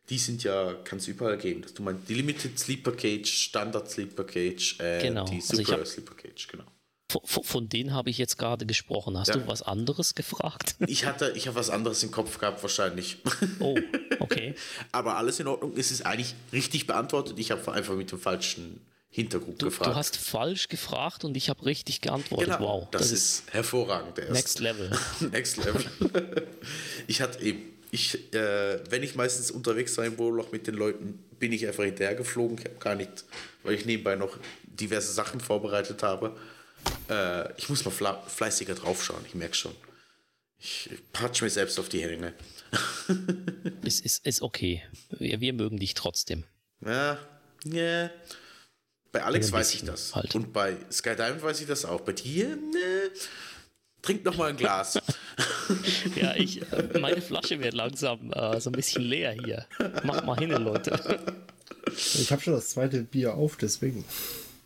Die 0.09 0.16
sind 0.18 0.43
ja, 0.43 0.72
kann 0.84 0.99
es 0.99 1.07
überall 1.07 1.36
geben. 1.36 1.66
Du 1.74 1.82
meinst 1.82 2.09
die 2.09 2.14
Limited 2.14 2.59
Sleeper 2.59 2.93
Cage, 2.93 3.28
Standard 3.30 3.91
Sleeper 3.91 4.24
Cage, 4.24 4.80
äh, 4.80 5.03
Genau, 5.03 5.26
die 5.26 5.34
also 5.36 5.57
Super 5.57 5.72
hab- 5.80 5.86
Sleeper 5.86 6.14
Cage, 6.14 6.49
genau. 6.49 6.64
Von, 7.11 7.42
von- 7.44 7.68
denen 7.70 7.94
habe 7.94 8.11
ich 8.11 8.18
jetzt 8.18 8.36
gerade 8.36 8.66
gesprochen. 8.66 9.16
Hast 9.18 9.28
Ja. 9.28 9.36
du 9.36 9.46
was 9.46 9.62
anderes 9.62 10.14
gefragt? 10.14 10.76
Ich 10.86 11.06
hatte, 11.06 11.32
ich 11.34 11.46
habe 11.46 11.56
was 11.56 11.70
anderes 11.70 12.02
im 12.02 12.11
Kopf 12.11 12.38
gehabt 12.38 12.62
wahrscheinlich. 12.62 13.18
Oh, 13.61 13.78
okay. 14.20 14.55
Aber 14.93 15.16
alles 15.16 15.40
in 15.40 15.47
Ordnung. 15.47 15.72
Es 15.76 15.90
ist 15.90 16.05
eigentlich 16.05 16.35
richtig 16.52 16.86
beantwortet. 16.86 17.39
Ich 17.39 17.51
habe 17.51 17.72
einfach 17.72 17.94
mit 17.94 18.10
dem 18.12 18.18
falschen 18.18 18.80
Hintergrund 19.10 19.60
Du, 19.62 19.66
gefragt. 19.66 19.90
du 19.90 19.94
hast 19.97 20.16
falsch 20.18 20.68
gefragt 20.68 21.24
und 21.24 21.35
ich 21.36 21.48
habe 21.48 21.64
richtig 21.64 22.02
geantwortet. 22.02 22.47
genau, 22.59 22.60
wow, 22.82 22.89
das, 22.90 23.10
ist, 23.10 23.44
hervorragend. 23.52 24.18
Erst. 24.18 24.32
Next 24.32 24.59
Level. 24.60 24.90
Next 25.32 25.56
Level. 25.56 26.47
ich 27.06 27.22
hatte 27.22 27.43
eben, 27.43 27.60
ich, 27.90 28.35
äh, 28.35 28.80
wenn 28.90 29.02
ich 29.02 29.14
meistens 29.14 29.51
unterwegs 29.51 29.97
war 29.97 30.05
im 30.05 30.18
Wurmloch 30.18 30.52
mit 30.52 30.66
den 30.66 30.74
Leuten, 30.74 31.24
bin 31.39 31.52
ich 31.52 31.66
einfach 31.66 31.85
hinterher 31.85 32.14
geflogen. 32.16 32.59
Ich 32.59 32.64
habe 32.66 32.74
gar 32.76 32.94
nicht, 32.97 33.24
weil 33.62 33.74
ich 33.74 33.86
nebenbei 33.86 34.14
noch 34.14 34.36
diverse 34.64 35.10
Sachen 35.12 35.40
vorbereitet 35.40 36.02
habe. 36.02 36.36
Äh, 37.09 37.52
ich 37.56 37.69
muss 37.69 37.85
mal 37.85 38.19
fleißiger 38.27 38.74
draufschauen, 38.74 39.24
ich 39.27 39.35
merke 39.35 39.55
schon. 39.55 39.74
Ich 40.60 40.90
patsch 41.12 41.43
mir 41.43 41.51
selbst 41.51 41.78
auf 41.78 41.89
die 41.89 42.02
Hände. 42.02 42.35
Ist, 43.82 44.05
ist, 44.05 44.27
ist 44.27 44.43
okay. 44.43 44.82
Wir, 45.19 45.40
wir 45.40 45.55
mögen 45.55 45.78
dich 45.78 45.94
trotzdem. 45.94 46.44
Ja, 46.85 47.16
ja. 47.65 48.10
Bei 49.12 49.23
Alex 49.23 49.51
weiß 49.51 49.73
ich 49.74 49.85
das. 49.85 50.15
halt. 50.15 50.35
Und 50.35 50.52
bei 50.52 50.77
Sky 50.93 51.16
Diamond 51.16 51.43
weiß 51.43 51.60
ich 51.62 51.66
das 51.66 51.86
auch. 51.86 52.02
Bei 52.02 52.12
dir, 52.12 52.48
ne. 52.56 53.10
Trink 54.02 54.24
noch 54.24 54.36
mal 54.36 54.51
ein 54.51 54.56
Glas. 54.56 54.98
Ja, 56.16 56.35
ich, 56.35 56.62
äh, 56.73 56.98
meine 56.98 57.20
Flasche 57.20 57.60
wird 57.60 57.74
langsam 57.74 58.32
äh, 58.32 58.59
so 58.59 58.70
ein 58.70 58.73
bisschen 58.73 59.02
leer 59.02 59.32
hier. 59.32 59.66
Mach 60.02 60.24
mal 60.24 60.39
hin, 60.39 60.51
Leute. 60.51 61.20
Ich 61.94 62.32
habe 62.32 62.40
schon 62.40 62.55
das 62.55 62.70
zweite 62.70 63.02
Bier 63.02 63.35
auf, 63.35 63.56
deswegen. 63.56 64.05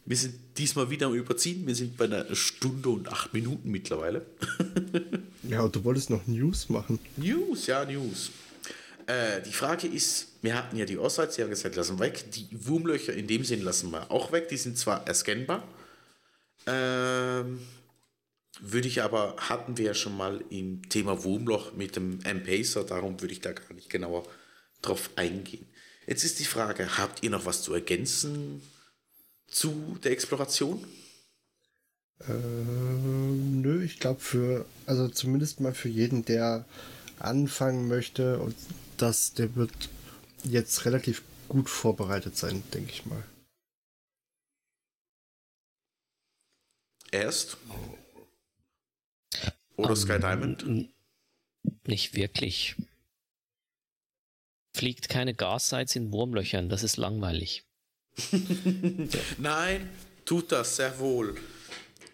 Wir 0.04 0.16
sind 0.16 0.34
diesmal 0.58 0.90
wieder 0.90 1.06
am 1.06 1.14
Überziehen. 1.14 1.66
Wir 1.66 1.74
sind 1.74 1.96
bei 1.96 2.06
einer 2.06 2.34
Stunde 2.34 2.88
und 2.88 3.08
acht 3.08 3.32
Minuten 3.32 3.70
mittlerweile. 3.70 4.26
Ja, 5.44 5.62
und 5.62 5.74
du 5.74 5.82
wolltest 5.84 6.08
noch 6.08 6.26
News 6.26 6.68
machen. 6.68 7.00
News, 7.16 7.66
ja, 7.66 7.84
News. 7.84 8.30
Äh, 9.06 9.42
die 9.42 9.52
Frage 9.52 9.88
ist, 9.88 10.28
wir 10.40 10.54
hatten 10.54 10.76
ja 10.76 10.84
die 10.84 10.96
Ostsites, 10.96 11.34
die 11.34 11.42
haben 11.42 11.50
gesagt, 11.50 11.74
lassen 11.74 11.98
wir 11.98 12.06
weg. 12.06 12.30
Die 12.30 12.48
Wurmlöcher 12.52 13.12
in 13.12 13.26
dem 13.26 13.44
Sinn 13.44 13.60
lassen 13.62 13.90
wir 13.90 14.10
auch 14.10 14.32
weg. 14.32 14.48
Die 14.48 14.56
sind 14.56 14.78
zwar 14.78 15.06
erscannbar. 15.06 15.66
Ähm, 16.66 17.60
würde 18.60 18.86
ich 18.86 19.02
aber, 19.02 19.36
hatten 19.38 19.76
wir 19.78 19.86
ja 19.86 19.94
schon 19.94 20.16
mal 20.16 20.44
im 20.50 20.88
Thema 20.88 21.24
Wurmloch 21.24 21.72
mit 21.72 21.96
dem 21.96 22.20
M-Pacer, 22.22 22.84
darum 22.84 23.20
würde 23.20 23.32
ich 23.32 23.40
da 23.40 23.52
gar 23.52 23.74
nicht 23.74 23.90
genauer 23.90 24.24
drauf 24.80 25.10
eingehen. 25.16 25.66
Jetzt 26.06 26.24
ist 26.24 26.38
die 26.38 26.44
Frage, 26.44 26.98
habt 26.98 27.22
ihr 27.24 27.30
noch 27.30 27.46
was 27.46 27.62
zu 27.62 27.74
ergänzen 27.74 28.62
zu 29.52 29.98
der 30.02 30.12
Exploration? 30.12 30.84
Ähm, 32.28 33.60
nö, 33.62 33.82
ich 33.82 33.98
glaube 33.98 34.20
für, 34.20 34.66
also 34.86 35.08
zumindest 35.08 35.60
mal 35.60 35.74
für 35.74 35.88
jeden, 35.88 36.24
der 36.24 36.64
anfangen 37.18 37.88
möchte 37.88 38.38
und 38.38 38.54
das, 38.96 39.34
der 39.34 39.54
wird 39.56 39.72
jetzt 40.44 40.84
relativ 40.84 41.22
gut 41.48 41.68
vorbereitet 41.68 42.36
sein, 42.36 42.62
denke 42.72 42.90
ich 42.92 43.06
mal. 43.06 43.22
Erst? 47.10 47.58
Oder 49.76 49.96
Sky 49.96 50.18
Diamond? 50.18 50.62
n- 50.62 50.92
Nicht 51.86 52.14
wirklich. 52.14 52.76
Fliegt 54.74 55.08
keine 55.08 55.34
Gassites 55.34 55.96
in 55.96 56.12
Wurmlöchern, 56.12 56.68
das 56.68 56.82
ist 56.82 56.96
langweilig. 56.96 57.64
Nein, 59.38 59.88
tut 60.24 60.52
das 60.52 60.76
sehr 60.76 60.98
wohl. 60.98 61.34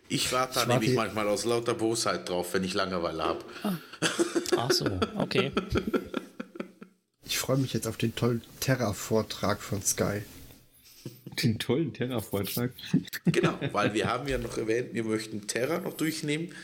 Ich 0.08 0.32
warte 0.32 0.54
da 0.54 0.66
nämlich 0.66 0.94
manchmal 0.94 1.28
aus 1.28 1.44
lauter 1.44 1.74
Bosheit 1.74 2.28
drauf, 2.28 2.54
wenn 2.54 2.64
ich 2.64 2.74
Langeweile 2.74 3.22
habe. 3.22 3.44
Ach 4.56 4.70
so, 4.70 4.86
okay. 5.16 5.52
Ich 7.24 7.38
freue 7.38 7.58
mich 7.58 7.74
jetzt 7.74 7.86
auf 7.86 7.98
den 7.98 8.14
tollen 8.14 8.42
Terra-Vortrag 8.60 9.60
von 9.60 9.82
Sky. 9.82 10.22
Den 11.42 11.58
tollen 11.58 11.92
Terra-Vortrag. 11.92 12.72
Genau, 13.26 13.58
weil 13.72 13.92
wir 13.92 14.06
haben 14.06 14.26
ja 14.28 14.38
noch 14.38 14.56
erwähnt, 14.56 14.94
wir 14.94 15.04
möchten 15.04 15.46
Terra 15.46 15.78
noch 15.78 15.92
durchnehmen. 15.92 16.54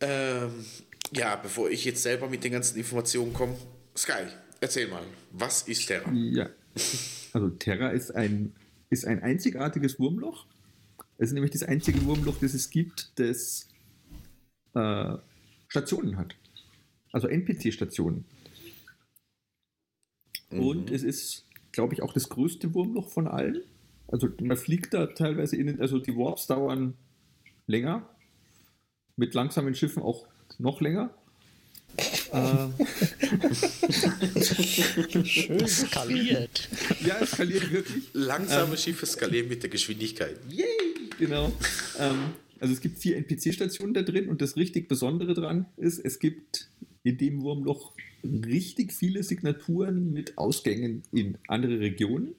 Ähm, 0.00 0.64
ja, 1.12 1.34
bevor 1.36 1.68
ich 1.68 1.84
jetzt 1.84 2.02
selber 2.02 2.28
mit 2.28 2.44
den 2.44 2.52
ganzen 2.52 2.78
Informationen 2.78 3.32
komme, 3.32 3.56
Sky, 3.96 4.26
erzähl 4.60 4.86
mal, 4.86 5.02
was 5.32 5.62
ist 5.62 5.86
Terra? 5.86 6.10
Ja. 6.12 6.48
Also 7.32 7.50
Terra 7.50 7.88
ist 7.88 8.14
ein, 8.14 8.54
ist 8.90 9.06
ein 9.06 9.22
einzigartiges 9.22 9.98
Wurmloch. 9.98 10.46
Es 11.18 11.28
ist 11.28 11.34
nämlich 11.34 11.52
das 11.52 11.62
einzige 11.62 12.04
Wurmloch, 12.04 12.38
das 12.38 12.54
es 12.54 12.70
gibt, 12.70 13.12
das 13.16 13.68
äh, 14.74 15.16
Stationen 15.68 16.16
hat. 16.16 16.36
Also 17.12 17.28
NPC-Stationen. 17.28 18.24
Und 20.50 20.90
es 20.90 21.02
ist, 21.02 21.46
glaube 21.72 21.94
ich, 21.94 22.02
auch 22.02 22.12
das 22.12 22.28
größte 22.28 22.74
Wurmloch 22.74 23.08
von 23.08 23.26
allen. 23.26 23.62
Also 24.08 24.28
man 24.40 24.56
fliegt 24.56 24.94
da 24.94 25.06
teilweise 25.06 25.56
in, 25.56 25.80
also 25.80 25.98
die 25.98 26.16
Warps 26.16 26.46
dauern 26.46 26.94
länger. 27.66 28.08
Mit 29.16 29.34
langsamen 29.34 29.74
Schiffen 29.74 30.02
auch 30.02 30.26
noch 30.58 30.80
länger. 30.80 31.10
Schön 35.24 35.66
skaliert. 35.68 36.68
ja, 37.04 37.18
es 37.20 37.30
skaliert 37.32 37.70
wirklich. 37.70 38.04
Langsame 38.12 38.76
Schiffe 38.76 39.06
skalieren 39.06 39.48
mit 39.48 39.62
der 39.62 39.70
Geschwindigkeit. 39.70 40.36
Yay! 40.50 40.66
Genau. 41.18 41.52
Ähm, 41.98 42.34
also 42.60 42.74
es 42.74 42.80
gibt 42.80 42.98
vier 42.98 43.16
NPC-Stationen 43.18 43.94
da 43.94 44.02
drin 44.02 44.28
und 44.28 44.42
das 44.42 44.56
richtig 44.56 44.88
Besondere 44.88 45.34
dran 45.34 45.66
ist, 45.76 45.98
es 45.98 46.18
gibt 46.18 46.68
in 47.02 47.18
dem 47.18 47.42
Wurmloch 47.42 47.92
richtig 48.24 48.92
viele 48.92 49.22
Signaturen 49.22 50.12
mit 50.12 50.38
Ausgängen 50.38 51.02
in 51.12 51.36
andere 51.46 51.78
Regionen. 51.80 52.34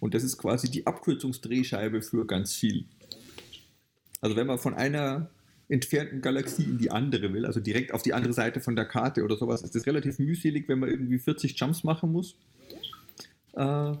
Und 0.00 0.14
das 0.14 0.22
ist 0.22 0.38
quasi 0.38 0.70
die 0.70 0.86
Abkürzungsdrehscheibe 0.86 2.02
für 2.02 2.26
ganz 2.26 2.54
viel. 2.54 2.84
Also 4.20 4.36
wenn 4.36 4.46
man 4.46 4.58
von 4.58 4.74
einer 4.74 5.30
entfernten 5.68 6.22
Galaxie 6.22 6.64
in 6.64 6.78
die 6.78 6.90
andere 6.90 7.32
will, 7.32 7.44
also 7.44 7.60
direkt 7.60 7.92
auf 7.92 8.02
die 8.02 8.14
andere 8.14 8.32
Seite 8.32 8.60
von 8.60 8.74
der 8.74 8.86
Karte 8.86 9.22
oder 9.22 9.36
sowas, 9.36 9.62
ist 9.62 9.74
das 9.74 9.86
relativ 9.86 10.18
mühselig, 10.18 10.68
wenn 10.68 10.78
man 10.78 10.90
irgendwie 10.90 11.18
40 11.18 11.58
Jumps 11.58 11.84
machen 11.84 12.12
muss. 12.12 12.36
Äh, 13.52 13.92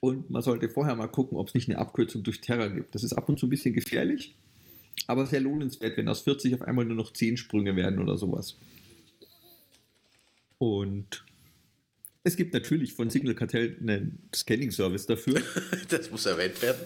und 0.00 0.28
man 0.28 0.42
sollte 0.42 0.68
vorher 0.68 0.94
mal 0.96 1.06
gucken, 1.06 1.38
ob 1.38 1.48
es 1.48 1.54
nicht 1.54 1.68
eine 1.68 1.78
Abkürzung 1.78 2.22
durch 2.22 2.42
Terra 2.42 2.68
gibt. 2.68 2.94
Das 2.94 3.02
ist 3.02 3.14
ab 3.14 3.28
und 3.28 3.38
zu 3.38 3.46
ein 3.46 3.50
bisschen 3.50 3.72
gefährlich, 3.72 4.34
aber 5.06 5.24
sehr 5.24 5.40
lohnenswert, 5.40 5.96
wenn 5.96 6.08
aus 6.08 6.20
40 6.22 6.54
auf 6.54 6.62
einmal 6.62 6.84
nur 6.84 6.96
noch 6.96 7.12
10 7.12 7.38
Sprünge 7.38 7.74
werden 7.74 7.98
oder 7.98 8.18
sowas. 8.18 8.58
Und 10.58 11.24
es 12.26 12.36
gibt 12.36 12.54
natürlich 12.54 12.94
von 12.94 13.10
Signal 13.10 13.34
Cartel 13.34 13.76
einen 13.80 14.18
Scanning-Service 14.34 15.06
dafür. 15.06 15.42
Das 15.90 16.10
muss 16.10 16.24
erwähnt 16.24 16.60
werden. 16.62 16.80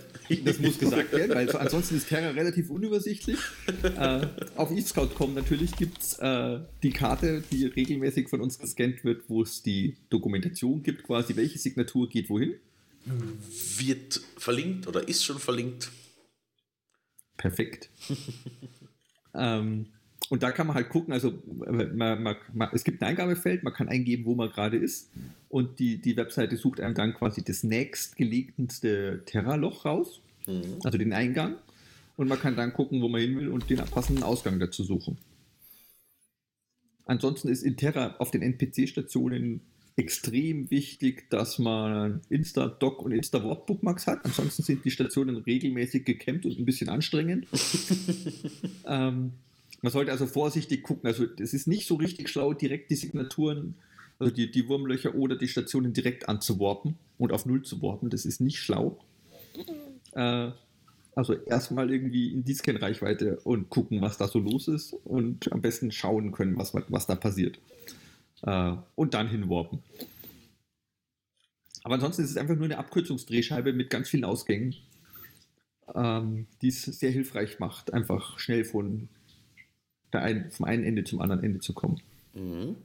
Das 0.45 0.59
muss 0.59 0.79
gesagt 0.79 1.13
werden, 1.13 1.35
weil 1.35 1.57
ansonsten 1.57 1.97
ist 1.97 2.09
Terra 2.09 2.31
relativ 2.31 2.69
unübersichtlich. 2.69 3.39
äh, 3.83 4.27
auf 4.57 4.71
eScout.com 4.71 5.35
natürlich 5.35 5.77
gibt 5.77 6.03
es 6.03 6.19
äh, 6.19 6.59
die 6.83 6.91
Karte, 6.91 7.43
die 7.53 7.67
regelmäßig 7.67 8.29
von 8.29 8.41
uns 8.41 8.59
gescannt 8.59 9.05
wird, 9.05 9.23
wo 9.29 9.43
es 9.43 9.63
die 9.63 9.97
Dokumentation 10.11 10.83
gibt, 10.83 11.05
quasi 11.05 11.37
welche 11.37 11.59
Signatur 11.59 12.09
geht 12.09 12.29
wohin. 12.29 12.55
Wird 13.79 14.21
verlinkt 14.37 14.89
oder 14.89 15.07
ist 15.09 15.25
schon 15.25 15.39
verlinkt. 15.39 15.91
Perfekt. 17.37 17.89
ähm, 19.35 19.87
und 20.29 20.43
da 20.43 20.51
kann 20.53 20.67
man 20.67 20.77
halt 20.77 20.91
gucken, 20.91 21.13
also 21.13 21.33
man, 21.47 22.23
man, 22.23 22.37
man, 22.53 22.69
es 22.73 22.85
gibt 22.85 23.03
ein 23.03 23.09
Eingabefeld, 23.09 23.63
man 23.63 23.73
kann 23.73 23.89
eingeben, 23.89 24.27
wo 24.27 24.35
man 24.35 24.51
gerade 24.51 24.77
ist. 24.77 25.11
Und 25.49 25.79
die, 25.79 25.99
die 25.99 26.17
Webseite 26.17 26.57
sucht 26.57 26.81
einem 26.81 26.95
dann 26.95 27.15
quasi 27.15 27.43
das 27.43 27.63
nächstgelegenste 27.63 29.23
Terra-Loch 29.25 29.87
raus, 29.87 30.21
also 30.85 30.99
den 30.99 31.13
Eingang. 31.13 31.57
Und 32.17 32.29
man 32.29 32.39
kann 32.39 32.57
dann 32.57 32.73
gucken, 32.75 33.01
wo 33.01 33.09
man 33.09 33.21
hin 33.21 33.39
will 33.39 33.49
und 33.49 33.71
den 33.71 33.79
passenden 33.79 34.23
Ausgang 34.23 34.59
dazu 34.59 34.83
suchen. 34.83 35.17
Ansonsten 37.07 37.49
ist 37.49 37.63
in 37.63 37.77
Terra 37.77 38.17
auf 38.19 38.31
den 38.31 38.43
NPC-Stationen 38.43 39.63
extrem 39.97 40.71
wichtig, 40.71 41.31
dass 41.31 41.59
man 41.59 42.21
Insta-Doc 42.29 43.03
und 43.03 43.13
Insta-Warp-Bookmarks 43.13 44.07
hat. 44.07 44.25
Ansonsten 44.25 44.63
sind 44.63 44.85
die 44.85 44.91
Stationen 44.91 45.37
regelmäßig 45.37 46.05
gecampt 46.05 46.45
und 46.45 46.59
ein 46.59 46.65
bisschen 46.67 46.89
anstrengend. 46.89 47.47
ähm, 48.87 49.33
man 49.83 49.93
sollte 49.93 50.11
also 50.11 50.27
vorsichtig 50.27 50.83
gucken. 50.83 51.07
Also 51.07 51.27
es 51.39 51.55
ist 51.55 51.67
nicht 51.67 51.87
so 51.87 51.95
richtig 51.97 52.29
schlau, 52.29 52.53
direkt 52.53 52.91
die 52.91 52.97
Signaturen, 52.97 53.75
also 54.19 54.35
die, 54.35 54.51
die 54.51 54.69
Wurmlöcher 54.69 55.15
oder 55.15 55.37
die 55.37 55.49
Stationen 55.49 55.93
direkt 55.93 56.29
anzuwarpen 56.29 56.97
und 57.19 57.33
auf 57.33 57.47
Null 57.47 57.63
zu 57.63 57.81
warpen. 57.83 58.11
Das 58.11 58.25
ist 58.25 58.41
nicht 58.41 58.59
schlau. 58.59 58.99
Äh, 60.13 60.51
also 61.15 61.35
erstmal 61.35 61.91
irgendwie 61.91 62.33
in 62.33 62.45
die 62.45 62.55
Scan-Reichweite 62.55 63.41
und 63.41 63.71
gucken, 63.71 64.01
was 64.01 64.19
da 64.19 64.29
so 64.29 64.39
los 64.39 64.69
ist 64.69 64.93
und 65.05 65.51
am 65.53 65.61
besten 65.61 65.91
schauen 65.91 66.33
können, 66.33 66.57
was, 66.57 66.75
was 66.75 67.07
da 67.07 67.15
passiert. 67.15 67.59
Äh, 68.43 68.75
und 68.95 69.15
dann 69.15 69.29
hinwarpen. 69.29 69.83
Aber 71.85 71.95
ansonsten 71.95 72.23
ist 72.23 72.31
es 72.31 72.37
einfach 72.37 72.57
nur 72.57 72.65
eine 72.65 72.79
Abkürzungsdrehscheibe 72.79 73.73
mit 73.73 73.91
ganz 73.91 74.09
vielen 74.09 74.25
Ausgängen, 74.25 74.77
ähm, 75.95 76.47
die 76.63 76.69
es 76.69 76.83
sehr 76.83 77.11
hilfreich 77.11 77.59
macht, 77.61 77.93
einfach 77.95 78.39
schnell 78.39 78.65
von 78.65 79.09
der 80.13 80.23
einen, 80.23 80.51
vom 80.51 80.67
einen 80.67 80.85
Ende 80.85 81.05
zum 81.05 81.21
anderen 81.21 81.43
Ende 81.43 81.61
zu 81.61 81.73
kommen. 81.73 82.01
Mhm. 82.35 82.77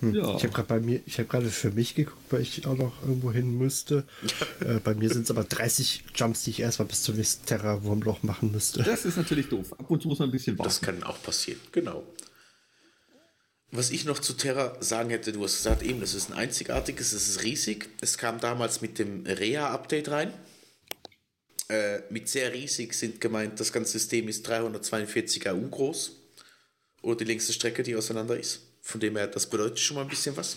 Hm. 0.00 0.14
Ja. 0.14 0.36
Ich 0.36 0.42
habe 0.42 0.52
gerade 0.52 0.68
bei 0.68 0.80
mir, 0.80 1.00
ich 1.06 1.18
habe 1.18 1.28
gerade 1.28 1.48
für 1.48 1.70
mich 1.70 1.94
geguckt, 1.94 2.20
weil 2.30 2.42
ich 2.42 2.66
auch 2.66 2.76
noch 2.76 2.92
irgendwo 3.02 3.32
hin 3.32 3.56
müsste. 3.56 4.04
äh, 4.60 4.78
bei 4.80 4.94
mir 4.94 5.08
sind 5.08 5.22
es 5.22 5.30
aber 5.30 5.44
30 5.44 6.04
Jumps, 6.14 6.44
die 6.44 6.50
ich 6.50 6.60
erstmal 6.60 6.86
bis 6.86 7.02
zum 7.02 7.16
nächsten 7.16 7.46
Terra-Wurmloch 7.46 8.22
machen 8.22 8.52
müsste. 8.52 8.82
Das 8.82 9.04
ist 9.04 9.16
natürlich 9.16 9.48
doof. 9.48 9.72
Ab 9.78 9.90
und 9.90 10.02
zu 10.02 10.08
muss 10.08 10.18
man 10.18 10.28
ein 10.28 10.32
bisschen 10.32 10.58
warten. 10.58 10.68
Das 10.68 10.80
kann 10.80 11.02
auch 11.02 11.22
passieren, 11.22 11.60
genau. 11.72 12.04
Was 13.72 13.90
ich 13.90 14.04
noch 14.04 14.20
zu 14.20 14.34
Terra 14.34 14.76
sagen 14.80 15.10
hätte, 15.10 15.32
du 15.32 15.42
hast 15.42 15.56
gesagt 15.56 15.82
eben, 15.82 16.00
das 16.00 16.14
ist 16.14 16.30
ein 16.30 16.36
einzigartiges, 16.36 17.12
es 17.12 17.28
ist 17.28 17.42
riesig. 17.42 17.88
Es 18.00 18.16
kam 18.16 18.38
damals 18.38 18.80
mit 18.80 18.98
dem 18.98 19.24
Rea-Update 19.26 20.10
rein. 20.10 20.32
Äh, 21.68 22.00
mit 22.10 22.28
sehr 22.28 22.52
riesig 22.52 22.94
sind 22.94 23.20
gemeint, 23.20 23.58
das 23.58 23.72
ganze 23.72 23.92
System 23.92 24.28
ist 24.28 24.46
342 24.46 25.48
AU 25.48 25.68
groß. 25.68 26.12
Oder 27.02 27.16
die 27.16 27.24
längste 27.24 27.52
Strecke, 27.52 27.82
die 27.82 27.96
auseinander 27.96 28.38
ist. 28.38 28.60
Von 28.82 29.00
dem 29.00 29.16
her, 29.16 29.26
das 29.26 29.46
bedeutet 29.46 29.80
schon 29.80 29.96
mal 29.96 30.02
ein 30.02 30.08
bisschen 30.08 30.36
was. 30.36 30.56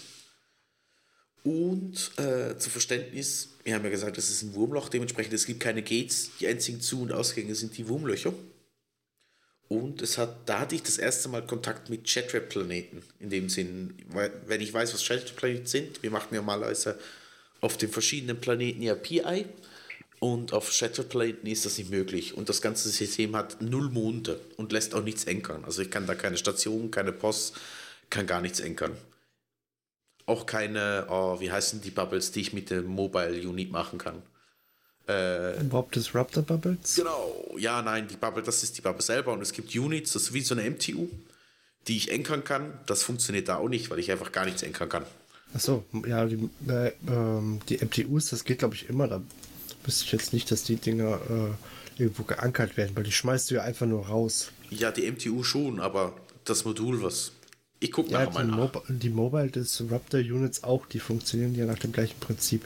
Und 1.44 2.12
äh, 2.18 2.58
zu 2.58 2.70
Verständnis, 2.70 3.50
wir 3.64 3.74
haben 3.74 3.84
ja 3.84 3.90
gesagt, 3.90 4.18
das 4.18 4.30
ist 4.30 4.44
ein 4.44 4.54
Wurmloch, 4.54 4.90
dementsprechend 4.90 5.34
es 5.34 5.46
gibt 5.46 5.62
keine 5.62 5.82
Gates. 5.82 6.32
Die 6.40 6.48
einzigen 6.48 6.82
Zu- 6.82 7.02
und 7.02 7.12
Ausgänge 7.12 7.56
sind 7.56 7.78
die 7.78 7.88
Wurmlöcher. 7.88 8.34
Und 9.68 10.02
es 10.02 10.18
hat, 10.18 10.50
da 10.50 10.60
hatte 10.60 10.76
ich 10.76 10.84
das 10.84 10.98
erste 10.98 11.30
Mal 11.30 11.46
Kontakt 11.46 11.90
mit 11.90 12.08
Chatrap-Planeten. 12.08 13.04
In 13.20 13.30
dem 13.30 13.50
Sinn, 13.50 13.96
weil, 14.10 14.32
wenn 14.48 14.62
ich 14.62 14.74
weiß, 14.74 14.94
was 14.94 15.04
Chatrap-Planeten 15.04 15.68
sind, 15.68 16.04
wir 16.04 16.12
machen 16.12 16.30
ja 16.32 16.38
normalerweise 16.38 17.00
auf 17.62 17.78
den 17.78 17.90
verschiedenen 17.90 18.42
Planeten 18.42 18.82
ja 18.82 18.96
PI. 18.96 19.46
Und 20.20 20.52
auf 20.52 20.70
Chatrap-Planeten 20.70 21.48
ist 21.48 21.66
das 21.66 21.78
nicht 21.78 21.90
möglich. 21.90 22.36
Und 22.36 22.50
das 22.50 22.62
ganze 22.62 22.90
System 22.90 23.36
hat 23.36 23.62
null 23.62 23.90
Monde 23.90 24.40
und 24.58 24.72
lässt 24.72 24.94
auch 24.94 25.04
nichts 25.04 25.24
enkern. 25.24 25.64
Also 25.66 25.82
ich 25.82 25.90
kann 25.90 26.08
da 26.08 26.16
keine 26.16 26.38
Station, 26.38 26.92
keine 26.92 27.14
Post, 27.14 27.56
kann 28.10 28.28
gar 28.28 28.42
nichts 28.42 28.60
enkern. 28.60 28.92
Auch 30.26 30.46
keine, 30.46 31.08
oh, 31.10 31.40
wie 31.40 31.52
heißen 31.52 31.82
die 31.82 31.92
Bubbles, 31.92 32.32
die 32.32 32.42
ich 32.42 32.54
mit 32.54 32.70
dem 32.70 32.86
Mobile 32.86 33.48
Unit 33.48 33.72
machen 33.72 33.98
kann. 33.98 34.22
Überhaupt 35.10 35.96
Disruptor 35.96 36.44
Bubbles? 36.44 36.96
Genau, 36.96 37.56
ja, 37.58 37.82
nein, 37.82 38.08
die 38.08 38.16
Bubble, 38.16 38.44
das 38.44 38.62
ist 38.62 38.78
die 38.78 38.82
Bubble 38.82 39.02
selber 39.02 39.34
und 39.34 39.42
es 39.42 39.54
gibt 39.54 39.74
Units, 39.76 40.14
das 40.14 40.24
ist 40.24 40.34
wie 40.34 40.42
so 40.42 40.54
eine 40.54 40.70
MTU, 40.70 41.10
die 41.88 41.98
ich 41.98 42.12
enkern 42.12 42.44
kann. 42.44 42.74
Das 42.86 43.02
funktioniert 43.02 43.48
da 43.48 43.58
auch 43.58 43.70
nicht, 43.70 43.90
weil 43.90 43.98
ich 43.98 44.12
einfach 44.12 44.32
gar 44.32 44.46
nichts 44.46 44.62
enkern 44.62 44.88
kann. 44.88 45.06
Achso, 45.56 45.84
ja, 46.06 46.26
die, 46.26 46.48
äh, 46.68 46.92
ähm, 47.08 47.60
die 47.70 47.84
MTUs, 47.84 48.30
das 48.30 48.44
geht 48.44 48.60
glaube 48.60 48.76
ich 48.76 48.88
immer. 48.88 49.08
Da 49.08 49.24
wüsste 49.84 50.06
ich 50.06 50.12
jetzt 50.12 50.34
nicht, 50.34 50.52
dass 50.52 50.64
die 50.64 50.76
Dinger 50.76 51.20
äh, 51.30 52.02
irgendwo 52.02 52.24
geankert 52.24 52.78
werden, 52.78 52.96
weil 52.96 53.04
die 53.04 53.12
schmeißt 53.12 53.52
du 53.52 53.56
ja 53.56 53.64
einfach 53.64 53.86
nur 53.86 54.08
raus. 54.08 54.52
Ja, 54.70 54.92
die 54.92 55.10
MTU 55.10 55.44
schon, 55.44 55.80
aber 55.80 56.16
das 56.46 56.66
Modul, 56.66 57.02
was 57.02 57.32
Ich 57.80 57.92
gucke 57.92 58.12
Ja, 58.12 58.26
nachher 58.26 58.46
mal 58.46 58.46
die, 58.46 58.52
nach. 58.52 58.82
Die 58.90 59.10
Mobile 59.10 59.50
Disruptor 59.50 60.20
Units 60.20 60.64
auch, 60.64 60.86
die 60.86 61.00
funktionieren 61.00 61.56
ja 61.56 61.66
nach 61.66 61.80
dem 61.80 61.92
gleichen 61.92 62.20
Prinzip. 62.20 62.66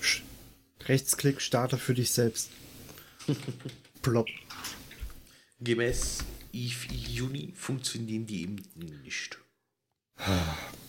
Sch 0.00 0.22
Rechtsklick, 0.84 1.40
Starter 1.40 1.78
für 1.78 1.94
dich 1.94 2.12
selbst. 2.12 2.50
Plop. 4.02 4.28
Gemäß 5.58 6.18
EVE 6.52 6.94
Juni 6.94 7.52
funktionieren 7.56 8.26
die 8.26 8.42
eben 8.42 8.56
nicht. 9.02 9.38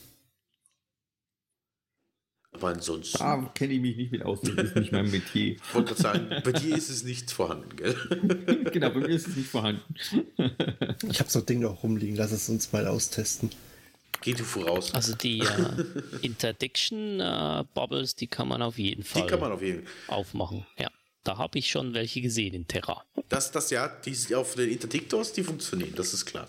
Aber 2.57 2.69
ansonsten, 2.69 3.19
Da 3.19 3.51
kenne 3.53 3.73
ich 3.73 3.81
mich 3.81 3.95
nicht 3.95 4.11
mit 4.11 4.23
aus, 4.23 4.41
das 4.41 4.69
ist 4.69 4.75
nicht 4.75 4.91
mein 4.91 5.09
Metier. 5.11 5.55
ich 5.63 5.75
wollte 5.75 5.93
gerade 5.93 6.01
sagen, 6.01 6.41
bei 6.43 6.51
dir 6.51 6.75
ist 6.75 6.89
es 6.89 7.03
nicht 7.03 7.29
vorhanden, 7.29 7.75
gell? 7.75 7.95
genau, 8.73 8.89
bei 8.89 9.01
mir 9.01 9.09
ist 9.09 9.27
es 9.27 9.35
nicht 9.35 9.49
vorhanden. 9.49 9.83
Ich 11.09 11.19
habe 11.19 11.29
so 11.29 11.39
ein 11.39 11.45
Ding 11.45 11.59
noch 11.59 11.83
rumliegen, 11.83 12.15
lass 12.15 12.31
es 12.31 12.49
uns 12.49 12.71
mal 12.73 12.87
austesten. 12.87 13.51
Geh 14.21 14.33
du 14.33 14.43
voraus. 14.43 14.91
Also 14.95 15.13
die 15.13 15.39
äh, 15.39 15.45
Interdiction 16.21 17.19
äh, 17.19 17.63
Bubbles, 17.75 18.15
die 18.15 18.25
kann 18.25 18.47
man 18.47 18.63
auf 18.63 18.79
jeden 18.79 19.03
Fall 19.03 19.21
Die 19.21 19.27
kann 19.27 19.39
man 19.39 19.51
auf 19.51 19.61
jeden 19.61 19.85
aufmachen. 20.07 20.65
Ja, 20.79 20.89
da 21.23 21.37
habe 21.37 21.59
ich 21.59 21.69
schon 21.69 21.93
welche 21.93 22.21
gesehen 22.21 22.55
in 22.55 22.67
Terra. 22.67 23.03
Das, 23.29 23.51
das 23.51 23.69
ja, 23.69 23.87
die 23.87 24.35
auf 24.35 24.55
den 24.55 24.71
Interdictors, 24.71 25.33
die 25.33 25.43
funktionieren, 25.43 25.93
das 25.95 26.15
ist 26.15 26.25
klar. 26.25 26.47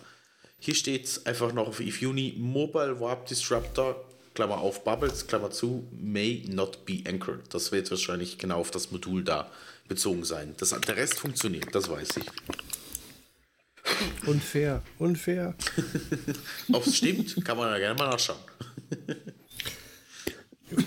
Hier 0.59 0.75
steht 0.75 1.21
einfach 1.25 1.53
noch 1.53 1.69
auf 1.69 1.81
If 1.81 2.01
Uni 2.01 2.35
Mobile 2.39 2.99
Warp 2.99 3.27
Disruptor, 3.27 4.08
Klammer 4.39 4.59
auf 4.59 4.85
Bubbles, 4.85 5.27
Klammer 5.27 5.51
zu, 5.51 5.89
may 5.91 6.45
not 6.47 6.87
be 6.87 7.03
anchored. 7.09 7.53
Das 7.53 7.73
wird 7.73 7.91
wahrscheinlich 7.91 8.39
genau 8.39 8.61
auf 8.61 8.71
das 8.71 8.93
Modul 8.93 9.25
da 9.25 9.51
bezogen 9.89 10.25
sein. 10.25 10.55
Das, 10.59 10.71
der 10.71 10.97
Rest 10.97 11.15
funktioniert, 11.15 11.75
das 11.75 11.91
weiß 11.91 12.19
ich. 12.19 12.27
Unfair, 14.29 14.85
unfair. 15.01 15.57
Ob 16.73 16.87
es 16.87 16.99
stimmt, 16.99 17.45
kann 17.45 17.57
man 17.57 17.73
ja 17.73 17.79
gerne 17.79 17.99
mal 17.99 18.11
nachschauen. 18.11 18.39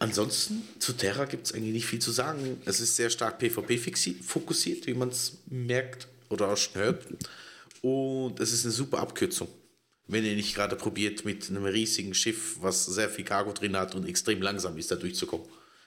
Ansonsten 0.00 0.64
zu 0.80 0.94
Terra 0.94 1.26
gibt 1.26 1.46
es 1.46 1.54
eigentlich 1.54 1.74
nicht 1.74 1.86
viel 1.86 2.00
zu 2.00 2.10
sagen. 2.10 2.60
Es 2.64 2.80
ist 2.80 2.96
sehr 2.96 3.10
stark 3.10 3.38
PvP-fokussiert, 3.38 4.88
wie 4.88 4.94
man 4.94 5.10
es 5.10 5.38
merkt 5.46 6.08
oder 6.28 6.48
auch 6.48 6.56
schon 6.56 6.74
hört. 6.74 7.06
Und 7.82 8.40
es 8.40 8.52
ist 8.52 8.64
eine 8.64 8.72
super 8.72 8.98
Abkürzung. 8.98 9.46
Wenn 10.06 10.24
ihr 10.24 10.36
nicht 10.36 10.54
gerade 10.54 10.76
probiert, 10.76 11.24
mit 11.24 11.48
einem 11.48 11.64
riesigen 11.64 12.12
Schiff, 12.14 12.56
was 12.60 12.84
sehr 12.84 13.08
viel 13.08 13.24
Cargo 13.24 13.52
drin 13.52 13.76
hat 13.76 13.94
und 13.94 14.06
extrem 14.06 14.42
langsam 14.42 14.76
ist, 14.76 14.90
da 14.90 14.96
durchzukommen. 14.96 15.46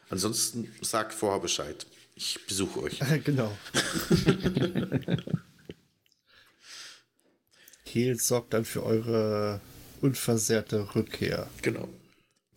Ansonsten 0.10 0.74
sagt 0.82 1.14
vorher 1.14 1.40
Bescheid. 1.40 1.86
Ich 2.16 2.40
besuche 2.48 2.82
euch. 2.82 3.00
genau. 3.24 3.56
Heal 7.86 8.20
sorgt 8.20 8.54
dann 8.54 8.66
für 8.66 8.84
eure 8.84 9.62
unversehrte 10.02 10.96
Rückkehr. 10.96 11.48
Genau. 11.62 11.88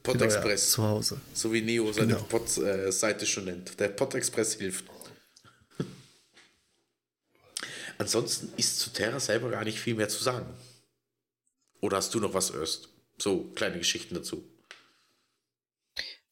Pod 0.03 0.15
Genau, 0.15 0.25
ja, 0.25 0.35
Express. 0.37 0.71
zu 0.71 0.83
Hause. 0.83 1.21
So 1.35 1.53
wie 1.53 1.61
Neo 1.61 1.93
seine 1.93 2.15
Genau. 2.15 2.23
Pod, 2.23 2.57
äh, 2.59 2.91
Seite 2.91 3.27
schon 3.27 3.45
nennt. 3.45 3.79
Der 3.79 3.89
Pod 3.89 4.15
Express 4.15 4.55
hilft. 4.55 4.87
Ansonsten 7.99 8.51
ist 8.57 8.79
zu 8.81 8.91
Terra 8.91 9.21
selber 9.21 9.51
gar 9.51 9.65
nicht 9.65 9.79
viel 9.79 9.95
mehr 9.95 10.09
zu 10.09 10.23
sagen. 10.25 10.47
Oder 11.81 11.99
hast 11.99 12.15
du 12.15 12.21
noch 12.21 12.35
was, 12.35 12.51
Erst? 12.51 12.89
So 13.19 13.45
kleine 13.55 13.79
Geschichten 13.79 14.15
dazu. 14.15 14.45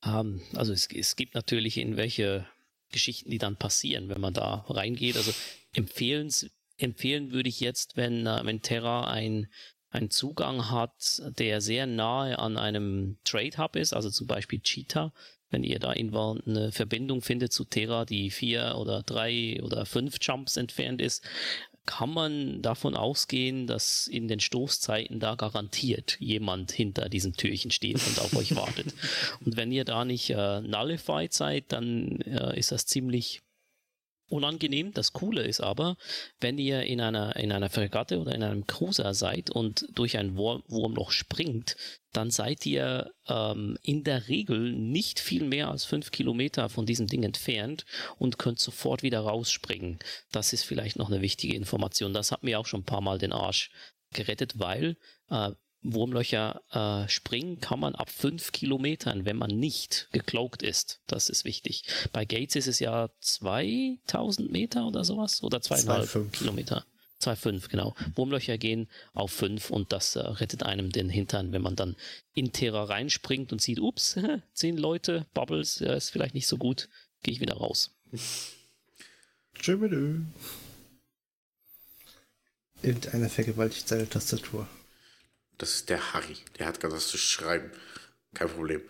Ähm, 0.04 0.42
also 0.54 0.72
es, 0.72 0.88
es 0.94 1.16
gibt 1.16 1.34
natürlich 1.34 1.76
irgendwelche 1.76 2.46
Geschichten, 2.90 3.30
die 3.30 3.38
dann 3.38 3.56
passieren, 3.56 4.08
wenn 4.08 4.20
man 4.20 4.34
da 4.34 4.64
reingeht. 4.68 5.16
Also 5.16 5.32
empfehlens, 5.72 6.50
empfehlen 6.78 7.32
würde 7.32 7.48
ich 7.48 7.60
jetzt, 7.60 7.96
wenn, 7.96 8.26
äh, 8.26 8.40
wenn 8.44 8.62
Terra 8.62 9.10
ein, 9.10 9.48
einen 9.90 10.10
Zugang 10.10 10.70
hat, 10.70 11.22
der 11.38 11.60
sehr 11.60 11.86
nahe 11.86 12.38
an 12.38 12.56
einem 12.56 13.18
Trade 13.24 13.56
Hub 13.58 13.76
ist, 13.76 13.92
also 13.92 14.10
zum 14.10 14.26
Beispiel 14.26 14.60
Cheetah. 14.60 15.12
Wenn 15.50 15.64
ihr 15.64 15.78
da 15.78 15.90
eine 15.90 16.72
Verbindung 16.72 17.22
findet 17.22 17.54
zu 17.54 17.64
Terra, 17.64 18.04
die 18.04 18.30
vier 18.30 18.74
oder 18.76 19.02
drei 19.02 19.58
oder 19.62 19.86
fünf 19.86 20.18
Jumps 20.20 20.58
entfernt 20.58 21.00
ist, 21.00 21.26
kann 21.88 22.10
man 22.10 22.60
davon 22.60 22.94
ausgehen, 22.94 23.66
dass 23.66 24.06
in 24.08 24.28
den 24.28 24.40
Stoßzeiten 24.40 25.20
da 25.20 25.36
garantiert 25.36 26.18
jemand 26.20 26.70
hinter 26.70 27.08
diesem 27.08 27.32
Türchen 27.32 27.70
steht 27.70 27.96
und 28.06 28.20
auf 28.20 28.36
euch 28.36 28.54
wartet. 28.54 28.92
Und 29.44 29.56
wenn 29.56 29.72
ihr 29.72 29.86
da 29.86 30.04
nicht 30.04 30.28
äh, 30.28 30.60
nullified 30.60 31.32
seid, 31.32 31.72
dann 31.72 32.20
äh, 32.20 32.58
ist 32.58 32.72
das 32.72 32.84
ziemlich 32.84 33.40
unangenehm. 34.28 34.92
Das 34.92 35.12
Coole 35.12 35.42
ist 35.42 35.60
aber, 35.60 35.96
wenn 36.40 36.58
ihr 36.58 36.82
in 36.82 37.00
einer, 37.00 37.36
in 37.36 37.52
einer 37.52 37.70
Fregatte 37.70 38.18
oder 38.18 38.34
in 38.34 38.42
einem 38.42 38.66
Cruiser 38.66 39.14
seid 39.14 39.50
und 39.50 39.86
durch 39.92 40.16
ein 40.16 40.36
Wurm, 40.36 40.62
Wurmloch 40.68 41.10
springt, 41.10 41.76
dann 42.12 42.30
seid 42.30 42.64
ihr 42.66 43.12
ähm, 43.28 43.78
in 43.82 44.04
der 44.04 44.28
Regel 44.28 44.72
nicht 44.72 45.20
viel 45.20 45.44
mehr 45.44 45.68
als 45.68 45.84
fünf 45.84 46.10
Kilometer 46.10 46.68
von 46.68 46.86
diesem 46.86 47.06
Ding 47.06 47.22
entfernt 47.22 47.84
und 48.18 48.38
könnt 48.38 48.60
sofort 48.60 49.02
wieder 49.02 49.20
rausspringen. 49.20 49.98
Das 50.32 50.52
ist 50.52 50.64
vielleicht 50.64 50.96
noch 50.96 51.10
eine 51.10 51.20
wichtige 51.20 51.56
Information. 51.56 52.14
Das 52.14 52.32
hat 52.32 52.42
mir 52.42 52.58
auch 52.58 52.66
schon 52.66 52.80
ein 52.80 52.86
paar 52.86 53.02
Mal 53.02 53.18
den 53.18 53.32
Arsch 53.32 53.70
gerettet, 54.12 54.58
weil 54.58 54.96
äh, 55.30 55.50
Wurmlöcher 55.94 56.62
äh, 56.70 57.08
springen 57.08 57.60
kann 57.60 57.80
man 57.80 57.94
ab 57.94 58.10
fünf 58.10 58.52
Kilometern, 58.52 59.24
wenn 59.24 59.36
man 59.36 59.50
nicht 59.50 60.08
gecloakt 60.12 60.62
ist. 60.62 61.00
Das 61.06 61.28
ist 61.28 61.44
wichtig. 61.44 61.84
Bei 62.12 62.24
Gates 62.24 62.56
ist 62.56 62.66
es 62.66 62.78
ja 62.78 63.10
2000 63.20 64.50
Meter 64.50 64.86
oder 64.86 65.04
sowas 65.04 65.42
oder 65.42 65.60
zweieinhalb 65.60 66.08
2,5. 66.08 66.30
Kilometer. 66.30 66.84
2,5, 67.20 67.68
genau. 67.68 67.94
Wurmlöcher 68.14 68.58
gehen 68.58 68.88
auf 69.12 69.32
5 69.32 69.70
und 69.70 69.92
das 69.92 70.14
äh, 70.16 70.20
rettet 70.20 70.62
einem 70.62 70.90
den 70.90 71.08
Hintern, 71.08 71.52
wenn 71.52 71.62
man 71.62 71.74
dann 71.74 71.96
in 72.34 72.52
Terra 72.52 72.84
reinspringt 72.84 73.52
und 73.52 73.60
sieht, 73.60 73.80
ups, 73.80 74.18
zehn 74.54 74.76
Leute, 74.76 75.26
Bubbles, 75.34 75.80
ja, 75.80 75.94
ist 75.94 76.10
vielleicht 76.10 76.34
nicht 76.34 76.46
so 76.46 76.58
gut, 76.58 76.88
gehe 77.22 77.34
ich 77.34 77.40
wieder 77.40 77.56
raus. 77.56 77.90
Tschüss. 79.54 79.90
Irgendeiner 82.80 83.28
vergewaltigt 83.28 83.88
seine 83.88 84.08
Tastatur. 84.08 84.68
Das 85.58 85.74
ist 85.74 85.88
der 85.88 86.12
Harry. 86.12 86.36
Der 86.58 86.66
hat 86.66 86.80
gerade 86.80 86.94
was 86.94 87.08
zu 87.08 87.18
schreiben. 87.18 87.70
Kein 88.34 88.48
Problem. 88.48 88.82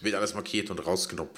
Wird 0.00 0.14
alles 0.14 0.34
markiert 0.34 0.70
und 0.70 0.78
rausgenommen. 0.80 1.32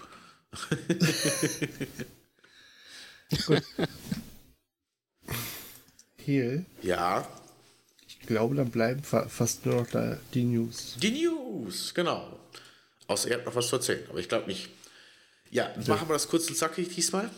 Heal. 6.24 6.64
Ja, 6.82 7.28
Ich 8.08 8.20
glaube, 8.20 8.56
dann 8.56 8.70
bleiben 8.70 9.02
fa 9.04 9.28
fast 9.28 9.64
nur 9.66 9.76
noch 9.76 9.86
da 9.90 10.18
die 10.34 10.42
News. 10.44 10.96
Die 11.00 11.12
News, 11.12 11.94
genau. 11.94 12.40
Außer 13.06 13.28
ihr 13.28 13.36
habt 13.36 13.46
noch 13.46 13.54
was 13.54 13.68
zu 13.68 13.76
erzählen, 13.76 14.04
aber 14.10 14.18
ich 14.18 14.28
glaube 14.28 14.48
nicht. 14.48 14.68
Ja, 15.50 15.72
machen 15.86 16.08
wir 16.08 16.14
das 16.14 16.26
kurz 16.26 16.48
und 16.48 16.56
zackig 16.56 16.88
diesmal. 16.92 17.30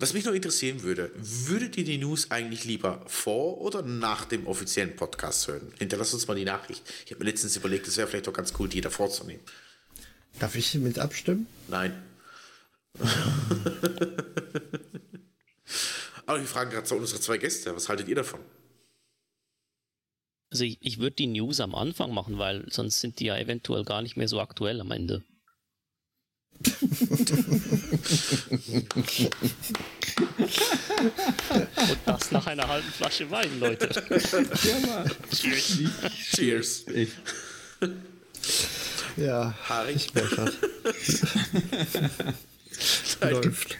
Was 0.00 0.12
mich 0.12 0.24
noch 0.24 0.32
interessieren 0.32 0.84
würde, 0.84 1.10
würdet 1.16 1.76
ihr 1.76 1.82
die 1.82 1.98
News 1.98 2.30
eigentlich 2.30 2.64
lieber 2.64 3.02
vor 3.08 3.60
oder 3.60 3.82
nach 3.82 4.26
dem 4.26 4.46
offiziellen 4.46 4.94
Podcast 4.94 5.48
hören? 5.48 5.72
Hinterlasst 5.76 6.14
uns 6.14 6.28
mal 6.28 6.36
die 6.36 6.44
Nachricht. 6.44 6.84
Ich 7.04 7.10
habe 7.10 7.24
mir 7.24 7.30
letztens 7.30 7.56
überlegt, 7.56 7.88
es 7.88 7.96
wäre 7.96 8.06
vielleicht 8.06 8.28
doch 8.28 8.32
ganz 8.32 8.52
cool, 8.60 8.68
die 8.68 8.80
da 8.80 8.90
vorzunehmen. 8.90 9.42
Darf 10.38 10.54
ich 10.54 10.72
mit 10.74 11.00
abstimmen? 11.00 11.48
Nein. 11.66 12.00
aber 16.26 16.38
wir 16.38 16.46
fragen 16.46 16.70
gerade 16.70 16.86
so 16.86 16.94
unsere 16.94 17.20
zwei 17.20 17.38
Gäste, 17.38 17.74
was 17.74 17.88
haltet 17.88 18.06
ihr 18.06 18.14
davon? 18.14 18.38
Also 20.50 20.62
ich, 20.62 20.78
ich 20.80 20.98
würde 20.98 21.16
die 21.16 21.26
News 21.26 21.58
am 21.58 21.74
Anfang 21.74 22.14
machen, 22.14 22.38
weil 22.38 22.70
sonst 22.70 23.00
sind 23.00 23.18
die 23.18 23.24
ja 23.26 23.36
eventuell 23.36 23.82
gar 23.82 24.02
nicht 24.02 24.16
mehr 24.16 24.28
so 24.28 24.40
aktuell 24.40 24.80
am 24.80 24.92
Ende. 24.92 25.24
Und 31.88 31.98
das 32.06 32.30
nach 32.32 32.46
einer 32.46 32.66
halben 32.66 32.88
Flasche 32.88 33.30
Wein, 33.30 33.60
Leute. 33.60 33.88
Ja, 34.62 34.78
Mann. 34.86 35.10
Cheers. 36.32 36.86
Echt. 36.88 37.12
Ja, 39.16 39.54
Harry? 39.68 39.92
ich 39.94 40.12
Läuft. 43.20 43.76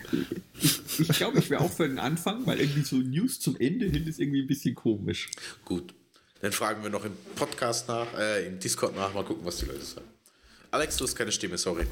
Ich 0.98 1.08
glaube, 1.10 1.38
ich 1.38 1.48
wäre 1.48 1.62
auch 1.62 1.72
für 1.72 1.88
den 1.88 1.98
Anfang, 1.98 2.44
weil 2.46 2.60
irgendwie 2.60 2.82
so 2.82 2.96
News 2.96 3.38
zum 3.40 3.56
Ende 3.58 3.86
hin 3.86 4.06
ist 4.06 4.18
irgendwie 4.18 4.42
ein 4.42 4.48
bisschen 4.48 4.74
komisch. 4.74 5.30
Gut. 5.64 5.94
Dann 6.40 6.52
fragen 6.52 6.82
wir 6.82 6.90
noch 6.90 7.04
im 7.04 7.12
Podcast 7.36 7.88
nach, 7.88 8.06
äh, 8.18 8.46
im 8.46 8.58
Discord 8.58 8.94
nach, 8.96 9.14
mal 9.14 9.24
gucken, 9.24 9.44
was 9.44 9.58
die 9.58 9.66
Leute 9.66 9.84
sagen. 9.84 10.06
Alex, 10.70 10.96
du 10.96 11.04
hast 11.04 11.16
keine 11.16 11.32
Stimme, 11.32 11.56
sorry. 11.56 11.86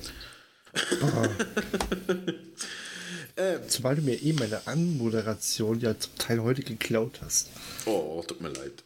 Zumal 3.69 3.97
du 3.97 4.03
mir 4.03 4.23
eh 4.23 4.32
meine 4.32 4.66
Anmoderation 4.66 5.81
ja 5.81 5.98
zum 5.98 6.16
Teil 6.16 6.43
heute 6.43 6.62
geklaut 6.62 7.20
hast. 7.23 7.51
Oh, 7.85 8.24
tut 8.27 8.40
mir 8.40 8.48
leid. 8.48 8.85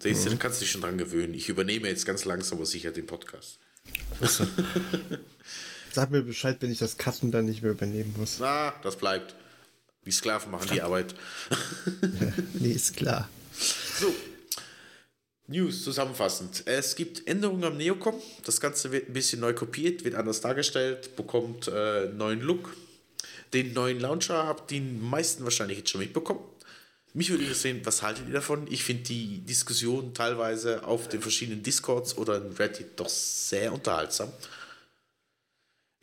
Siehst 0.00 0.26
du, 0.26 0.30
du 0.30 0.36
kannst 0.36 0.60
dich 0.60 0.70
schon 0.70 0.80
dran 0.80 0.98
gewöhnen. 0.98 1.34
Ich 1.34 1.48
übernehme 1.48 1.88
jetzt 1.88 2.06
ganz 2.06 2.24
langsam 2.24 2.58
aber 2.58 2.66
sicher 2.66 2.90
den 2.92 3.06
Podcast. 3.06 3.58
Sag 5.92 6.10
mir 6.10 6.22
Bescheid, 6.22 6.58
wenn 6.60 6.70
ich 6.70 6.78
das 6.78 6.98
Cutten 6.98 7.32
dann 7.32 7.46
nicht 7.46 7.62
mehr 7.62 7.72
übernehmen 7.72 8.14
muss. 8.16 8.38
Na, 8.38 8.74
das 8.82 8.96
bleibt. 8.96 9.34
Die 10.04 10.12
Sklaven 10.12 10.50
machen 10.50 10.68
die 10.72 10.82
Arbeit. 10.82 11.14
nee, 12.54 12.72
ist 12.72 12.96
klar. 12.96 13.28
So, 13.52 14.14
News 15.48 15.82
zusammenfassend. 15.82 16.62
Es 16.66 16.94
gibt 16.94 17.26
Änderungen 17.26 17.64
am 17.64 17.76
Neocom. 17.78 18.14
Das 18.44 18.60
Ganze 18.60 18.92
wird 18.92 19.08
ein 19.08 19.14
bisschen 19.14 19.40
neu 19.40 19.54
kopiert, 19.54 20.04
wird 20.04 20.14
anders 20.14 20.42
dargestellt, 20.42 21.16
bekommt 21.16 21.68
äh, 21.68 22.06
neuen 22.06 22.40
Look. 22.40 22.76
Den 23.54 23.72
neuen 23.72 23.98
Launcher 23.98 24.46
habt 24.46 24.70
die 24.70 24.80
meisten 24.80 25.44
wahrscheinlich 25.44 25.78
jetzt 25.78 25.90
schon 25.90 26.02
mitbekommen. 26.02 26.40
Mich 27.14 27.30
würde 27.30 27.44
interessieren, 27.44 27.80
was 27.84 28.02
haltet 28.02 28.28
ihr 28.28 28.34
davon? 28.34 28.66
Ich 28.70 28.84
finde 28.84 29.04
die 29.04 29.40
Diskussion 29.40 30.12
teilweise 30.12 30.84
auf 30.84 31.08
den 31.08 31.22
verschiedenen 31.22 31.62
Discords 31.62 32.18
oder 32.18 32.36
in 32.36 32.52
Reddit 32.52 33.00
doch 33.00 33.08
sehr 33.08 33.72
unterhaltsam. 33.72 34.30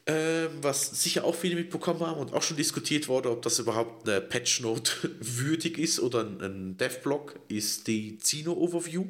Ähm, 0.07 0.49
was 0.61 1.03
sicher 1.03 1.23
auch 1.23 1.35
viele 1.35 1.55
mitbekommen 1.55 1.99
haben 1.99 2.19
und 2.19 2.33
auch 2.33 2.41
schon 2.41 2.57
diskutiert 2.57 3.07
wurde, 3.07 3.29
ob 3.29 3.43
das 3.43 3.59
überhaupt 3.59 4.09
eine 4.09 4.21
Patch-Note 4.21 4.91
würdig 5.19 5.77
ist 5.77 5.99
oder 5.99 6.21
ein 6.21 6.77
Dev-Blog, 6.77 7.39
ist 7.47 7.85
die 7.85 8.17
Zino-Overview 8.17 9.05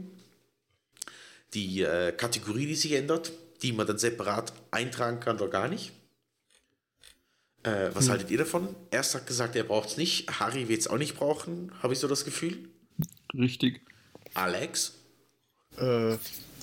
die 1.55 1.81
äh, 1.81 2.11
Kategorie, 2.11 2.67
die 2.67 2.75
sich 2.75 2.91
ändert, 2.91 3.31
die 3.61 3.71
man 3.71 3.87
dann 3.87 3.97
separat 3.97 4.53
eintragen 4.71 5.19
kann 5.19 5.37
oder 5.37 5.49
gar 5.49 5.67
nicht. 5.67 5.91
Äh, 7.63 7.89
was 7.93 8.05
hm. 8.05 8.11
haltet 8.11 8.29
ihr 8.29 8.37
davon? 8.37 8.75
Erst 8.91 9.15
hat 9.15 9.25
gesagt, 9.25 9.55
er 9.55 9.63
braucht 9.63 9.89
es 9.89 9.97
nicht. 9.97 10.39
Harry 10.39 10.67
wird 10.67 10.81
es 10.81 10.87
auch 10.87 10.97
nicht 10.97 11.15
brauchen, 11.15 11.71
habe 11.81 11.93
ich 11.93 11.99
so 11.99 12.07
das 12.07 12.25
Gefühl. 12.25 12.69
Richtig. 13.33 13.81
Alex? 14.33 14.93
Äh, 15.77 16.17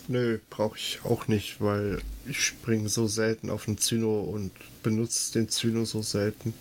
nö, 0.09 0.39
brauche 0.51 0.77
ich 0.77 1.01
auch 1.05 1.27
nicht, 1.27 1.61
weil 1.61 2.01
ich 2.27 2.45
springe 2.45 2.89
so 2.89 3.07
selten 3.07 3.51
auf 3.51 3.65
den 3.65 3.79
Zyno 3.79 4.21
und 4.21 4.53
benutze 4.83 5.33
den 5.33 5.49
Zyno 5.49 5.85
so 5.85 6.03
selten. 6.03 6.55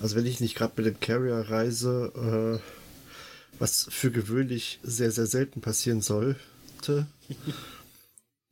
Also 0.00 0.16
wenn 0.16 0.26
ich 0.26 0.40
nicht 0.40 0.56
gerade 0.56 0.72
mit 0.76 0.86
dem 0.86 1.00
Carrier 1.00 1.44
reise, 1.48 2.60
äh, 2.60 3.58
was 3.58 3.86
für 3.90 4.10
gewöhnlich 4.10 4.80
sehr, 4.82 5.12
sehr 5.12 5.26
selten 5.26 5.60
passieren 5.60 6.00
soll, 6.00 6.36
hätte, 6.82 7.06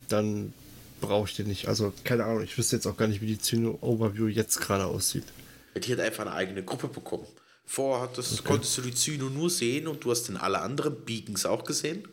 dann 0.09 0.53
brauche 1.01 1.29
ich 1.29 1.37
den 1.37 1.49
nicht. 1.49 1.69
Also, 1.69 1.93
keine 2.05 2.25
Ahnung, 2.25 2.43
ich 2.43 2.57
wüsste 2.57 2.77
jetzt 2.77 2.87
auch 2.87 2.97
gar 2.97 3.09
nicht, 3.09 3.21
wie 3.21 3.27
die 3.27 3.39
Zyno-Overview 3.39 4.29
jetzt 4.29 4.61
gerade 4.61 4.85
aussieht. 4.85 5.25
Die 5.77 5.93
hat 5.93 6.01
einfach 6.01 6.27
eine 6.27 6.33
eigene 6.33 6.65
Gruppe 6.65 6.89
bekommen. 6.89 7.27
Vorher 7.65 8.03
hattest, 8.03 8.41
okay. 8.41 8.43
konntest 8.49 8.77
du 8.79 8.83
die 8.83 8.95
Zyno 8.95 9.29
nur 9.29 9.49
sehen 9.49 9.87
und 9.87 10.03
du 10.05 10.11
hast 10.11 10.29
in 10.29 10.37
alle 10.37 10.61
anderen 10.61 11.05
Beacons 11.05 11.47
auch 11.47 11.65
gesehen. 11.65 12.07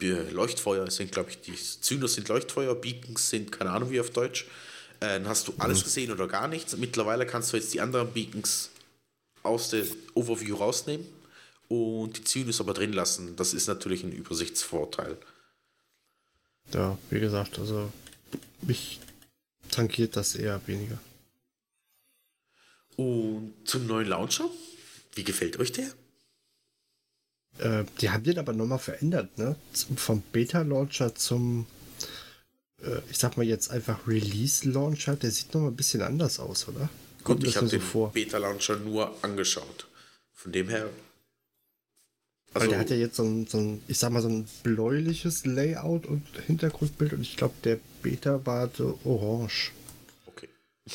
Leuchtfeuer 0.00 0.90
sind, 0.90 1.12
glaube 1.12 1.30
ich, 1.30 1.40
die 1.40 1.54
Zynos 1.54 2.14
sind 2.14 2.28
Leuchtfeuer, 2.28 2.74
Beacons 2.74 3.28
sind, 3.28 3.50
keine 3.50 3.70
Ahnung 3.70 3.90
wie 3.90 4.00
auf 4.00 4.10
Deutsch. 4.10 4.46
Äh, 5.00 5.06
dann 5.06 5.28
hast 5.28 5.48
du 5.48 5.54
alles 5.58 5.80
mhm. 5.80 5.84
gesehen 5.84 6.12
oder 6.12 6.28
gar 6.28 6.48
nichts. 6.48 6.76
Mittlerweile 6.76 7.26
kannst 7.26 7.52
du 7.52 7.56
jetzt 7.56 7.74
die 7.74 7.80
anderen 7.80 8.12
Beacons 8.12 8.70
aus 9.42 9.70
der 9.70 9.84
Overview 10.14 10.56
rausnehmen 10.56 11.06
und 11.68 12.16
die 12.16 12.24
Zynos 12.24 12.60
aber 12.60 12.74
drin 12.74 12.92
lassen. 12.92 13.36
Das 13.36 13.54
ist 13.54 13.66
natürlich 13.66 14.04
ein 14.04 14.12
Übersichtsvorteil 14.12 15.18
ja, 16.72 16.98
wie 17.10 17.20
gesagt, 17.20 17.58
also 17.58 17.92
mich 18.62 19.00
tankiert 19.70 20.16
das 20.16 20.34
eher 20.34 20.60
weniger. 20.66 20.98
Und 22.96 23.54
zum 23.64 23.86
neuen 23.86 24.08
Launcher? 24.08 24.48
Wie 25.14 25.24
gefällt 25.24 25.58
euch 25.58 25.72
der? 25.72 25.88
Äh, 27.58 27.84
die 28.00 28.10
haben 28.10 28.24
den 28.24 28.38
aber 28.38 28.52
nochmal 28.52 28.78
verändert, 28.78 29.38
ne? 29.38 29.56
Vom 29.96 30.22
Beta-Launcher 30.32 31.14
zum, 31.14 31.66
äh, 32.82 33.00
ich 33.10 33.18
sag 33.18 33.36
mal 33.36 33.46
jetzt 33.46 33.70
einfach 33.70 34.06
Release-Launcher, 34.06 35.16
der 35.16 35.30
sieht 35.30 35.54
nochmal 35.54 35.70
ein 35.70 35.76
bisschen 35.76 36.02
anders 36.02 36.38
aus, 36.40 36.68
oder? 36.68 36.88
Gut, 37.24 37.44
ich 37.44 37.56
habe 37.56 37.68
den 37.68 37.80
so 37.80 38.10
Beta-Launcher 38.12 38.76
nur 38.76 39.12
angeschaut. 39.22 39.86
Von 40.32 40.52
dem 40.52 40.68
her 40.68 40.88
also, 42.54 42.64
Weil 42.64 42.70
der 42.70 42.78
hat 42.78 42.90
ja 42.90 42.96
jetzt 42.96 43.16
so 43.16 43.24
ein, 43.24 43.46
so 43.46 43.58
ein, 43.58 43.82
ich 43.88 43.98
sag 43.98 44.10
mal, 44.10 44.22
so 44.22 44.28
ein 44.28 44.48
bläuliches 44.62 45.44
Layout 45.44 46.06
und 46.06 46.24
Hintergrundbild 46.46 47.12
und 47.12 47.20
ich 47.20 47.36
glaube, 47.36 47.54
der 47.62 47.78
Beta 48.02 48.44
war 48.46 48.70
so 48.74 48.98
orange. 49.04 49.72
Okay. 50.26 50.48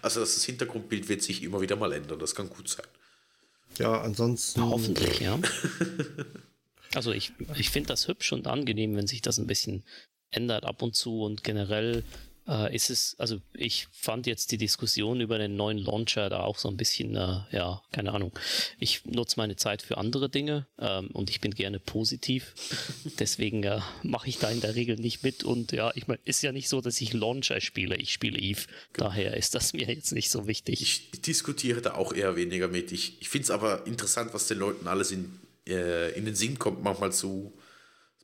Also 0.00 0.20
das 0.20 0.44
Hintergrundbild 0.44 1.08
wird 1.08 1.22
sich 1.22 1.42
immer 1.42 1.60
wieder 1.60 1.74
mal 1.74 1.92
ändern, 1.92 2.20
das 2.20 2.36
kann 2.36 2.48
gut 2.48 2.68
sein. 2.68 2.86
Ja, 3.78 4.00
ansonsten. 4.00 4.62
Hoffentlich, 4.62 5.18
ja. 5.18 5.40
also 6.94 7.10
ich, 7.10 7.32
ich 7.56 7.70
finde 7.70 7.88
das 7.88 8.06
hübsch 8.06 8.32
und 8.32 8.46
angenehm, 8.46 8.94
wenn 8.94 9.08
sich 9.08 9.22
das 9.22 9.38
ein 9.38 9.48
bisschen 9.48 9.82
ändert 10.30 10.64
ab 10.64 10.82
und 10.82 10.94
zu 10.94 11.22
und 11.22 11.42
generell 11.42 12.04
äh, 12.48 12.74
ist 12.74 12.90
es, 12.90 13.14
also 13.18 13.40
ich 13.52 13.86
fand 13.92 14.26
jetzt 14.26 14.50
die 14.52 14.58
Diskussion 14.58 15.20
über 15.20 15.38
den 15.38 15.56
neuen 15.56 15.78
Launcher 15.78 16.28
da 16.30 16.40
auch 16.40 16.58
so 16.58 16.68
ein 16.68 16.76
bisschen, 16.76 17.14
äh, 17.14 17.40
ja, 17.52 17.82
keine 17.92 18.12
Ahnung. 18.12 18.32
Ich 18.80 19.04
nutze 19.04 19.34
meine 19.36 19.56
Zeit 19.56 19.82
für 19.82 19.98
andere 19.98 20.28
Dinge 20.28 20.66
ähm, 20.78 21.08
und 21.12 21.30
ich 21.30 21.40
bin 21.40 21.52
gerne 21.52 21.78
positiv. 21.78 22.54
Deswegen 23.18 23.62
äh, 23.64 23.80
mache 24.02 24.28
ich 24.28 24.38
da 24.38 24.50
in 24.50 24.60
der 24.60 24.74
Regel 24.74 24.96
nicht 24.96 25.22
mit 25.22 25.44
und 25.44 25.72
ja, 25.72 25.92
ich 25.94 26.08
meine, 26.08 26.20
ist 26.24 26.42
ja 26.42 26.52
nicht 26.52 26.68
so, 26.68 26.80
dass 26.80 27.00
ich 27.00 27.12
Launcher 27.12 27.60
spiele, 27.60 27.96
ich 27.96 28.12
spiele 28.12 28.38
Eve. 28.38 28.62
Daher 28.94 29.36
ist 29.36 29.54
das 29.54 29.72
mir 29.72 29.86
jetzt 29.86 30.12
nicht 30.12 30.30
so 30.30 30.46
wichtig. 30.46 30.80
Ich 30.80 31.10
diskutiere 31.20 31.82
da 31.82 31.94
auch 31.94 32.12
eher 32.12 32.36
weniger 32.36 32.68
mit. 32.68 32.92
Ich, 32.92 33.20
ich 33.20 33.28
finde 33.28 33.44
es 33.44 33.50
aber 33.50 33.86
interessant, 33.86 34.32
was 34.32 34.46
den 34.46 34.58
Leuten 34.58 34.88
alles 34.88 35.10
in, 35.10 35.38
äh, 35.66 36.16
in 36.16 36.24
den 36.24 36.34
Sinn 36.34 36.58
kommt, 36.58 36.82
manchmal 36.82 37.12
zu 37.12 37.52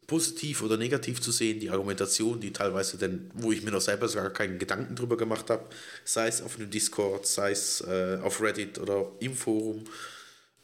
positiv 0.07 0.63
oder 0.63 0.77
negativ 0.77 1.21
zu 1.21 1.33
sehen, 1.33 1.61
die 1.61 1.71
Argumentation, 1.71 2.41
die 2.41 2.53
teilweise 2.53 2.99
denn, 2.99 3.31
wo 3.35 3.53
ich 3.53 3.63
mir 3.63 3.71
noch 3.71 3.81
selber 3.81 4.09
sogar 4.09 4.31
keinen 4.31 4.59
Gedanken 4.59 4.97
drüber 4.97 5.17
gemacht 5.17 5.51
habe, 5.51 5.69
sei 6.05 6.29
es 6.29 6.43
auf 6.43 6.57
einem 6.57 6.71
Discord, 6.71 7.27
sei 7.27 7.53
es 7.53 7.81
äh, 7.83 8.19
auf 8.23 8.41
Reddit 8.41 8.79
oder 8.79 9.11
im 9.21 9.35
Forum, 9.35 9.85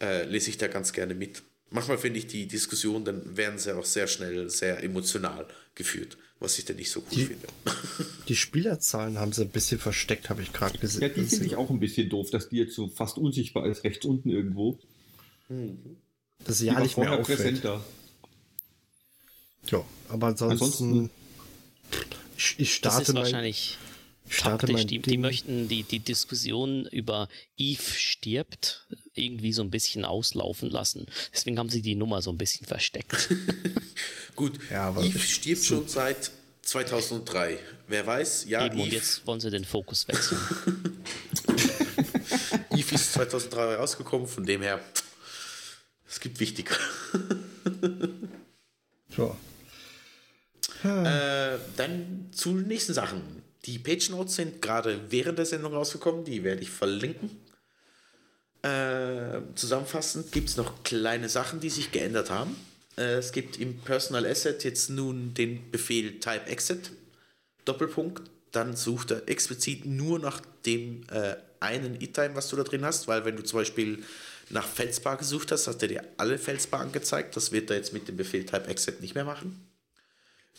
äh, 0.00 0.24
lese 0.24 0.50
ich 0.50 0.58
da 0.58 0.68
ganz 0.68 0.92
gerne 0.92 1.14
mit. 1.14 1.42
Manchmal 1.70 1.98
finde 1.98 2.18
ich 2.18 2.26
die 2.26 2.46
Diskussion, 2.48 3.04
dann 3.04 3.36
werden 3.36 3.58
sie 3.58 3.74
auch 3.76 3.84
sehr 3.84 4.08
schnell 4.08 4.50
sehr 4.50 4.82
emotional 4.82 5.46
geführt, 5.74 6.18
was 6.40 6.58
ich 6.58 6.64
dann 6.64 6.76
nicht 6.76 6.90
so 6.90 7.00
gut 7.00 7.16
die, 7.16 7.24
finde. 7.26 7.46
Die 8.28 8.36
Spielerzahlen 8.36 9.18
haben 9.18 9.32
sie 9.32 9.42
ein 9.42 9.50
bisschen 9.50 9.78
versteckt, 9.78 10.30
habe 10.30 10.42
ich 10.42 10.52
gerade 10.52 10.78
gesehen. 10.78 11.02
Ja, 11.02 11.08
die 11.08 11.24
finde 11.24 11.46
ich 11.46 11.56
auch 11.56 11.70
ein 11.70 11.80
bisschen 11.80 12.08
doof, 12.08 12.30
dass 12.30 12.48
die 12.48 12.58
jetzt 12.58 12.74
so 12.74 12.88
fast 12.88 13.18
unsichtbar 13.18 13.66
ist, 13.66 13.82
rechts 13.82 14.04
unten 14.04 14.30
irgendwo. 14.30 14.78
Mhm. 15.48 15.96
Das 16.44 16.60
ist 16.60 16.66
ja 16.66 16.78
nicht 16.80 16.96
mehr 16.96 17.12
auffällt. 17.12 17.38
präsenter. 17.38 17.84
Ja, 19.66 19.84
aber 20.08 20.28
ansonsten, 20.28 20.52
ansonsten 20.52 21.10
ich, 22.36 22.54
ich 22.58 22.74
starte 22.74 22.98
das 22.98 23.08
ist 23.08 23.14
wahrscheinlich 23.14 23.78
taktisch. 24.38 24.86
Die, 24.86 25.00
die, 25.00 25.18
möchten 25.18 25.68
die, 25.68 25.82
die 25.82 25.98
Diskussion 25.98 26.86
über 26.86 27.28
Eve 27.56 27.82
stirbt 27.82 28.86
irgendwie 29.14 29.52
so 29.52 29.62
ein 29.62 29.70
bisschen 29.70 30.04
auslaufen 30.04 30.70
lassen. 30.70 31.06
Deswegen 31.32 31.58
haben 31.58 31.68
sie 31.68 31.82
die 31.82 31.94
Nummer 31.94 32.22
so 32.22 32.30
ein 32.30 32.38
bisschen 32.38 32.66
versteckt. 32.66 33.28
Gut, 34.36 34.58
ja, 34.70 34.96
Eve 35.02 35.18
stirbt 35.18 35.64
schon 35.64 35.88
seit 35.88 36.30
2003. 36.62 37.58
Wer 37.88 38.06
weiß, 38.06 38.46
ja. 38.48 38.64
Eben, 38.64 38.76
Eve. 38.76 38.84
und 38.84 38.92
jetzt 38.92 39.26
wollen 39.26 39.40
sie 39.40 39.50
den 39.50 39.64
Fokus 39.64 40.06
wechseln. 40.08 40.40
Eve 42.70 42.94
ist 42.94 43.12
2003 43.12 43.74
rausgekommen, 43.76 44.28
von 44.28 44.44
dem 44.44 44.62
her, 44.62 44.80
es 46.08 46.20
gibt 46.20 46.40
wichtiger. 46.40 46.76
Ja. 50.84 51.54
Äh, 51.54 51.58
dann 51.76 52.28
zu 52.32 52.56
den 52.56 52.68
nächsten 52.68 52.94
Sachen. 52.94 53.42
Die 53.66 53.78
Page 53.78 54.10
Notes 54.10 54.36
sind 54.36 54.62
gerade 54.62 54.98
während 55.10 55.38
der 55.38 55.46
Sendung 55.46 55.74
rausgekommen, 55.74 56.24
die 56.24 56.42
werde 56.44 56.62
ich 56.62 56.70
verlinken. 56.70 57.30
Äh, 58.62 59.40
zusammenfassend 59.54 60.32
gibt 60.32 60.50
es 60.50 60.56
noch 60.56 60.82
kleine 60.82 61.28
Sachen, 61.28 61.60
die 61.60 61.70
sich 61.70 61.92
geändert 61.92 62.30
haben. 62.30 62.56
Äh, 62.96 63.14
es 63.14 63.32
gibt 63.32 63.58
im 63.58 63.78
Personal 63.78 64.26
Asset 64.26 64.64
jetzt 64.64 64.90
nun 64.90 65.34
den 65.34 65.70
Befehl 65.70 66.20
Type 66.20 66.46
Exit, 66.46 66.90
Doppelpunkt. 67.64 68.30
Dann 68.52 68.76
sucht 68.76 69.12
er 69.12 69.28
explizit 69.28 69.86
nur 69.86 70.18
nach 70.18 70.42
dem 70.66 71.02
äh, 71.10 71.36
einen 71.60 72.00
E-Time, 72.00 72.34
was 72.34 72.48
du 72.48 72.56
da 72.56 72.64
drin 72.64 72.84
hast, 72.84 73.06
weil 73.06 73.24
wenn 73.24 73.36
du 73.36 73.44
zum 73.44 73.60
Beispiel 73.60 74.02
nach 74.48 74.66
Felsbar 74.66 75.16
gesucht 75.16 75.52
hast, 75.52 75.66
hat 75.66 75.80
er 75.82 75.88
dir 75.88 76.04
alle 76.16 76.38
Felsbar 76.38 76.80
angezeigt. 76.80 77.36
Das 77.36 77.52
wird 77.52 77.70
er 77.70 77.76
jetzt 77.76 77.92
mit 77.92 78.08
dem 78.08 78.16
Befehl 78.16 78.44
Type 78.44 78.66
Exit 78.66 79.00
nicht 79.00 79.14
mehr 79.14 79.24
machen. 79.24 79.69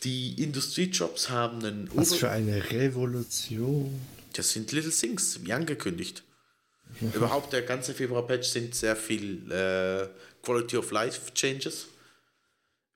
Die 0.04 0.42
Industriejobs 0.42 1.30
haben 1.30 1.64
einen. 1.64 1.90
Was 1.94 2.10
Ober 2.10 2.20
für 2.20 2.30
eine 2.30 2.70
Revolution. 2.70 4.00
Das 4.32 4.50
sind 4.50 4.72
Little 4.72 4.90
Things, 4.90 5.44
wie 5.44 5.52
angekündigt. 5.52 6.22
Überhaupt 7.14 7.52
der 7.52 7.62
ganze 7.62 7.94
Februar-Patch 7.94 8.48
sind 8.48 8.74
sehr 8.74 8.96
viel 8.96 9.50
äh, 9.50 10.08
Quality 10.42 10.76
of 10.76 10.90
Life 10.90 11.32
Changes. 11.34 11.88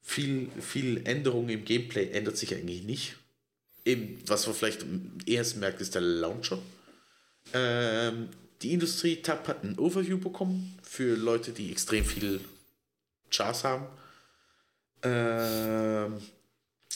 Viel, 0.03 0.51
viel 0.61 1.07
Änderungen 1.07 1.49
im 1.49 1.65
Gameplay 1.65 2.11
ändert 2.11 2.37
sich 2.37 2.55
eigentlich 2.55 2.83
nicht. 2.83 3.17
Eben, 3.85 4.21
was 4.27 4.47
man 4.47 4.55
vielleicht 4.55 4.85
erst 5.27 5.57
merkt, 5.57 5.81
ist 5.81 5.95
der 5.95 6.03
Launcher. 6.03 6.59
Ähm, 7.53 8.29
die 8.63 8.73
Industrie-Tab 8.73 9.49
hat 9.49 9.65
ein 9.65 9.79
Overview 9.79 10.19
bekommen 10.19 10.79
für 10.83 11.17
Leute, 11.17 11.53
die 11.53 11.71
extrem 11.71 12.05
viel 12.05 12.41
Chars 13.31 13.65
haben. 13.65 13.87
Ähm, 15.03 16.21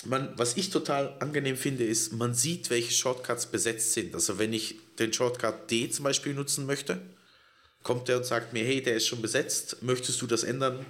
man, 0.04 0.32
was 0.36 0.56
ich 0.56 0.70
total 0.70 1.16
angenehm 1.20 1.56
finde, 1.56 1.84
ist, 1.84 2.12
man 2.12 2.34
sieht, 2.34 2.70
welche 2.70 2.92
Shortcuts 2.92 3.46
besetzt 3.46 3.92
sind. 3.92 4.14
Also 4.14 4.38
wenn 4.38 4.52
ich 4.52 4.76
den 4.98 5.12
Shortcut 5.12 5.70
D 5.70 5.90
zum 5.90 6.04
Beispiel 6.04 6.34
nutzen 6.34 6.66
möchte, 6.66 7.00
kommt 7.82 8.08
der 8.08 8.18
und 8.18 8.24
sagt 8.24 8.52
mir, 8.52 8.64
hey, 8.64 8.82
der 8.82 8.96
ist 8.96 9.06
schon 9.06 9.22
besetzt, 9.22 9.82
möchtest 9.82 10.20
du 10.22 10.26
das 10.26 10.42
ändern? 10.42 10.84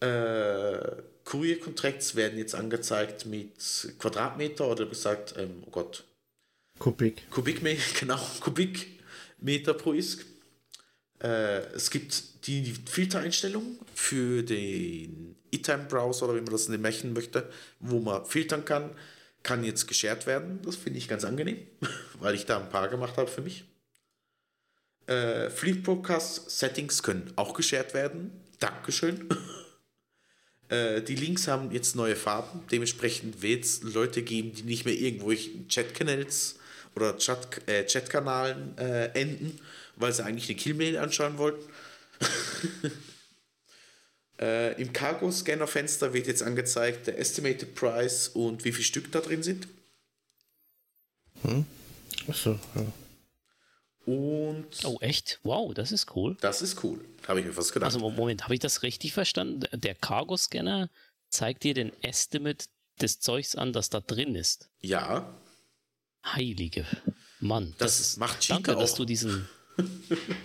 Äh, 0.00 1.02
Courier 1.24 1.58
Contracts 1.58 2.14
werden 2.14 2.38
jetzt 2.38 2.54
angezeigt 2.54 3.26
mit 3.26 3.94
Quadratmeter 3.98 4.68
oder 4.68 4.86
gesagt, 4.86 5.34
ähm, 5.38 5.62
oh 5.66 5.70
Gott, 5.70 6.04
Kubik. 6.78 7.30
Kubikmeter, 7.30 7.82
genau, 8.00 8.20
Kubikmeter 8.40 9.74
pro 9.74 9.92
ISK. 9.92 10.24
Äh, 11.22 11.60
es 11.74 11.90
gibt 11.90 12.35
die 12.46 12.74
Filtereinstellung 12.88 13.78
für 13.94 14.42
den 14.42 15.36
eTime-Browser 15.52 16.26
oder 16.26 16.36
wie 16.36 16.42
man 16.42 16.52
das 16.52 16.68
nennen 16.68 17.12
möchte, 17.12 17.50
wo 17.80 17.98
man 18.00 18.24
filtern 18.24 18.64
kann, 18.64 18.90
kann 19.42 19.64
jetzt 19.64 19.86
geshared 19.86 20.26
werden. 20.26 20.60
Das 20.64 20.76
finde 20.76 20.98
ich 20.98 21.08
ganz 21.08 21.24
angenehm, 21.24 21.58
weil 22.20 22.34
ich 22.34 22.46
da 22.46 22.58
ein 22.58 22.68
paar 22.68 22.88
gemacht 22.88 23.16
habe 23.16 23.30
für 23.30 23.42
mich. 23.42 23.64
Äh, 25.06 25.50
Fleet 25.50 25.82
Broadcast 25.82 26.50
Settings 26.50 27.02
können 27.02 27.32
auch 27.36 27.54
geshared 27.54 27.94
werden. 27.94 28.32
Dankeschön. 28.58 29.28
äh, 30.68 31.00
die 31.00 31.14
Links 31.14 31.46
haben 31.46 31.70
jetzt 31.70 31.94
neue 31.94 32.16
Farben. 32.16 32.62
Dementsprechend 32.70 33.42
wird 33.42 33.64
es 33.64 33.82
Leute 33.82 34.22
geben, 34.22 34.52
die 34.52 34.62
nicht 34.62 34.84
mehr 34.84 34.94
irgendwo 34.94 35.32
Chat-Canals 35.32 36.56
oder 36.96 37.16
Chat, 37.18 37.68
äh, 37.68 37.86
Chat-Kanalen 37.86 38.76
äh, 38.78 39.06
enden, 39.20 39.60
weil 39.96 40.12
sie 40.12 40.24
eigentlich 40.24 40.48
eine 40.48 40.58
Killmail 40.58 40.98
anschauen 40.98 41.38
wollten. 41.38 41.62
äh, 44.40 44.80
Im 44.80 44.92
Cargo-Scanner-Fenster 44.92 46.12
wird 46.12 46.26
jetzt 46.26 46.42
angezeigt 46.42 47.06
der 47.06 47.18
Estimated 47.18 47.74
Price 47.74 48.28
und 48.28 48.64
wie 48.64 48.72
viele 48.72 48.84
Stück 48.84 49.12
da 49.12 49.20
drin 49.20 49.42
sind. 49.42 49.68
Hm? 51.42 51.64
Achso, 52.28 52.58
ja. 52.74 52.86
Und. 54.06 54.84
Oh, 54.84 54.98
echt? 55.00 55.40
Wow, 55.42 55.74
das 55.74 55.90
ist 55.90 56.14
cool. 56.14 56.36
Das 56.40 56.62
ist 56.62 56.82
cool. 56.84 57.04
Habe 57.26 57.40
ich 57.40 57.46
mir 57.46 57.52
fast 57.52 57.72
gedacht. 57.72 57.92
Also, 57.92 57.98
Moment, 57.98 58.44
habe 58.44 58.54
ich 58.54 58.60
das 58.60 58.82
richtig 58.82 59.12
verstanden? 59.12 59.66
Der 59.72 59.96
Cargo-Scanner 59.96 60.88
zeigt 61.28 61.64
dir 61.64 61.74
den 61.74 61.92
Estimate 62.02 62.66
des 63.00 63.20
Zeugs 63.20 63.56
an, 63.56 63.72
das 63.72 63.90
da 63.90 64.00
drin 64.00 64.36
ist. 64.36 64.70
Ja. 64.80 65.28
Heilige 66.24 66.86
Mann. 67.40 67.74
Das, 67.78 67.98
das 67.98 68.16
macht 68.16 68.40
Chica 68.40 68.54
Danke, 68.54 68.76
auch. 68.76 68.80
dass 68.80 68.94
du 68.94 69.04
diesen, 69.04 69.48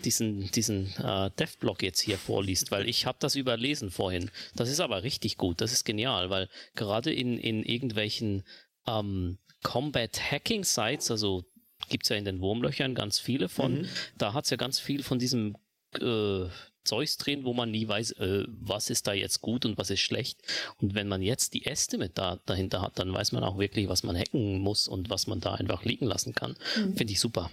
diesen, 0.04 0.52
diesen 0.52 0.94
äh, 0.98 1.30
Dev-Blog 1.32 1.84
jetzt 1.84 2.02
hier 2.02 2.18
vorliest, 2.18 2.72
weil 2.72 2.88
ich 2.88 3.06
habe 3.06 3.18
das 3.20 3.36
überlesen 3.36 3.92
vorhin. 3.92 4.32
Das 4.56 4.70
ist 4.70 4.80
aber 4.80 5.04
richtig 5.04 5.38
gut. 5.38 5.62
Das 5.62 5.72
ist 5.72 5.86
genial, 5.86 6.30
weil 6.30 6.50
gerade 6.76 7.14
in, 7.14 7.38
in 7.38 7.64
irgendwelchen 7.64 8.44
ähm, 8.88 9.38
Combat-Hacking-Sites, 9.64 11.12
also 11.12 11.46
gibt 11.90 12.04
es 12.04 12.10
ja 12.10 12.16
in 12.16 12.26
den 12.26 12.40
Wurmlöchern 12.40 12.96
ganz 12.96 13.20
viele 13.20 13.50
von. 13.50 13.82
Mhm. 13.82 13.88
Da 14.18 14.34
hat 14.34 14.46
es 14.46 14.50
ja 14.50 14.58
ganz 14.58 14.80
viel 14.80 15.04
von 15.04 15.20
diesem 15.20 15.56
äh, 16.00 16.48
Zeugs 16.84 17.18
drin, 17.18 17.44
wo 17.44 17.54
man 17.54 17.70
nie 17.70 17.88
weiß, 17.88 18.14
äh, 18.14 18.46
was 18.48 18.90
ist 18.90 19.06
da 19.06 19.14
jetzt 19.14 19.42
gut 19.42 19.66
und 19.66 19.78
was 19.78 19.92
ist 19.92 20.00
schlecht. 20.00 20.40
Und 20.78 20.96
wenn 20.96 21.08
man 21.08 21.22
jetzt 21.22 21.54
die 21.54 21.66
Estimate 21.66 22.12
da, 22.14 22.40
dahinter 22.46 22.82
hat, 22.82 22.98
dann 22.98 23.14
weiß 23.14 23.34
man 23.34 23.44
auch 23.44 23.60
wirklich, 23.60 23.88
was 23.88 24.04
man 24.04 24.18
hacken 24.18 24.60
muss 24.60 24.88
und 24.88 25.10
was 25.10 25.28
man 25.28 25.40
da 25.42 25.54
einfach 25.54 25.86
liegen 25.86 26.08
lassen 26.08 26.34
kann. 26.34 26.56
Mhm. 26.76 26.96
Finde 26.96 27.14
ich 27.14 27.20
super. 27.20 27.52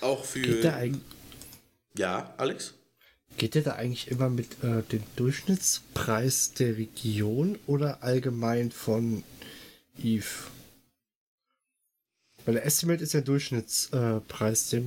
Auch 0.00 0.24
für. 0.24 0.40
Ja, 1.96 2.32
Alex? 2.36 2.74
Geht 3.36 3.54
der 3.54 3.62
da 3.62 3.72
eigentlich 3.72 4.08
immer 4.10 4.28
mit 4.28 4.62
äh, 4.62 4.82
dem 4.82 5.02
Durchschnittspreis 5.16 6.52
der 6.54 6.76
Region 6.76 7.58
oder 7.66 8.02
allgemein 8.02 8.70
von 8.70 9.24
Eve? 10.02 10.26
Weil 12.44 12.54
der 12.54 12.66
Estimate 12.66 13.02
ist 13.02 13.12
ja 13.12 13.20
Durchschnittspreis, 13.20 14.72
äh, 14.72 14.82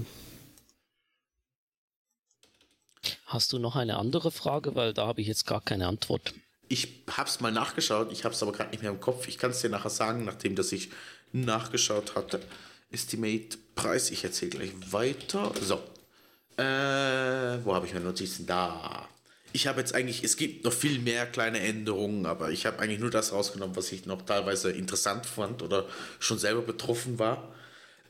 Hast 3.25 3.51
du 3.51 3.59
noch 3.59 3.75
eine 3.75 3.97
andere 3.97 4.31
Frage? 4.31 4.75
Weil 4.75 4.93
da 4.93 5.07
habe 5.07 5.21
ich 5.21 5.27
jetzt 5.27 5.45
gar 5.45 5.61
keine 5.61 5.87
Antwort. 5.87 6.33
Ich 6.69 7.03
habe 7.09 7.29
es 7.29 7.39
mal 7.39 7.51
nachgeschaut, 7.51 8.11
ich 8.11 8.23
habe 8.23 8.33
es 8.33 8.41
aber 8.41 8.51
gerade 8.51 8.71
nicht 8.71 8.81
mehr 8.81 8.91
im 8.91 8.99
Kopf. 9.01 9.27
Ich 9.27 9.37
kann 9.37 9.51
es 9.51 9.61
dir 9.61 9.69
nachher 9.69 9.89
sagen, 9.89 10.25
nachdem 10.25 10.55
dass 10.55 10.71
ich 10.71 10.91
nachgeschaut 11.31 12.15
hatte. 12.15 12.41
Estimate 12.93 13.57
Preis, 13.75 14.11
ich 14.11 14.23
erzähle 14.23 14.51
gleich 14.51 14.71
weiter. 14.91 15.51
So. 15.61 15.75
Äh, 16.57 17.63
wo 17.63 17.73
habe 17.73 17.87
ich 17.87 17.93
meine 17.93 18.05
Notizen? 18.05 18.45
Da. 18.45 19.09
Ich 19.51 19.67
habe 19.67 19.79
jetzt 19.79 19.93
eigentlich, 19.93 20.23
es 20.23 20.37
gibt 20.37 20.63
noch 20.63 20.73
viel 20.73 20.99
mehr 20.99 21.25
kleine 21.25 21.59
Änderungen, 21.59 22.25
aber 22.25 22.51
ich 22.51 22.65
habe 22.65 22.79
eigentlich 22.79 22.99
nur 22.99 23.11
das 23.11 23.33
rausgenommen, 23.33 23.75
was 23.75 23.91
ich 23.91 24.05
noch 24.05 24.23
teilweise 24.23 24.71
interessant 24.71 25.25
fand 25.25 25.61
oder 25.61 25.87
schon 26.19 26.39
selber 26.39 26.61
betroffen 26.61 27.19
war. 27.19 27.53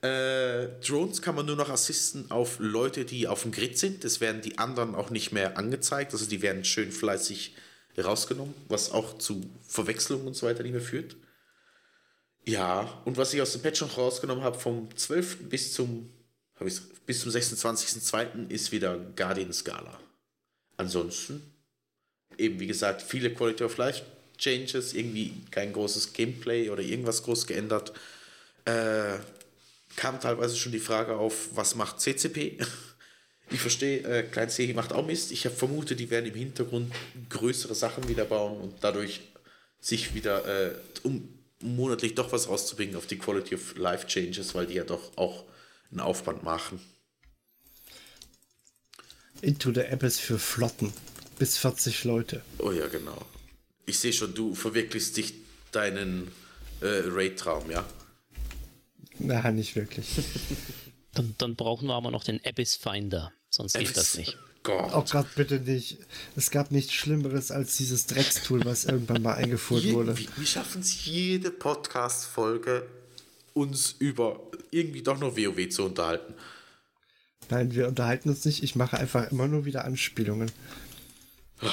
Äh, 0.02 0.68
Drones 0.86 1.22
kann 1.22 1.36
man 1.36 1.46
nur 1.46 1.56
noch 1.56 1.70
assisten 1.70 2.30
auf 2.30 2.58
Leute, 2.60 3.06
die 3.06 3.28
auf 3.28 3.44
dem 3.44 3.52
Grid 3.52 3.78
sind. 3.78 4.04
Das 4.04 4.20
werden 4.20 4.42
die 4.42 4.58
anderen 4.58 4.96
auch 4.96 5.10
nicht 5.10 5.32
mehr 5.32 5.58
angezeigt. 5.58 6.14
Also 6.14 6.26
die 6.26 6.42
werden 6.42 6.66
schön 6.66 6.92
fleißig 6.92 7.56
rausgenommen, 7.98 8.54
was 8.68 8.92
auch 8.92 9.18
zu 9.18 9.50
Verwechslungen 9.66 10.28
und 10.28 10.36
so 10.36 10.46
weiter 10.46 10.64
nicht 10.64 10.74
mehr 10.74 10.82
führt. 10.82 11.16
Ja, 12.46 13.02
und 13.06 13.18
was 13.18 13.34
ich 13.34 13.42
aus 13.42 13.54
dem 13.54 13.62
Patch 13.62 13.82
noch 13.82 13.98
rausgenommen 13.98 14.44
habe, 14.44 14.60
vom 14.60 14.90
12. 14.96 15.50
bis 15.50 15.74
zum, 15.74 16.10
bis 17.06 17.22
zum 17.22 17.32
26.02. 17.32 18.50
ist 18.50 18.72
wieder 18.72 18.98
Guardian 19.16 19.54
Scala. 19.54 20.00
Ansonsten, 20.76 21.42
eben 22.38 22.60
wie 22.60 22.68
gesagt, 22.68 23.02
viele 23.02 23.34
Quality 23.34 23.64
of 23.64 23.78
Life 23.78 24.04
Changes, 24.38 24.94
irgendwie 24.94 25.34
kein 25.52 25.72
großes 25.72 26.14
Gameplay 26.14 26.70
oder 26.70 26.82
irgendwas 26.82 27.24
groß 27.24 27.48
geändert. 27.48 27.94
Äh, 28.66 29.20
kam 29.96 30.20
teilweise 30.20 30.56
schon 30.56 30.72
die 30.72 30.80
Frage 30.80 31.16
auf, 31.16 31.50
was 31.56 31.76
macht 31.76 32.02
CCP? 32.02 32.58
Ich 33.50 33.60
verstehe, 33.60 34.00
äh, 34.00 34.24
Klein 34.24 34.50
C 34.50 34.74
macht 34.74 34.94
auch 34.94 35.06
Mist. 35.06 35.32
Ich 35.32 35.42
vermute, 35.42 35.96
die 35.96 36.10
werden 36.10 36.26
im 36.26 36.34
Hintergrund 36.34 36.92
größere 37.30 37.76
Sachen 37.76 38.08
wieder 38.08 38.26
bauen 38.26 38.60
und 38.60 38.76
dadurch 38.82 39.20
sich 39.80 40.16
wieder, 40.16 40.46
äh, 40.48 40.72
um 41.04 41.28
monatlich 41.64 42.16
doch 42.16 42.32
was 42.32 42.48
rauszubringen 42.48 42.96
auf 42.96 43.08
die 43.08 43.18
Quality 43.18 43.56
of 43.56 43.78
Life 43.78 44.08
Changes, 44.08 44.54
weil 44.54 44.68
die 44.68 44.76
ja 44.76 44.84
doch 44.84 45.18
auch 45.18 45.46
einen 45.92 46.00
Aufwand 46.00 46.44
machen. 46.44 46.80
Into 49.42 49.74
the 49.74 49.82
Abyss 49.82 50.20
für 50.20 50.40
Flotten. 50.40 50.94
Bis 51.40 51.58
40 51.58 52.04
Leute. 52.04 52.42
Oh 52.60 52.72
ja, 52.72 52.88
genau. 52.88 53.26
Ich 53.86 54.00
sehe 54.00 54.14
schon, 54.14 54.34
du 54.34 54.56
verwirklichst 54.56 55.18
dich 55.18 55.34
deinen 55.72 56.32
äh, 56.82 57.02
Raid-Traum, 57.06 57.70
ja? 57.70 57.86
Na, 59.20 59.52
nicht 59.52 59.76
wirklich. 59.76 60.08
dann, 61.14 61.36
dann, 61.38 61.56
brauchen 61.56 61.88
wir 61.88 61.96
aber 61.96 62.12
noch 62.12 62.24
den 62.24 62.40
Abyss 62.46 62.76
Finder, 62.76 63.34
sonst 63.50 63.76
Abyss. 63.76 63.90
geht 63.90 63.98
das 63.98 64.18
nicht. 64.18 64.38
Gott. 64.64 64.92
Oh 64.94 65.04
Gott, 65.12 65.28
bitte 65.36 65.60
nicht. 65.60 65.98
Es 66.36 66.50
gab 66.50 66.72
nichts 66.72 66.94
Schlimmeres 66.94 67.52
als 67.52 67.78
dieses 67.78 68.06
Dreckstool, 68.08 68.64
was 68.66 68.86
irgendwann 68.86 69.22
mal 69.22 69.34
eingeführt 69.36 69.84
Je, 69.84 69.94
wurde. 69.94 70.18
Wir, 70.18 70.28
wir 70.38 70.46
schaffen 70.46 70.82
es 70.82 71.06
jede 71.06 71.52
Podcast-Folge, 71.52 72.86
uns 73.54 73.96
über 74.00 74.40
irgendwie 74.72 75.04
doch 75.04 75.20
noch 75.20 75.36
WoW 75.38 75.70
zu 75.70 75.84
unterhalten. 75.84 76.34
Nein, 77.50 77.76
wir 77.76 77.88
unterhalten 77.88 78.30
uns 78.30 78.46
nicht. 78.46 78.64
Ich 78.64 78.76
mache 78.76 78.98
einfach 78.98 79.30
immer 79.32 79.48
nur 79.48 79.66
wieder 79.66 79.86
Anspielungen. 79.86 80.52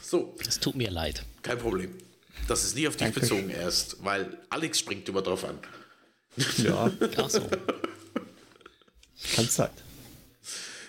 So. 0.00 0.36
Es 0.46 0.60
tut 0.60 0.76
mir 0.76 0.92
leid. 0.92 1.24
Kein 1.42 1.58
Problem. 1.58 1.90
Das 2.46 2.62
ist 2.62 2.76
nie 2.76 2.86
auf 2.86 2.94
dich 2.94 3.06
Danke. 3.06 3.20
bezogen 3.20 3.50
erst, 3.50 4.04
weil 4.04 4.38
Alex 4.48 4.78
springt 4.78 5.08
immer 5.08 5.22
drauf 5.22 5.44
an. 5.44 5.58
Ja. 6.58 6.88
Ach 7.16 7.30
so. 7.30 7.40
Kann 9.34 9.48
Zeit. 9.48 9.72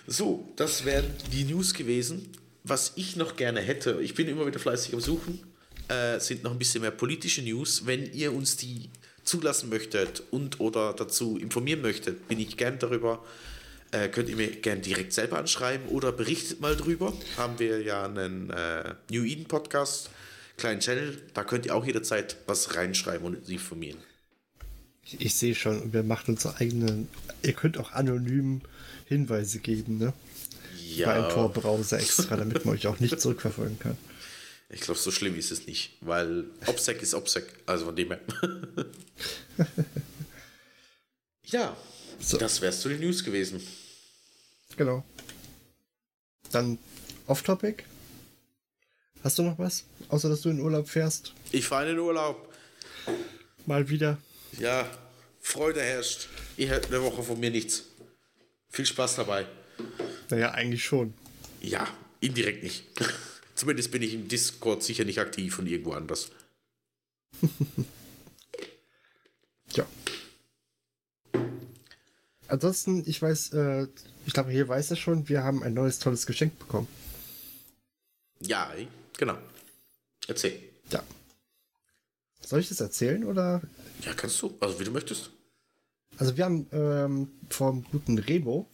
So, 0.06 0.48
das 0.54 0.84
wären 0.84 1.12
die 1.32 1.44
News 1.44 1.74
gewesen. 1.74 2.30
Was 2.62 2.92
ich 2.94 3.16
noch 3.16 3.36
gerne 3.36 3.60
hätte, 3.60 4.00
ich 4.00 4.14
bin 4.14 4.28
immer 4.28 4.46
wieder 4.46 4.58
fleißig 4.60 4.94
am 4.94 5.00
Suchen, 5.00 5.40
äh, 5.88 6.20
sind 6.20 6.44
noch 6.44 6.52
ein 6.52 6.58
bisschen 6.58 6.82
mehr 6.82 6.92
politische 6.92 7.42
News. 7.42 7.86
Wenn 7.86 8.12
ihr 8.12 8.32
uns 8.32 8.56
die 8.56 8.88
zulassen 9.24 9.68
möchtet 9.68 10.22
und 10.30 10.60
oder 10.60 10.92
dazu 10.92 11.36
informieren 11.36 11.82
möchtet, 11.82 12.28
bin 12.28 12.38
ich 12.38 12.56
gern 12.56 12.78
darüber. 12.78 13.24
Äh, 13.90 14.08
könnt 14.08 14.28
ihr 14.28 14.36
mir 14.36 14.48
gern 14.48 14.80
direkt 14.80 15.12
selber 15.12 15.38
anschreiben 15.38 15.88
oder 15.88 16.12
berichtet 16.12 16.60
mal 16.60 16.76
drüber. 16.76 17.12
Haben 17.36 17.58
wir 17.58 17.82
ja 17.82 18.04
einen 18.04 18.50
äh, 18.50 18.94
New 19.10 19.24
Eden 19.24 19.46
Podcast, 19.46 20.10
kleinen 20.56 20.80
Channel, 20.80 21.20
da 21.34 21.42
könnt 21.42 21.66
ihr 21.66 21.74
auch 21.74 21.84
jederzeit 21.84 22.36
was 22.46 22.76
reinschreiben 22.76 23.26
und 23.26 23.48
informieren. 23.48 23.98
Ich, 25.06 25.20
ich 25.20 25.34
sehe 25.34 25.54
schon, 25.54 25.92
wir 25.92 26.02
machen 26.02 26.34
unsere 26.34 26.56
eigenen. 26.56 27.08
Ihr 27.42 27.52
könnt 27.52 27.78
auch 27.78 27.92
anonym 27.92 28.60
Hinweise 29.06 29.60
geben, 29.60 29.98
ne? 29.98 30.12
Ja. 30.88 31.06
Bei 31.06 31.14
einem 31.14 31.30
Tor-Browser 31.30 31.98
extra, 31.98 32.36
damit 32.36 32.64
man 32.64 32.74
euch 32.74 32.86
auch 32.86 32.98
nicht 32.98 33.20
zurückverfolgen 33.20 33.78
kann. 33.78 33.96
Ich 34.68 34.80
glaube, 34.80 34.98
so 34.98 35.12
schlimm 35.12 35.38
ist 35.38 35.52
es 35.52 35.66
nicht, 35.66 35.92
weil 36.00 36.44
OPSEC 36.66 37.00
ist 37.02 37.14
OPSEC, 37.14 37.44
also 37.66 37.84
von 37.86 37.96
dem 37.96 38.08
her. 38.08 38.20
ja, 41.44 41.76
so. 42.18 42.36
das 42.36 42.60
wär's 42.60 42.80
zu 42.80 42.88
den 42.88 43.00
News 43.00 43.22
gewesen. 43.22 43.62
Genau. 44.76 45.04
Dann 46.50 46.78
Off-Topic. 47.28 47.84
Hast 49.22 49.38
du 49.38 49.42
noch 49.42 49.58
was? 49.58 49.84
Außer, 50.08 50.28
dass 50.28 50.40
du 50.40 50.50
in 50.50 50.60
Urlaub 50.60 50.88
fährst? 50.88 51.32
Ich 51.52 51.66
fahre 51.66 51.90
in 51.90 51.96
den 51.96 51.98
Urlaub. 52.00 52.52
Mal 53.66 53.88
wieder. 53.88 54.18
Ja, 54.58 54.90
Freude 55.40 55.82
herrscht. 55.82 56.28
Ihr 56.56 56.68
hört 56.68 56.86
eine 56.86 57.02
Woche 57.02 57.22
von 57.22 57.38
mir 57.38 57.50
nichts. 57.50 57.84
Viel 58.68 58.86
Spaß 58.86 59.16
dabei. 59.16 59.46
Naja, 60.30 60.50
eigentlich 60.52 60.84
schon. 60.84 61.14
Ja, 61.60 61.86
indirekt 62.20 62.62
nicht. 62.62 62.84
Zumindest 63.54 63.90
bin 63.90 64.02
ich 64.02 64.14
im 64.14 64.28
Discord 64.28 64.82
sicher 64.82 65.04
nicht 65.04 65.18
aktiv 65.18 65.58
und 65.58 65.66
irgendwo 65.66 65.92
anders. 65.92 66.30
Ja. 69.74 69.86
Ansonsten, 72.48 73.02
ich 73.06 73.20
weiß, 73.20 73.52
äh, 73.52 73.88
ich 74.24 74.32
glaube, 74.32 74.50
hier 74.50 74.68
weiß 74.68 74.90
er 74.90 74.96
schon, 74.96 75.28
wir 75.28 75.42
haben 75.42 75.62
ein 75.62 75.74
neues 75.74 75.98
tolles 75.98 76.26
Geschenk 76.26 76.58
bekommen. 76.58 76.88
Ja, 78.40 78.72
genau. 79.18 79.36
Erzähl. 80.28 80.60
Ja. 80.90 81.02
Soll 82.46 82.60
ich 82.60 82.68
das 82.68 82.80
erzählen 82.80 83.24
oder? 83.24 83.60
Ja, 84.04 84.14
kannst 84.14 84.40
du. 84.40 84.56
Also 84.60 84.78
wie 84.78 84.84
du 84.84 84.92
möchtest. 84.92 85.30
Also 86.16 86.36
wir 86.36 86.44
haben 86.44 86.66
ähm, 86.70 87.28
vom 87.50 87.84
guten 87.90 88.18
Rebo 88.18 88.68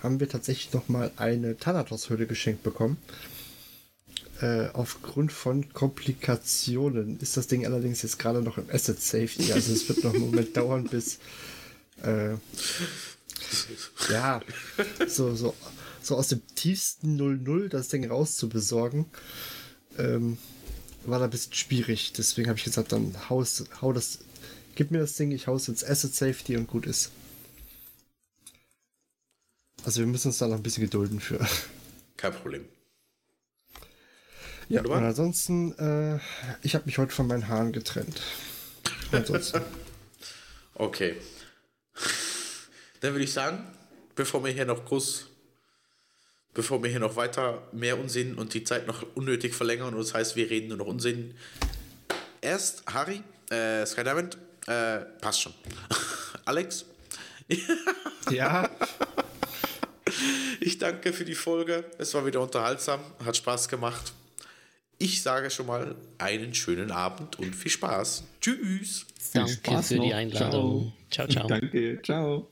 haben 0.00 0.20
wir 0.20 0.28
tatsächlich 0.28 0.72
noch 0.72 0.88
mal 0.88 1.10
eine 1.16 1.56
Thanatos-Höhle 1.56 2.28
geschenkt 2.28 2.62
bekommen. 2.62 2.98
Äh, 4.40 4.68
aufgrund 4.74 5.32
von 5.32 5.72
Komplikationen 5.72 7.18
ist 7.18 7.36
das 7.36 7.48
Ding 7.48 7.66
allerdings 7.66 8.02
jetzt 8.02 8.20
gerade 8.20 8.42
noch 8.42 8.58
im 8.58 8.70
Asset 8.70 9.02
Safety. 9.02 9.52
Also 9.52 9.72
es 9.72 9.88
wird 9.88 10.04
noch 10.04 10.14
einen 10.14 10.22
Moment 10.22 10.56
dauern, 10.56 10.84
bis 10.84 11.18
äh, 12.04 12.34
ja 14.08 14.40
so, 15.08 15.34
so, 15.34 15.52
so 16.00 16.16
aus 16.16 16.28
dem 16.28 16.42
tiefsten 16.54 17.16
00 17.16 17.70
das 17.70 17.88
Ding 17.88 18.08
rauszubesorgen. 18.08 19.06
Ähm, 19.98 20.38
war 21.08 21.18
da 21.18 21.24
ein 21.26 21.30
bisschen 21.30 21.52
schwierig. 21.54 22.12
Deswegen 22.12 22.48
habe 22.48 22.58
ich 22.58 22.64
gesagt, 22.64 22.92
dann 22.92 23.14
hau, 23.28 23.44
hau 23.80 23.92
das, 23.92 24.18
gib 24.74 24.90
mir 24.90 24.98
das 24.98 25.14
Ding, 25.14 25.30
ich 25.30 25.46
hau 25.46 25.56
es 25.56 25.68
ins 25.68 25.84
Asset 25.84 26.14
Safety 26.14 26.56
und 26.56 26.66
gut 26.66 26.86
ist. 26.86 27.10
Also 29.84 30.00
wir 30.00 30.06
müssen 30.06 30.28
uns 30.28 30.38
da 30.38 30.48
noch 30.48 30.56
ein 30.56 30.62
bisschen 30.62 30.84
gedulden 30.84 31.20
für. 31.20 31.38
Kein 32.16 32.32
Problem. 32.32 32.64
Ja, 34.68 34.80
Wunderbar. 34.80 34.98
und 34.98 35.04
ansonsten, 35.04 35.72
äh, 35.78 36.18
ich 36.62 36.74
habe 36.74 36.86
mich 36.86 36.98
heute 36.98 37.12
von 37.12 37.28
meinen 37.28 37.46
Haaren 37.48 37.72
getrennt. 37.72 38.20
Ansonsten. 39.12 39.60
Okay. 40.78 41.16
Dann 43.00 43.12
würde 43.14 43.24
ich 43.24 43.32
sagen, 43.32 43.64
bevor 44.14 44.44
wir 44.44 44.52
hier 44.52 44.66
noch 44.66 44.84
groß, 44.84 45.26
bevor 46.56 46.82
wir 46.82 46.88
hier 46.88 47.00
noch 47.00 47.16
weiter 47.16 47.62
mehr 47.70 48.00
Unsinn 48.00 48.34
und 48.34 48.54
die 48.54 48.64
Zeit 48.64 48.86
noch 48.86 49.04
unnötig 49.14 49.54
verlängern 49.54 49.92
und 49.92 50.00
das 50.00 50.14
heißt, 50.14 50.36
wir 50.36 50.50
reden 50.50 50.68
nur 50.68 50.78
noch 50.78 50.86
Unsinn. 50.86 51.34
Erst 52.40 52.82
Harry, 52.86 53.22
äh, 53.50 53.84
Sky 53.84 54.02
Diamond, 54.02 54.38
äh, 54.66 55.00
passt 55.20 55.42
schon. 55.42 55.52
Alex, 56.46 56.86
ja, 58.30 58.70
ich 60.60 60.78
danke 60.78 61.12
für 61.12 61.26
die 61.26 61.34
Folge. 61.34 61.84
Es 61.98 62.14
war 62.14 62.24
wieder 62.24 62.40
unterhaltsam, 62.40 63.00
hat 63.22 63.36
Spaß 63.36 63.68
gemacht. 63.68 64.14
Ich 64.98 65.20
sage 65.20 65.50
schon 65.50 65.66
mal 65.66 65.94
einen 66.16 66.54
schönen 66.54 66.90
Abend 66.90 67.38
und 67.38 67.54
viel 67.54 67.70
Spaß. 67.70 68.24
Tschüss. 68.40 69.04
Danke 69.34 69.52
Spaß 69.52 69.88
für 69.88 69.94
die 69.98 70.08
noch. 70.08 70.16
Einladung. 70.16 70.92
Ciao, 71.10 71.28
ciao. 71.28 71.46
Danke, 71.46 72.00
ciao. 72.02 72.48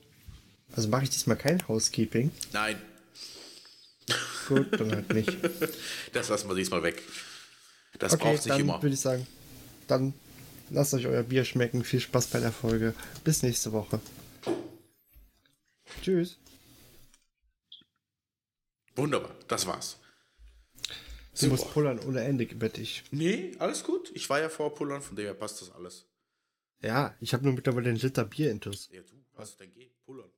also 0.75 0.89
mache 0.89 1.05
ich 1.05 1.09
diesmal 1.09 1.37
kein 1.37 1.67
Housekeeping. 1.67 2.29
Nein, 2.53 2.75
Gut, 4.47 4.79
dann 4.79 4.91
halt 4.91 5.13
nicht. 5.13 5.37
das 6.13 6.29
lassen 6.29 6.47
wir 6.49 6.55
diesmal 6.55 6.83
weg. 6.83 7.01
Das 7.99 8.13
Okay, 8.13 8.23
braucht 8.23 8.43
sich 8.43 8.51
dann 8.51 8.61
immer. 8.61 8.81
würde 8.81 8.93
ich 8.93 8.99
sagen, 9.01 9.25
dann 9.87 10.13
lasst 10.69 10.93
euch 10.93 11.07
euer 11.07 11.23
Bier 11.23 11.45
schmecken. 11.45 11.83
Viel 11.83 11.99
Spaß 11.99 12.27
bei 12.27 12.39
der 12.39 12.51
Folge. 12.51 12.93
Bis 13.23 13.41
nächste 13.41 13.71
Woche. 13.71 13.99
Tschüss. 16.01 16.37
Wunderbar, 18.95 19.35
das 19.47 19.65
war's. 19.67 19.97
Du 21.39 21.47
musst 21.47 21.69
pullern 21.73 21.99
ohne 21.99 22.21
Ende, 22.23 22.47
wette 22.61 22.79
ich. 22.81 23.03
Nee, 23.11 23.55
alles 23.59 23.83
gut. 23.83 24.09
Ich 24.13 24.29
war 24.29 24.39
ja 24.39 24.47
vor 24.49 24.73
Pullern, 24.73 25.01
von 25.01 25.15
daher 25.17 25.33
passt 25.33 25.61
das 25.61 25.71
alles. 25.71 26.05
Ja, 26.81 27.15
ich 27.19 27.33
habe 27.33 27.43
nur 27.43 27.53
mittlerweile 27.53 27.87
den 27.91 27.97
Liter 27.97 28.23
Bier 28.23 28.51
intus. 28.51 28.87
Ja, 28.91 29.01
du 29.01 29.15
hast 29.37 29.59
dein 29.59 29.73
G. 29.73 29.89
Pullern. 30.05 30.29
Viel 30.29 30.29
Spaß. 30.29 30.34